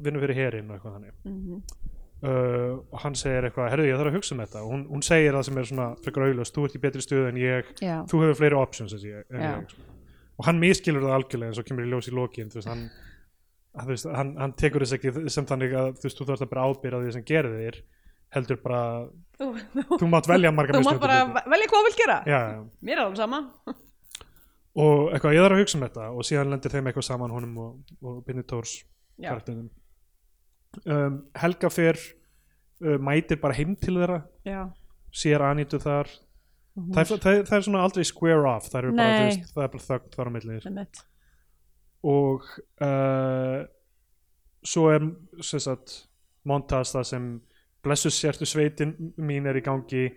vinnur 0.00 0.24
fyrir 0.24 0.40
herinn 0.40 0.70
og 0.70 0.78
eitthvað 0.78 0.96
þannig. 0.96 1.20
Mm 1.26 1.60
uh, 2.24 2.76
og 2.92 3.02
hann 3.02 3.16
segir 3.18 3.46
eitthvað, 3.48 3.70
herðu 3.72 3.88
ég 3.88 3.98
þarf 4.00 4.12
að 4.12 4.18
hugsa 4.18 4.34
um 4.34 4.42
þetta. 4.44 4.62
Og 4.62 4.72
hún, 4.72 4.84
hún 4.92 5.04
segir 5.06 5.36
það 5.36 5.44
sem 5.48 5.60
er 5.60 5.68
svona 5.70 5.88
frekar 6.04 6.26
auðlust, 6.28 6.54
þú 6.56 6.68
ert 6.68 6.78
í 6.78 6.82
betri 6.84 7.04
stöðu 7.04 7.28
en 7.30 7.40
ég. 7.40 7.74
Já. 7.82 7.96
þú 8.10 8.22
hefur 8.24 8.40
fleiri 8.40 8.60
options 8.60 8.96
en 8.96 9.04
ég, 9.04 9.26
en 9.32 9.44
ég. 9.44 9.76
Og 10.36 10.48
hann 10.48 10.60
miskilur 10.60 11.04
það 11.06 11.18
algjörlega 11.18 11.52
eins 11.52 11.60
og 11.60 11.68
kemur 11.68 11.86
í 11.86 11.92
ljós 11.92 12.10
í 12.10 12.16
lokin 12.16 12.50
þú 12.52 12.60
veist, 12.60 12.72
hann, 12.72 12.82
veist, 13.88 14.08
hann, 14.12 14.34
hann 14.40 14.56
tekur 14.60 14.84
þess 14.84 14.98
ekki 14.98 15.30
sem 15.32 15.48
þannig 15.48 15.76
að 15.76 15.94
þú 15.96 16.08
veist, 16.08 16.18
þú 16.18 16.28
þarfst 16.30 16.46
að 16.46 16.52
bara 16.52 16.66
ábyrða 16.68 17.00
því 17.04 17.14
sem 17.16 17.26
gerir 17.30 17.56
þér 17.56 17.80
heldur 18.36 18.60
bara, 18.60 18.82
Þú, 19.36 19.46
þú 20.00 20.06
mátt 20.08 20.28
velja 20.28 20.50
marga 20.52 20.76
þú 20.76 20.84
mátt 20.88 21.00
bara 21.00 21.44
velja 21.44 21.68
hvað 21.70 21.82
þú 21.82 21.88
vill 21.88 21.98
gera. 21.98 22.20
Já, 22.28 22.38
já. 22.52 22.60
mér 22.88 22.98
er 22.98 23.02
alveg 23.06 23.20
sama 23.20 23.40
og 24.76 25.12
eitthvað, 25.14 25.34
ég 25.36 25.44
þarf 25.46 25.56
að 25.56 25.62
hugsa 25.62 25.78
um 25.78 25.84
þetta. 25.86 26.06
Og 26.12 26.26
síðan 26.28 26.50
lendir 26.52 26.72
þeim 26.74 26.90
eitthvað 26.90 27.06
saman 27.08 27.32
honum 27.32 27.58
og, 27.64 27.94
og 28.04 28.18
Binni 28.26 28.44
Tórs 28.48 28.74
karakterinn 29.32 29.70
um, 30.92 31.14
Helga 31.40 31.70
fer 31.72 31.96
uh, 32.84 32.98
mætir 33.00 33.40
bara 33.40 33.56
heim 33.56 33.76
til 33.80 33.96
þeirra. 33.96 34.18
Já, 34.44 34.62
sér 35.16 35.44
Anitu 35.46 35.80
þar. 35.80 36.10
Og 36.76 36.82
hún 36.84 36.92
það, 36.98 37.12
er- 37.16 37.22
það, 37.24 37.38
það 37.48 37.56
er 37.56 37.64
svona 37.70 37.84
aldrei 37.86 38.04
square 38.04 38.50
off. 38.50 38.66
Það 38.68 38.82
er 38.82 38.90
bara, 38.98 39.20
veist, 39.24 39.46
það 39.54 39.64
er 39.64 39.70
bara 39.72 39.86
þögn 39.86 40.10
þar 40.18 40.28
á 40.28 40.32
milli. 40.36 40.58
Einmitt. 40.68 41.00
og 42.06 42.44
uh, 42.84 43.62
svo 44.66 44.84
er 44.92 45.06
montas 46.46 46.92
það 46.94 47.06
sem 47.08 47.30
blessu 47.86 48.10
sértu 48.12 48.48
sveitin 48.48 48.92
mín 49.16 49.46
er 49.50 49.60
í 49.60 49.64
gangi. 49.64 50.08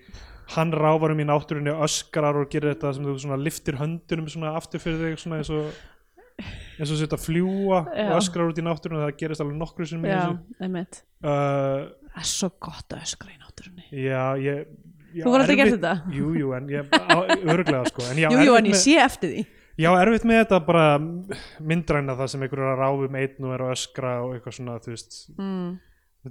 Hann 0.56 0.74
ráfar 0.74 1.14
um 1.14 1.22
í 1.22 1.28
náttúrunni 1.30 1.70
öskrar 1.86 2.40
og 2.41 2.50
gerir 2.50 2.74
þetta 2.74 2.96
sem 2.98 3.06
þú 3.06 3.16
svona 3.22 3.38
liftir 3.38 3.78
höndunum 3.78 4.30
svona 4.34 4.56
aftur 4.58 4.82
fyrir 4.82 5.12
þig 5.12 5.22
svona 5.22 5.41
eins 5.44 5.52
og 5.54 5.70
eins 6.80 6.90
og 6.94 7.02
þetta 7.04 7.20
fljúa 7.20 7.82
og 7.86 8.14
öskrar 8.18 8.50
út 8.50 8.58
í 8.62 8.66
náttúrunni 8.66 9.04
það 9.06 9.18
gerist 9.20 9.44
alveg 9.44 9.60
nokkru 9.60 9.86
sem 9.90 10.06
einmitt. 10.10 11.02
Uh, 11.20 11.90
það 12.16 12.22
er 12.24 12.30
svo 12.32 12.50
gott 12.64 12.96
að 12.96 13.04
öskra 13.06 13.34
í 13.34 13.38
náttúrunni. 13.44 13.86
Já, 13.91 14.24
ég 14.41 14.64
já, 15.14 15.24
Þú 15.24 15.28
hefur 15.28 15.44
aldrei 15.44 15.58
gert 15.60 15.76
þetta? 15.76 15.94
Jú, 16.16 16.32
jú, 16.40 16.52
en 16.58 16.70
ég, 16.72 16.98
örglega 17.44 17.84
sko. 17.91 18.06
En 18.10 18.22
ég 18.22 18.30
á 18.30 18.32
jú, 18.34 18.40
jú, 18.40 18.56
erfitt 18.56 18.62
en 18.64 18.70
ég 18.72 18.78
með- 18.78 18.84
sé 18.86 18.98
eftir 19.04 19.34
því. 19.36 19.46
Já, 19.80 19.90
erfitt 19.96 20.26
með 20.28 20.41
þetta 20.44 20.58
bara 20.66 20.88
myndræna 21.64 22.16
það 22.20 22.32
sem 22.34 22.41
einhver 22.44 22.64
er 22.64 22.72
að 22.74 22.82
ráfa 22.82 23.06
um 23.10 23.16
einn 23.22 23.46
og 23.48 23.54
er 23.56 23.64
að 23.68 23.76
öskra 23.76 24.16
og 24.26 24.34
eitthvað 24.36 24.58
svona, 24.58 24.80
þú 24.84 24.91
veist. 24.96 25.20
Mm, 25.38 25.70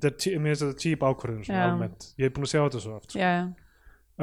þetta 0.02 0.30
er, 0.32 0.38
mér 0.42 0.54
finnst 0.54 0.64
þetta 0.66 0.82
típ 0.84 1.04
ákvörðun 1.08 1.44
svona 1.46 1.60
Já. 1.62 1.70
almennt, 1.72 2.08
ég 2.18 2.28
er 2.28 2.34
búin 2.36 2.46
að 2.48 2.52
sjá 2.54 2.60
þetta 2.64 2.82
svo 2.84 2.96
oft 2.98 3.10
sko. 3.12 3.18
já, 3.20 3.30
já, 3.38 3.44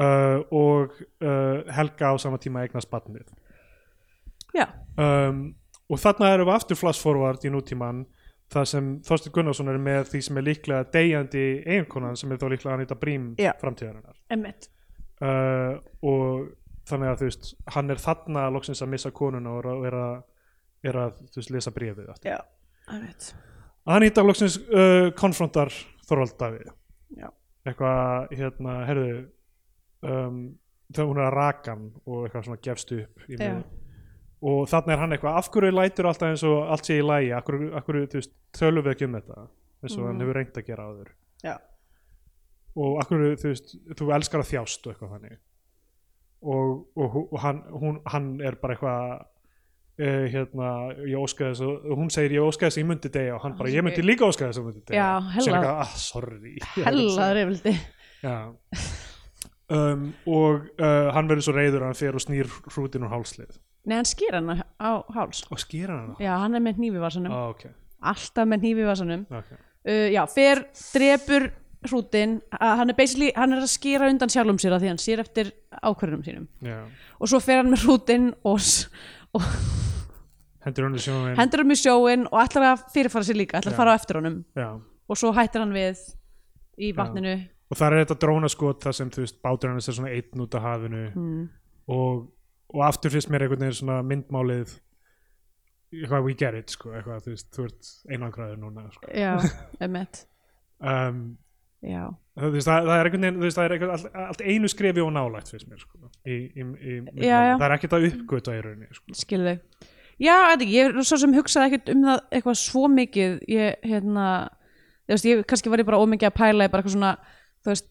uh, 0.02 0.38
og 0.56 0.98
uh, 1.22 1.72
Helga 1.78 2.12
á 2.12 2.14
sama 2.22 2.38
tíma 2.42 2.64
eignast 2.66 2.90
batnið 2.92 3.30
já, 4.56 4.66
um, 4.96 5.40
og 5.90 6.00
þarna 6.02 6.32
erum 6.34 6.48
við 6.50 6.58
aftur 6.58 6.80
flash 6.80 7.02
forward 7.02 7.44
í 7.46 7.52
nútíman 7.52 8.04
það 8.52 8.68
sem 8.70 8.92
Þorstin 9.06 9.32
Gunnarsson 9.34 9.68
er 9.72 9.78
með 9.82 10.04
því 10.12 10.20
sem 10.22 10.36
er 10.38 10.44
líklega 10.46 10.84
deyjandi 10.94 11.44
eiginkonan 11.66 12.16
sem 12.18 12.30
er 12.30 12.38
þá 12.38 12.46
líklega 12.52 12.76
Anita 12.78 12.94
Brím 12.98 13.32
Já. 13.42 13.52
framtíðarinnar 13.58 14.14
einmitt 14.30 14.68
uh, 15.24 15.80
og 16.06 16.52
þannig 16.86 17.10
að 17.10 17.18
þú 17.24 17.28
veist 17.30 17.48
hann 17.74 17.90
er 17.90 17.98
þarna 17.98 18.44
loksins 18.54 18.82
að 18.84 18.92
missa 18.92 19.10
konuna 19.10 19.56
og 19.56 19.64
er 19.64 19.72
að, 19.72 19.86
er 19.88 19.96
að, 19.98 20.16
er 20.92 20.98
að 21.02 21.16
þú 21.34 21.40
veist, 21.40 21.50
lesa 21.56 21.72
bréfið 21.74 22.12
aftur. 22.12 22.30
já, 22.30 22.38
einmitt 22.94 23.32
Anita 23.86 24.22
loksins 24.26 24.56
uh, 24.66 25.10
konfrontar 25.18 25.70
Þorvald 26.08 26.36
Davíð. 26.40 26.72
Eitthvað 27.66 28.28
hérna, 28.38 28.72
herðu 28.86 29.06
um, 30.06 30.36
þegar 30.94 31.08
hún 31.10 31.18
er 31.18 31.26
að 31.26 31.34
raka 31.34 31.72
hann 31.74 31.86
og 32.06 32.20
eitthvað 32.26 32.44
svona 32.46 32.60
gefst 32.62 32.92
upp 32.94 33.24
í 33.26 33.38
og 34.46 34.68
þannig 34.70 34.92
er 34.94 35.00
hann 35.02 35.14
eitthvað 35.16 35.38
af 35.40 35.48
hverju 35.50 35.72
lætur 35.74 36.06
alltaf 36.06 36.28
eins 36.30 36.44
og 36.46 36.68
allt 36.70 36.86
sé 36.86 36.98
í 37.00 37.02
lægi 37.02 37.32
af 37.34 37.42
hverju, 37.48 37.70
af 37.74 37.86
hverju 37.88 38.06
þú 38.12 38.20
veist, 38.20 38.32
tölum 38.54 38.84
við 38.86 38.92
ekki 38.92 39.08
um 39.08 39.16
þetta? 39.18 39.46
Eins 39.82 39.96
og 39.96 40.02
Mhm. 40.02 40.06
hann 40.12 40.20
hefur 40.22 40.34
reynt 40.38 40.58
að 40.60 40.66
gera 40.68 40.84
áður. 40.86 41.08
Já, 41.42 41.54
og 42.76 42.98
af 43.00 43.08
hverju 43.10 43.36
þú 43.42 43.48
veist, 43.50 43.74
þú 43.98 44.10
elskar 44.14 44.40
að 44.44 44.50
þjást 44.52 44.86
og 44.86 44.92
eitthvað 44.92 45.12
þannig. 45.16 45.38
Og, 46.42 46.86
og, 46.96 47.16
og 47.32 47.38
hann, 47.40 47.62
hún, 47.72 48.00
hann 48.06 48.40
er 48.44 48.54
bara 48.62 48.74
eitthvað 48.76 49.26
uh, 50.00 50.22
hérna, 50.32 50.70
ég 51.06 51.18
óskaði 51.20 51.52
þess 51.54 51.66
og 51.66 51.98
hún 51.98 52.12
segir 52.14 52.36
ég 52.38 52.46
óskaði 52.46 52.68
þess 52.70 52.78
að 52.78 52.82
ég 52.82 52.88
myndi 52.90 53.12
degja 53.16 53.34
og 53.36 53.44
hann 53.44 53.58
bara 53.58 53.72
ég 53.74 53.86
myndi 53.86 54.04
líka 54.04 54.28
óskaði 54.28 54.52
þess 54.52 54.60
að 54.60 54.62
ég 54.62 54.68
myndi 54.70 54.84
degja 54.90 55.10
hella- 55.34 55.44
Sér 55.46 55.58
eitthvað, 55.58 55.82
ah, 55.82 55.98
sorry. 56.00 56.56
Hella 56.86 57.28
reyfildi 57.36 57.76
Já. 58.26 58.36
Um, 59.66 60.12
og 60.30 60.68
uh, 60.78 61.08
hann 61.10 61.26
verður 61.26 61.48
svo 61.48 61.56
reyður 61.56 61.82
að 61.82 61.90
hann 61.90 61.98
fer 61.98 62.16
og 62.16 62.22
snýr 62.22 62.50
hrútin 62.70 63.02
úr 63.02 63.10
hálslið. 63.10 63.56
Nei, 63.86 63.96
hann 63.98 64.06
skýr 64.06 64.36
hann 64.38 64.62
á 64.78 64.90
háls. 65.14 65.42
Og 65.50 65.58
skýr 65.62 65.90
hann 65.90 66.04
hana 66.04 66.22
já, 66.22 66.32
hann 66.38 66.54
er 66.54 66.62
með 66.62 67.00
vasanum. 67.02 67.34
Ah, 67.34 67.50
okay. 67.50 67.72
alltaf 67.98 68.46
með 68.46 68.66
vasanum. 68.86 69.26
Okay. 69.26 69.58
uh, 69.90 70.06
já, 70.14 70.22
fer, 70.30 70.62
drepur 70.94 71.50
hrútin, 71.86 72.38
að 72.54 72.76
hann 72.80 72.90
er 72.90 72.98
basically 72.98 73.32
hann 73.36 73.54
er 73.54 73.62
að 73.62 73.72
skýra 73.74 74.08
undan 74.10 74.32
sjálfum 74.32 74.58
sér 74.62 74.76
að 74.76 74.84
því 74.84 74.92
hann 74.92 75.02
sér 75.02 75.22
eftir 75.22 75.52
ákvörðunum 75.76 76.24
sínum. 76.26 76.46
Já. 76.64 76.78
og 77.20 77.30
svo 77.30 77.40
fer 77.42 77.60
hann 77.60 77.70
með 77.70 77.84
hrútin 77.86 78.30
og, 78.46 78.56
og 78.58 78.62
hendur 80.66 80.88
hann 80.88 80.98
í 80.98 81.02
sjóðin 81.02 81.36
hendur 81.40 81.62
hann 81.62 81.74
í 81.74 81.78
sjóin 81.80 82.28
og 82.30 82.38
ætlar 82.42 82.70
að 82.72 82.86
fyrirfara 82.94 83.28
sér 83.28 83.40
líka, 83.40 83.60
ætlar 83.60 83.74
að 83.74 83.80
fara 83.82 83.94
á 83.94 83.98
eftir 83.98 84.20
honum. 84.20 84.40
Já. 84.56 84.70
og 85.06 85.20
svo 85.20 85.32
hættir 85.36 85.62
hann 85.62 85.74
við 85.76 86.00
í 86.76 86.92
vatninu. 86.96 87.36
Og 87.70 87.78
það 87.78 87.92
er 87.92 88.04
þetta 88.04 88.18
drónaskot 88.22 88.82
það 88.84 88.96
sem 89.00 89.12
þú 89.14 89.22
veist 89.24 89.38
bátur 89.42 89.72
hann 89.72 89.80
er 89.80 89.86
svona 89.86 90.14
einn 90.14 90.42
út 90.44 90.56
af 90.58 90.66
hafinu. 90.66 91.04
Mm. 91.14 91.46
og, 91.90 92.26
og 92.74 92.82
aftur 92.86 93.14
fyrst 93.14 93.30
mér 93.30 93.46
einhvern 93.46 93.64
veginn 93.64 93.80
svona 93.80 94.02
myndmálið 94.06 94.74
eitthvað 95.94 96.24
we 96.26 96.34
get 96.34 96.56
it 96.58 96.72
sko 96.72 96.92
eitthvað 96.94 97.24
þú 97.24 97.34
veist 97.34 97.50
þú 97.54 97.66
ert 97.68 97.90
einangraður 98.10 98.62
núna 98.62 98.86
sko. 98.94 99.10
já, 99.14 99.32
emmett 99.86 100.24
um, 100.80 101.20
veist, 102.52 102.68
það, 102.68 102.88
það 102.88 102.94
er 103.00 103.08
einhvern 103.10 103.26
veginn 103.26 103.56
það 103.56 103.64
er 103.66 103.74
eitthvað, 103.76 103.92
allt, 103.96 104.16
allt 104.26 104.42
einu 104.44 104.70
skrefi 104.72 105.04
og 105.04 105.12
nálægt 105.16 105.52
fyrst 105.54 105.68
mér 105.70 105.80
sko 105.82 106.10
í, 106.26 106.36
í, 106.52 106.66
í, 106.66 106.96
Já, 107.22 107.36
já. 107.50 107.54
það 107.56 107.66
er 107.68 107.76
ekkert 107.78 107.96
að 107.98 108.08
uppgöta 108.10 108.56
í 108.56 108.62
rauninni 108.64 108.90
sko. 108.98 109.16
skilðu 109.22 109.54
já, 110.20 110.36
þetta, 110.52 110.68
ég 110.72 110.90
er 110.90 111.02
svo 111.06 111.18
sem 111.22 111.34
hugsaði 111.36 111.70
ekkert 111.70 111.92
um 111.94 112.04
það 112.10 112.22
eitthvað 112.38 112.60
svo 112.62 112.84
mikið 112.92 113.38
ég, 113.52 113.80
hérna, 113.86 114.26
þú 115.06 115.14
veist, 115.16 115.28
ég 115.30 115.44
kannski 115.52 115.72
var 115.72 115.82
ég 115.84 115.88
bara 115.90 116.02
ómikið 116.04 116.30
að 116.30 116.38
pæla 116.42 116.68
í 116.68 116.72
bara 116.72 116.82
eitthvað 116.84 116.96
svona 116.98 117.14
þú 117.64 117.72
veist, 117.72 117.88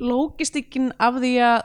lógistikkin 0.00 0.90
af 0.98 1.18
því 1.20 1.32
að 1.44 1.58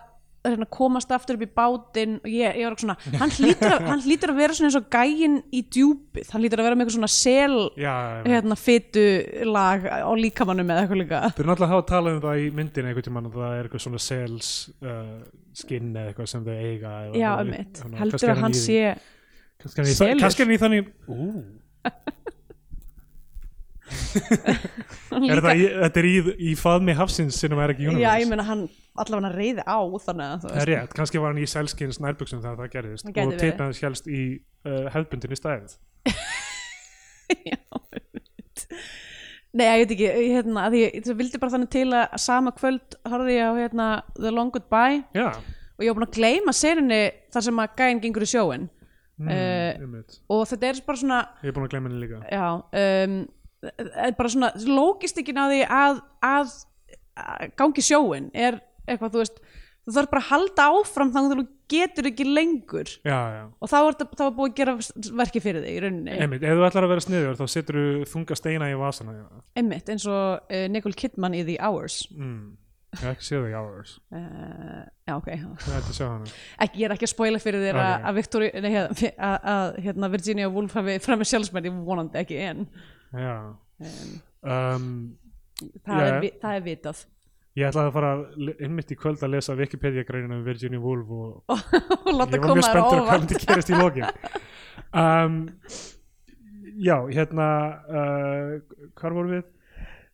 hérna, 0.52 0.68
komast 0.78 1.12
aftur 1.16 1.38
upp 1.40 1.44
í 1.46 1.50
bátinn 1.60 2.18
og 2.22 2.28
ég, 2.30 2.58
ég 2.60 2.66
var 2.68 2.76
eitthvað 2.76 2.84
svona, 2.86 2.98
hann 3.22 3.34
hlýtur, 3.36 3.74
að, 3.76 3.86
hann 3.90 4.04
hlýtur 4.06 4.34
að 4.34 4.40
vera 4.42 4.58
svona 4.58 4.70
eins 4.72 4.78
og 4.80 4.88
gæinn 4.96 5.38
í 5.52 5.62
djúpið. 5.76 6.30
Hann 6.34 6.44
hlýtur 6.46 6.62
að 6.64 6.68
vera 6.70 6.78
með 6.80 6.86
eitthvað 6.86 6.98
svona 7.00 7.12
sel 7.16 7.58
já, 7.82 7.94
hérna, 8.30 8.58
fytu 8.60 9.06
lag 9.50 9.88
á 9.90 10.12
líkamannum 10.20 10.72
eða 10.76 10.84
eitthvað 10.86 11.02
líka. 11.04 11.24
Þeir 11.38 11.50
náttúrulega 11.52 11.74
hafa 11.74 11.88
talað 11.94 12.18
um 12.20 12.24
það 12.28 12.44
í 12.46 12.48
myndin 12.62 12.90
einhvern 12.92 13.08
tímann 13.10 13.30
að 13.32 13.40
það 13.42 13.58
er 13.60 13.68
eitthvað 13.70 13.86
svona 13.88 14.04
sales 14.06 14.52
uh, 14.86 15.18
skinn 15.56 15.92
eða 15.96 16.12
eitthvað 16.14 16.32
sem 16.36 16.46
þau 16.48 16.56
eiga 16.56 16.96
eða, 17.08 17.20
já, 17.20 17.30
þannig 17.42 17.84
að 17.96 18.00
heldur 18.04 18.26
er 18.30 18.34
að 18.36 18.44
hann 18.46 18.58
sé 18.62 18.80
kannski 19.66 19.80
er 19.80 19.86
hann 19.86 19.92
í 19.92 19.96
selur. 19.96 20.12
það- 20.12 20.24
kannski 20.26 20.44
er 20.44 20.50
hann 20.50 20.56
í 20.56 20.62
þannig 20.66 20.90
ú, 21.08 21.30
er 23.86 25.42
það, 25.44 25.52
í, 25.60 25.66
þetta 25.84 26.02
er 26.02 26.08
í, 26.10 26.16
í 26.50 26.56
faðmi 26.58 26.96
hafsins 26.98 27.38
sinum 27.42 27.62
er 27.62 27.76
ekki 27.76 27.88
universe 27.88 28.06
já, 28.06 28.22
ég 28.24 28.32
meina 28.32 28.46
hann 28.48 28.66
allavega 28.96 29.32
reyði 29.36 29.66
á 29.68 29.80
þannig 30.06 30.46
að 30.50 30.68
rétt, 30.70 30.94
kannski 30.96 31.22
var 31.22 31.34
hann 31.34 31.44
í 31.44 31.50
selskins 31.50 32.00
nærbuxum 32.04 32.42
þegar 32.44 32.62
það 32.64 32.72
gerðist 32.78 33.10
Það 33.10 33.34
og 33.36 33.66
hans 33.66 33.82
helst 33.86 34.10
í 34.10 34.22
uh, 34.66 34.86
hefðbundinni 34.96 35.40
stæð 35.40 35.76
Já, 37.50 37.58
einmitt. 37.58 38.66
Nei, 39.56 39.66
ég 39.66 39.82
veit 39.82 39.94
ekki, 39.96 40.08
hérna, 40.36 40.66
ég, 40.76 40.98
ég 41.00 41.18
vildi 41.18 41.40
bara 41.42 41.56
þannig 41.56 41.72
til 41.74 41.88
að 41.96 42.18
sama 42.22 42.52
kvöld 42.56 42.98
horfði 43.08 43.38
ég 43.38 43.50
á 43.50 43.54
hérna, 43.58 43.88
The 44.18 44.34
Long 44.34 44.52
Goodbye 44.54 45.04
já, 45.16 45.30
og 45.76 45.86
ég 45.86 45.92
var 45.92 46.00
búin 46.00 46.08
að 46.10 46.18
gleyma 46.18 46.54
serinni 46.56 47.02
þar 47.34 47.48
sem 47.48 47.62
að 47.64 47.78
gæinn 47.80 48.02
gengur 48.04 48.26
í 48.26 48.30
sjóin 48.30 48.68
mm, 49.22 49.32
einmitt. 49.32 50.20
og 50.32 50.44
þetta 50.52 50.70
er 50.70 50.82
bara 50.88 51.02
svona, 51.02 51.22
ég 51.42 51.52
er 51.52 51.56
búin 51.56 51.68
að 51.68 51.74
glemja 51.74 51.92
henni 51.92 52.04
líka. 52.04 52.22
Já, 52.30 52.46
um, 52.84 53.18
bara 54.20 54.32
svona 54.36 54.52
lógistikinn 54.68 55.42
á 55.42 55.46
því 55.52 55.62
að, 55.68 56.02
að, 56.26 56.56
að 57.26 57.46
gangi 57.60 57.86
sjóin 57.86 58.32
er 58.34 58.60
eitthvað, 58.86 59.14
þú 59.16 59.22
veist, 59.24 59.40
þú 59.86 59.94
þarf 60.00 60.12
bara 60.12 60.24
að 60.24 60.30
halda 60.32 60.66
áfram 60.74 61.14
þannig 61.14 61.32
að 61.36 61.40
þú 61.44 61.48
getur 61.76 62.10
ekki 62.12 62.26
lengur 62.30 62.90
já, 63.06 63.16
já, 63.34 63.42
og 63.58 63.70
þá 63.72 63.78
er 63.80 63.96
þetta 64.02 64.28
búið 64.38 64.52
að 64.52 64.58
gera 64.60 64.76
verki 65.22 65.42
fyrir 65.42 65.64
þig 65.66 65.78
í 65.78 65.80
rauninni. 65.86 66.18
einmitt, 66.22 66.46
ef 66.46 66.60
þú 66.60 66.68
ætlar 66.68 66.86
að 66.86 66.94
vera 66.94 67.06
sniður 67.06 67.40
þá 67.40 67.46
setur 67.54 67.80
þú 67.80 68.10
þunga 68.12 68.38
steina 68.38 68.70
í 68.70 68.78
vasana. 68.78 69.16
Einmitt, 69.58 69.90
eins 69.94 70.06
og 70.10 70.46
uh, 70.46 70.68
Nicole 70.74 70.98
Kidman 70.98 71.38
í 71.38 71.42
The 71.48 71.58
Hours 71.66 72.00
mm. 72.14 72.44
ég 72.96 73.02
hef 73.02 73.16
ekki 73.16 73.28
séð 73.30 73.42
það 73.44 73.50
í 73.50 73.56
hours 73.60 73.96
uh, 74.14 74.84
Já, 75.06 75.14
ok 75.18 75.32
ég 76.78 76.86
er 76.86 76.96
ekki 76.96 77.10
að 77.10 77.14
spoila 77.16 77.42
fyrir 77.44 77.66
þér 77.66 77.80
Ok. 77.82 77.86
að- 77.86 78.06
að 78.10 78.20
að, 79.30 79.50
að 79.56 79.80
hérna, 79.88 80.12
Virginia 80.14 80.52
Woolf 80.54 80.78
hafi 80.78 81.00
framið 81.04 81.32
sjálfsmætti 81.34 81.74
vonandi 81.86 82.22
ekki 82.22 82.42
en 82.46 82.68
já 82.70 82.95
um, 83.16 84.16
um, 84.44 84.88
það, 85.86 86.00
Já. 86.00 86.08
er, 86.08 86.32
það 86.42 86.56
er 86.60 86.66
vitað 86.70 87.04
Ég 87.56 87.70
ætlaði 87.70 87.88
að 87.88 87.94
fara 87.96 88.10
einmitt 88.68 88.90
í 88.92 88.98
kvöld 89.00 89.22
að 89.24 89.38
lesa 89.38 89.54
Wikipedia 89.56 90.04
greinina 90.04 90.36
um 90.36 90.44
Virginia 90.44 90.82
Woolf 90.84 91.12
og 91.16 91.44
og 91.52 91.56
ég 91.56 92.42
var 92.44 92.52
mjög 92.52 92.66
spenntur 92.68 93.00
að 93.00 93.06
hvað 93.08 93.22
myndi 93.22 93.44
gerast 93.46 93.72
í 93.72 93.80
lokin 93.80 94.10
um, 95.04 95.38
Já, 96.76 96.98
hérna 97.08 97.48
uh, 97.88 98.50
hvar 99.00 99.16
vorum 99.16 99.38
við? 99.38 99.46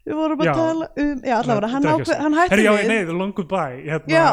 Við 0.02 0.15
vorum 0.18 0.40
að 0.41 0.48
Já. 0.48 0.52
tala 0.57 0.86
um 0.98 1.19
Já, 1.22 1.34
allavega, 1.38 1.68
hann, 1.69 1.84
ákveð, 1.91 2.11
hann 2.23 2.34
hætti 2.40 2.64
já, 2.64 2.72
við 2.73 2.88
nei, 2.90 3.02
The 3.06 3.14
Long 3.14 3.34
Goodbye 3.38 3.82
hérna, 3.86 4.10
Já. 4.10 4.23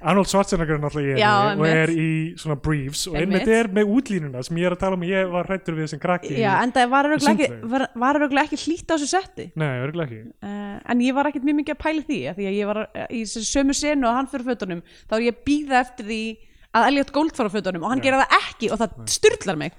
Arnold 0.00 0.30
Schwarzenegger 0.30 0.78
er 0.78 0.80
náttúrulega 0.80 1.12
í 1.12 1.20
Já, 1.20 1.32
henni 1.44 1.60
og 1.60 1.66
er 1.68 1.92
í 1.92 2.06
svona 2.40 2.56
briefs 2.64 3.02
og 3.10 3.18
einmitt. 3.20 3.50
er 3.52 3.68
með 3.68 3.92
útlínuna 3.98 4.40
sem 4.46 4.56
ég 4.56 4.70
er 4.70 4.76
að 4.78 4.80
tala 4.80 4.96
um 4.96 5.04
að 5.04 5.12
ég 5.12 5.34
var 5.34 5.50
hrættur 5.50 5.76
við 5.76 5.90
sem 5.92 6.00
krakki 6.00 6.38
Já, 6.40 6.54
en 6.62 6.72
það 6.72 6.94
var 6.94 7.10
örugglega 7.10 8.46
ekki, 8.46 8.60
hlýtt 8.64 8.88
á 8.88 8.94
þessu 8.96 9.10
setti. 9.12 9.46
Nei, 9.60 9.68
örgulega 9.84 10.08
ekki. 10.08 10.32
Uh, 10.40 10.78
En 10.88 11.04
ég 11.04 11.12
var 11.12 11.28
ekkert 11.28 11.44
mjög 11.44 11.58
mikið 11.60 11.76
að 11.76 11.82
pæla 11.84 12.06
því 12.08 12.20
af 12.30 12.38
Því 12.40 12.46
að 12.48 12.56
ég 12.56 12.70
var 12.70 12.80
uh, 12.86 13.04
í 13.12 13.20
sömu 13.28 13.76
senu 13.76 14.08
og 14.08 14.16
hann 14.16 14.30
fyrir 14.32 14.48
fötunum 14.48 14.80
Þá 15.04 15.14
er 15.18 15.26
ég 15.26 15.36
að 15.36 15.44
býða 15.50 15.80
eftir 15.84 16.08
því 16.08 16.22
að 16.70 16.88
Elliot 16.88 17.12
Gold 17.12 17.36
fara 17.36 17.52
fötunum 17.52 17.84
og 17.84 17.92
hann 17.92 18.00
Já. 18.00 18.06
gera 18.08 18.22
það 18.22 18.36
ekki 18.40 18.70
og 18.72 18.80
það 18.80 18.90
styrlar 19.10 19.60
mig 19.60 19.76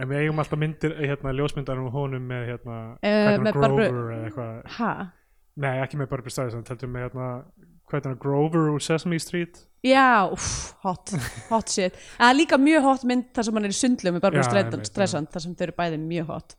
en 0.00 0.08
við 0.10 0.22
eigum 0.24 0.40
alltaf 0.42 0.58
myndir 0.60 0.94
hérna, 1.00 1.32
ljósmyndar 1.36 1.80
um 1.82 1.90
honum 1.94 2.24
með 2.30 2.46
hérna, 2.54 2.76
Eh, 3.02 3.24
hann, 3.30 3.44
Barbara- 3.44 3.68
Grover 3.68 4.12
eða 4.14 4.28
eitthvað. 4.30 4.70
Ha? 4.78 4.92
nei, 5.60 5.74
ekki 5.84 5.98
með 6.00 6.08
Barbara 6.14 6.30
Streisand, 6.34 6.68
heldur 6.72 6.88
með 6.94 7.04
hérna, 7.08 7.26
hann, 7.92 8.16
Grover 8.22 8.70
úr 8.72 8.80
Sesame 8.84 9.18
Street. 9.20 9.66
Já, 9.84 10.28
uff, 10.32 10.74
hot, 10.84 11.10
hot 11.48 11.68
shit. 11.72 11.94
Það 12.18 12.30
er 12.30 12.36
líka 12.36 12.58
mjög 12.60 12.82
hot 12.84 13.04
mynd 13.08 13.30
þar 13.34 13.44
sem 13.48 13.54
hann 13.56 13.64
er 13.68 13.72
í 13.72 13.78
sundlu 13.80 14.12
með 14.12 14.20
Barbara 14.26 14.42
Já, 14.44 14.48
Streisand, 14.50 14.86
Streisand 14.90 15.30
þar 15.32 15.44
sem 15.46 15.54
þau 15.56 15.62
eru 15.68 15.76
bæði 15.78 16.00
mjög 16.04 16.26
hot. 16.34 16.56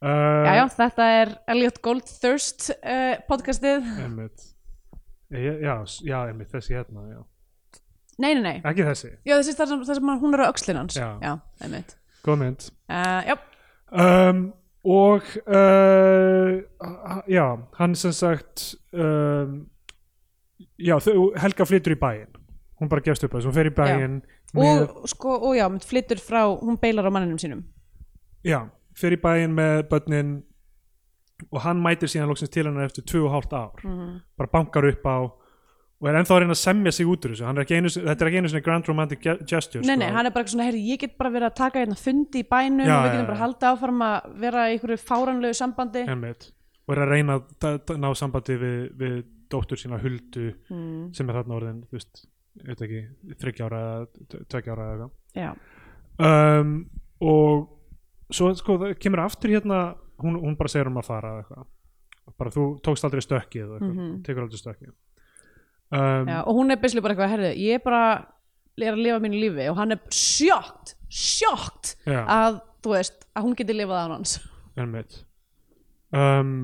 Uh, 0.00 0.44
Já, 0.46 0.52
já, 0.56 0.64
þetta 0.72 1.06
er 1.20 1.32
Elliot 1.52 1.80
Goldthirst 1.84 2.70
uh, 2.78 3.18
podcastið. 3.28 3.84
einmitt. 4.00 4.46
Já, 5.30 5.52
já, 5.60 5.74
já, 6.08 6.16
einmitt, 6.30 6.48
þessi 6.54 6.72
hérna 6.78 7.04
já. 7.10 7.20
Nei, 8.20 8.34
nei, 8.36 8.42
nei, 8.44 8.56
ekki 8.68 8.84
þessi, 8.84 9.10
já, 9.24 9.34
þessi 9.38 9.56
þar 9.56 9.70
sem, 9.72 9.84
þar 9.88 9.98
sem 10.00 10.10
hún 10.22 10.36
er 10.36 10.42
á 10.44 10.50
öxlin 10.50 10.80
hans. 10.80 10.96
Já. 10.98 11.08
já 11.24 11.32
einmitt. 11.64 11.94
Góð 12.26 12.40
mynd. 12.42 12.66
Uh, 12.90 13.20
Já, 13.30 13.36
um, 14.04 14.42
og 14.84 15.30
uh, 15.48 16.60
já, 17.28 17.46
hann 17.78 17.96
sem 17.96 18.12
sagt 18.16 18.74
um, 18.92 19.62
já, 20.80 20.98
Helga 21.40 21.66
flytur 21.68 21.96
í 21.96 22.00
bæinn. 22.00 22.36
Hún 22.80 22.88
bara 22.92 23.04
gefst 23.04 23.24
upp 23.24 23.34
þessu, 23.36 23.50
hún 23.50 23.56
fer 23.56 23.68
í 23.68 23.74
bæinn 23.76 24.20
með, 24.56 24.86
og 24.88 25.08
sko, 25.10 25.34
og 25.36 25.56
já, 25.56 25.66
mynd 25.68 25.84
flyttur 25.86 26.20
frá 26.22 26.44
hún 26.48 26.78
beilar 26.80 27.08
á 27.08 27.12
manninum 27.12 27.40
sínum. 27.40 27.64
Já, 28.44 28.62
fer 28.96 29.16
í 29.16 29.20
bæinn 29.20 29.52
með 29.56 29.84
börnin 29.90 30.38
og 31.48 31.62
hann 31.64 31.80
mætir 31.80 32.10
síðan 32.10 32.28
loksins 32.30 32.52
til 32.52 32.66
hennar 32.66 32.88
eftir 32.88 33.04
2,5 33.08 33.52
ár. 33.56 33.84
Mhm. 33.84 34.20
bara 34.36 34.50
bankar 34.52 34.84
upp 34.88 35.06
á 35.06 35.16
og 36.00 36.08
er 36.08 36.16
ennþá 36.20 36.32
að 36.36 36.40
reyna 36.40 36.54
að 36.56 36.60
semja 36.62 36.92
sig 36.96 37.06
út 37.06 37.24
úr 37.28 37.34
þessu. 37.34 37.44
Er 37.44 37.74
einu, 37.76 37.88
þetta 37.92 38.24
er 38.24 38.28
ekki 38.30 38.38
einu 38.40 38.48
svona 38.48 38.64
grand 38.64 38.86
romantic 38.88 39.20
ge- 39.20 39.38
gesture 39.50 39.82
Nei, 39.84 39.96
nei, 39.96 40.06
sko. 40.08 40.16
hann 40.16 40.26
er 40.26 40.30
bara 40.32 40.44
svona, 40.48 40.64
herri, 40.64 40.80
ég 40.88 40.98
get 41.02 41.18
bara 41.18 41.30
verið 41.34 41.50
að 41.50 41.54
taka 41.60 41.82
hérna 41.82 41.96
fundi 42.00 42.40
í 42.40 42.46
bænum 42.48 42.86
Já, 42.86 42.94
og 42.96 43.04
við 43.04 43.12
getum 43.12 43.26
bara 43.28 43.42
haldið 43.42 43.68
áfram 43.70 44.00
að 44.06 44.30
vera 44.40 44.62
í 44.70 44.72
einhverju 44.78 44.98
fáranlegu 45.04 45.54
sambandi. 45.60 46.06
Einmitt. 46.08 46.50
og 46.88 46.96
er 46.96 47.02
að 47.04 47.12
reyna 47.12 47.36
að 47.38 47.92
ná 48.00 48.08
sambandi 48.18 48.56
við, 48.58 48.78
við 48.98 49.18
dóttur 49.50 49.78
sína 49.78 49.98
Huldu 50.02 50.46
mm, 50.70 51.12
sem 51.14 51.28
er 51.30 51.36
þarna 51.38 51.54
orðin, 51.60 51.82
þú 51.90 51.98
veist, 51.98 52.24
veit 52.66 52.80
ekki 52.82 53.02
þryggja 53.38 53.66
ára 53.68 53.82
eða 54.00 55.10
eitthvað. 55.10 55.60
Um, 56.20 56.72
og 57.20 57.68
svo 58.34 58.50
sko 58.58 58.78
kemur 59.00 59.22
aftur 59.24 59.50
hérna 59.54 59.94
hún, 60.20 60.36
hún 60.40 60.56
bara 60.58 60.68
segir 60.72 60.90
um 60.90 60.98
að 61.00 61.06
fara 61.08 61.30
eða 61.36 61.44
eitthvað. 61.44 61.68
Bara 62.40 62.50
þú 62.54 62.64
tókst 62.84 63.04
aldrei 63.06 63.22
stökkið 63.24 63.62
eitthvað, 63.68 63.94
Mhm. 63.94 64.22
tekur 64.26 64.42
aldrei 64.46 64.60
stökkið 64.60 64.92
um, 65.94 66.28
já, 66.30 66.38
og 66.44 66.58
hún 66.58 66.70
er 66.70 66.80
basically 66.80 67.04
bara 67.04 67.16
eitthvað, 67.16 67.32
herri, 67.34 67.54
ég 67.60 67.80
er 67.80 67.84
bara 67.84 68.04
er 68.80 68.94
að 68.94 69.02
lifa 69.04 69.22
mínu 69.22 69.40
lífi. 69.40 69.66
Og 69.70 69.78
hann 69.78 69.94
er 69.94 70.04
sjókt, 70.14 70.94
sjókt 71.12 71.94
já, 72.08 72.22
að, 72.24 72.60
þú 72.84 72.94
veist, 72.94 73.26
að 73.36 73.46
hún 73.46 73.58
geti 73.58 73.76
lifað 73.76 74.04
án 74.04 74.14
hans. 74.18 74.36
Einmitt. 74.78 75.18
Um, 76.10 76.54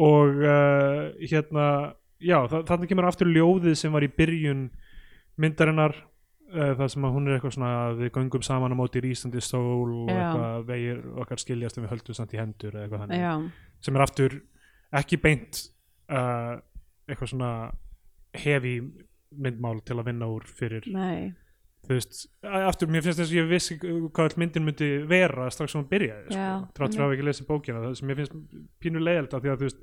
og 0.00 0.38
uh, 0.40 1.10
hérna 1.20 1.66
já, 2.20 2.38
þa 2.48 2.62
þannig 2.68 2.92
kemur 2.92 3.08
aftur 3.08 3.28
ljóðið 3.32 3.76
sem 3.80 3.92
var 3.92 4.04
í 4.04 4.12
byrjun 4.16 4.62
myndarinnar 5.40 5.92
uh, 5.96 6.72
það 6.78 6.86
sem 6.94 7.04
að 7.04 7.16
hún 7.16 7.28
er 7.28 7.36
eitthvað 7.36 7.56
svona 7.56 7.74
við 7.98 8.12
göngum 8.14 8.46
saman 8.46 8.76
á 8.76 8.80
móti 8.80 9.02
rísandi 9.04 9.42
sól 9.44 9.90
og 10.04 10.08
Já. 10.08 10.16
eitthvað 10.22 10.64
vegir 10.70 11.02
okkar 11.20 11.42
skiljast 11.42 11.76
en 11.76 11.84
við 11.84 11.94
höldum 11.94 12.16
samt 12.16 12.32
í 12.36 12.40
hendur 12.40 12.72
eða 12.72 12.86
eitthvað 12.86 13.04
þannig. 13.04 13.20
Já, 13.26 13.76
sem 13.84 13.98
er 13.98 14.06
aftur 14.06 14.40
ekki 15.00 15.20
beint 15.20 15.62
uh, 16.08 16.56
eitthvað 17.08 17.32
svona 17.34 17.52
hefi 18.34 18.74
myndmál 19.30 19.80
til 19.86 19.96
að 19.98 20.06
vinna 20.10 20.26
úr 20.30 20.44
fyrir 20.46 20.86
nei. 20.90 21.32
þú 21.86 21.94
veist, 21.96 22.26
aftur, 22.44 22.88
mér 22.90 23.02
finnst 23.02 23.18
þess 23.22 23.30
að 23.30 23.38
ég 23.38 23.48
vissi 23.50 23.76
hvað 23.80 24.24
all 24.26 24.38
myndin 24.42 24.64
myndi 24.66 24.88
vera 25.10 25.48
strax 25.50 25.72
sem 25.72 25.80
hún 25.80 25.88
byrjaði, 25.90 26.34
sko, 26.34 26.68
trátt 26.76 26.94
fyrir 26.94 27.06
að 27.06 27.14
ekki 27.16 27.26
lesið 27.28 27.46
bókina 27.48 27.80
það 27.84 27.94
sem 27.98 28.10
mér 28.10 28.18
finnst 28.20 28.34
pínu 28.82 29.02
leiðild 29.02 29.34
af 29.34 29.42
því 29.42 29.52
að 29.52 29.62
þú 29.62 29.68
veist, 29.68 29.80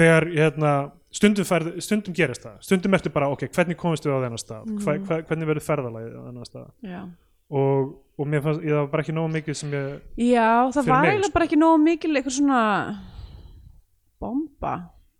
þegar 0.00 0.26
hérna, 0.34 0.72
stundum, 1.12 1.44
ferð, 1.48 1.68
stundum 1.84 2.14
gerist 2.16 2.42
það. 2.46 2.56
Stundum 2.64 2.94
ertu 2.98 3.12
bara, 3.12 3.28
ok, 3.32 3.46
hvernig 3.52 3.76
komist 3.80 4.04
við 4.08 4.16
á 4.16 4.24
þennan 4.24 4.40
stað? 4.42 4.64
Mm 4.66 4.78
Mhm. 4.80 5.04
hva, 5.06 5.20
hvernig 5.28 5.48
verður 5.52 5.66
ferðalagið 5.68 6.16
á 6.16 6.22
þennan 6.26 6.48
stað? 6.48 6.68
Já, 6.82 7.00
og, 7.52 7.94
og 8.18 8.26
mér 8.32 8.42
fannst, 8.42 8.62
ég 8.64 8.72
það 8.72 8.80
var 8.82 8.90
bara 8.96 9.02
ekki 9.02 9.16
nógu 9.16 9.32
mikið 9.36 9.54
sem 9.62 9.70
ég, 9.70 10.00
já 10.16 10.48
það 10.72 10.86
var 10.88 11.04
eiginlega 11.06 11.28
sko. 11.28 11.32
bara 11.38 11.44
ekki 11.46 11.60
nógu 11.60 11.82
mikil 11.84 12.12
eitthvað 12.16 12.36
svona 12.40 12.62
bomba 14.20 14.74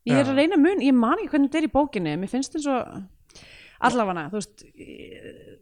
Ég 0.08 0.18
er 0.18 0.30
að 0.32 0.38
reyna 0.40 0.58
mun, 0.58 0.80
ég 0.82 0.94
man 0.98 1.20
ekki 1.20 1.30
hvernig 1.36 1.50
þetta 1.50 1.60
er 1.62 1.66
í 1.68 1.74
bókinni 1.76 2.14
mér 2.18 2.30
finnst 2.32 2.54
þetta 2.56 2.62
svo 2.64 2.78
allavega, 3.86 4.24
þú 4.32 4.40
veist 4.40 4.64
ég- 4.72 5.60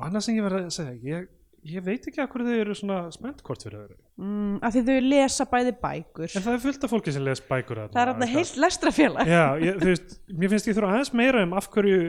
annað 0.00 0.24
sem 0.26 0.38
ég 0.38 0.46
verði 0.46 0.62
að 0.64 0.74
segja 0.74 0.94
ég, 1.10 1.28
ég 1.70 1.84
veit 1.84 2.08
ekki 2.08 2.22
að 2.22 2.30
hverju 2.32 2.48
þau 2.48 2.60
eru 2.64 2.74
svona 2.78 2.98
spennt 3.14 3.42
hvort 3.46 3.62
fyrir 3.66 3.78
öðru, 3.82 3.96
mm, 4.18 4.56
að 4.64 4.74
því 4.74 4.82
þau 4.88 4.98
lesa 5.10 5.46
bæði 5.50 5.74
bækur. 5.84 6.28
En 6.34 6.42
það 6.46 6.54
er 6.54 6.64
fullt 6.64 6.84
af 6.84 6.90
fólki 6.94 7.12
sem 7.14 7.24
les 7.28 7.44
bækur 7.50 7.82
það 7.84 8.00
er 8.02 8.12
alltaf 8.14 8.34
heilt 8.34 8.60
lestrafélag 8.64 9.30
mér 9.30 10.54
finnst 10.54 10.70
ég 10.70 10.74
þurfa 10.78 10.92
aðeins 10.96 11.14
meira 11.14 11.42
um 11.44 11.52
af 11.60 11.70
hverju 11.70 12.00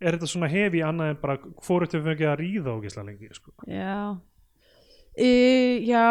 er 0.00 0.16
þetta 0.16 0.30
svona 0.30 0.48
hefi 0.48 0.80
annað 0.84 1.14
en 1.14 1.20
bara 1.20 1.36
hvort 1.38 1.92
við 1.96 2.06
fengið 2.06 2.30
að 2.30 2.40
ríða 2.40 2.74
ógislega 2.76 3.06
lengi 3.10 3.34
sko. 3.34 3.52
já. 3.66 4.16
Uh, 5.20 5.82
já, 5.82 6.06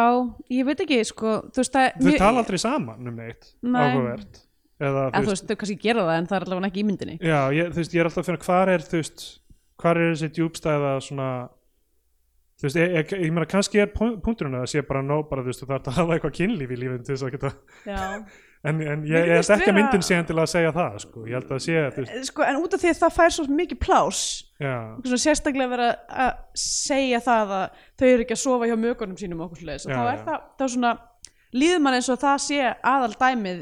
ég 0.52 0.66
veit 0.68 0.82
ekki 0.84 1.00
sko, 1.08 1.38
þú 1.56 1.62
veist 1.64 1.72
það 1.74 1.94
þau 2.04 2.18
tala 2.20 2.42
aldrei 2.44 2.60
saman 2.60 3.08
um 3.08 3.16
neitt 3.16 3.54
Nei. 3.64 3.80
áhugavert 3.80 4.42
eða 4.80 5.06
að 5.12 5.28
þú 5.28 5.34
veist, 5.34 5.48
þau 5.50 5.60
kannski 5.62 5.78
gera 5.84 6.08
það 6.08 6.18
en 6.22 6.28
það 6.32 6.38
er 6.40 6.48
allavega 6.48 6.72
ekki 6.72 6.82
í 6.84 6.88
myndinni. 6.90 7.16
Já, 7.20 7.40
ég, 7.56 7.72
þú 7.76 7.82
veist, 7.84 7.96
ég 7.96 8.04
er 8.04 8.10
alltaf 8.10 8.24
að 8.24 8.30
finna 8.32 8.44
hvar 8.48 8.74
er 8.76 8.86
þú 8.90 9.00
veist, 9.02 9.24
hvar 9.80 10.00
er 10.04 10.12
þessi 10.14 10.30
djúbstæða 10.38 10.92
svona 11.08 11.30
þú 12.60 12.68
veist, 12.68 12.78
ég, 12.80 12.94
ég, 12.98 13.16
ég 13.24 13.32
meina 13.36 13.48
kannski 13.48 13.80
er 13.80 13.90
pun- 13.96 14.18
punkturinn 14.24 14.58
að 14.60 14.66
það 14.66 14.72
sé 14.74 14.82
bara 14.88 15.02
nóg 15.06 15.26
bara 15.30 15.44
þú 15.46 15.52
veist, 15.54 15.64
þú 15.64 15.70
þarf 15.72 15.90
að 15.92 16.00
hafa 16.02 16.16
eitthvað 16.18 16.38
kynlíf 16.40 16.72
í 16.76 16.80
lífin 16.82 17.04
til 17.08 17.16
þess 17.16 17.28
að 17.28 17.36
geta, 17.38 17.52
en, 18.68 18.82
en 18.84 19.06
ég, 19.08 19.30
held 19.32 19.52
ekki 19.56 19.72
að 19.72 19.78
myndin 19.78 20.04
sé 20.04 20.18
endilega 20.20 20.44
að 20.48 20.52
segja 20.52 20.74
það, 20.76 20.98
sko, 21.06 21.24
ég 21.30 21.38
held 21.38 21.48
að 21.48 21.54
það 21.54 21.64
sé 21.64 21.78
þú 21.96 22.04
veist, 22.04 22.28
sko, 22.34 22.46
en 22.50 22.60
út 22.60 22.76
af 22.76 22.84
því 22.84 22.92
að 22.92 23.00
það 23.06 23.16
fær 23.20 23.36
svo 23.38 23.46
mikið 23.62 23.80
plás 23.86 24.22
svona 24.60 25.22
sérstaklega 25.24 25.72
vera 25.72 25.90
að 26.28 26.32
segja 26.60 27.22
það 27.24 27.54
að 27.62 27.84
þau 28.02 28.08
eru 28.10 28.26
ekki 28.26 28.36
að 28.36 28.42
sofa 28.44 28.68
hjá 28.68 28.76
mögunum 28.84 29.20
sínum 29.24 29.46
okkur 29.48 29.62
sliðis 29.64 29.88
og 29.88 29.96
þá 29.96 30.04
er 30.12 30.24
það, 30.28 30.42
þá 30.60 30.66
svona 30.76 30.92
líður 31.56 31.80
mann 31.86 31.96
eins 32.02 32.12
og 32.12 32.20
það 32.20 32.42
sé 32.44 32.60
aðal 32.92 33.14
dæmið 33.24 33.62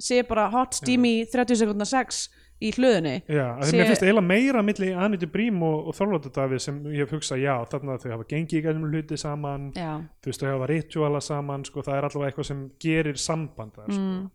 sé 0.00 0.22
bara 0.28 0.48
hot 0.52 0.74
steamy 0.78 1.24
30 1.30 1.60
sekundar 1.60 1.88
sex 1.88 2.24
í 2.60 2.70
hlöðinni 2.76 3.14
Já, 3.24 3.46
því 3.60 3.68
sé- 3.70 3.76
mér 3.78 3.88
finnst 3.88 4.02
eiginlega 4.04 4.26
meira 4.26 4.62
milli 4.64 4.90
Anitu 4.92 5.28
Brím 5.32 5.62
og, 5.64 5.86
og 5.90 5.96
Þorlóta 5.96 6.32
Davíð 6.34 6.60
sem 6.64 6.80
ég 6.92 7.04
hef 7.04 7.14
hugsað, 7.16 7.40
já, 7.44 7.54
þarna 7.72 7.96
þau 8.02 8.10
hafa 8.16 8.26
gengið 8.32 8.58
í 8.58 8.64
gænum 8.66 8.88
hluti 8.90 9.18
saman, 9.20 9.70
já, 9.76 9.94
þú 10.20 10.32
veist, 10.32 10.42
þau 10.44 10.50
hafa 10.52 10.68
rituala 10.72 11.22
saman, 11.24 11.64
sko, 11.68 11.84
það 11.86 11.96
er 11.96 12.08
allavega 12.08 12.32
eitthvað 12.32 12.48
sem 12.50 12.60
gerir 12.84 13.16
samband 13.20 13.72
þar, 13.78 13.88
sko, 13.94 14.02
mm, 14.04 14.28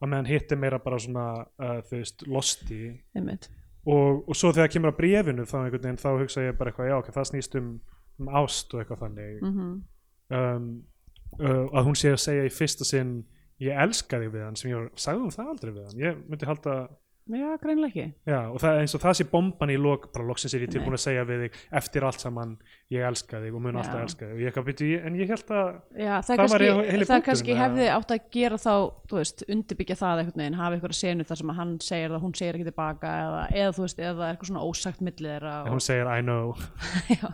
að 0.00 0.12
meðan 0.14 0.30
hitt 0.32 0.52
er 0.56 0.62
meira 0.64 0.78
bara 0.80 0.98
svona, 1.04 1.26
uh, 1.60 1.76
þú 1.90 2.00
veist, 2.00 2.26
losti 2.26 2.80
og, 3.88 4.24
og 4.28 4.36
svo 4.36 4.52
þegar 4.56 4.72
kemur 4.72 4.92
að 4.94 4.98
bréfinu 5.02 5.44
þá 5.48 5.56
einhvern 5.64 5.84
veginn, 5.84 6.00
þá 6.00 6.10
hugsa 6.22 6.44
ég 6.48 6.56
bara 6.58 6.72
eitthvað, 6.72 6.88
já, 6.92 6.96
ok, 7.02 7.12
það 7.18 7.30
snýst 7.32 7.58
um, 7.60 7.70
um 8.20 8.28
ást 8.40 8.72
og 8.74 8.80
eitthvað 8.84 9.04
þannig. 9.06 9.38
Mm 9.44 9.78
um, 10.28 10.82
uh, 11.40 11.66
að 11.72 11.86
hún 11.88 11.96
sé 11.98 12.12
að 12.12 12.22
segja 12.22 12.46
í 12.48 12.52
fyrsta 12.52 12.84
sinn 12.84 13.12
ég 13.64 13.82
elska 13.84 14.22
þig 14.22 14.32
við 14.36 14.46
hann 14.46 14.56
sem 14.60 14.70
ég 14.72 14.88
sagði 15.00 15.24
hún 15.26 15.36
það 15.36 15.52
aldrei 15.54 15.72
við 15.74 15.84
hann? 15.88 16.00
Ég 16.04 16.24
myndi 16.28 16.48
halda 16.48 16.78
já, 17.36 17.48
greinlega 17.60 17.90
ekki. 17.90 18.04
Já, 18.28 18.38
og 18.48 18.60
það, 18.62 18.78
eins 18.82 18.94
og 18.96 19.02
það 19.02 19.16
sé 19.18 19.24
bomban 19.28 19.72
í 19.72 19.76
lok 19.80 20.06
bara 20.14 20.24
loksins 20.28 20.54
er 20.56 20.62
ég 20.64 20.70
tilbúin 20.72 20.96
að 20.96 21.02
segja 21.02 21.24
við 21.28 21.42
þig 21.44 21.58
eftir 21.80 22.06
allt 22.08 22.22
saman, 22.22 22.54
ég 22.94 23.04
elska 23.04 23.40
þig 23.42 23.58
og 23.58 23.64
mun 23.64 23.78
alltaf 23.80 24.00
elska 24.06 24.28
þig. 24.30 24.38
Og 24.38 24.40
ég 24.46 24.60
byrju, 24.68 25.00
en 25.04 25.18
ég 25.18 25.32
held 25.34 25.52
að 25.52 25.68
Já, 25.98 26.14
það, 26.14 26.30
Það 26.30 26.40
kannski, 26.40 26.54
var 26.54 26.64
í- 26.64 26.88
heili 26.88 27.08
það 27.10 27.24
kannski 27.28 27.58
hefði 27.58 27.90
átt 27.98 28.14
að 28.16 28.30
gera 28.38 28.60
þá, 28.64 28.72
veist, 29.12 29.44
undirbyggja 29.56 29.98
það 30.00 30.22
einhvern 30.22 30.42
veginn, 30.44 30.58
hafa 30.62 30.78
einhverja 30.78 31.00
senu 31.02 31.28
þar 31.28 31.42
sem 31.42 31.52
að 31.52 31.60
hann 31.60 31.76
segir 31.84 32.14
það, 32.14 32.24
hún 32.24 32.36
segir 32.40 32.58
ekki 32.58 32.68
tilbaka 32.70 33.14
eða, 33.26 33.44
eða 33.60 33.76
þú 33.76 33.84
veist, 33.84 34.02
eða 34.08 34.30
eitthvað 34.32 34.52
svona 34.52 34.66
ósagt 34.68 35.04
millið 35.04 35.48
en 35.48 35.72
hún 35.74 35.84
segir 35.84 36.08
I 36.08 36.24
know. 36.24 36.56
Já, 37.12 37.28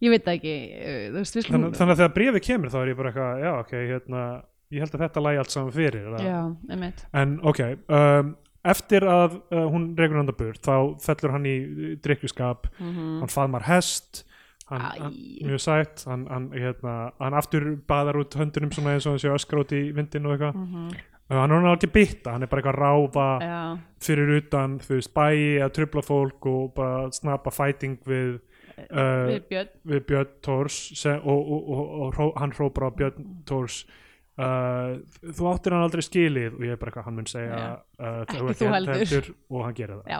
ég 0.00 0.12
veit 0.12 0.28
ekki 0.32 0.56
uh, 0.80 1.14
veist, 1.16 1.36
þannig, 1.36 1.46
skulum 1.48 1.70
þannig 1.76 1.92
að 1.94 2.00
þegar 2.02 2.16
bréfi 2.16 2.44
kemur 2.48 2.72
þá 2.72 2.78
er 2.82 2.90
ég 2.92 2.98
bara 2.98 3.12
eitthvað, 3.12 3.40
já 3.44 3.52
ok, 3.60 3.72
hérna 3.92 4.22
ég 4.74 4.82
held 4.82 4.94
að 4.96 5.04
þetta 5.06 5.24
lægi 5.26 5.42
allt 5.42 5.54
saman 5.54 5.74
fyrir. 5.76 6.08
Já, 6.24 6.40
en 7.22 7.36
ok 7.46 7.62
um, 7.86 8.36
eftir 8.66 9.06
að 9.06 9.40
uh, 9.54 9.66
hún 9.70 9.90
regur 9.98 10.20
hann 10.20 10.32
að 10.32 10.40
burt 10.40 10.64
þá 10.66 10.76
fellur 11.04 11.36
hann 11.36 11.46
í 11.46 11.56
drikkjuskap 12.02 12.70
mm 12.78 13.20
hann 13.22 13.32
faðmar 13.32 13.66
hest 13.68 14.24
hann, 14.70 14.82
hann, 14.82 15.18
mjög 15.46 15.62
sætt 15.62 16.06
hann, 16.10 16.26
hann, 16.30 16.48
hérna, 16.54 17.12
hann 17.20 17.36
aftur 17.38 17.68
baðar 17.88 18.18
út 18.22 18.34
höndunum 18.38 18.72
svona 18.74 18.96
eins 18.96 19.06
og 19.06 19.14
hann 19.14 19.22
sé 19.22 19.30
öskar 19.30 19.62
út 19.62 19.76
í 19.76 19.84
vindin 19.94 20.26
og 20.26 20.34
eitthvað. 20.36 20.56
-hmm. 20.56 21.04
Uh, 21.26 21.40
hann 21.40 21.50
er 21.50 21.58
hann 21.58 21.72
ekki 21.74 21.88
bytta, 21.90 22.32
hann 22.36 22.42
er 22.42 22.46
bara 22.46 22.60
eitthvað 22.62 22.76
að 22.76 22.82
ráfa 22.84 23.28
Já, 23.42 23.78
fyrir 23.98 24.28
utan, 24.36 24.76
þú 24.78 24.92
veist, 24.94 25.14
bæi 25.14 25.58
að 25.58 25.72
trubla 25.74 26.02
fólk 26.06 26.46
og 26.46 26.74
bara 26.76 27.08
snappa 27.10 27.50
fighting 27.50 27.96
við, 28.06 28.36
uh, 28.86 29.34
við 29.90 30.04
Björn 30.06 30.28
Tórs 30.46 30.78
og, 31.16 31.50
og, 31.50 31.70
og, 31.74 32.20
og 32.20 32.38
hann 32.38 32.54
hrópar 32.54 32.86
á 32.86 32.90
Björn 32.94 33.26
Tórs 33.42 33.80
uh, 34.38 34.96
þú 35.36 35.48
áttir 35.52 35.76
hann 35.76 35.84
aldrei 35.86 36.04
skilið 36.04 36.56
og 36.58 36.64
ég 36.66 36.74
er 36.74 36.80
bara 36.80 36.92
eitthvað, 36.92 37.06
hann 37.08 37.18
mun 37.20 37.28
segja 37.30 37.60
Já. 37.60 37.68
uh, 38.00 38.18
Ekki 38.26 38.56
þú 38.60 38.72
heldur. 38.74 39.30
og 39.50 39.62
hann 39.66 39.76
gerir 39.78 40.00
það 40.00 40.10
Já, 40.12 40.18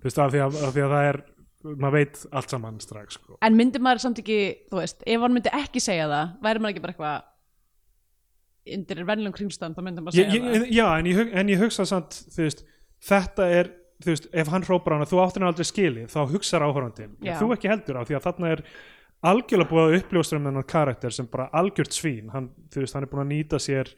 þú 0.00 0.08
veist, 0.08 0.18
af 0.24 0.34
því 0.34 0.42
að, 0.46 0.58
af 0.68 0.74
því 0.76 0.84
að 0.86 0.96
það 0.96 1.10
er 1.12 1.20
maður 1.64 1.94
veit 1.96 2.24
allt 2.36 2.52
saman 2.52 2.80
strax 2.84 3.16
sko. 3.16 3.38
en 3.40 3.54
myndi 3.56 3.80
maður 3.80 4.02
samt 4.04 4.18
ekki, 4.20 4.40
þú 4.68 4.82
veist 4.82 5.04
ef 5.08 5.22
hann 5.24 5.32
myndi 5.36 5.52
ekki 5.56 5.80
segja 5.80 6.10
það, 6.10 6.34
væri 6.44 6.60
maður 6.64 6.74
ekki 6.74 6.84
bara 6.84 6.94
eitthvað 6.94 8.74
undir 8.74 9.00
venlum 9.08 9.34
kringstand 9.36 9.76
þá 9.76 9.82
myndi 9.84 10.04
maður 10.04 10.20
ég, 10.20 10.34
segja 10.34 10.52
ég, 10.58 10.66
já, 10.72 10.84
en 10.98 11.08
ég, 11.08 11.32
en 11.40 11.52
ég 11.52 11.64
hugsa 11.64 11.86
samt 11.88 12.16
þú 12.34 12.44
veist, 12.46 12.64
þetta 13.04 13.48
er 13.60 13.72
þú 14.04 14.10
veist, 14.12 14.28
ef 14.42 14.50
hann 14.52 14.64
hrópar 14.66 14.96
hana, 14.96 15.08
þú 15.08 15.20
áttir 15.22 15.44
hann 15.44 15.52
aldrei 15.52 15.68
skilið 15.68 16.10
þá 16.12 16.20
hugsar 16.32 16.64
áhörandinn, 16.66 17.14
Já. 17.24 17.36
þú 17.40 17.52
ekki 17.56 17.70
heldur 17.72 18.00
á 18.00 18.02
því 18.04 18.18
að 18.18 18.24
þarna 18.28 18.52
er 18.54 18.62
algjörlega 19.30 19.70
búið 19.70 19.84
að 19.84 19.96
uppljóstra 20.00 20.40
með 20.40 20.52
hennar 20.52 20.66
karakter 20.70 21.14
sem 21.14 21.28
bara 21.30 21.48
algjört 21.56 21.96
svín 21.96 22.32
hann, 22.34 22.50
veist, 22.74 22.96
hann 22.96 23.06
er 23.06 23.10
búin 23.10 23.24
að 23.24 23.30
nýta 23.32 23.60
sér 23.62 23.92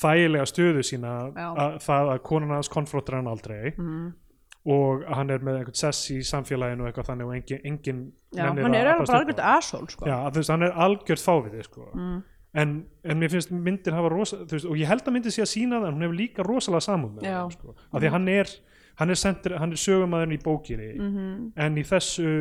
þægilega 0.00 0.48
stöðu 0.48 0.82
sína 0.86 1.14
að, 1.34 1.78
það 1.84 2.10
að 2.14 2.24
konan 2.28 2.54
hans 2.54 2.70
konfróttar 2.72 3.18
hann 3.18 3.30
aldrei 3.30 3.72
mm. 3.72 4.08
og 4.74 5.06
hann 5.10 5.34
er 5.34 5.46
með 5.46 5.60
einhvern 5.60 5.80
sess 5.82 6.10
í 6.14 6.20
samfélaginu 6.26 6.84
og 6.84 6.90
eitthvað 6.90 7.10
þannig 7.10 7.30
og 7.30 7.38
engin, 7.38 7.62
engin 7.72 8.02
já, 8.36 8.44
hann 8.46 8.76
er 8.78 8.92
á 8.92 8.96
algjört 9.00 9.44
asshole 9.56 9.90
sko. 9.90 10.06
Já, 10.08 10.16
veist, 10.36 10.52
hann 10.52 10.66
er 10.68 10.76
algjört 10.86 11.24
fáviti 11.24 11.66
sko. 11.66 11.88
mm. 11.90 12.16
en, 12.62 12.80
en 13.02 13.22
mér 13.22 13.34
finnst 13.34 13.54
myndin 13.54 13.98
hafa 13.98 14.12
rosa, 14.14 14.42
veist, 14.50 14.68
og 14.68 14.78
ég 14.78 14.90
held 14.90 15.06
að 15.06 15.16
myndin 15.16 15.34
sé 15.34 15.46
að 15.46 15.54
sína 15.56 15.80
það 15.80 15.90
en 15.90 15.98
hún 15.98 16.06
hefur 16.06 16.20
líka 16.22 16.46
rosalega 16.46 16.86
samúð 16.86 17.16
með 17.18 17.30
hann 17.34 17.54
sko. 17.56 17.76
af 17.90 17.96
því 17.98 18.12
að 18.12 18.18
hann 18.18 18.34
er 18.36 18.56
hann 19.00 19.14
er, 19.14 19.54
er 19.56 19.78
sögumæðurinn 19.80 20.36
í 20.36 20.42
bókinni 20.44 20.90
Mm 21.00 21.52
en 21.56 21.78
í 21.80 21.84
þessu 21.86 22.32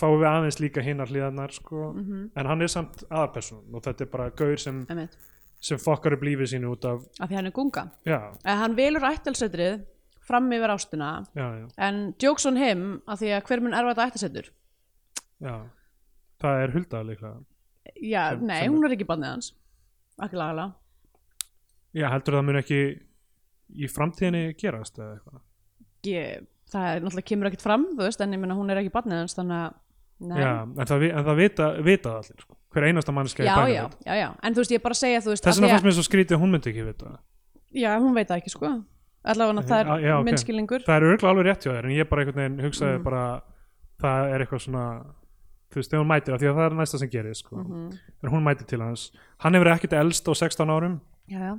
fáum 0.00 0.18
við 0.20 0.28
aðeins 0.28 0.58
líka 0.60 0.82
hinnar 0.82 1.08
hlýðarnar 1.10 1.52
sko. 1.52 1.92
-hmm. 1.92 2.30
en 2.36 2.46
hann 2.46 2.62
er 2.62 2.68
samt 2.68 3.04
aðarperson 3.10 3.74
og 3.74 3.82
þetta 3.82 4.04
er 4.04 4.10
bara 4.10 4.30
gaur 4.30 4.56
sem, 4.56 4.86
sem 5.60 5.78
fokkar 5.78 6.12
upp 6.16 6.22
lífið 6.22 6.52
sínu 6.54 6.72
út 6.72 6.84
af 6.84 7.02
af 7.20 7.28
því 7.30 7.34
hann 7.34 7.46
er 7.46 7.50
gunga. 7.52 7.90
En 8.44 8.58
hann 8.58 8.76
velur 8.76 9.02
ættalsetrið 9.02 9.84
fram 10.20 10.50
yfir 10.52 10.70
ástina. 10.70 11.24
Já, 11.34 11.46
já, 11.60 11.68
en 11.78 12.14
jokes 12.22 12.46
on 12.46 12.56
him 12.56 13.02
af 13.06 13.18
því 13.20 13.26
að 13.36 13.42
hver 13.46 13.60
mun 13.60 13.74
erfa 13.74 13.94
þetta 13.94 14.06
ættalsetur 14.06 14.50
já. 15.40 15.68
Það 16.40 16.62
er 16.62 16.70
huldað 16.72 17.06
líklega. 17.06 17.44
Já, 18.02 18.30
Sem- 18.30 18.46
nei, 18.46 18.62
sem- 18.62 18.72
hún 18.72 18.84
er 18.84 18.90
ekki 18.96 19.06
bannið 19.06 19.26
hans. 19.30 19.54
Ekki 20.22 20.36
lagalega 20.36 20.72
já, 21.94 22.08
heldur 22.08 22.34
það 22.34 22.44
mun 22.44 22.56
ekki 22.56 22.80
í 23.72 23.88
framtíðinni 23.88 24.54
gerast 24.60 24.98
eða 24.98 25.16
eitthvað? 25.16 25.40
Ég, 26.06 26.46
það 26.72 26.88
er 26.96 27.00
náttúrulega 27.04 27.28
kemur 27.30 27.50
ekkert 27.50 27.64
fram 27.66 27.86
þú 27.92 28.02
veist, 28.06 28.20
en 28.24 28.32
ég 28.36 28.40
meina 28.42 28.54
hún 28.58 28.70
er 28.72 28.80
ekki 28.82 28.92
bannið 28.94 29.20
hans 29.22 29.36
þannig 29.38 29.58
að 29.62 30.38
já, 30.42 30.52
en 30.62 30.86
það, 30.92 31.04
en 31.10 31.24
það 31.28 31.36
vita, 31.42 31.68
vita 31.82 32.10
allir 32.20 32.40
sko. 32.46 32.56
hver 32.72 32.86
einasta 32.88 33.12
mannskja 33.12 33.44
já, 33.44 33.56
já, 33.68 33.84
já, 34.06 34.14
já, 34.22 34.28
en 34.42 34.54
þú 34.56 34.62
veist, 34.62 34.72
ég 34.72 34.80
er 34.80 34.84
bara 34.86 34.96
að 34.96 35.02
segja 35.02 35.20
þess 35.26 35.46
vegna 35.46 35.68
fannst 35.74 35.84
mér 35.88 35.96
svo 35.98 36.06
skrítið 36.08 36.40
hún 36.42 36.50
myndi 36.54 36.70
ekki 36.72 36.84
vita 36.88 37.12
já, 37.74 37.90
hún 37.98 38.14
veit 38.16 38.28
það 38.30 38.40
ekki 38.42 38.52
sko 38.54 38.72
allavega 39.22 39.62
það 39.68 39.80
er 39.80 39.86
Já, 39.86 39.96
já, 40.08 40.14
ok. 40.18 40.24
minnskilningur 40.26 40.82
það 40.86 40.96
er 40.96 41.04
örgulega 41.12 41.30
alveg 41.32 41.46
rétt 41.46 41.62
hjá 41.66 41.72
þér 41.76 41.84
en 41.90 41.96
ég 41.96 42.08
bara 42.10 42.22
einhvern 42.24 42.40
veginn 42.42 42.64
hugsaði 42.66 42.94
Mhm. 42.98 43.02
bara 43.06 43.24
það 44.02 44.32
er 44.34 44.40
eitthvað 44.46 44.62
svona 44.66 44.86
þú 45.72 45.78
veist, 45.78 45.90
þegar 45.92 46.02
hún 46.02 46.10
mætir 46.10 46.32
það, 46.34 46.40
því 46.42 46.48
að 46.50 46.56
það 46.58 46.66
er 46.66 46.74
næsta 46.80 46.98
sem 46.98 47.08
gerir 47.12 47.34
sko. 47.38 47.56
Mhm. 47.62 47.92
en 48.22 48.30
hún 48.32 48.42
mætir 48.42 48.66
til 48.66 48.80
hans 48.82 49.10
hann 49.38 49.54
hefur 49.54 49.70
ekkert 49.74 49.92
elst 50.00 50.26
á 50.26 50.32
16 50.34 50.70
árum 50.74 51.00
já, 51.30 51.38
já, 51.38 51.54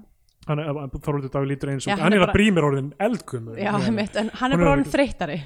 Þorvaldur 0.48 1.32
Daví 1.32 1.48
lítur 1.54 1.72
eins 1.72 1.86
Já, 1.88 1.94
og 1.94 2.00
hann 2.00 2.04
hann 2.10 2.14
er 2.14 2.20
bara- 2.26 2.34
að 2.34 2.38
brímir 2.38 2.66
orðin 2.68 2.90
eldgumur 3.00 3.58
já 3.58 3.72
einmitt, 3.80 4.16
en 4.20 4.30
hann 4.40 4.52
er 4.52 4.58
bara 4.58 4.74
orðin 4.76 4.92
þreyttari. 4.92 5.38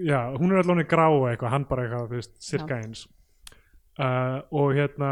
Já, 0.00 0.20
hún 0.36 0.52
er 0.52 0.60
allavega 0.62 0.88
grá 0.88 1.06
eitthvað, 1.30 1.50
hann 1.54 1.64
bara 1.68 1.82
eitthvað, 1.86 2.08
þú 2.10 2.18
veist, 2.20 2.34
cirka 2.42 2.76
eins. 2.82 3.06
Uh, 4.00 4.40
og 4.52 4.74
hérna 4.76 5.10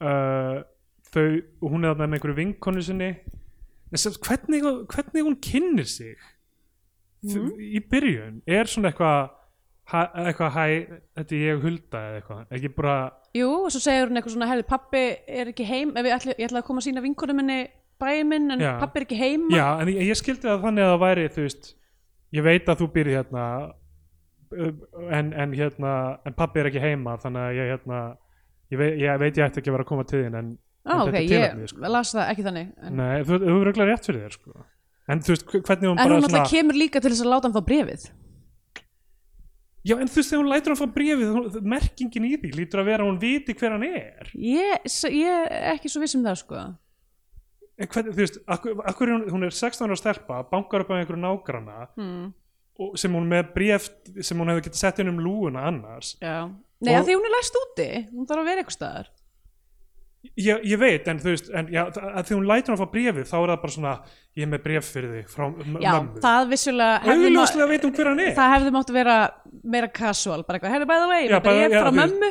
uh, 0.00 0.62
þau, 1.12 1.42
hún 1.62 1.84
er 1.84 1.94
þarna 1.94 2.08
með 2.08 2.18
einhverju 2.18 2.36
vinkonu 2.36 2.82
sinni. 2.84 3.10
En 3.92 3.96
sem, 3.96 4.12
hvernig, 4.12 4.62
hvernig 4.92 5.24
hún 5.24 5.38
kynnir 5.40 5.86
sig 5.88 6.16
Mhm. 7.24 7.56
í 7.58 7.80
byrjun? 7.90 8.42
Er 8.46 8.64
svona 8.70 8.92
eitthvað 8.92 9.30
eitthvað 9.90 10.52
hæ, 10.54 10.66
þetta 11.16 11.32
er 11.34 11.40
ég 11.56 11.62
hulda 11.64 11.98
eða 11.98 12.20
eitthvað, 12.20 12.42
ekki 12.52 12.68
bara 12.76 13.12
jú, 13.34 13.48
og 13.64 13.72
svo 13.72 13.80
segir 13.80 14.06
hún 14.06 14.16
eitthvað 14.20 14.34
svona, 14.36 14.46
herri, 14.46 14.62
pappi 14.62 15.00
er 15.26 15.46
ekki 15.50 15.64
heim 15.66 15.96
ef 15.96 16.04
ég 16.06 16.14
ætla, 16.14 16.34
ég 16.38 16.46
ætla 16.46 16.60
að 16.62 16.66
koma 16.68 16.78
að 16.78 16.86
sína 16.86 17.02
vinkonu 17.02 17.34
minni 17.34 17.56
bæinn 18.02 18.28
minn, 18.30 18.50
en 18.54 18.62
pappi 18.80 19.00
er 19.00 19.06
ekki 19.08 19.18
heima. 19.18 19.50
Já, 19.56 19.66
en 19.82 19.90
ég, 19.92 20.00
ég 20.10 20.18
skildi 20.20 20.46
það 20.46 20.62
þannig 20.66 20.86
að 20.86 20.92
það 20.94 21.02
væri 21.04 21.26
þú 21.34 21.44
veist, 21.46 21.68
ég 22.38 22.46
veit 22.46 22.68
að 22.70 22.80
þú 22.82 22.88
býrð 22.94 23.14
hérna 23.16 23.44
uh, 23.68 24.72
en, 25.18 25.32
en 25.32 25.54
hérna 25.56 25.92
en 26.28 26.36
pappi 26.38 26.62
er 26.62 26.70
ekki 26.70 26.82
heima 26.84 27.16
þannig 27.22 27.44
að 27.46 27.58
ég 27.58 27.70
hérna 27.74 28.00
ég 28.72 28.80
veit 28.82 28.96
ég, 29.00 29.20
veit 29.22 29.38
ég 29.40 29.46
ætti 29.48 29.62
ekki 29.62 29.72
að 29.72 29.78
vera 29.78 29.86
að 29.86 29.90
koma 29.92 30.06
til 30.08 30.22
þín 30.24 30.38
en, 30.38 30.50
ah, 30.84 31.02
en 31.02 31.04
ok, 31.08 31.18
ég 31.24 31.62
sko. 31.72 31.84
las 31.88 32.14
það 32.14 32.32
ekki 32.34 32.46
þannig 32.48 32.72
en, 32.84 32.96
Nei, 33.00 33.14
þú, 33.24 33.38
er 33.38 33.52
auðvitað 33.54 33.90
rétt 33.92 34.08
fyrir 34.10 34.24
þér 34.26 34.36
sko. 34.38 34.64
en 35.08 35.22
þú 35.24 35.34
veist, 35.34 35.46
hv- 35.48 35.62
hvernig 35.68 35.88
hún 35.88 35.94
en 35.94 36.02
bara 36.02 36.18
hún 36.18 36.24
svona 36.26 36.42
alltaf 36.42 36.52
kemur 36.52 36.80
líka 36.82 37.00
til 37.04 37.12
þess 37.14 37.24
að 37.24 37.32
láta 37.32 37.48
hann 37.48 37.56
fá 37.56 37.64
brefið 37.70 38.08
já, 39.88 39.94
en 39.96 40.10
þú 40.10 40.20
veist, 40.20 40.28
þegar 40.28 40.42
hún 40.42 40.50
lætur 40.52 40.74
hann 40.74 40.80
fá 40.82 40.90
bréfið 40.98 41.32
hún, 41.32 41.48
merkingin 41.76 42.28
í 42.28 42.34
því 42.36 42.52
lítur 42.58 42.82
að 42.82 42.90
vera 42.90 43.04
að 43.06 43.10
hún 43.12 43.20
viti 43.22 43.54
hver 43.56 43.74
hann 43.76 43.86
er. 43.88 44.28
Ég, 44.36 44.88
ég 45.16 45.48
er 45.48 45.72
ekki 45.72 45.88
svo 45.92 46.02
viss 46.04 46.16
um 46.18 46.26
það 46.26 46.40
sko 46.42 46.66
en 47.78 47.90
hvernig, 47.92 48.14
þú 48.16 48.22
veist, 48.24 48.38
akkur, 48.50 48.80
akkur 48.90 49.08
er 49.08 49.14
hún, 49.16 49.26
hún 49.36 49.46
er 49.48 49.54
16 49.54 49.86
ára 49.86 49.98
stelpa, 50.00 50.40
bankar 50.50 50.82
upp 50.84 50.90
á 50.90 50.98
einhverju 50.98 51.20
nágrana 51.22 51.86
hmm. 51.94 52.24
og, 52.82 52.96
sem 52.98 53.14
hún 53.14 53.28
með 53.30 53.52
bréf 53.54 53.86
sem 54.20 54.38
hún 54.38 54.50
hefði 54.52 54.66
getið 54.68 54.80
sett 54.82 54.98
inn 55.02 55.12
um 55.12 55.20
lúuna 55.22 55.66
annars. 55.70 56.16
Já, 56.22 56.48
nei, 56.82 56.96
Og- 56.98 57.06
því 57.06 57.16
hún 57.20 57.28
er 57.30 57.36
læst 57.36 57.60
úti. 57.62 57.88
Hún 58.10 58.26
þarf 58.28 58.42
að 58.42 58.50
vera 58.50 58.64
eitthvað 58.64 58.78
staðar. 58.78 59.14
Ég, 60.34 60.64
ég 60.66 60.78
veit, 60.80 61.06
en 61.08 61.20
þú 61.22 61.30
veist 61.30 61.46
en, 61.54 61.68
já, 61.70 61.84
að 61.86 62.24
þegar 62.26 62.34
hún 62.40 62.48
lætur 62.50 62.72
hann 62.74 62.80
fá 62.80 62.88
bréfið 62.90 63.28
þá 63.30 63.36
er 63.38 63.50
það 63.52 63.60
bara 63.62 63.72
svona, 63.74 63.92
ég 64.36 64.42
er 64.44 64.50
með 64.50 64.62
bréf 64.64 64.88
fyrir 64.90 65.12
þig 65.14 65.28
frá 65.30 65.44
m- 65.46 65.78
já, 65.78 65.92
mömmu. 65.94 66.22
það 66.24 66.48
vissulega 66.50 66.96
hefði 67.04 67.28
auðljóslega 67.28 67.68
veit 67.70 67.86
hún 67.86 67.94
hver 67.94 68.10
hann 68.10 68.22
er. 68.24 68.32
Það 68.34 68.50
hefði 68.56 68.72
mátt 68.74 68.90
vera 68.98 69.14
meira 69.62 69.88
casual 69.94 70.42
bara 70.42 70.58
eitthvað, 70.58 70.74
herri 70.74 70.88
by 70.90 70.98
the 71.04 71.08
way, 71.12 71.22
Já, 71.30 71.36
með 71.38 71.46
bref 71.46 71.46
bara- 71.46 71.70
já, 71.70 71.78
frá 71.78 71.90
þú 71.92 72.00
veist, 72.00 72.16
mömmu. 72.18 72.30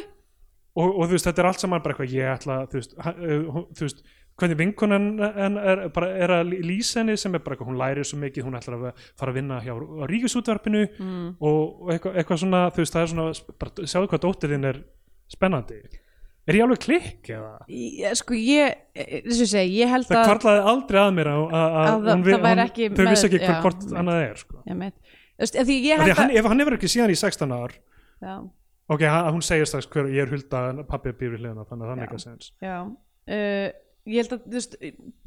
Og, 0.78 0.92
og 0.92 1.08
þú 1.08 1.16
veist, 1.16 1.30
þetta 1.30 1.44
er 1.44 1.50
allt 1.50 1.64
saman 1.64 1.84
bara 1.88 1.96
eitthvað 1.96 2.16
ég 2.20 2.34
ætla, 2.36 2.58
þú 2.68 2.80
veist, 2.82 2.98
ha- 3.08 3.16
uh, 3.16 3.48
hún- 3.56 3.68
þú 3.72 3.88
veist 3.88 4.04
hvernig 4.38 4.58
vinkonan 4.60 5.08
en 5.26 5.58
er, 5.58 5.84
er 5.90 6.34
að 6.36 6.52
lýsa 6.62 7.02
henni 7.02 7.16
sem 7.18 7.34
er 7.34 7.42
bara 7.44 7.56
eitthvað, 7.56 7.72
hún 7.72 7.80
lærir 7.80 8.06
svo 8.08 8.20
mikið 8.22 8.46
hún 8.46 8.58
ætlar 8.60 8.78
að 8.78 9.06
fara 9.18 9.34
að 9.34 9.40
vinna 9.40 9.62
hjá 9.66 9.74
ríkisútvarpinu 10.12 10.84
mm. 10.94 11.30
og, 11.42 11.94
eitthvað, 11.94 12.20
eitthvað 12.22 12.42
svona 12.44 12.66
þú 12.74 12.84
veist, 12.84 12.98
það 12.98 13.06
er 13.06 13.14
svona, 13.14 13.56
bara, 13.64 13.88
sjáðu 13.94 14.12
hvað 14.12 14.28
dóttir 14.28 14.54
þinn 14.54 14.70
er 14.70 14.84
spennandi. 15.32 15.80
Er 16.48 16.56
ég 16.56 16.64
alveg 16.64 16.80
klikk 16.80 17.32
eða? 17.36 17.50
ég, 17.68 18.14
sko 18.16 18.38
ég, 18.38 18.78
þess 18.96 19.42
að 19.44 19.50
segja, 19.52 19.72
ég 19.82 19.90
held 19.92 20.08
það 20.08 20.22
að 20.22 20.30
kvarlaði 20.30 20.62
aldrei 20.72 21.00
að 21.02 21.10
mér 21.18 21.30
að, 21.32 21.42
að, 21.42 21.58
Að 21.58 21.80
að 21.80 21.90
það- 21.90 22.14
hún, 22.14 22.28
það 22.28 22.46
væri 22.46 22.64
ekki 22.64 22.88
þau 22.92 23.08
vissi 23.10 23.28
ekki 23.28 23.42
hver, 23.42 23.58
hvort 23.66 23.88
annað 23.92 24.22
er 24.22 24.38
sko. 24.44 24.62
ég 24.62 24.78
meit, 24.80 24.96
þú 25.02 25.44
veist, 25.44 25.58
því 25.68 25.76
ég 25.84 26.04
held 26.04 26.14
að 26.14 26.22
að 26.24 26.38
ef 26.40 26.48
hann 26.48 26.64
hefur 26.64 26.78
ekki 26.78 26.92
síðan 26.94 27.12
í 27.12 27.18
16 27.20 27.58
ár 27.58 27.76
já, 28.24 28.36
ok, 28.96 29.04
hún 29.36 29.44
segir 29.44 29.68
strax 29.68 29.92
hver 29.92 30.08
ég 30.14 30.24
er 30.24 30.32
hulda 30.32 30.64
pappi 30.88 31.12
býr 31.12 31.36
við 31.36 31.44
hliðina 31.44 31.68
þannig 31.68 31.84
að 31.84 31.92
það 31.92 32.02
meika 32.06 32.22
sens 32.24 32.54
já. 32.64 32.78
Uh, 33.28 33.68
ég 34.08 34.24
held 34.24 34.36
að, 34.38 34.48
veist, 34.56 34.78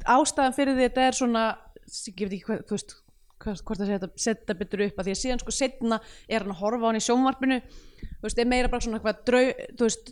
ástæðan 0.05 0.57
fyrir 0.57 0.75
því 0.77 0.87
þetta 0.89 1.07
er 1.07 1.17
svona, 1.21 1.45
ég 1.85 2.21
veit 2.25 2.35
ekki 2.37 2.47
hvað, 2.49 2.63
þú 2.69 2.77
veist 2.77 2.95
hvað- 3.41 3.61
hvort 3.65 3.81
það 3.81 3.91
setja, 3.91 4.09
setja 4.27 4.55
betur 4.57 4.85
upp 4.87 4.97
að 5.01 5.07
því 5.09 5.13
að 5.15 5.21
síðan 5.21 5.41
sko 5.41 5.53
setna 5.55 6.01
er 6.29 6.43
hann 6.43 6.53
að 6.53 6.59
horfa 6.61 6.85
á 6.85 6.89
hann 6.91 6.99
í 7.01 7.05
sjónvarpinu 7.07 7.61
þú 7.61 8.25
veist, 8.27 8.41
er 8.41 8.49
meira 8.51 8.69
bara 8.73 8.85
svona 8.85 8.99
eitthvað 8.99 9.23
draug, 9.29 9.61
þú 9.77 9.87
veist 9.87 10.11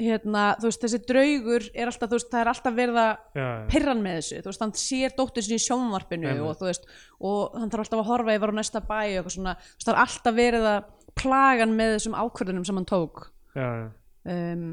hérna, 0.00 0.44
þú 0.56 0.68
veist, 0.70 0.80
þessi 0.84 1.00
draugur 1.10 1.64
er 1.76 1.90
alltaf, 1.90 2.08
þú 2.08 2.16
veist, 2.16 2.28
það 2.32 2.40
er 2.40 2.50
alltaf 2.54 2.76
verið 2.78 2.98
að 3.02 3.40
pirran 3.68 4.00
með 4.04 4.14
þessu, 4.20 4.38
þú 4.40 4.48
veist, 4.52 4.62
hann 4.64 4.72
sér 4.80 5.16
dóttur 5.18 5.44
sinni 5.44 5.58
í 5.60 5.64
sjónvarpinu 5.66 6.30
Einmitt. 6.30 6.46
og 6.46 6.56
þú 6.60 6.68
veist 6.70 6.86
og 7.20 7.58
hann 7.60 7.72
þarf 7.74 7.84
alltaf 7.84 8.00
að 8.00 8.08
horfa 8.08 8.36
yfir 8.38 8.52
á 8.54 8.58
næsta 8.60 8.80
bæ 8.80 8.96
og 8.96 9.10
eitthvað 9.18 9.34
svona, 9.36 9.54
þú 9.60 9.74
veist, 9.76 9.88
það 9.90 9.92
er 9.94 10.02
alltaf 10.06 10.38
verið 10.38 10.68
að 10.70 10.84
plaga 11.20 11.66
hann 11.66 11.76
með 11.76 11.92
þessum 11.98 12.16
ákvörðunum 12.22 12.64
sem 12.70 12.80
hann 12.80 12.88
tók 12.88 13.26
já, 13.58 13.66
já. 13.66 13.90
um, 14.32 14.64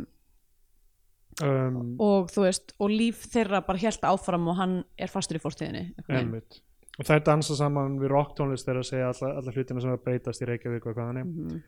Um, 1.43 1.95
og 2.01 2.31
þú 2.33 2.41
veist, 2.47 2.71
og 2.81 2.89
líf 2.89 3.27
þeirra 3.29 3.59
bara 3.65 3.77
helt 3.77 4.01
áfram 4.09 4.47
og 4.49 4.55
hann 4.57 4.83
er 4.97 5.07
fastur 5.11 5.37
í 5.37 5.41
fórstíðinni 5.43 5.83
einmitt. 6.09 6.61
Og 6.97 7.05
þær 7.05 7.19
dansa 7.27 7.53
saman 7.59 7.99
við 8.01 8.09
rocktónlist 8.09 8.65
þegar 8.65 8.79
að 8.81 8.87
segja 8.89 9.09
alla, 9.11 9.33
alla 9.37 9.51
hlutina 9.53 9.81
sem 9.83 9.91
er 9.91 9.99
að 9.99 10.03
breytast 10.07 10.41
í 10.41 10.47
Reykjavík 10.49 10.87
og 10.89 10.95
hvað 10.97 11.11
þannig. 11.11 11.27
Mhm, 11.27 11.59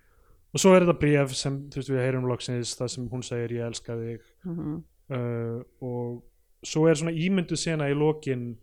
og 0.54 0.60
svo 0.64 0.74
er 0.74 0.82
þetta 0.88 0.98
bréf 1.04 1.36
sem 1.38 1.60
þú 1.70 1.76
veist 1.84 1.90
við 1.94 2.02
heyrum 2.02 2.26
loksins 2.32 2.74
það 2.80 2.90
sem 2.96 3.10
hún 3.10 3.22
segir 3.28 3.54
ég 3.60 3.68
elska 3.68 3.94
þig. 4.00 4.22
Mhm. 4.46 4.84
uh, 5.12 5.62
og 5.82 6.24
svo 6.66 6.88
er 6.90 6.96
svona 6.96 7.14
ímyndu 7.14 7.56
sena 7.58 7.86
í 7.90 7.94
lokin 7.94 8.58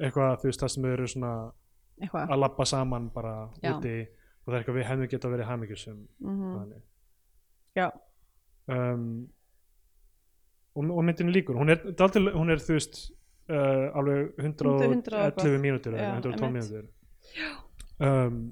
eitthvað 0.00 0.40
þú 0.42 0.50
veist 0.50 0.60
það 0.60 0.70
sem 0.74 0.84
eru 0.90 1.06
svona 1.06 1.32
eitthvað. 2.02 2.28
að 2.30 2.38
labba 2.40 2.64
saman 2.66 3.08
bara 3.14 3.48
Já. 3.62 3.76
úti 3.78 3.94
og 4.06 4.46
það 4.52 4.54
er 4.56 4.62
eitthvað 4.64 4.78
við 4.80 4.88
hefðum 4.90 5.08
geta 5.14 5.28
verið 5.28 5.46
hamingjusum 5.46 5.98
Mhm. 6.20 6.54
þannig. 6.58 6.82
Já, 7.76 7.90
um, 8.68 9.28
og, 10.74 10.90
og 10.90 11.04
myndinu 11.06 11.34
líkur 11.34 11.58
hún 11.58 11.72
er, 11.74 11.82
daldil, 11.98 12.30
hún 12.34 12.52
er 12.52 12.62
þú 12.62 12.76
veist 12.78 13.00
uh, 13.50 13.90
alveg 13.98 14.40
100 14.40 14.70
og 14.70 14.82
111 14.86 15.20
eitthvað. 15.26 15.58
mínútur 15.64 15.96
eða 15.96 16.10
112 16.18 16.46
einmitt. 16.46 16.70
mínútur 16.70 16.84
um, 18.08 18.42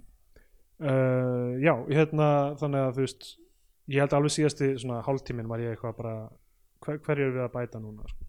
uh, 0.83 1.51
já, 1.63 1.75
hérna 1.89 2.31
þannig 2.61 2.87
að 2.87 2.97
þú 2.97 3.07
veist 3.07 3.29
ég 3.89 4.03
held 4.05 4.17
alveg 4.19 4.37
síðasti 4.37 4.73
svona 4.83 5.03
hálftíminn 5.07 5.51
var 5.51 5.63
ég 5.65 5.77
eitthvað 5.77 6.01
bara 6.01 6.17
hver, 6.85 6.99
hverju 7.05 7.29
er 7.29 7.37
við 7.37 7.45
að 7.47 7.55
bæta 7.55 7.83
núna 7.83 8.09
sko? 8.09 8.25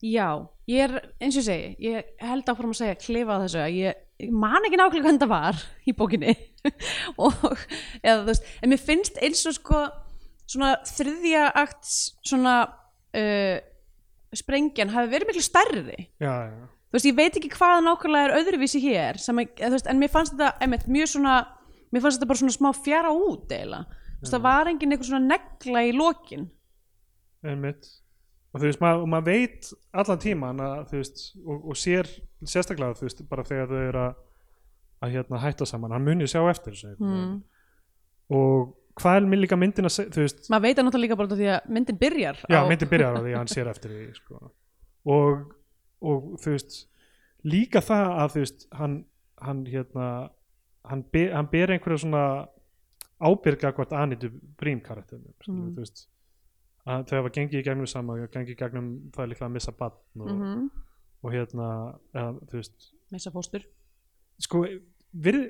já 0.00 0.28
ég 0.70 0.86
er, 0.86 0.94
eins 1.20 1.36
og 1.36 1.42
ég 1.42 1.48
segi 1.50 1.90
ég 1.90 2.14
held 2.24 2.48
áfram 2.48 2.72
að 2.72 2.80
segja 2.84 3.02
klifa 3.02 3.36
á 3.36 3.42
þessu 3.44 3.64
að 3.66 3.76
ég 3.76 4.06
ég 4.20 4.32
man 4.32 4.64
ekki 4.66 4.78
nákvæmlega 4.78 5.06
hvernig 5.06 5.22
það 5.22 5.32
var 5.32 5.60
í 5.88 5.94
bókinni 5.96 6.34
og, 7.24 7.34
eða 8.02 8.20
þú 8.20 8.28
veist, 8.30 8.50
en 8.60 8.72
mér 8.72 8.82
finnst 8.84 9.20
eins 9.22 9.42
og 9.48 9.56
sko 9.56 9.80
svona 10.50 10.74
þriðja 10.88 11.46
akt 11.62 11.88
svona 12.26 12.54
uh, 13.16 13.56
sprengjan 14.36 14.92
hafi 14.94 15.10
verið 15.12 15.30
miklu 15.30 15.44
stærri. 15.44 15.96
Já, 16.22 16.34
já, 16.50 16.68
þú 16.90 16.98
veist, 16.98 17.08
ég 17.08 17.16
veit 17.18 17.38
ekki 17.38 17.52
hvað 17.54 17.80
nákvæmlega 17.86 18.28
er 18.28 18.36
öðruvísi 18.40 18.82
hér 18.82 19.18
þú 19.22 19.72
veist, 19.74 19.88
en 19.90 20.00
mér 20.02 20.12
fannst 20.12 20.34
þetta 20.34 20.50
einmitt, 20.64 20.86
mjög 20.90 21.12
svona, 21.14 21.36
mér 21.90 22.04
fannst 22.04 22.18
þetta 22.18 22.30
bara 22.30 22.42
svona 22.42 22.56
smá 22.56 22.70
fjara 22.76 23.12
út 23.14 23.54
eiginlega, 23.54 24.00
þú 24.16 24.24
veist, 24.24 24.34
það 24.34 24.46
var 24.46 24.70
engin 24.72 24.94
eitthvað 24.94 25.10
svona 25.12 25.34
negla 25.34 25.84
í 25.86 25.92
lokin. 25.96 26.48
Einmitt. 27.46 27.92
Og 28.50 28.58
þú 28.58 28.66
veist, 28.66 28.82
maður 28.82 29.06
mað 29.12 29.28
veit 29.30 29.70
allan 30.02 30.22
tíman 30.24 30.64
að, 30.64 30.80
þú 30.90 30.98
veist, 30.98 31.22
og, 31.44 31.62
og 31.70 31.78
sér 31.78 32.10
sérstaklega, 32.42 32.98
þú 32.98 33.06
veist, 33.06 33.22
bara 33.30 33.46
þegar 33.46 33.70
þau 33.70 33.80
eru 33.84 34.02
að, 34.02 34.18
að 35.00 35.14
hérna 35.14 35.42
hætta 35.44 35.68
saman, 35.68 35.94
hann 35.94 36.06
muni 36.06 36.26
sjá 36.30 36.42
eftir 36.50 36.74
þessu 36.74 36.90
veginn. 36.90 37.38
og 38.34 38.74
hvað 38.98 39.18
er 39.20 39.40
líka 39.40 39.58
myndin 39.58 39.88
að 39.88 39.94
segja, 39.96 40.28
maður 40.52 40.64
veit 40.66 40.76
það 40.76 40.86
náttúrulega 40.86 41.06
líka 41.06 41.18
bara 41.20 41.38
því 41.38 41.48
að 41.54 41.70
myndin 41.76 42.00
byrjar 42.00 42.42
já, 42.42 42.58
á, 42.58 42.68
myndin 42.68 42.90
byrjar 42.90 43.16
á 43.16 43.20
því 43.20 43.32
að 43.32 43.38
hann 43.38 43.52
sér 43.52 43.70
eftir 43.70 43.94
því 43.94 44.06
sko. 44.18 44.52
og, 45.16 45.42
og 46.00 46.28
þú 46.42 46.54
veist 46.56 46.78
líka 47.46 47.84
það 47.84 48.14
að 48.16 48.34
þú 48.34 48.44
veist 48.44 48.68
hann, 48.80 48.96
hann 49.40 49.64
hérna 49.70 50.06
hann, 50.90 51.04
be, 51.12 51.26
hann 51.32 51.50
ber 51.52 51.74
einhverja 51.74 52.04
svona 52.04 52.24
ábyrga 53.20 53.74
hvort 53.76 53.92
Anitu 53.96 54.32
Brím 54.60 54.80
karakterinu 54.84 55.32
mm. 55.32 55.74
þú 55.76 55.84
veist 55.84 56.06
að 56.90 57.08
þau 57.10 57.18
hafa 57.20 57.34
gengið 57.36 57.60
í 57.60 57.66
gegnum 57.66 57.88
saman 57.90 58.22
gengið 58.32 58.54
í 58.56 58.60
gegnum 58.60 58.92
það 59.14 59.24
er 59.26 59.32
líklega 59.34 59.50
að 59.50 59.58
missa 59.58 59.76
bann 59.76 59.98
og, 60.20 60.30
mm 60.30 60.70
og 61.20 61.34
hérna 61.34 61.68
eða, 62.14 62.32
þú 62.48 62.58
veist 62.60 62.88
missa 63.12 63.32
fóstur 63.34 63.66
sko 64.40 64.62
eða 65.12 65.42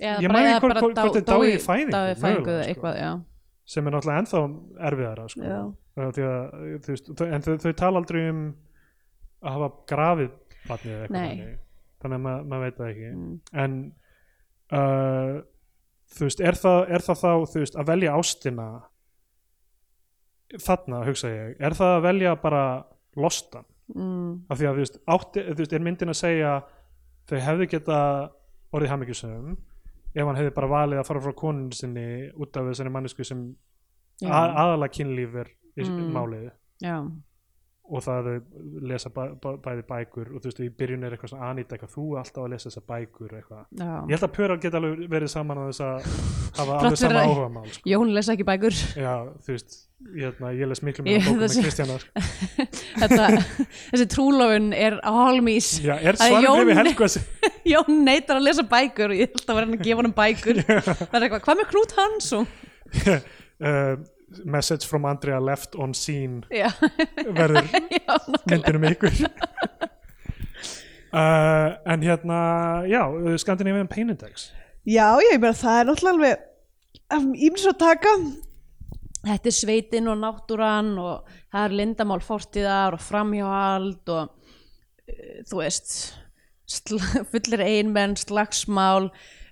Ég 0.00 0.30
eða 0.54 0.60
hvort- 0.60 0.80
hvort 0.80 1.16
þeir 1.16 1.26
dáið 1.28 1.50
í 1.50 1.58
fæðingu, 1.64 1.92
sko. 2.74 3.22
sem 3.70 3.86
er 3.86 3.92
náttúrulega 3.92 4.20
ennþá 4.22 4.40
erfiðara 4.90 5.28
sko. 5.28 5.42
En 6.00 7.42
þau, 7.44 7.56
þau 7.60 7.72
tala 7.76 7.98
aldrei 8.00 8.22
um 8.30 8.40
að 9.42 9.52
hafa 9.56 9.68
grafið 9.92 10.30
barnið 10.68 10.92
eða 10.94 11.02
eitthvað 11.04 11.10
Nei. 11.10 11.58
þannig. 12.00 12.16
að 12.16 12.20
ma- 12.20 12.42
maður 12.42 12.64
veit 12.64 12.76
það 12.78 12.90
ekki 12.90 13.10
Mm. 13.14 13.40
en 13.52 13.92
uh, 14.72 15.42
þú 16.14 16.24
veist, 16.26 16.40
er 16.40 16.52
það, 16.58 16.78
er 16.90 16.98
það 17.06 17.20
þá 17.20 17.30
veist, 17.60 17.76
að 17.76 17.86
velja 17.92 18.14
ástina 18.16 18.66
þarna 20.60 21.04
hugsa 21.06 21.28
ég 21.30 21.60
er 21.62 21.76
það 21.78 21.92
að 21.98 22.02
velja 22.08 22.34
bara 22.42 22.62
lostan 23.16 23.64
mm. 23.94 24.46
af 24.50 24.58
því 24.58 24.66
að 24.66 24.74
þú 24.78 24.84
veist, 24.84 24.98
átti, 25.14 25.44
þú 25.50 25.56
veist 25.62 25.72
er 25.76 25.84
myndin 25.86 26.12
að 26.12 26.18
segja 26.20 26.54
þau 27.30 27.38
hefðu 27.46 27.68
geta 27.70 27.98
orðið 28.74 28.92
hamingjusum 28.94 29.56
ef 30.14 30.26
hann 30.26 30.36
hefði 30.36 30.54
bara 30.54 30.66
valið 30.68 30.98
að 31.02 31.06
fara 31.06 31.20
frá 31.20 31.32
konun 31.38 31.70
sinni 31.72 32.30
út 32.34 32.56
af 32.56 32.64
þessari 32.70 32.90
mannesku 32.90 33.24
sem 33.24 33.44
aðalega 34.22 34.92
kynlíf 34.98 35.34
er 35.44 35.48
í 35.78 35.84
Mm. 35.86 36.12
málið. 36.12 36.50
Já, 36.82 36.96
og 37.90 38.04
það 38.06 38.28
að 38.30 38.38
lesa 38.90 39.10
bæ, 39.10 39.20
bæ, 39.42 39.48
bæði 39.64 39.82
bækur 39.90 40.28
og 40.30 40.40
þú 40.44 40.46
veist, 40.50 40.60
í 40.62 40.68
byrjun 40.78 41.04
er 41.08 41.14
eitthvað 41.16 41.32
svona 41.32 41.48
Anita, 41.50 41.74
eitthvað, 41.76 41.92
þú 41.96 42.04
alltaf 42.20 42.44
að 42.44 42.52
lesa 42.54 42.68
þessar 42.70 42.84
bækur 42.92 43.34
eitthvað. 43.40 43.62
já 43.80 43.90
Ég 43.90 44.12
held 44.14 44.26
að 44.28 44.34
pörar 44.36 44.60
geta 44.62 44.78
alveg 44.80 45.04
verið 45.10 45.32
saman 45.34 45.58
á 45.58 45.64
þess 45.70 45.82
að 45.86 46.10
hafa 46.60 46.78
alveg 46.80 46.98
sama 47.02 47.20
að- 47.20 47.30
áhuga 47.30 47.48
mál 47.56 47.70
sko. 47.74 47.84
Jón 47.90 48.12
lesa 48.14 48.34
ekki 48.36 48.46
bækur 48.50 48.76
Já, 49.00 49.14
þú 49.46 49.54
veist, 49.56 49.76
ég, 50.14 50.22
hérna, 50.28 50.52
ég 50.60 50.70
les 50.70 50.82
miklu 50.86 51.04
meira 51.08 51.24
bókum 51.26 51.42
með 51.42 51.54
sko. 51.56 51.98
Þetta, 53.00 53.26
þessi 53.90 54.06
trúlofun 54.14 54.70
er 54.76 54.98
á 55.02 55.10
hálmís 55.10 55.72
Já, 55.82 55.96
er 55.98 56.14
Það 56.14 56.24
er 56.26 56.32
svarið 56.36 56.46
Jón- 56.46 56.62
að 56.62 56.70
neitar 58.06 58.38
að 58.40 58.46
lesa 58.46 58.64
bækur 58.70 59.12
og 59.14 59.18
ég 59.20 59.34
held 59.34 59.44
að 59.50 59.58
vera 59.58 59.66
hann 59.66 59.76
að 59.80 59.84
gefa 59.90 60.04
hann 60.06 60.16
bækur 60.22 60.62
það 60.62 61.18
er 61.18 61.26
eitthvað, 61.26 61.44
hvað 61.48 61.60
með 61.64 61.70
Knút 61.74 61.98
Hansson? 61.98 62.48
Message 64.44 64.86
from 64.86 65.04
Andrea 65.04 65.40
left 65.40 65.74
on 65.74 65.94
scene 65.94 66.42
Já, 66.50 66.68
verður 67.34 67.66
já, 67.70 68.14
nákvæmlega. 68.16 68.44
myndinu 68.52 68.82
með 68.86 68.96
ykkur. 68.98 69.18
Uh, 71.10 71.74
en 71.90 72.04
hérna 72.06 72.36
já, 72.86 73.00
Scandinavian 73.42 73.88
Pain 73.90 74.12
Index. 74.12 74.52
Já, 74.86 75.08
ég 75.18 75.40
meina 75.42 75.56
það 75.58 75.80
er 75.80 75.88
náttúrulega 75.88 76.12
alveg 76.14 76.44
af 77.10 77.24
ímins 77.34 77.64
að 77.66 77.78
taka. 77.80 78.12
Þetta 79.24 79.50
er 79.50 79.56
sveitin 79.56 80.06
og 80.12 80.20
náttúran 80.22 80.92
og 81.02 81.26
það 81.50 81.64
er 81.64 81.74
lindamál 81.80 82.22
fortíðar 82.22 82.94
og 82.94 83.02
framhjáhald 83.02 84.12
og 84.14 84.30
uh, 85.10 85.34
þú 85.50 85.58
veist 85.64 85.96
fullir 87.32 87.64
einmenn, 87.66 88.14
slagsmál 88.14 89.10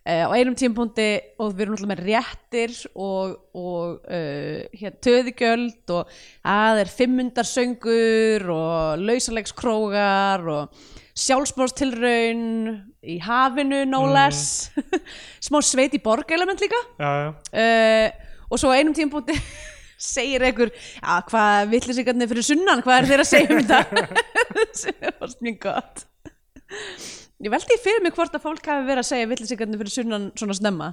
á 0.08 0.32
einum 0.32 0.56
tímpúndi 0.56 1.08
og 1.36 1.52
við 1.52 1.66
erum 1.66 1.74
náttúrulega 1.76 1.92
með 1.92 2.04
réttir 2.06 2.76
og, 2.96 3.34
og 3.52 4.06
uh, 4.08 4.62
hér, 4.80 4.94
töðigjöld 5.04 5.92
og 5.92 6.14
það 6.40 6.80
er 6.82 6.92
fimmundarsöngur 6.94 8.46
og 8.54 9.02
lausalegskrógar 9.04 10.46
og 10.54 10.78
sjálfsmórstilraun 11.18 12.46
í 13.04 13.18
hafinu 13.20 13.82
no 13.90 14.06
less. 14.08 14.70
Smá 15.44 15.60
sveit 15.66 15.96
í 15.98 16.00
borgelement 16.00 16.62
líka. 16.62 16.80
Já, 16.96 17.10
já, 17.26 17.30
uh, 17.52 18.28
og 18.48 18.62
svo 18.62 18.72
á 18.72 18.80
einum 18.80 18.96
tímpúti 18.96 19.36
segir 20.14 20.46
einhver 20.46 20.72
já, 20.72 21.20
hvað 21.28 21.72
villisingarnir 21.74 22.32
fyrir 22.32 22.48
sunnan 22.48 22.84
hvað 22.86 23.02
er 23.02 23.10
þeir 23.12 23.24
að 23.24 23.32
segja 23.34 23.56
um 23.56 23.64
þetta? 23.66 24.24
Sem 24.80 25.00
var 25.04 25.40
mjög 25.44 25.64
gott 25.68 26.06
ég 27.44 27.52
veldi 27.54 27.76
í 27.76 27.82
fyrir 27.82 28.02
mig 28.04 28.16
hvort 28.16 28.34
að 28.34 28.44
fólk 28.44 28.66
hafi 28.70 28.88
verið 28.88 29.02
að 29.04 29.08
segja 29.12 29.28
villisingarnir 29.30 29.80
fyrir 29.82 29.94
sunnan 29.94 30.26
svona 30.38 30.56
snemma. 30.58 30.88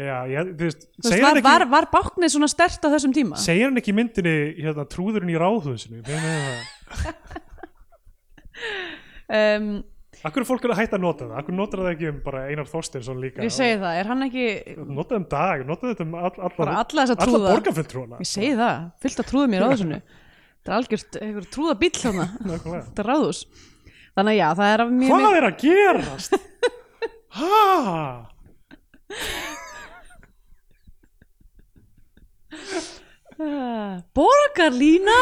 Já 0.00 0.24
ég, 0.24 0.52
þú 0.56 0.66
veist, 0.66 0.86
Þú 0.96 1.10
veist, 1.10 1.22
var, 1.22 1.36
ekki 1.36 1.44
var, 1.44 1.64
var 1.68 1.86
báknið 1.92 2.30
svona 2.32 2.48
stert 2.48 2.80
á 2.80 2.88
þessum 2.94 3.12
tíma? 3.12 3.36
Segir 3.40 3.68
hann 3.68 3.76
ekki 3.76 3.92
í 3.92 3.96
myndinni 3.98 4.36
hérna, 4.56 4.86
trúðurinn 4.88 5.32
í 5.34 5.36
ráðhúsinu? 5.36 6.00
Um, 9.28 9.66
Akkur 10.26 10.44
er 10.44 10.46
fólk 10.46 10.64
að 10.68 10.78
hætta 10.78 10.96
að 10.96 11.02
nota 11.02 11.26
það? 11.26 11.36
Akkur 11.40 11.56
notar 11.58 11.82
það 11.82 11.90
ekki 11.92 12.08
um 12.12 12.18
bara 12.22 12.42
Einar 12.48 12.68
Þorsteinsson 12.70 13.20
líka? 13.20 13.42
ég 13.42 13.52
segi 13.52 13.78
það, 13.82 13.96
er 13.98 14.10
hann 14.12 14.24
ekki 14.28 14.44
Notaði 14.78 15.18
um 15.18 15.24
dag, 15.32 15.64
notaði 15.66 15.94
þetta 15.94 16.04
um 16.06 16.12
all, 16.14 16.32
all, 16.36 16.52
alla 16.68 16.84
þessa 17.02 17.16
alla 17.16 17.26
trúða. 17.26 17.54
borgarfulltrúana. 17.56 18.20
Ég 18.22 18.30
segi 18.30 18.52
það, 18.60 18.84
fyllt 19.02 19.22
að 19.24 19.30
trúða 19.32 19.50
mér 19.52 19.64
á 19.66 19.68
þessunu 19.72 19.98
þetta 20.02 20.70
er 20.70 20.76
algjört 20.78 21.18
einhver 21.26 21.48
trúða 21.56 21.74
bíll 21.80 21.96
þarna. 21.98 22.26
Nákvæmlega. 22.46 22.84
þetta 22.88 23.02
er 23.02 23.10
ráðus 23.12 23.42
þannig 24.16 24.32
að 24.32 24.40
já, 24.40 24.48
það 24.60 24.72
er 24.72 24.84
af 24.84 24.92
mjög 24.98 25.10
Hvað 25.12 25.38
er 25.38 25.48
að 25.48 25.56
gerast? 25.62 26.32
Hæ? 27.38 28.32
Borgarlína 34.14 35.20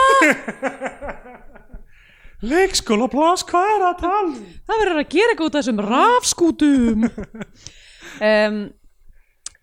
Leikskólapláss, 2.51 3.45
hvað 3.49 3.71
er 3.75 3.83
að 3.85 3.97
tala? 4.01 4.29
um? 4.33 4.37
það 4.67 4.83
verður 4.83 5.01
að 5.03 5.11
gera 5.15 5.33
eitthvað 5.33 5.49
út 5.49 5.57
af 5.57 5.61
þessum 5.61 5.83
rafskútum 5.87 7.07
um, 8.31 8.61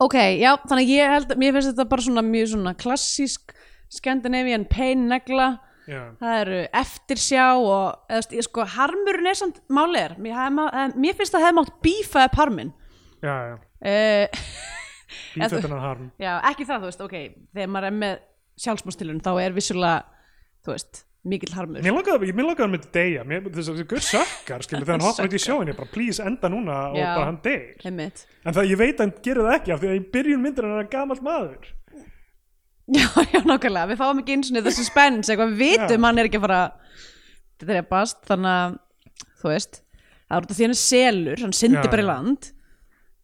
ok, 0.06 0.18
já 0.38 0.52
þannig 0.64 0.91
ég 0.94 1.14
held, 1.16 1.34
mér 1.41 1.56
finnst 1.56 1.72
þetta 1.74 1.88
bara 1.90 2.06
svona 2.06 2.26
mjög 2.26 2.52
svona 2.54 2.76
klassísk 2.78 3.56
Scandinavian 3.94 4.68
pain 4.70 5.08
negla 5.10 5.56
Já, 5.88 6.01
það 6.19 6.39
eru 6.41 6.57
eftirsjá 6.81 7.45
og 7.55 8.11
eða, 8.11 8.23
ég 8.35 8.43
sko, 8.43 8.65
harmurinn 8.76 9.30
er 9.31 9.38
samt 9.39 9.61
máli 9.72 10.01
er 10.01 10.15
mér, 10.19 10.35
hef, 10.35 10.95
mér 10.99 11.15
finnst 11.15 11.35
það 11.35 11.45
hefði 11.45 11.57
mátt 11.61 11.73
bífa 11.85 12.26
upp 12.27 12.35
harminn. 12.41 12.73
Uh, 13.23 14.27
En 15.38 15.47
þú- 15.47 15.61
Bífötunan 15.61 15.80
harm. 15.80 16.07
já, 16.19 16.34
ekki 16.51 16.65
það, 16.68 16.81
þú 16.84 16.88
veist, 16.89 17.01
ok 17.05 17.15
þegar 17.55 17.69
maður 17.72 17.88
er 17.88 17.95
með 18.01 18.18
sjálfsmástilun 18.59 19.22
þá 19.23 19.30
er 19.45 19.53
vissulega, 19.55 20.03
þú 20.65 20.73
veist 20.76 21.03
mikill 21.27 21.53
harmur. 21.55 21.81
Mér 21.84 21.95
langaði, 21.95 22.34
að 22.68 22.72
myndi 22.73 22.91
deyja 22.91 23.23
Mér, 23.27 23.47
þess 23.55 23.69
að 23.72 23.81
guð 23.88 24.03
sökkar, 24.07 24.64
skilur, 24.68 24.84
þegar 24.85 24.97
hann 24.97 25.05
hoppar 25.07 25.27
út 25.30 25.38
í 25.38 25.41
sjóinni 25.43 25.76
bara 25.77 25.91
please 25.93 26.23
enda 26.23 26.49
núna 26.51 26.77
og 26.91 26.99
Já. 26.99 27.07
bara 27.15 27.26
hann 27.31 27.39
deyr. 27.43 27.76
En 27.88 28.53
það 28.55 28.69
ég 28.72 28.77
veit 28.84 28.95
að 28.99 29.03
hann 29.05 29.15
gerir 29.23 29.43
það 29.47 29.55
ekki 29.61 29.73
af 29.76 29.81
því 29.81 29.89
að 29.93 29.97
í 29.99 30.05
byrjun 30.18 30.43
myndir 30.43 30.68
hann 30.68 30.80
er 30.84 30.91
gamall 30.91 31.22
maður 31.23 31.72
já, 32.95 33.07
já, 33.34 33.39
nákvæmlega, 33.43 33.88
við 33.91 33.99
fáum 33.99 34.22
ekki 34.22 34.35
eins 34.38 34.51
og 34.53 34.64
þessi 34.68 34.85
spens, 34.88 35.27
eitthvað 35.30 35.55
við 35.59 35.73
vitum 35.81 36.07
hann 36.07 36.22
er 36.22 36.30
ekki 36.30 36.39
að 36.39 36.45
fara 36.47 36.59
þetta 37.59 37.76
er 37.81 37.88
bast, 37.89 38.19
þannig 38.30 38.51
að 38.53 38.77
þú 39.41 39.51
veist, 39.51 39.80
það 40.27 40.38
er 40.38 40.45
út 40.45 40.51
af 40.53 40.57
því 40.59 40.68
hann 40.68 40.76
er 40.76 40.81
selur 40.81 41.43
hann 41.43 41.55
syndi 41.57 41.81
Já, 41.81 41.91
bara 41.91 42.05
í 42.05 42.07
land. 42.07 42.51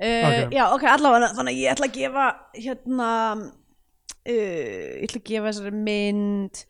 Uh, 0.03 0.23
Ok. 0.27 0.55
já, 0.57 0.63
ok, 0.73 0.83
allavega 0.89 1.29
þannig 1.37 1.53
að 1.53 1.59
ég 1.61 1.71
ætla 1.71 1.87
að 1.87 1.95
gefa 1.95 2.23
hérna 2.57 3.09
uh, 3.37 4.33
ég 4.33 5.05
ætla 5.05 5.21
að 5.21 5.27
gefa 5.29 5.47
þessari 5.51 5.83
mynd 5.85 6.63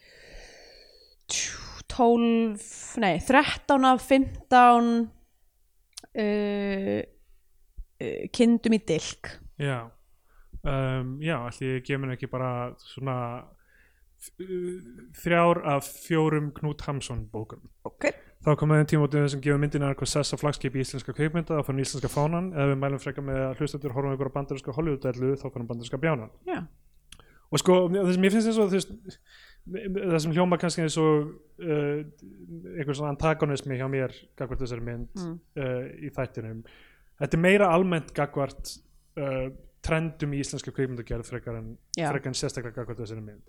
12 1.94 3.00
nei, 3.02 3.16
13 3.26 3.88
af 3.90 4.06
15 4.06 4.92
uh, 6.14 7.00
uh, 8.04 8.24
kindum 8.36 8.78
í 8.78 8.82
dilk. 8.92 9.34
Já 9.62 9.78
um, 10.64 11.18
Já, 11.24 11.38
allir 11.48 11.78
ég 11.80 11.86
gef 11.88 12.00
mér 12.04 12.16
ekki 12.18 12.30
bara 12.32 12.52
svona 12.82 13.18
þrjár 15.20 15.60
af 15.68 15.88
fjórum 16.06 16.52
Knút 16.56 16.82
Hamsun 16.88 17.26
bókum. 17.32 17.60
Ok, 17.88 18.08
þá 18.46 18.54
kom 18.60 18.72
aðeins 18.72 18.92
tímótið 18.94 19.26
sem 19.34 19.42
gefur 19.44 19.60
myndina 19.62 19.90
eitthvað 19.92 20.12
sess 20.14 20.36
á 20.36 20.38
flagskip 20.40 20.78
í 20.78 20.84
íslenska 20.84 21.16
kveikmynda 21.18 21.58
þá 21.60 21.68
fann 21.68 21.82
íslenska 21.84 22.12
fánan. 22.12 22.52
Eða 22.56 22.70
við 22.72 22.80
mælum 22.84 23.02
frekar 23.04 23.26
með 23.28 23.42
að 23.50 23.58
hlustendur 23.62 23.96
horfum 23.98 24.16
ykkur 24.16 24.32
á 24.32 24.36
bandarinska 24.38 24.76
Hollywood-dellu 24.78 25.34
þá 25.42 25.46
fann 25.50 25.68
bandarinska 25.70 26.00
bjánan. 26.04 26.32
Já, 26.48 26.62
og 27.54 27.62
sko 27.62 27.82
það 27.92 28.14
sem 28.16 28.28
ég 28.30 28.34
finnst 28.38 28.54
þú 28.56 28.70
veist 28.72 28.96
það 29.68 30.18
sem 30.24 30.34
hljóma 30.36 30.58
kannski 30.60 30.84
eins 30.84 30.98
og 31.00 31.28
uh, 31.64 32.00
einhver 32.80 32.98
svona 32.98 33.14
antagonismi 33.14 33.78
hjá 33.80 33.86
mér 33.92 34.16
gagvart 34.40 34.64
þessari 34.64 34.84
mynd 34.88 35.12
Mm. 35.20 35.36
uh, 35.60 35.86
í 36.04 36.10
þættinum. 36.16 36.64
Þetta 37.22 37.38
er 37.38 37.44
meira 37.44 37.70
almennt 37.76 38.10
gagvart 38.18 38.74
uh, 39.20 39.52
trendum 39.84 40.34
í 40.34 40.40
íslenska 40.44 40.72
kveikmyndagerð 40.72 41.28
frekar 41.28 41.58
en, 41.60 41.74
en 42.00 42.34
sérstaklega 42.40 42.86
þessari 42.96 43.22
mynd. 43.24 43.44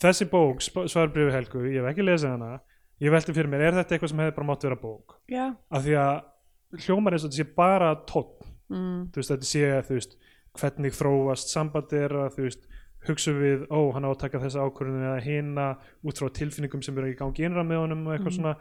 Þessi 0.00 0.26
bók, 0.28 0.60
svarbrifi 0.60 1.32
Helgu 1.32 1.62
ég 1.70 1.80
hef 1.80 1.90
ekki 1.94 2.04
lesið 2.04 2.34
hana. 2.34 2.58
Ég 3.00 3.12
velti 3.12 3.32
fyrir 3.36 3.48
mér, 3.52 3.60
er 3.70 3.76
þetta 3.78 3.96
eitthvað 3.96 4.10
sem 4.12 4.20
hefði 4.24 4.34
bara 4.36 4.48
mátt 4.50 4.62
vera 4.64 4.76
bók? 4.80 5.16
Já. 5.28 5.46
Af 5.72 5.84
því 5.84 5.96
að 6.00 6.80
hljómar 6.84 7.16
eins 7.16 7.24
og 7.24 7.30
þetta 7.32 7.40
sé 7.42 7.46
bara 7.56 7.90
tótt 8.08 8.46
mm, 8.72 9.02
þú 9.12 9.20
veist, 9.20 9.32
þetta 9.32 9.48
sé 9.50 9.64
þú 9.88 9.96
veist, 9.98 10.16
hvernig 10.56 10.96
þróast 10.96 11.52
sambandi 11.52 12.00
er 12.00 12.14
að 12.24 12.30
þú 12.36 12.46
veist, 12.46 12.64
hugsa 13.06 13.32
við, 13.36 13.66
ó, 13.70 13.80
hann 13.94 14.08
á 14.08 14.10
að 14.10 14.20
taka 14.24 14.40
þessa 14.42 14.64
ákvörðinu 14.66 15.04
eða 15.12 15.20
hina 15.24 15.66
út 16.08 16.18
frá 16.20 16.30
tilfinningum 16.40 16.82
sem 16.82 16.96
eru 16.98 17.12
í 17.12 17.16
gangi 17.20 17.44
innra 17.46 17.62
með 17.68 17.82
honum 17.84 18.06
og 18.08 18.16
eitthvað 18.16 18.32
Mhm. 18.32 18.38
svona. 18.40 18.56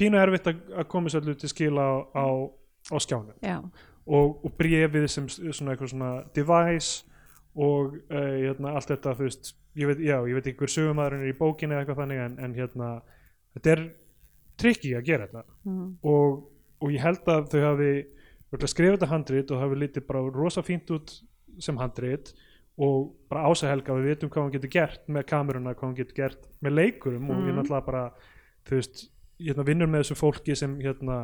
Pínu 0.00 0.16
erfitt 0.22 0.46
að, 0.48 0.60
að 0.80 0.88
koma 0.88 1.10
sér 1.12 1.26
til 1.36 1.50
skila 1.50 1.82
á, 1.84 1.94
á, 2.16 2.26
á 2.94 2.96
skjánum. 3.02 3.34
Já, 3.44 3.58
og, 4.10 4.40
og 4.44 4.52
brefið 4.58 5.06
sem 5.12 5.28
svona 5.30 5.74
eitthvað 5.74 5.92
svona 5.94 6.10
device 6.34 7.04
og 7.54 7.96
uh, 8.10 8.34
hérna, 8.40 8.74
allt 8.78 8.90
þetta 8.92 9.14
þú 9.18 9.26
veist, 9.28 9.52
ég 9.78 9.90
veit, 9.90 10.02
já, 10.06 10.16
ég 10.26 10.36
veit 10.38 10.46
ekki 10.50 10.64
hver 10.64 10.72
sögumæðurinn 10.74 11.24
er 11.26 11.32
í 11.32 11.38
bókinni 11.38 11.74
eða 11.76 11.84
eitthvað 11.84 12.00
þannig 12.02 12.22
en, 12.26 12.36
en 12.46 12.54
hérna, 12.58 12.90
þetta 13.56 13.72
er 13.76 13.82
trikki 14.60 14.92
að 14.98 15.06
gera 15.08 15.26
þetta 15.30 15.44
mm, 15.66 15.88
og, 16.10 16.40
og 16.82 16.94
ég 16.94 17.02
held 17.06 17.30
að 17.32 17.48
þau 17.54 17.60
hafi 17.68 17.90
skrifað 18.70 18.96
þetta 18.98 19.10
handrit 19.14 19.50
og 19.54 19.60
hafi 19.62 19.78
litið 19.78 20.06
bara 20.10 20.22
rosa 20.34 20.62
fínt 20.66 20.90
út 20.94 21.12
sem 21.62 21.78
handrit 21.80 22.32
og 22.80 23.10
bara 23.30 23.46
ásahelga 23.50 23.94
við 23.98 24.08
vitum 24.14 24.30
hvað 24.32 24.46
hún 24.46 24.52
getur 24.54 24.72
gert 24.72 25.02
með 25.12 25.26
kameruna, 25.28 25.74
hvað 25.76 25.90
hún 25.90 25.98
getur 25.98 26.16
gert 26.16 26.46
með 26.64 26.76
leikurum 26.78 27.30
og 27.30 27.36
ég 27.44 27.50
Mhm. 27.50 27.58
náttúrulega 27.60 27.86
bara 27.86 28.04
þú 28.66 28.78
veist, 28.78 29.02
hérna 29.40 29.66
vinnur 29.66 29.90
með 29.90 30.04
þessu 30.04 30.16
fólki 30.20 30.56
sem 30.56 30.78
hérna 30.80 31.18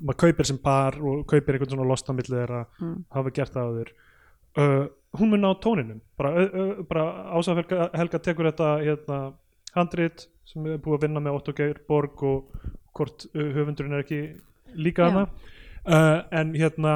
maður 0.00 0.20
kaupir 0.24 0.48
sem 0.48 0.58
par 0.62 0.98
og 1.00 1.26
kaupir 1.30 1.56
einhvern 1.56 1.74
svona 1.74 1.88
lostamilli 1.88 2.34
þeirra 2.34 2.64
mm, 2.80 2.98
hafa 3.16 3.34
gert 3.36 3.56
það 3.56 3.70
áður. 3.70 3.94
Uh, 4.52 4.84
hún 5.18 5.32
mun 5.32 5.44
ná 5.44 5.50
tóninum. 5.60 6.02
Bara, 6.20 6.46
uh, 6.46 6.74
bara 6.88 7.06
Ása 7.36 7.56
Helga, 7.56 8.20
tekur 8.20 8.48
þetta 8.50 8.74
hérna, 8.82 9.20
handrit 9.76 10.26
sem 10.48 10.66
er 10.68 10.80
búið 10.82 10.98
að 10.98 11.06
vinna 11.06 11.24
með 11.24 11.38
Otto 11.38 11.56
Geir 11.56 11.80
Borg 11.88 12.22
og 12.28 12.54
hvort 12.92 13.24
höfundurinn 13.32 13.96
er 13.96 14.04
ekki 14.04 14.22
líka 14.76 15.08
hana 15.08 15.22
uh, 15.86 16.18
en 16.30 16.52
hérna 16.56 16.94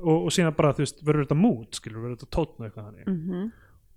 og, 0.00 0.26
og 0.28 0.34
síðan 0.34 0.56
bara 0.56 0.74
þú 0.76 0.84
veist 0.84 1.00
verður 1.06 1.26
þetta 1.26 1.38
mút 1.38 1.78
skilur 1.78 2.04
verður 2.04 2.18
þetta 2.18 2.36
tótn 2.36 2.66
eitthvað 2.66 2.90
þannig. 2.90 3.08
Mhm, 3.12 3.48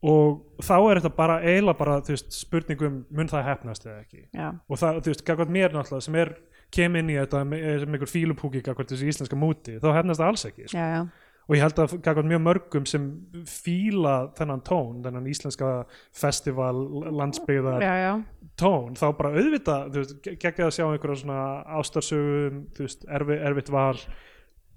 og 0.04 0.62
þá 0.66 0.76
er 0.92 1.00
þetta 1.02 1.16
bara 1.16 1.40
eiginlega 1.46 1.78
bara 1.78 1.98
veist 2.08 2.32
spurningum 2.34 3.02
mun 3.12 3.28
það 3.30 3.44
hefnast 3.52 3.86
eða 3.86 4.00
ekki. 4.06 4.24
Já, 4.34 4.48
og 4.70 4.78
það, 4.82 5.02
þú 5.06 5.12
veist, 5.14 5.26
gagvart 5.28 5.50
mér 5.54 5.76
náttúrulega 5.76 6.08
sem 6.08 6.16
er 6.16 6.36
kem 6.72 6.96
inn 6.96 7.10
í 7.12 7.18
þetta 7.20 7.44
með- 7.46 7.66
er 7.74 7.86
einhver 7.86 8.10
fílupúki 8.10 8.64
gagvart 8.64 8.90
þessu 8.94 9.10
íslenska 9.12 9.36
múti, 9.38 9.76
þá 9.84 9.92
hefnast 10.00 10.20
það 10.24 10.28
alls 10.32 10.46
ekki 10.50 10.68
sko. 10.72 10.78
Já, 10.78 11.02
og 11.50 11.56
ég 11.58 11.62
held 11.66 11.80
að 11.84 11.96
gagvart 12.06 12.30
mjög 12.32 12.42
mörgum 12.46 12.86
sem 12.88 13.06
fíla 13.46 14.16
þennan 14.38 14.62
tón, 14.64 15.02
þennan 15.04 15.28
íslenska 15.28 15.72
festival, 16.16 16.76
landsbyggðar 17.12 17.82
já, 17.84 18.24
tón, 18.62 18.96
þá 18.96 19.06
bara 19.18 19.34
auðvitað 19.36 19.90
þú 19.92 20.04
veist, 20.04 20.22
geggja 20.40 20.68
að 20.70 20.76
sjá 20.78 20.86
einhverja 20.88 21.22
svona 21.24 21.40
ástarsögum, 21.82 22.62
þú 22.78 22.86
veist, 22.88 23.06
erfi, 23.20 23.38
erfitt 23.52 23.70
val 23.74 23.98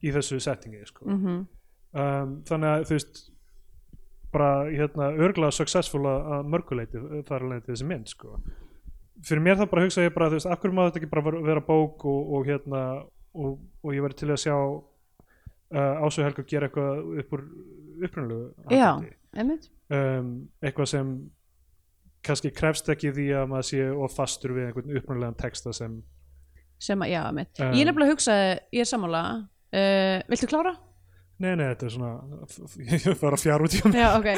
í 0.04 0.12
þessu 0.12 0.40
settingi 0.42 0.82
sko. 0.88 1.06
mhm, 1.08 1.46
um, 1.94 2.34
þannig 2.48 2.72
að 2.74 2.84
þú 2.90 2.98
veist 2.98 3.22
bara 4.34 4.50
hérna 4.68 5.10
örgulega 5.14 5.54
successful 5.54 6.02
að 6.10 6.48
mörguleiti 6.52 7.00
þar 7.28 7.46
alveg 7.46 7.66
þessi 7.70 7.86
mynd 7.88 8.10
sko. 8.12 8.38
fyrir 9.24 9.42
mér 9.46 9.60
það 9.62 9.70
bara 9.70 9.84
hugsa 9.86 10.02
ég 10.04 10.14
bara 10.14 10.28
þú 10.32 10.38
veist, 10.40 10.50
af 10.50 10.60
hverju 10.60 10.74
má 10.76 10.82
þetta 10.88 11.00
ekki 11.00 11.10
bara 11.12 11.36
vera- 11.48 11.62
bók 11.68 12.04
og, 12.10 12.32
og 12.38 12.48
hérna 12.50 12.80
og, 13.34 13.58
og 13.82 13.94
ég 13.94 14.02
verði 14.04 14.18
til 14.20 14.30
að 14.34 14.42
sjá 14.42 14.56
uh, 14.58 16.04
Ásu 16.04 16.22
Helgu 16.26 16.44
gera 16.50 16.68
eitthvað 16.68 17.20
upp 17.22 17.32
úr 17.38 17.44
upprunalegu 18.04 18.74
Já. 18.74 18.90
einmitt, 19.38 19.70
um, 19.94 20.32
eitthvað 20.62 20.90
sem 20.90 21.14
kannski 22.24 22.50
krefst 22.56 22.88
ekki 22.92 23.12
því 23.14 23.28
að 23.38 23.48
maður 23.52 23.68
sé 23.70 23.86
of 23.92 24.14
fastur 24.16 24.54
við 24.56 24.68
einhvern 24.68 24.96
upprunalegan 24.98 25.38
texta 25.40 25.72
sem 25.76 26.00
sem 26.84 27.00
að, 27.00 27.12
já, 27.14 27.20
einmitt 27.30 27.60
Um, 27.62 27.72
ég 27.72 27.84
er 27.84 27.88
nefnilega 27.90 28.10
að 28.10 28.14
hugsa, 28.16 28.34
ég 28.74 28.82
er 28.84 28.90
sammála 28.90 29.22
uh, 29.38 30.18
viltu 30.28 30.48
klára? 30.50 30.74
Nei, 31.44 31.52
nei, 31.60 31.66
þetta 31.72 31.86
er 31.86 31.92
svona 31.94 32.12
ég 32.94 33.20
var 33.20 33.36
að 33.36 33.42
fjara 33.44 33.66
út 33.68 33.76
í 33.76 33.80
hann 33.84 33.96
Já, 33.98 34.06
ok, 34.16 34.28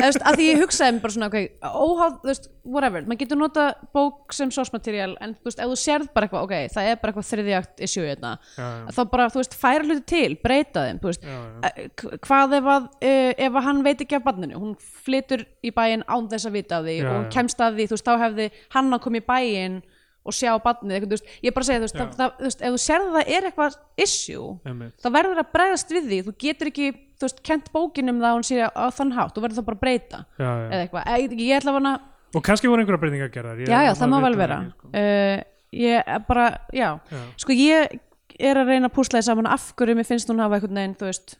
veist, 0.00 0.20
að 0.26 0.38
því 0.40 0.48
ég 0.50 0.60
hugsaði 0.64 0.96
mér 0.96 1.04
bara 1.04 1.14
svona, 1.16 1.28
ok, 1.30 1.38
óháð, 1.86 2.16
þú 2.22 2.30
veist, 2.30 2.48
whatever, 2.76 3.06
maður 3.06 3.20
getur 3.22 3.40
nota 3.40 3.66
bók 3.96 4.36
sem 4.36 4.52
source 4.54 4.74
material, 4.74 5.12
en 5.24 5.34
þú 5.38 5.50
veist, 5.50 5.62
ef 5.62 5.72
þú 5.72 5.78
sérð 5.82 6.10
bara 6.16 6.28
eitthvað, 6.28 6.46
ok, 6.48 6.74
það 6.74 6.90
er 6.90 7.00
bara 7.02 7.14
eitthvað 7.14 7.28
þriðjagt 7.30 7.84
issue 7.88 8.06
hérna, 8.06 8.34
já, 8.56 8.66
já, 8.66 8.94
þá 8.98 9.02
bara, 9.14 9.28
þú 9.32 9.42
veist, 9.42 9.58
færa 9.62 9.86
hluti 9.88 10.06
til, 10.12 10.38
breyta 10.42 10.86
þeim, 10.88 11.02
þú 11.02 11.12
veist, 11.12 11.26
já, 11.26 11.36
já. 11.36 11.72
Eh, 11.72 12.16
hvað 12.26 12.56
ef 12.60 12.70
að, 12.76 12.88
uh, 13.00 13.32
ef 13.48 13.60
að 13.60 13.68
hann 13.70 13.84
veit 13.86 14.04
ekki 14.06 14.18
af 14.18 14.26
barninu, 14.26 14.60
hún 14.62 14.74
flytur 15.06 15.46
í 15.62 15.72
bæinn 15.76 16.04
án 16.10 16.26
þess 16.32 16.48
að 16.50 16.58
vita 16.60 16.80
af 16.80 16.86
því 16.88 16.96
Já, 17.00 17.06
og 17.12 17.20
já. 17.26 17.30
kemst 17.36 17.62
að 17.62 17.78
því, 17.78 17.86
þú 17.90 17.96
veist, 17.96 18.08
þá 18.10 18.24
hefði 18.26 18.48
hann 18.74 18.96
að 18.96 19.04
koma 19.06 19.20
í 19.20 19.26
bæinn 19.30 19.78
og 20.26 20.34
sjá 20.36 20.50
barnið, 20.64 20.94
eitthvað, 20.96 21.12
veist, 21.16 21.30
ég 21.42 21.48
er 21.50 21.54
bara 21.56 21.64
að 21.64 21.68
segja, 21.70 21.80
þú 21.80 21.86
veist, 21.86 21.96
það, 22.00 22.12
það, 22.18 22.34
þú 22.40 22.46
veist, 22.48 22.62
ef 22.66 22.74
þú 22.76 22.80
sérð 22.86 23.06
að 23.06 23.16
það 23.16 23.32
er 23.36 23.48
eitthvað 23.50 23.76
issue, 24.06 24.48
Einmitt. 24.66 24.94
þá 25.02 25.08
verður 25.16 25.42
að 25.42 25.50
bregðast 25.56 25.94
við 25.96 26.08
því, 26.10 26.18
þú 26.26 26.34
getur 26.46 26.70
ekki, 26.72 26.88
þú 27.16 27.26
veist, 27.28 27.42
kent 27.46 27.70
bókinum 27.74 28.20
það 28.20 28.28
að 28.30 28.36
hún 28.40 28.46
sé 28.50 28.58
á 28.66 28.84
þann 28.98 29.14
hátt, 29.16 29.34
þú 29.36 29.44
verður 29.46 29.58
það 29.60 29.68
bara 29.70 29.78
að 29.78 29.84
breyta 29.86 30.22
Já, 30.36 30.46
já. 30.50 30.66
eða 30.66 30.80
eitthvað, 30.86 31.10
ég, 31.22 31.36
ég 31.46 31.60
ætla 31.60 31.72
að 31.74 31.78
vana 31.80 31.94
og 32.36 32.42
kannski 32.44 32.68
voru 32.68 32.82
einhverja 32.82 33.00
breytingar 33.00 33.30
gerðar 33.32 33.60
ég- 33.62 33.70
já, 33.70 33.78
já, 33.86 33.92
það 33.96 34.10
má 34.12 34.16
vel 34.26 34.34
vera 34.36 34.56
ekki, 34.66 34.74
sko. 34.76 34.88
uh, 34.92 35.38
ég 35.72 36.10
er 36.16 36.24
bara, 36.28 36.46
já 36.74 36.88
Já. 37.12 37.20
sko 37.40 37.52
ég 37.56 37.94
er 38.36 38.58
að 38.60 38.68
reyna 38.68 38.90
að 38.90 38.96
púsla 38.98 39.20
því 39.22 39.28
saman 39.30 39.46
af 39.48 39.70
hverju 39.78 39.94
mér 39.96 40.04
finnst 40.10 40.28
hún 40.28 40.42
hafa 40.42 40.58
einhvern 40.58 40.76
veginn 40.76 40.96
þú 41.00 41.06
veist, 41.08 41.36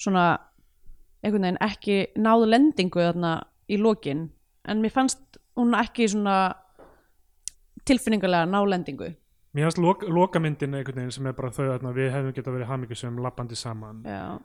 svona 0.00 0.24
einhvern 1.24 1.44
veginn 1.44 1.60
ekki 1.66 1.98
náðu 2.16 2.48
lendingu 2.48 3.02
þarna 3.02 3.32
í 3.68 3.76
lokin 3.82 4.22
en 4.68 4.80
mér 4.80 4.94
fannst 4.94 5.20
hún 5.58 5.74
ekki 5.76 6.06
svona 6.08 6.38
tilfinningarlega 7.88 8.50
ná 8.50 8.60
lendingu 8.68 9.14
Mér 9.56 9.64
fannst 9.64 9.80
lok, 9.80 10.04
lokamyndin 10.04 10.76
einhvern 10.76 11.00
veginn 11.00 11.14
sem 11.14 11.26
er 11.26 11.34
bara 11.36 11.48
þau 11.54 11.70
að 11.72 11.86
við 11.96 12.10
hefðum 12.12 12.34
geta 12.36 12.52
verið 12.52 12.68
hamingjusum 12.68 13.20
lappandi 13.24 13.56
saman. 13.56 14.02
Já, 14.04 14.36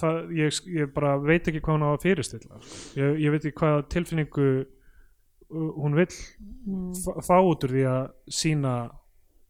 það, 0.00 0.18
ég, 0.34 0.58
ég 0.74 0.90
bara 0.94 1.14
veit 1.22 1.46
ekki 1.46 1.62
hvað 1.62 1.76
hún 1.76 1.86
á 1.86 1.90
að 1.92 2.02
fyrirstilla 2.02 2.58
sko. 2.58 2.80
ég, 2.98 3.20
ég 3.22 3.34
veit 3.34 3.44
ekki 3.44 3.60
hvað 3.60 3.76
tilfinningu 3.94 4.48
uh, 4.64 5.70
hún 5.78 5.94
vill 5.94 6.10
mm. 6.10 6.90
fá 7.22 7.36
út 7.38 7.66
úr 7.68 7.76
því 7.76 7.86
að 7.92 8.02
sína 8.40 8.74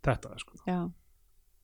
þetta 0.05 0.35
sko. 0.43 0.61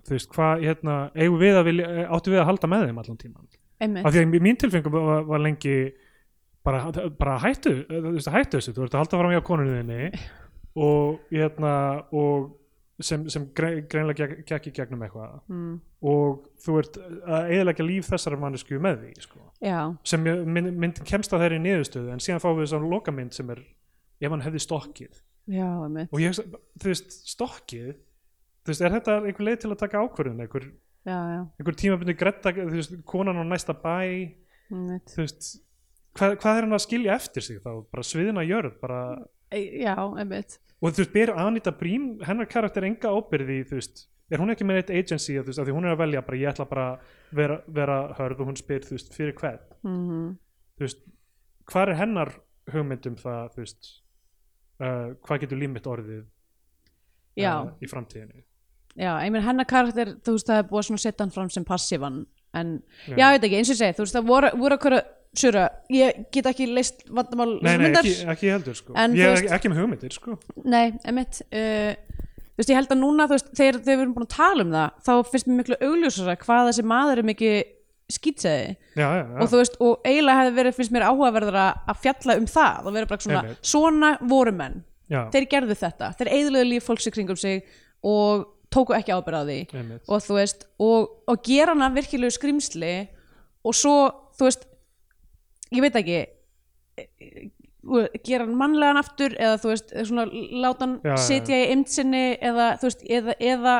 þú 0.00 0.16
veist 0.16 0.32
hvað 0.32 0.64
hérna 0.64 0.98
við 1.12 1.60
vilja, 1.68 1.90
áttu 2.08 2.32
við 2.32 2.40
að 2.40 2.48
halda 2.54 2.72
með 2.72 2.86
þeim 2.88 3.02
allan 3.04 3.20
tíman 3.20 3.50
einmitt. 3.80 4.06
Af 4.06 4.14
því 4.14 4.24
að 4.24 4.38
mín 4.48 4.60
tilfinningu 4.60 4.92
var, 4.96 5.26
var 5.28 5.44
lengi 5.44 5.78
bara, 6.64 6.86
bara 7.20 7.38
hættu 7.44 7.82
veist, 7.84 8.32
hættu 8.32 8.58
þessu, 8.58 8.74
þú 8.76 8.86
ert 8.86 8.96
að 8.96 9.04
halda 9.04 9.20
fram 9.20 9.34
hjá 9.36 9.44
konunni 9.44 9.82
þinni 9.82 10.00
og 10.76 11.20
hérna 11.30 11.72
og 12.12 12.56
sem, 13.00 13.22
sem 13.32 13.46
gre- 13.56 13.80
greinlega 13.88 14.26
gekk, 14.44 14.66
í 14.68 14.72
gegnum 14.76 15.00
eitthvað. 15.06 15.38
Mm. 15.48 15.78
og 16.04 16.42
þú 16.60 16.74
ert 16.82 16.98
að 17.00 17.50
eðalega 17.56 17.84
líf 17.86 18.10
þessara 18.12 18.38
mannesku 18.40 18.78
með 18.80 18.98
því 19.06 19.14
sko. 19.24 19.40
sem 20.04 20.22
mynd, 20.22 20.70
myndin 20.76 21.04
kemst 21.08 21.32
að 21.32 21.42
þeirri 21.46 21.58
niðurstöðu 21.64 22.12
en 22.12 22.20
síðan 22.24 22.40
fáum 22.44 22.56
við 22.60 22.66
þess 22.68 22.76
að 22.78 22.86
lokamynd 22.92 23.32
sem 23.36 23.50
er 23.50 23.62
ef 24.20 24.30
hann 24.30 24.44
hefði 24.44 24.60
stokkið. 24.66 25.18
Já, 25.50 25.66
og 26.12 26.20
ég, 26.20 26.36
þú 26.80 26.86
veist, 26.92 27.16
stokkið 27.32 27.88
þú 27.96 28.70
veist, 28.70 28.84
er 28.84 28.92
þetta 28.98 29.16
einhver 29.24 29.46
leið 29.48 29.58
til 29.64 29.70
að 29.72 29.80
taka 29.80 30.04
ákvörðun? 30.04 30.40
Einhver, 30.44 30.68
já, 31.08 31.16
já, 31.16 31.40
einhver 31.58 31.76
tímabundi 31.80 32.14
gretta, 32.20 32.52
þú 32.52 32.76
veist, 32.76 32.94
konan 33.08 33.40
á 33.40 33.44
næsta 33.48 33.72
bæ? 33.74 33.96
Einmitt. 34.70 35.08
Þú 35.16 35.24
veist 35.24 35.48
hvað, 36.20 36.36
hvað 36.44 36.56
er 36.60 36.66
hann 36.68 36.76
að 36.76 36.84
skilja 36.84 37.16
eftir 37.16 37.42
sig 37.48 37.60
þá? 37.64 37.72
Bara 37.90 38.04
sviðina 38.06 38.44
jörð 38.44 38.76
bara, 38.84 39.00
E- 39.16 39.24
já, 39.52 39.94
einmitt. 39.96 40.58
Og 40.80 40.94
þú 40.94 41.02
veist, 41.04 41.12
ber 41.12 41.32
Anita 41.36 41.72
Brím 41.76 42.12
hennar 42.24 42.48
karakter 42.48 42.86
enga 42.88 43.10
ábyrði 43.12 43.58
þú 43.68 43.78
veist, 43.80 44.06
er 44.30 44.40
hún 44.40 44.52
ekki 44.54 44.64
með 44.68 44.82
eitt 44.82 44.92
agency 44.94 45.34
þú 45.38 45.50
veist, 45.50 45.60
af 45.60 45.66
því 45.68 45.74
hún 45.76 45.88
er 45.88 45.94
að 45.96 46.02
velja 46.04 46.22
bara, 46.24 46.38
ég 46.40 46.52
ætla 46.52 46.68
bara 46.70 46.86
að 46.92 47.16
vera, 47.40 47.58
vera 47.80 47.98
hörð 48.18 48.40
og 48.44 48.50
hún 48.52 48.60
spyr, 48.60 48.86
þú 48.86 48.96
veist, 48.96 49.12
fyrir 49.16 49.34
hvern? 49.40 49.66
Mm 49.84 50.30
þú 50.80 50.86
veist, 50.86 51.02
hvað 51.68 51.90
er 51.90 51.98
hennar 52.00 52.30
hugmynd 52.72 53.06
um 53.10 53.16
það, 53.20 53.50
þú 53.52 53.60
veist 53.60 53.88
uh, 54.80 55.08
hvað 55.26 55.42
getur 55.42 55.60
líf 55.60 55.72
mitt 55.74 55.88
orðið 55.90 56.22
uh, 56.24 57.66
í 57.84 57.90
framtíðinni? 57.90 58.44
Já, 58.96 59.12
ég 59.22 59.30
meina 59.34 59.44
hennar 59.44 59.68
karakter 59.68 60.14
þú 60.24 60.38
veist 60.38 60.48
það 60.48 60.62
er 60.62 60.68
búið 60.70 60.94
að 60.96 61.02
setja 61.04 61.24
hann 61.26 61.34
fram 61.34 61.50
sem 61.52 61.66
passívan 61.68 62.22
en 62.56 62.72
Já. 63.06 63.12
já, 63.14 63.26
ég 63.28 63.36
veit 63.36 63.44
ekki, 63.46 63.58
eins 63.60 63.68
og 63.70 63.76
ég 63.76 63.82
segi 63.82 63.96
þú 63.98 64.06
veist 64.06 64.16
það 64.16 64.30
voru, 64.32 64.50
voru 64.58 64.78
okkur 64.80 64.96
Sjúra, 65.38 65.68
ég 65.94 66.24
get 66.34 66.46
ekki 66.50 66.66
leist 66.66 67.04
vandamál 67.06 67.52
nei, 67.62 67.76
nei, 67.76 67.84
myndar. 67.84 68.02
ekki, 68.02 68.26
ekki 68.32 68.48
heldur 68.50 68.74
sko. 68.78 68.94
En 68.98 69.12
ég 69.14 69.22
þú 69.28 69.30
er 69.30 69.36
veist- 69.44 69.54
ekki 69.54 69.70
með 69.70 69.78
hugmyndir 69.84 70.14
sko. 70.16 70.38
Nei, 70.64 70.86
emitt 71.06 71.42
uh, 71.54 71.92
Þú 72.50 72.60
veist, 72.64 72.70
ég 72.74 72.76
held 72.80 72.90
að 72.92 72.98
núna 73.00 73.24
þú 73.30 73.36
veist, 73.36 73.52
þegar, 73.56 73.76
þegar 73.80 73.96
við 73.96 74.02
erum 74.04 74.14
búin 74.16 74.26
að 74.26 74.32
tala 74.34 74.64
um 74.66 74.72
það 74.74 74.96
þá 75.06 75.12
finnst 75.30 75.46
mér 75.48 75.58
miklu 75.60 75.76
augljósara 75.86 76.34
hvað 76.42 76.66
þessi 76.70 76.84
maður 76.90 77.22
er 77.22 77.28
mikið 77.30 77.54
skýtsæði 78.10 78.66
já, 78.98 79.06
já, 79.06 79.22
já. 79.22 79.36
og 79.40 79.48
þú 79.52 79.60
veist, 79.62 79.76
og 79.86 80.08
eiginlega 80.10 80.40
hefði 80.42 80.54
verið 80.58 80.76
finnst 80.76 80.92
mér 80.96 81.04
áhugaverðara 81.06 81.66
að 81.88 82.00
fjalla 82.02 82.36
um 82.40 82.48
það 82.50 82.88
og 82.90 82.96
vera 82.98 83.08
bara 83.12 83.24
svona, 83.24 83.42
Einmitt. 83.46 83.70
svona 83.70 84.10
voru 84.34 84.52
menn 84.58 84.76
já, 85.08 85.20
þeir 85.32 85.46
gerðu 85.54 85.76
þetta, 85.86 86.10
þeir 86.18 86.32
eigðlega 86.34 86.68
líf 86.72 86.88
fólks 86.90 87.06
í 87.06 87.12
kringum 87.14 87.38
sig 87.40 87.62
og 88.02 88.44
tóku 88.74 88.96
ekki 88.98 89.14
ábyrgð 89.14 89.40
á 89.40 89.44
því 89.46 89.58
einmitt. 89.78 90.02
og 90.10 90.24
þú 90.26 90.36
veist, 90.40 90.66
og, 90.82 91.08
og 91.30 91.40
gera 91.46 91.72
hana 91.78 91.88
virkilegu 91.94 92.34
skrimsli 92.34 92.92
og 93.64 93.78
svo, 93.78 93.96
þú 94.36 94.50
veist 94.50 94.66
ég 95.74 95.84
veit 95.84 95.96
ekki 96.00 96.18
e- 96.20 97.08
e- 97.20 97.48
gera 98.26 98.44
hann 98.44 98.56
mannlegan 98.60 99.00
aftur 99.00 99.32
eða 99.40 99.58
þú 99.62 99.70
veist, 99.72 99.92
svona 100.08 100.26
láta 100.30 100.84
hann 100.86 100.96
Já, 101.00 101.10
já, 101.10 101.14
já. 101.16 101.22
sitja 101.28 101.60
í 101.62 101.68
ymdsinni 101.74 102.24
eða 102.50 102.66
þú 102.80 102.88
veist, 102.90 103.04
eða, 103.18 103.36
eða 103.52 103.76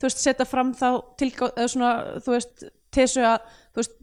þú 0.00 0.08
veist, 0.08 0.22
setja 0.24 0.46
fram 0.48 0.70
þá 0.78 0.86
tilgá, 1.20 1.50
eða 1.56 1.68
svona, 1.74 1.90
þú 2.24 2.32
veist, 2.36 2.64
tesu 2.92 3.20
að 3.26 3.44
þú 3.74 3.82
veist, 3.82 3.98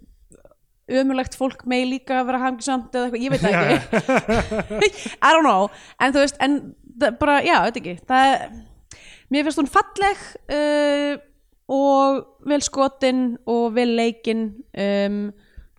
ömulegt 1.00 1.36
fólk 1.38 1.66
megi 1.70 1.86
líka 1.92 2.22
vera 2.26 2.40
hamgisamt 2.42 2.94
eða 2.98 3.10
eitthvað, 3.10 3.26
ég 3.26 3.34
veit 3.34 3.44
það 3.44 3.58
ekki. 3.74 5.10
I 5.28 5.34
don't 5.36 5.46
know, 5.46 5.68
en 6.02 6.14
þú 6.16 6.24
veist 6.24 6.40
en 6.46 6.56
það, 7.02 7.18
bara, 7.22 7.40
já, 7.46 7.58
veit 7.68 7.82
ekki. 7.82 7.96
Það, 8.10 8.46
mér 9.34 9.46
finnst 9.50 9.62
hún 9.62 9.70
falleg 9.74 10.24
uh, 10.58 11.20
og 11.70 12.24
vel 12.50 12.62
skotin 12.66 13.22
og 13.50 13.68
vel 13.76 13.92
leikin 14.00 14.48
um, 14.74 15.20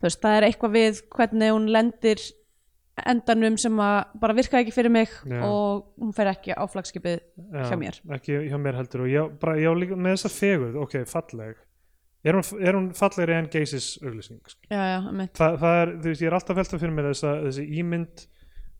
veist, 0.02 0.20
það 0.22 0.36
er 0.38 0.46
eitthvað 0.48 0.76
við 0.76 1.00
hvernig 1.16 1.54
hún 1.54 1.66
lendir 1.72 2.22
endanum 3.08 3.56
sem 3.60 3.78
að 3.80 3.98
bara 4.20 4.34
virka 4.36 4.60
ekki 4.60 4.74
fyrir 4.74 4.92
mig 4.92 5.12
Já. 5.24 5.40
og 5.46 5.86
hún 6.00 6.12
fer 6.16 6.28
ekki 6.34 6.52
á 6.52 6.64
flagskipið 6.68 7.20
Já, 7.54 7.62
hjá 7.70 7.76
mér. 7.80 8.00
ekki 8.16 8.38
hjá 8.50 8.58
mér 8.60 8.76
heldur 8.80 9.04
og 9.06 9.10
ég, 9.12 9.30
bara, 9.40 9.56
ég 9.60 9.72
á 9.72 9.74
líka 9.78 9.96
með 9.96 10.18
þessa 10.18 10.32
feguð 10.34 10.76
ok, 10.82 10.96
falleg 11.08 11.54
er 12.20 12.36
hún, 12.36 12.44
er 12.60 12.76
hún 12.76 12.90
fallegri 12.96 13.38
en 13.38 13.48
geisis 13.52 13.94
auglýsing 14.04 14.42
sko? 14.44 14.60
já, 14.68 14.82
já. 14.92 14.98
Þa, 15.38 15.48
það 15.62 15.78
er, 15.80 15.94
þú 15.96 16.10
veist, 16.10 16.20
ég 16.26 16.28
er 16.28 16.36
alltaf 16.36 16.60
veltað 16.60 16.82
fyrir 16.84 16.96
mér 16.98 17.08
þessa, 17.14 17.32
þessi 17.46 17.64
ímynd 17.80 18.26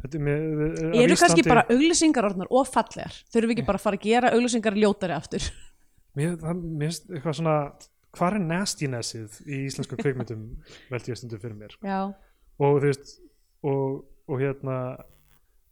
með, 0.01 0.45
eru 0.97 1.17
kannski 1.17 1.43
Íslandi- 1.43 1.49
bara 1.49 1.65
auglýsingar 1.69 2.29
og 2.49 2.69
fallegar 2.69 3.17
þurfum 3.33 3.51
við 3.51 3.57
ekki 3.57 3.67
bara 3.69 3.81
að 3.81 3.87
fara 3.87 4.01
að 4.01 4.07
gera 4.09 4.35
auglýsingar 4.37 4.77
ljótari 4.81 5.17
aftur 5.17 5.49
mér 6.17 6.37
finnst 6.41 7.09
eitthvað 7.09 7.37
svona 7.41 7.57
hvað 8.17 8.37
er 8.37 8.47
nastinessið 8.49 9.39
í 9.47 9.63
íslensku 9.69 9.99
kveikmyndum 10.01 10.45
veldi 10.91 11.13
ég 11.13 11.21
stundu 11.21 11.39
fyrir 11.41 11.57
mér 11.59 11.77
sko. 11.77 11.87
já, 11.87 12.01
og 12.61 12.81
þú 12.81 12.85
veist 12.89 13.15
og, 13.67 14.03
og 14.31 14.43
hérna 14.43 14.77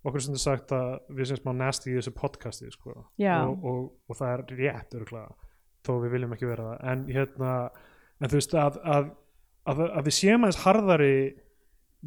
okkur 0.06 0.24
stundu 0.24 0.40
sagt 0.40 0.72
að 0.76 0.96
við 1.18 1.30
sem 1.30 1.40
smá 1.40 1.52
nasty 1.56 1.92
í 1.92 1.98
þessu 1.98 2.14
podcasti 2.16 2.70
sko. 2.72 2.94
Og, 3.50 3.64
og, 3.66 3.80
og 4.08 4.18
það 4.18 4.34
er 4.34 4.44
rétt 4.62 4.98
örgulega 4.98 5.34
þó 5.86 5.92
við 6.04 6.14
viljum 6.14 6.34
ekki 6.36 6.50
vera 6.50 6.68
það 6.70 6.92
en 6.92 7.04
hérna 7.12 7.54
en 8.18 8.30
þú 8.30 8.40
veist 8.40 8.56
að, 8.58 8.80
að, 8.82 9.10
að, 9.70 9.84
að 9.88 10.08
við 10.08 10.16
séum 10.18 10.44
aðeins 10.46 10.62
harðari 10.64 11.14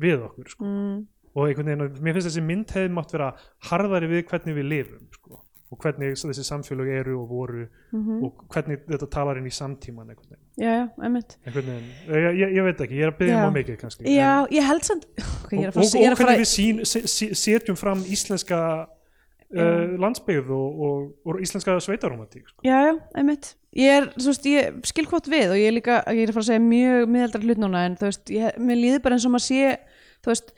við 0.01 0.25
okkur 0.27 0.51
sko. 0.53 0.67
mm, 0.67 0.97
og 1.31 1.47
einhvern 1.47 1.71
veginn, 1.71 2.03
mér 2.03 2.17
finnst 2.17 2.29
þessi 2.29 2.43
mynd 2.45 2.75
hefði 2.75 2.93
mátt 2.95 3.15
vera 3.15 3.31
harðari 3.69 4.11
við 4.11 4.25
hvernig 4.31 4.57
við 4.57 4.69
lifum 4.71 5.07
sko. 5.15 5.41
Og 5.71 5.79
hvernig 5.79 6.17
þessi 6.19 6.43
samfélög 6.43 6.89
eru 6.99 7.17
og 7.21 7.29
voru 7.31 7.65
mhm. 7.95 8.23
og 8.25 8.45
hvernig 8.51 8.81
þetta 8.89 9.07
talar 9.13 9.39
inn 9.39 9.47
í 9.47 9.53
samtíman 9.55 10.09
einhvern 10.11 10.33
veginn, 10.33 10.47
já, 10.59 10.71
já, 10.75 10.85
einmitt 11.07 11.37
veginn. 11.47 11.85
Ég, 12.09 12.27
ég, 12.41 12.55
ég 12.57 12.67
veit 12.67 12.83
ekki, 12.85 12.97
ég 12.99 13.07
er 13.07 13.13
að 13.13 13.19
byggja 13.21 13.37
Já. 13.37 13.43
um 13.47 13.55
mikið 13.55 13.77
kannski 13.79 14.15
já, 14.15 14.31
en, 14.33 14.49
ég 14.57 14.67
held 14.67 14.87
samt 14.87 15.07
okay, 15.45 15.61
ég 15.61 15.69
og, 15.71 15.79
og, 15.79 15.95
og 16.01 16.17
hvernig 16.19 16.43
við 16.43 16.51
sín, 16.51 16.81
se, 16.91 17.03
se, 17.07 17.29
setjum 17.39 17.79
fram 17.79 18.03
íslenska 18.03 18.59
uh, 18.83 19.95
landsbyggð 20.03 20.51
og, 20.57 20.83
og, 20.89 21.07
og 21.23 21.39
íslenska 21.45 21.77
sveitaromantík 21.87 22.51
sko. 22.51 22.59
já, 22.67 22.75
já, 22.89 22.93
einmitt 23.15 23.53
ég 23.77 24.01
er, 24.01 24.09
þú 24.17 24.27
veist, 24.33 24.51
ég 24.51 24.83
skil 24.91 25.07
hvort 25.07 25.31
við 25.31 25.55
og 25.55 25.61
ég 25.61 25.71
er 25.71 25.77
líka, 25.77 26.01
ég 26.11 26.25
er 26.25 26.33
að 26.33 26.35
fara 26.35 26.47
að 26.49 26.51
segja 26.51 26.65
mjög 26.67 27.15
miðaldra 27.15 27.43
hlut 27.45 27.63
núna 27.63 27.87
en 27.87 27.95
þú 27.99 28.09
veist, 28.09 28.35
ég, 28.35 28.59
mér 28.59 28.81
líður 28.83 29.03
bara 29.05 29.15
eins 29.15 29.29
og 29.29 29.35
maður 29.37 29.47
sé 29.47 29.75
þú 30.19 30.33
veist 30.33 30.53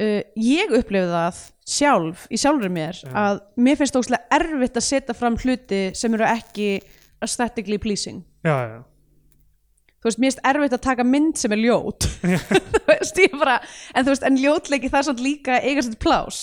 uh, 0.00 0.20
ég 0.40 0.72
upplifði 0.80 1.10
það 1.14 1.40
sjálf 1.70 2.24
í 2.32 2.38
sjálfri 2.40 2.70
mér 2.74 2.98
Já. 3.04 3.10
að 3.14 3.40
mér 3.62 3.78
finnst 3.78 3.98
óslega 4.00 4.26
erfitt 4.40 4.78
að 4.80 4.86
setja 4.88 5.14
fram 5.16 5.36
hluti 5.38 5.82
sem 5.94 6.14
eru 6.18 6.26
ekki 6.26 6.70
aesthetically 7.22 7.78
pleasing. 7.78 8.22
Já, 8.46 8.56
já, 8.64 8.78
þú 10.00 10.08
veist, 10.08 10.18
mér 10.22 10.30
finnst 10.32 10.46
erfitt 10.50 10.76
að 10.78 10.82
taka 10.88 11.04
mynd 11.04 11.36
sem 11.38 11.52
er 11.52 11.60
ljót. 11.60 12.08
Þú 12.74 12.80
veist, 12.88 13.20
ég 13.20 13.36
bara 13.38 13.58
en 13.94 14.06
þú 14.06 14.14
veist, 14.14 14.24
en 14.26 14.40
ljótleiki 14.40 14.88
það 14.90 15.02
er 15.02 15.08
samt 15.10 15.22
líka 15.24 15.60
eiga 15.62 15.84
sér 15.86 15.98
plás 16.00 16.40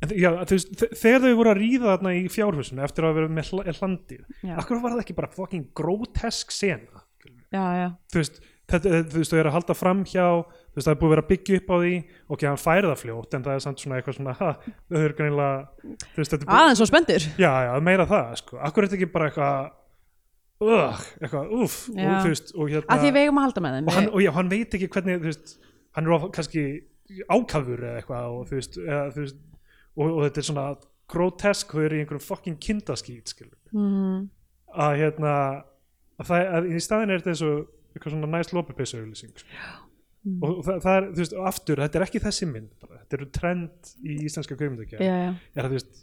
En 0.00 0.12
já 0.16 0.30
veist, 0.48 0.70
þe- 0.80 0.94
þegar 0.96 1.24
þau 1.26 1.34
voru 1.40 1.50
að 1.52 1.58
ríða 1.60 1.90
þarna 1.90 2.12
í 2.16 2.22
fjárhúsinu 2.32 2.84
eftir 2.86 3.04
að 3.04 3.16
vera 3.18 3.32
með 3.36 3.50
hla- 3.52 3.74
hlandið 3.76 4.54
akkur 4.62 4.78
var 4.80 4.94
það 4.94 5.02
ekki 5.02 5.16
bara 5.18 5.28
fucking 5.34 5.66
grótesk 5.76 6.54
sena? 6.56 7.02
Já, 7.52 7.64
já, 7.76 7.88
þú 8.12 8.20
veist, 8.22 8.38
þau 8.70 9.36
eru 9.42 9.50
að 9.50 9.56
halda 9.58 9.76
fram 9.76 10.00
hjá 10.08 10.24
veist, 10.80 10.88
það 10.88 10.94
er 10.94 11.00
búið 11.00 11.10
að 11.10 11.14
vera 11.14 11.26
byggja 11.30 11.58
upp 11.60 11.70
á 11.70 11.76
því. 11.80 11.92
Og 12.30 12.44
hann 12.48 12.60
færi 12.60 12.90
það 12.90 13.02
fljótt, 13.04 13.36
en 13.36 13.44
það 13.46 13.56
er 13.58 13.64
samt 13.66 13.82
svona 13.84 13.98
eitthvað 14.00 14.16
svona, 14.18 14.36
ha, 14.40 14.50
þau 14.90 15.02
eru 15.04 15.18
greinilega 15.18 15.90
þú 16.00 16.22
veist, 16.22 16.32
þetta 16.32 16.40
er 16.40 16.48
búið, 16.48 16.56
aðeins 16.60 16.80
svo 16.80 16.88
spendur 16.90 17.28
já, 17.40 17.52
já, 17.66 17.72
meira 17.90 18.08
það, 18.10 18.32
sko, 18.40 18.58
akkur 18.68 18.86
er 18.86 18.90
þetta 18.90 18.98
ekki 19.00 19.12
bara 19.14 19.30
eitthvað 19.30 19.70
ugh, 20.60 21.04
eitthvað, 21.20 21.52
uff 21.56 21.76
og 21.88 21.98
Já. 22.00 22.12
þú 22.20 22.32
veist, 22.34 22.52
og 22.54 22.70
hérna 22.70 22.94
að 22.94 23.04
því 23.04 23.12
við 23.16 23.22
eigum 23.24 23.40
að 23.40 23.46
halda 23.48 23.62
með 23.64 23.76
þeim. 23.76 23.86
Og 23.90 23.96
hann, 23.96 24.08
og 24.10 24.24
já, 24.24 24.30
hann 24.36 24.50
veit 24.52 24.76
ekki 24.76 24.90
hvernig, 24.92 25.20
þú 25.22 25.30
veist 25.30 25.54
hann 25.96 26.06
er 26.06 26.16
of, 26.16 26.26
kannski 26.36 26.64
ákafur 27.30 27.84
eða 27.86 28.00
eitthvað 28.02 28.34
og 28.34 28.42
þú 28.50 28.58
veist, 28.58 28.78
eða, 28.84 29.04
þú 29.14 29.24
veist 29.24 29.38
og, 29.96 30.04
og 30.06 30.20
þetta 30.26 30.42
er 30.42 30.48
svona 30.50 30.66
grotesk 31.10 31.74
þau 31.74 31.82
eru 31.86 31.98
í 31.98 32.02
einhverjum 32.04 32.26
fucking 32.26 32.58
kindaskít 32.62 33.32
skilur 33.32 33.56
mm, 33.74 34.20
að 34.84 34.96
hérna 35.00 35.32
að 36.20 36.28
það, 36.28 36.44
að 36.58 36.68
í 36.70 36.82
staðin 36.84 37.14
er 37.14 37.22
þetta 37.22 37.34
eins 37.34 37.44
og 37.48 37.56
eitthvað 37.90 38.14
svona 38.14 38.30
næst 38.36 38.54
lópupeysu 38.54 39.00
auglýsing 39.00 39.32
sko. 39.40 39.48
Mm. 40.20 40.42
og 40.44 40.58
það, 40.66 40.78
það 40.84 40.96
er, 40.98 41.04
þú 41.08 41.22
veist, 41.22 41.34
aftur 41.48 41.80
þetta 41.80 41.96
er 41.96 42.02
ekki 42.04 42.20
þessi 42.20 42.46
mynd, 42.50 42.72
bara, 42.82 42.98
þetta 43.00 43.16
eru 43.16 43.26
trend 43.32 43.92
í 44.04 44.16
íslenska 44.26 44.56
er 45.56 45.64
að 45.64 45.70
þú 45.70 45.76
veist 45.78 46.02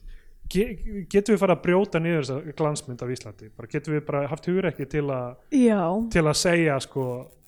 ge, 0.49 0.65
getum 1.11 1.35
við 1.35 1.41
fara 1.43 1.55
að 1.57 1.63
brjóta 1.67 2.01
niður 2.01 2.25
þessa 2.25 2.55
glansmynd 2.57 3.03
af 3.05 3.11
Íslandi, 3.13 3.49
bara 3.53 3.71
getum 3.71 3.93
við 3.93 4.05
bara 4.07 4.23
haft 4.31 4.49
hugur 4.49 4.69
ekki 4.71 4.87
til 4.89 5.03
að, 5.13 5.43
til 6.13 6.23
að 6.23 6.39
segja 6.39 6.79
sko, 6.81 7.05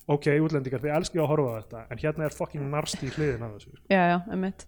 ok, 0.09 0.29
útlendingar, 0.45 0.83
þið 0.85 0.95
elskið 0.99 1.23
að 1.23 1.31
horfa 1.33 1.55
þetta 1.57 1.83
en 1.89 2.03
hérna 2.03 2.27
er 2.29 2.37
fucking 2.37 2.69
narst 2.75 3.01
í 3.01 3.11
hliðin 3.15 3.47
af 3.47 3.57
þessu 3.57 3.73
sko. 3.73 3.81
já, 3.89 4.03
já, 4.13 4.17
einmitt. 4.29 4.67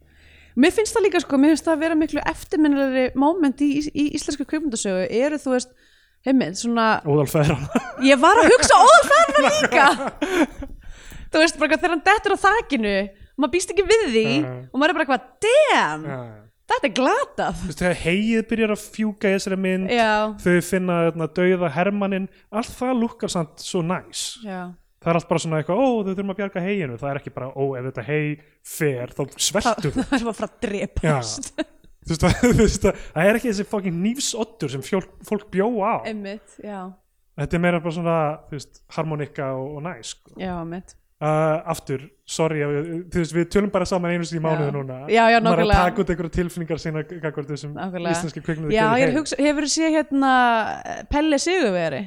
Mér 0.57 0.73
finnst 0.75 0.97
það 0.97 1.05
líka 1.05 1.23
sko, 1.23 1.37
mér 1.39 1.53
finnst 1.53 1.69
það 1.69 1.77
að 1.77 1.85
vera 1.85 2.01
miklu 2.01 2.25
eftirminnilegri 2.33 3.05
moment 3.19 3.61
í, 3.61 3.71
í 3.93 4.09
íslenska 4.17 4.49
kveikmyndasögu 4.49 5.05
eru 5.21 5.39
þú 5.39 5.53
veist, 5.53 5.77
heimið, 6.25 6.57
svona 6.65 6.89
óðalfæðran 7.05 7.65
ég 8.09 8.19
var 8.21 8.41
að 8.41 8.51
hugsa 8.55 8.81
óðalfæðina 8.81 9.55
líka 9.61 9.87
þú 11.31 11.41
veist, 11.43 11.59
bara 11.61 11.77
þegar 11.79 11.95
hann 11.95 12.05
dettur 12.07 12.35
á 12.35 12.43
þakinu 12.45 12.95
maður 13.41 13.53
býst 13.55 13.73
ekki 13.73 13.85
við 13.87 14.03
því 14.11 14.25
Já. 14.29 14.51
og 14.71 14.77
maður 14.81 14.93
er 14.93 14.97
bara 14.97 15.05
eitthvað, 15.05 15.27
damn, 15.45 16.05
Já. 16.05 16.19
þetta 16.71 16.87
er 16.89 16.93
glatað. 16.99 17.57
Þú 17.61 17.69
veist, 17.71 17.81
þegar 17.81 17.97
hegið 18.03 18.45
byrjar 18.51 18.75
að 18.75 18.83
fjúka 18.97 19.31
í 19.31 19.35
þessari 19.37 19.59
mynd 19.65 19.95
já, 19.95 20.11
þau 20.43 20.53
finna 20.67 20.99
þarna, 21.07 21.29
dauða 21.39 21.71
hermannin 21.77 22.29
allt 22.51 22.77
það 22.77 23.01
lukkar 23.01 23.33
samt 23.33 23.65
svo 23.65 23.83
næs. 23.85 24.23
Já, 24.45 24.61
það 25.01 25.11
er 25.13 25.19
allt 25.21 25.29
bara 25.31 25.43
svona 25.45 25.61
eitthvað, 25.61 25.81
ó 25.81 25.87
þau 25.89 26.11
þurfum 26.11 26.33
að 26.35 26.41
bjarga 26.41 26.65
heginu 26.67 27.01
það 27.01 27.13
er 27.13 27.21
ekki 27.21 27.35
bara, 27.39 27.51
ó 27.55 27.63
ef 27.79 27.89
þetta 27.89 28.07
hei 28.11 28.23
fer 28.75 29.13
þá 29.17 29.21
sveltur 29.49 29.95
það 29.99 30.17
er 30.19 30.27
bara 30.31 30.49
að 30.51 30.57
drepast. 30.67 31.53
Þú 32.01 32.17
veist, 32.57 32.81
það, 32.81 33.01
það 33.13 33.27
er 33.29 33.37
ekki 33.37 33.51
þessi 33.51 33.63
fucking 33.69 33.97
nýfsoddur 34.01 34.71
sem 34.73 34.81
fólk, 34.81 35.11
fólk 35.27 35.43
bjó 35.53 35.67
á. 35.85 36.01
Einmitt, 36.09 36.55
þetta 36.57 37.57
er 37.57 37.61
meira 37.61 37.81
bara 37.83 37.93
svona 37.93 38.15
veist, 38.49 38.81
harmonika 38.95 39.51
og, 39.53 39.75
og 39.77 39.83
næs 39.85 40.15
sko. 40.15 40.33
já, 40.41 40.55
einmitt 40.55 40.95
uh, 41.21 41.71
aftur, 41.73 42.07
sorry 42.25 42.61
veist, 43.13 43.35
við 43.35 43.49
tölum 43.53 43.71
bara 43.73 43.87
saman 43.89 44.15
einu 44.15 44.27
sinni 44.27 44.41
í 44.41 44.45
mánuðu 44.45 44.71
núna. 44.79 45.01
Já, 45.11 45.23
já, 45.31 45.39
maður 45.43 45.65
að 45.67 45.75
taka 45.77 46.03
út 46.03 46.13
einhverja 46.15 46.35
tilfinningar 46.39 46.81
sína 46.81 47.03
gagvart 47.11 47.51
þessum 47.53 47.75
Nákvæmlega. 47.77 48.15
íslenski 48.17 48.43
kvikmyndu 48.45 48.75
já, 48.75 48.87
hugsa, 49.17 49.37
hefur 49.41 49.67
þú 49.67 49.75
séð 49.75 49.95
hérna 49.99 50.33
Pelle 51.11 51.39
Sigurveri 51.41 52.03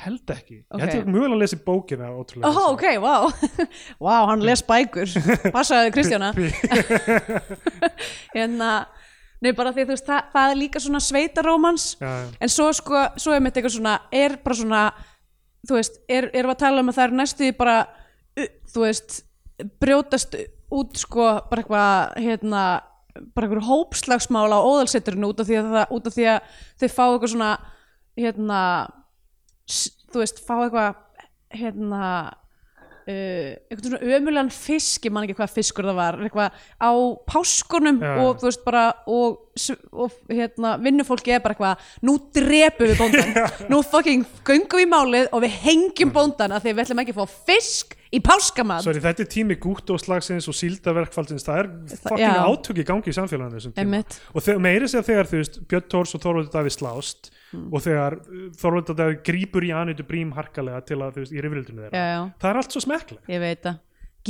held 0.00 0.30
ekki, 0.32 0.60
Ok. 0.70 0.78
ég 0.80 0.84
held 0.86 0.94
ég 0.94 1.08
mjögulega 1.10 1.34
að 1.34 1.42
lesa 1.42 1.58
bókina 1.66 2.10
ótrúlega 2.14 2.50
Ó, 2.50 2.72
ok, 2.74 2.84
wow 3.02 3.26
Wow, 4.00 4.26
hann 4.30 4.44
les 4.46 4.62
bækur. 4.64 5.10
Passaði 5.56 5.92
Kristjana. 5.94 6.32
Hérna 8.36 8.70
Nei, 9.40 9.54
bara 9.56 9.72
því 9.72 9.86
þú 9.88 9.94
veist, 9.94 10.04
það, 10.04 10.26
það 10.34 10.50
er 10.52 10.58
líka 10.60 10.80
svona 10.84 10.98
sveitarómans. 11.00 11.84
Já, 11.96 12.08
já. 12.12 12.26
En 12.44 12.50
svo 12.52 12.66
sko, 12.76 13.06
svo 13.16 13.32
er 13.32 13.40
mitt 13.40 13.56
eitthvað 13.56 13.72
svona 13.78 13.94
Er 14.12 14.34
bara 14.44 14.56
svona 14.58 14.82
Þú 15.64 15.78
veist, 15.78 15.96
er, 16.08 16.28
erum 16.32 16.52
við 16.52 16.56
að 16.56 16.60
tala 16.60 16.84
um 16.84 16.92
að 16.92 16.98
það 16.98 17.06
er 17.06 17.16
næstu 17.20 17.44
því 17.46 17.54
bara 17.56 17.74
Þú 18.38 18.84
veist 18.84 19.20
Brjótast 19.82 20.36
út 20.70 21.00
sko 21.00 21.26
Bara 21.50 21.64
eitthvað, 21.64 22.14
hérna 22.22 22.64
Bara 23.34 23.48
eitthvað 23.48 23.68
hópslagsmál 23.68 24.48
á 24.54 24.58
óðalsetturinn 24.60 25.28
út 25.28 25.42
af 25.42 25.50
því 25.50 25.60
að, 25.60 25.70
það, 25.74 25.94
út 25.96 26.10
af 26.10 26.16
því 26.16 26.26
að 26.30 26.58
þau 26.80 26.88
fá 26.88 27.04
eitthvað 27.06 27.32
svona 27.34 27.52
Hérna 28.20 28.60
Þú 29.70 30.22
veist, 30.22 30.44
fá 30.46 30.54
eitthvað 30.60 31.00
Hérna 31.50 32.04
einhvern 33.10 33.86
svona 33.86 34.16
ömulegan 34.16 34.50
fisk 34.52 35.06
ég 35.08 35.14
man 35.14 35.26
ekki 35.26 35.36
hvað 35.38 35.54
fiskur 35.54 35.88
það 35.88 35.98
var 35.98 36.18
eitthvað 36.24 36.58
á 36.78 36.90
páskunum 37.30 38.00
Já. 38.02 38.10
og 38.22 38.40
þú 38.40 38.48
veist 38.48 38.64
bara 38.66 38.84
og, 39.10 39.38
og 39.90 40.18
hérna 40.30 40.74
vinnufólki 40.82 41.34
er 41.34 41.42
bara 41.44 41.56
eitthvað 41.56 42.04
nú 42.06 42.16
drepum 42.34 42.90
við 42.90 43.00
bóndan 43.00 43.32
nú 43.72 43.80
fucking 43.86 44.26
göngum 44.46 44.82
við 44.82 44.92
málið 44.92 45.30
og 45.32 45.44
við 45.46 45.56
hengjum 45.64 46.12
bóndan 46.14 46.54
að 46.56 46.66
því 46.66 46.74
við 46.74 46.84
ætlum 46.84 47.02
ekki 47.04 47.16
að 47.16 47.22
fá 47.22 47.38
fisk 47.50 47.96
í 48.10 48.18
páskamat 48.26 48.82
Sorry, 48.82 49.00
þetta 49.04 49.22
er 49.22 49.28
tími 49.30 49.56
gútt 49.62 49.90
og 49.94 50.00
slagsins 50.02 50.48
og 50.50 50.56
síldaverkfaldsins, 50.58 51.44
það 51.46 51.60
er 51.62 51.68
fucking 52.02 52.40
átök 52.42 52.80
í 52.82 52.86
gangi 52.88 53.12
í 53.12 53.14
samfélaginu. 53.14 53.72
Einmitt. 53.78 54.16
Og 54.34 54.42
meiri 54.62 54.88
segja 54.90 55.04
þegar 55.06 55.28
þú 55.30 55.38
veist, 55.42 55.60
Björn 55.70 55.86
Tórs 55.92 56.14
og 56.18 56.24
Þorvaldur 56.24 56.54
Davíð 56.56 56.76
slást 56.78 57.30
Hmm. 57.50 57.64
og 57.74 57.80
þegar 57.82 58.14
uh, 58.20 58.42
Þorvaldur 58.54 58.94
Davíð 58.94 59.22
grípur 59.26 59.64
í 59.66 59.72
Anitu 59.74 60.04
Brím 60.06 60.28
harkalega 60.36 60.84
til 60.86 61.00
að, 61.02 61.16
þú 61.16 61.22
veist, 61.24 61.32
í 61.34 61.40
rifrildinu 61.42 61.80
þeirra. 61.82 61.98
já, 61.98 62.04
já, 62.14 62.20
Það 62.38 62.50
er 62.52 62.58
allt 62.60 62.76
svo 62.76 62.82
smekklega. 62.84 63.24
ég 63.34 63.40
veit 63.42 63.62
það 63.66 63.78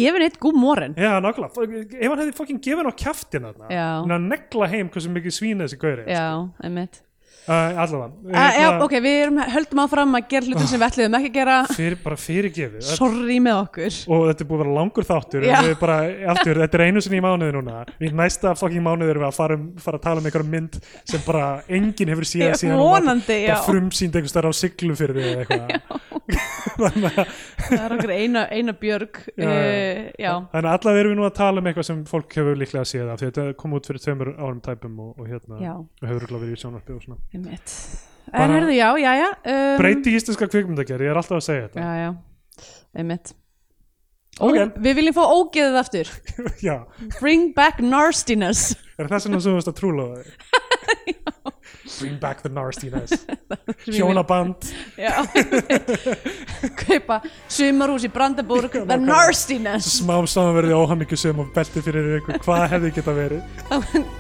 gefin 0.00 0.24
eitt 0.24 0.38
gúm 0.40 0.56
morin 0.56 0.94
Já, 0.96 1.10
nákvæmlega. 1.20 1.82
Ef 2.00 2.08
hann 2.14 2.22
hefði 2.22 2.36
fucking 2.38 2.60
gefið 2.64 2.80
hann 2.80 2.88
á 2.88 2.96
hann 4.00 4.14
að 4.16 4.24
negla 4.30 4.68
heim 4.72 4.88
hversu 4.88 5.12
mikið 5.12 5.36
svína 5.36 5.66
þessi 5.68 5.80
gauri. 5.84 6.04
já, 6.08 6.24
einmitt 6.64 7.02
Uh, 7.02 7.09
allavega. 7.48 8.10
já, 8.30 8.50
Hérna, 8.60 8.84
ok, 8.84 8.94
við 9.00 9.16
erum, 9.24 9.38
höldum 9.54 9.82
áfram 9.84 10.18
að 10.18 10.26
gera 10.30 10.46
hlutin 10.50 10.68
sem 10.70 10.80
við 10.80 10.86
ætluðum 10.86 11.16
ekki 11.18 11.30
að 11.30 11.38
gera 11.38 11.56
Fyrir, 11.70 11.96
bara 12.04 12.18
fyrirgefið. 12.20 12.82
sorry 12.98 13.38
með 13.40 13.58
okkur 13.64 13.96
og 14.14 14.26
þetta 14.28 14.44
er 14.44 14.50
búið 14.50 14.60
að 14.60 14.62
vera 14.64 14.76
langur 14.76 15.08
þáttur 15.08 15.48
bara, 15.80 15.96
aftur, 16.34 16.62
þetta 16.64 16.78
er 16.78 16.84
einu 16.86 17.04
sinni 17.04 17.20
í 17.20 17.24
mánuði 17.24 17.56
núna 17.56 17.80
í 18.00 18.12
næsta 18.20 18.54
fucking 18.60 18.84
mánuði 18.84 19.14
erum 19.14 19.24
við 19.24 19.30
að 19.30 19.38
fara, 19.40 19.58
um, 19.58 19.66
fara 19.80 20.00
að 20.00 20.06
tala 20.06 20.20
um 20.22 20.30
einhverjum 20.30 20.54
mynd 20.54 20.78
sem 21.04 21.24
bara 21.26 21.48
enginn 21.68 22.14
hefur 22.14 22.28
síðan 22.28 22.54
já. 23.40 23.54
bara 23.54 23.66
frumsýnd 23.66 24.20
einhvers 24.20 24.36
þar 24.36 24.50
á 24.50 24.52
siglu 24.60 24.96
fyrir 24.98 25.16
því 25.18 25.28
eða 25.30 25.44
eitthvað 25.44 26.08
það 26.30 27.80
er 27.84 27.94
okkur 27.96 28.12
eina, 28.14 28.44
eina 28.52 28.74
björg. 28.80 29.20
Já, 29.34 29.48
uh, 29.48 30.04
já, 30.20 30.30
þannig 30.52 30.68
að 30.70 30.76
allavega 30.76 31.02
erum 31.02 31.12
við 31.14 31.18
nú 31.20 31.26
að 31.28 31.34
tala 31.40 31.62
um 31.62 31.70
eitthvað 31.70 31.88
sem 31.90 32.04
fólk 32.10 32.36
hefur 32.40 32.60
líklega 32.60 32.86
séð 32.88 33.10
af 33.14 33.20
því 33.20 33.30
þetta 33.30 33.56
kom 33.62 33.74
út 33.78 33.90
fyrir 33.90 34.04
tveimur 34.04 34.32
árum 34.38 34.62
tæpum 34.64 35.00
og, 35.06 35.10
og 35.20 35.28
hérna 35.30 35.60
Já. 35.62 35.74
og 35.80 36.06
hefur 36.06 36.20
örugglega 36.20 36.44
verið 36.44 36.56
í 36.56 36.62
sjónvarpi 36.64 36.96
og 36.96 37.04
svona. 37.04 37.20
Einmitt. 37.34 37.76
Bara- 38.30 38.46
en 38.46 38.56
herðu, 38.58 38.76
já, 38.78 38.88
já, 39.02 39.12
já 39.20 39.28
um, 39.34 39.76
breyti 39.80 40.16
íslenska 40.16 40.50
kvikmyndagerð, 40.52 41.06
ég 41.08 41.14
er 41.14 41.20
alltaf 41.22 41.40
að 41.40 41.46
segja 41.48 41.68
þetta. 41.68 41.84
Já, 41.84 41.92
já, 42.06 42.66
einmitt. 43.02 43.34
Ok. 44.40 44.56
Ó, 44.56 44.66
við 44.80 44.94
viljum 45.00 45.16
fá 45.16 45.24
ógeðið 45.26 45.78
aftur. 45.80 46.12
Bring 47.20 47.50
back 47.56 47.82
nastiness. 47.84 48.70
Er 48.96 49.10
það 49.10 49.24
sem 49.26 49.34
þú 49.40 49.56
veist 49.58 49.72
að 49.72 49.80
trúla 49.80 50.06
bring 52.00 52.18
back 52.20 52.42
the 52.42 52.48
nastiness 52.48 53.26
hjónaband. 53.86 54.70
Kaupa 56.82 57.20
sumarhús 57.48 58.06
í 58.06 58.12
Brandenburg 58.12 58.74
the 58.88 58.98
nastiness 59.00 59.98
smám 60.00 60.28
saman 60.30 60.56
verði 60.58 60.76
óhamingjusum 60.76 61.42
og 61.44 61.50
belti 61.56 61.82
fyrir 61.84 62.20
ykkur 62.20 62.40
hvað 62.44 62.66
hefði 62.76 62.94
geta 63.00 63.16
verið? 63.16 63.42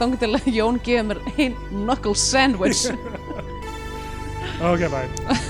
Þá 0.00 0.04
til 0.20 0.32
að 0.34 0.50
Jón 0.54 0.82
gefur 0.84 1.08
mér 1.12 1.24
ein 1.36 1.56
knuckle 1.70 2.16
sandwich. 2.18 2.88
Ok 4.60 4.84
bye 4.92 5.49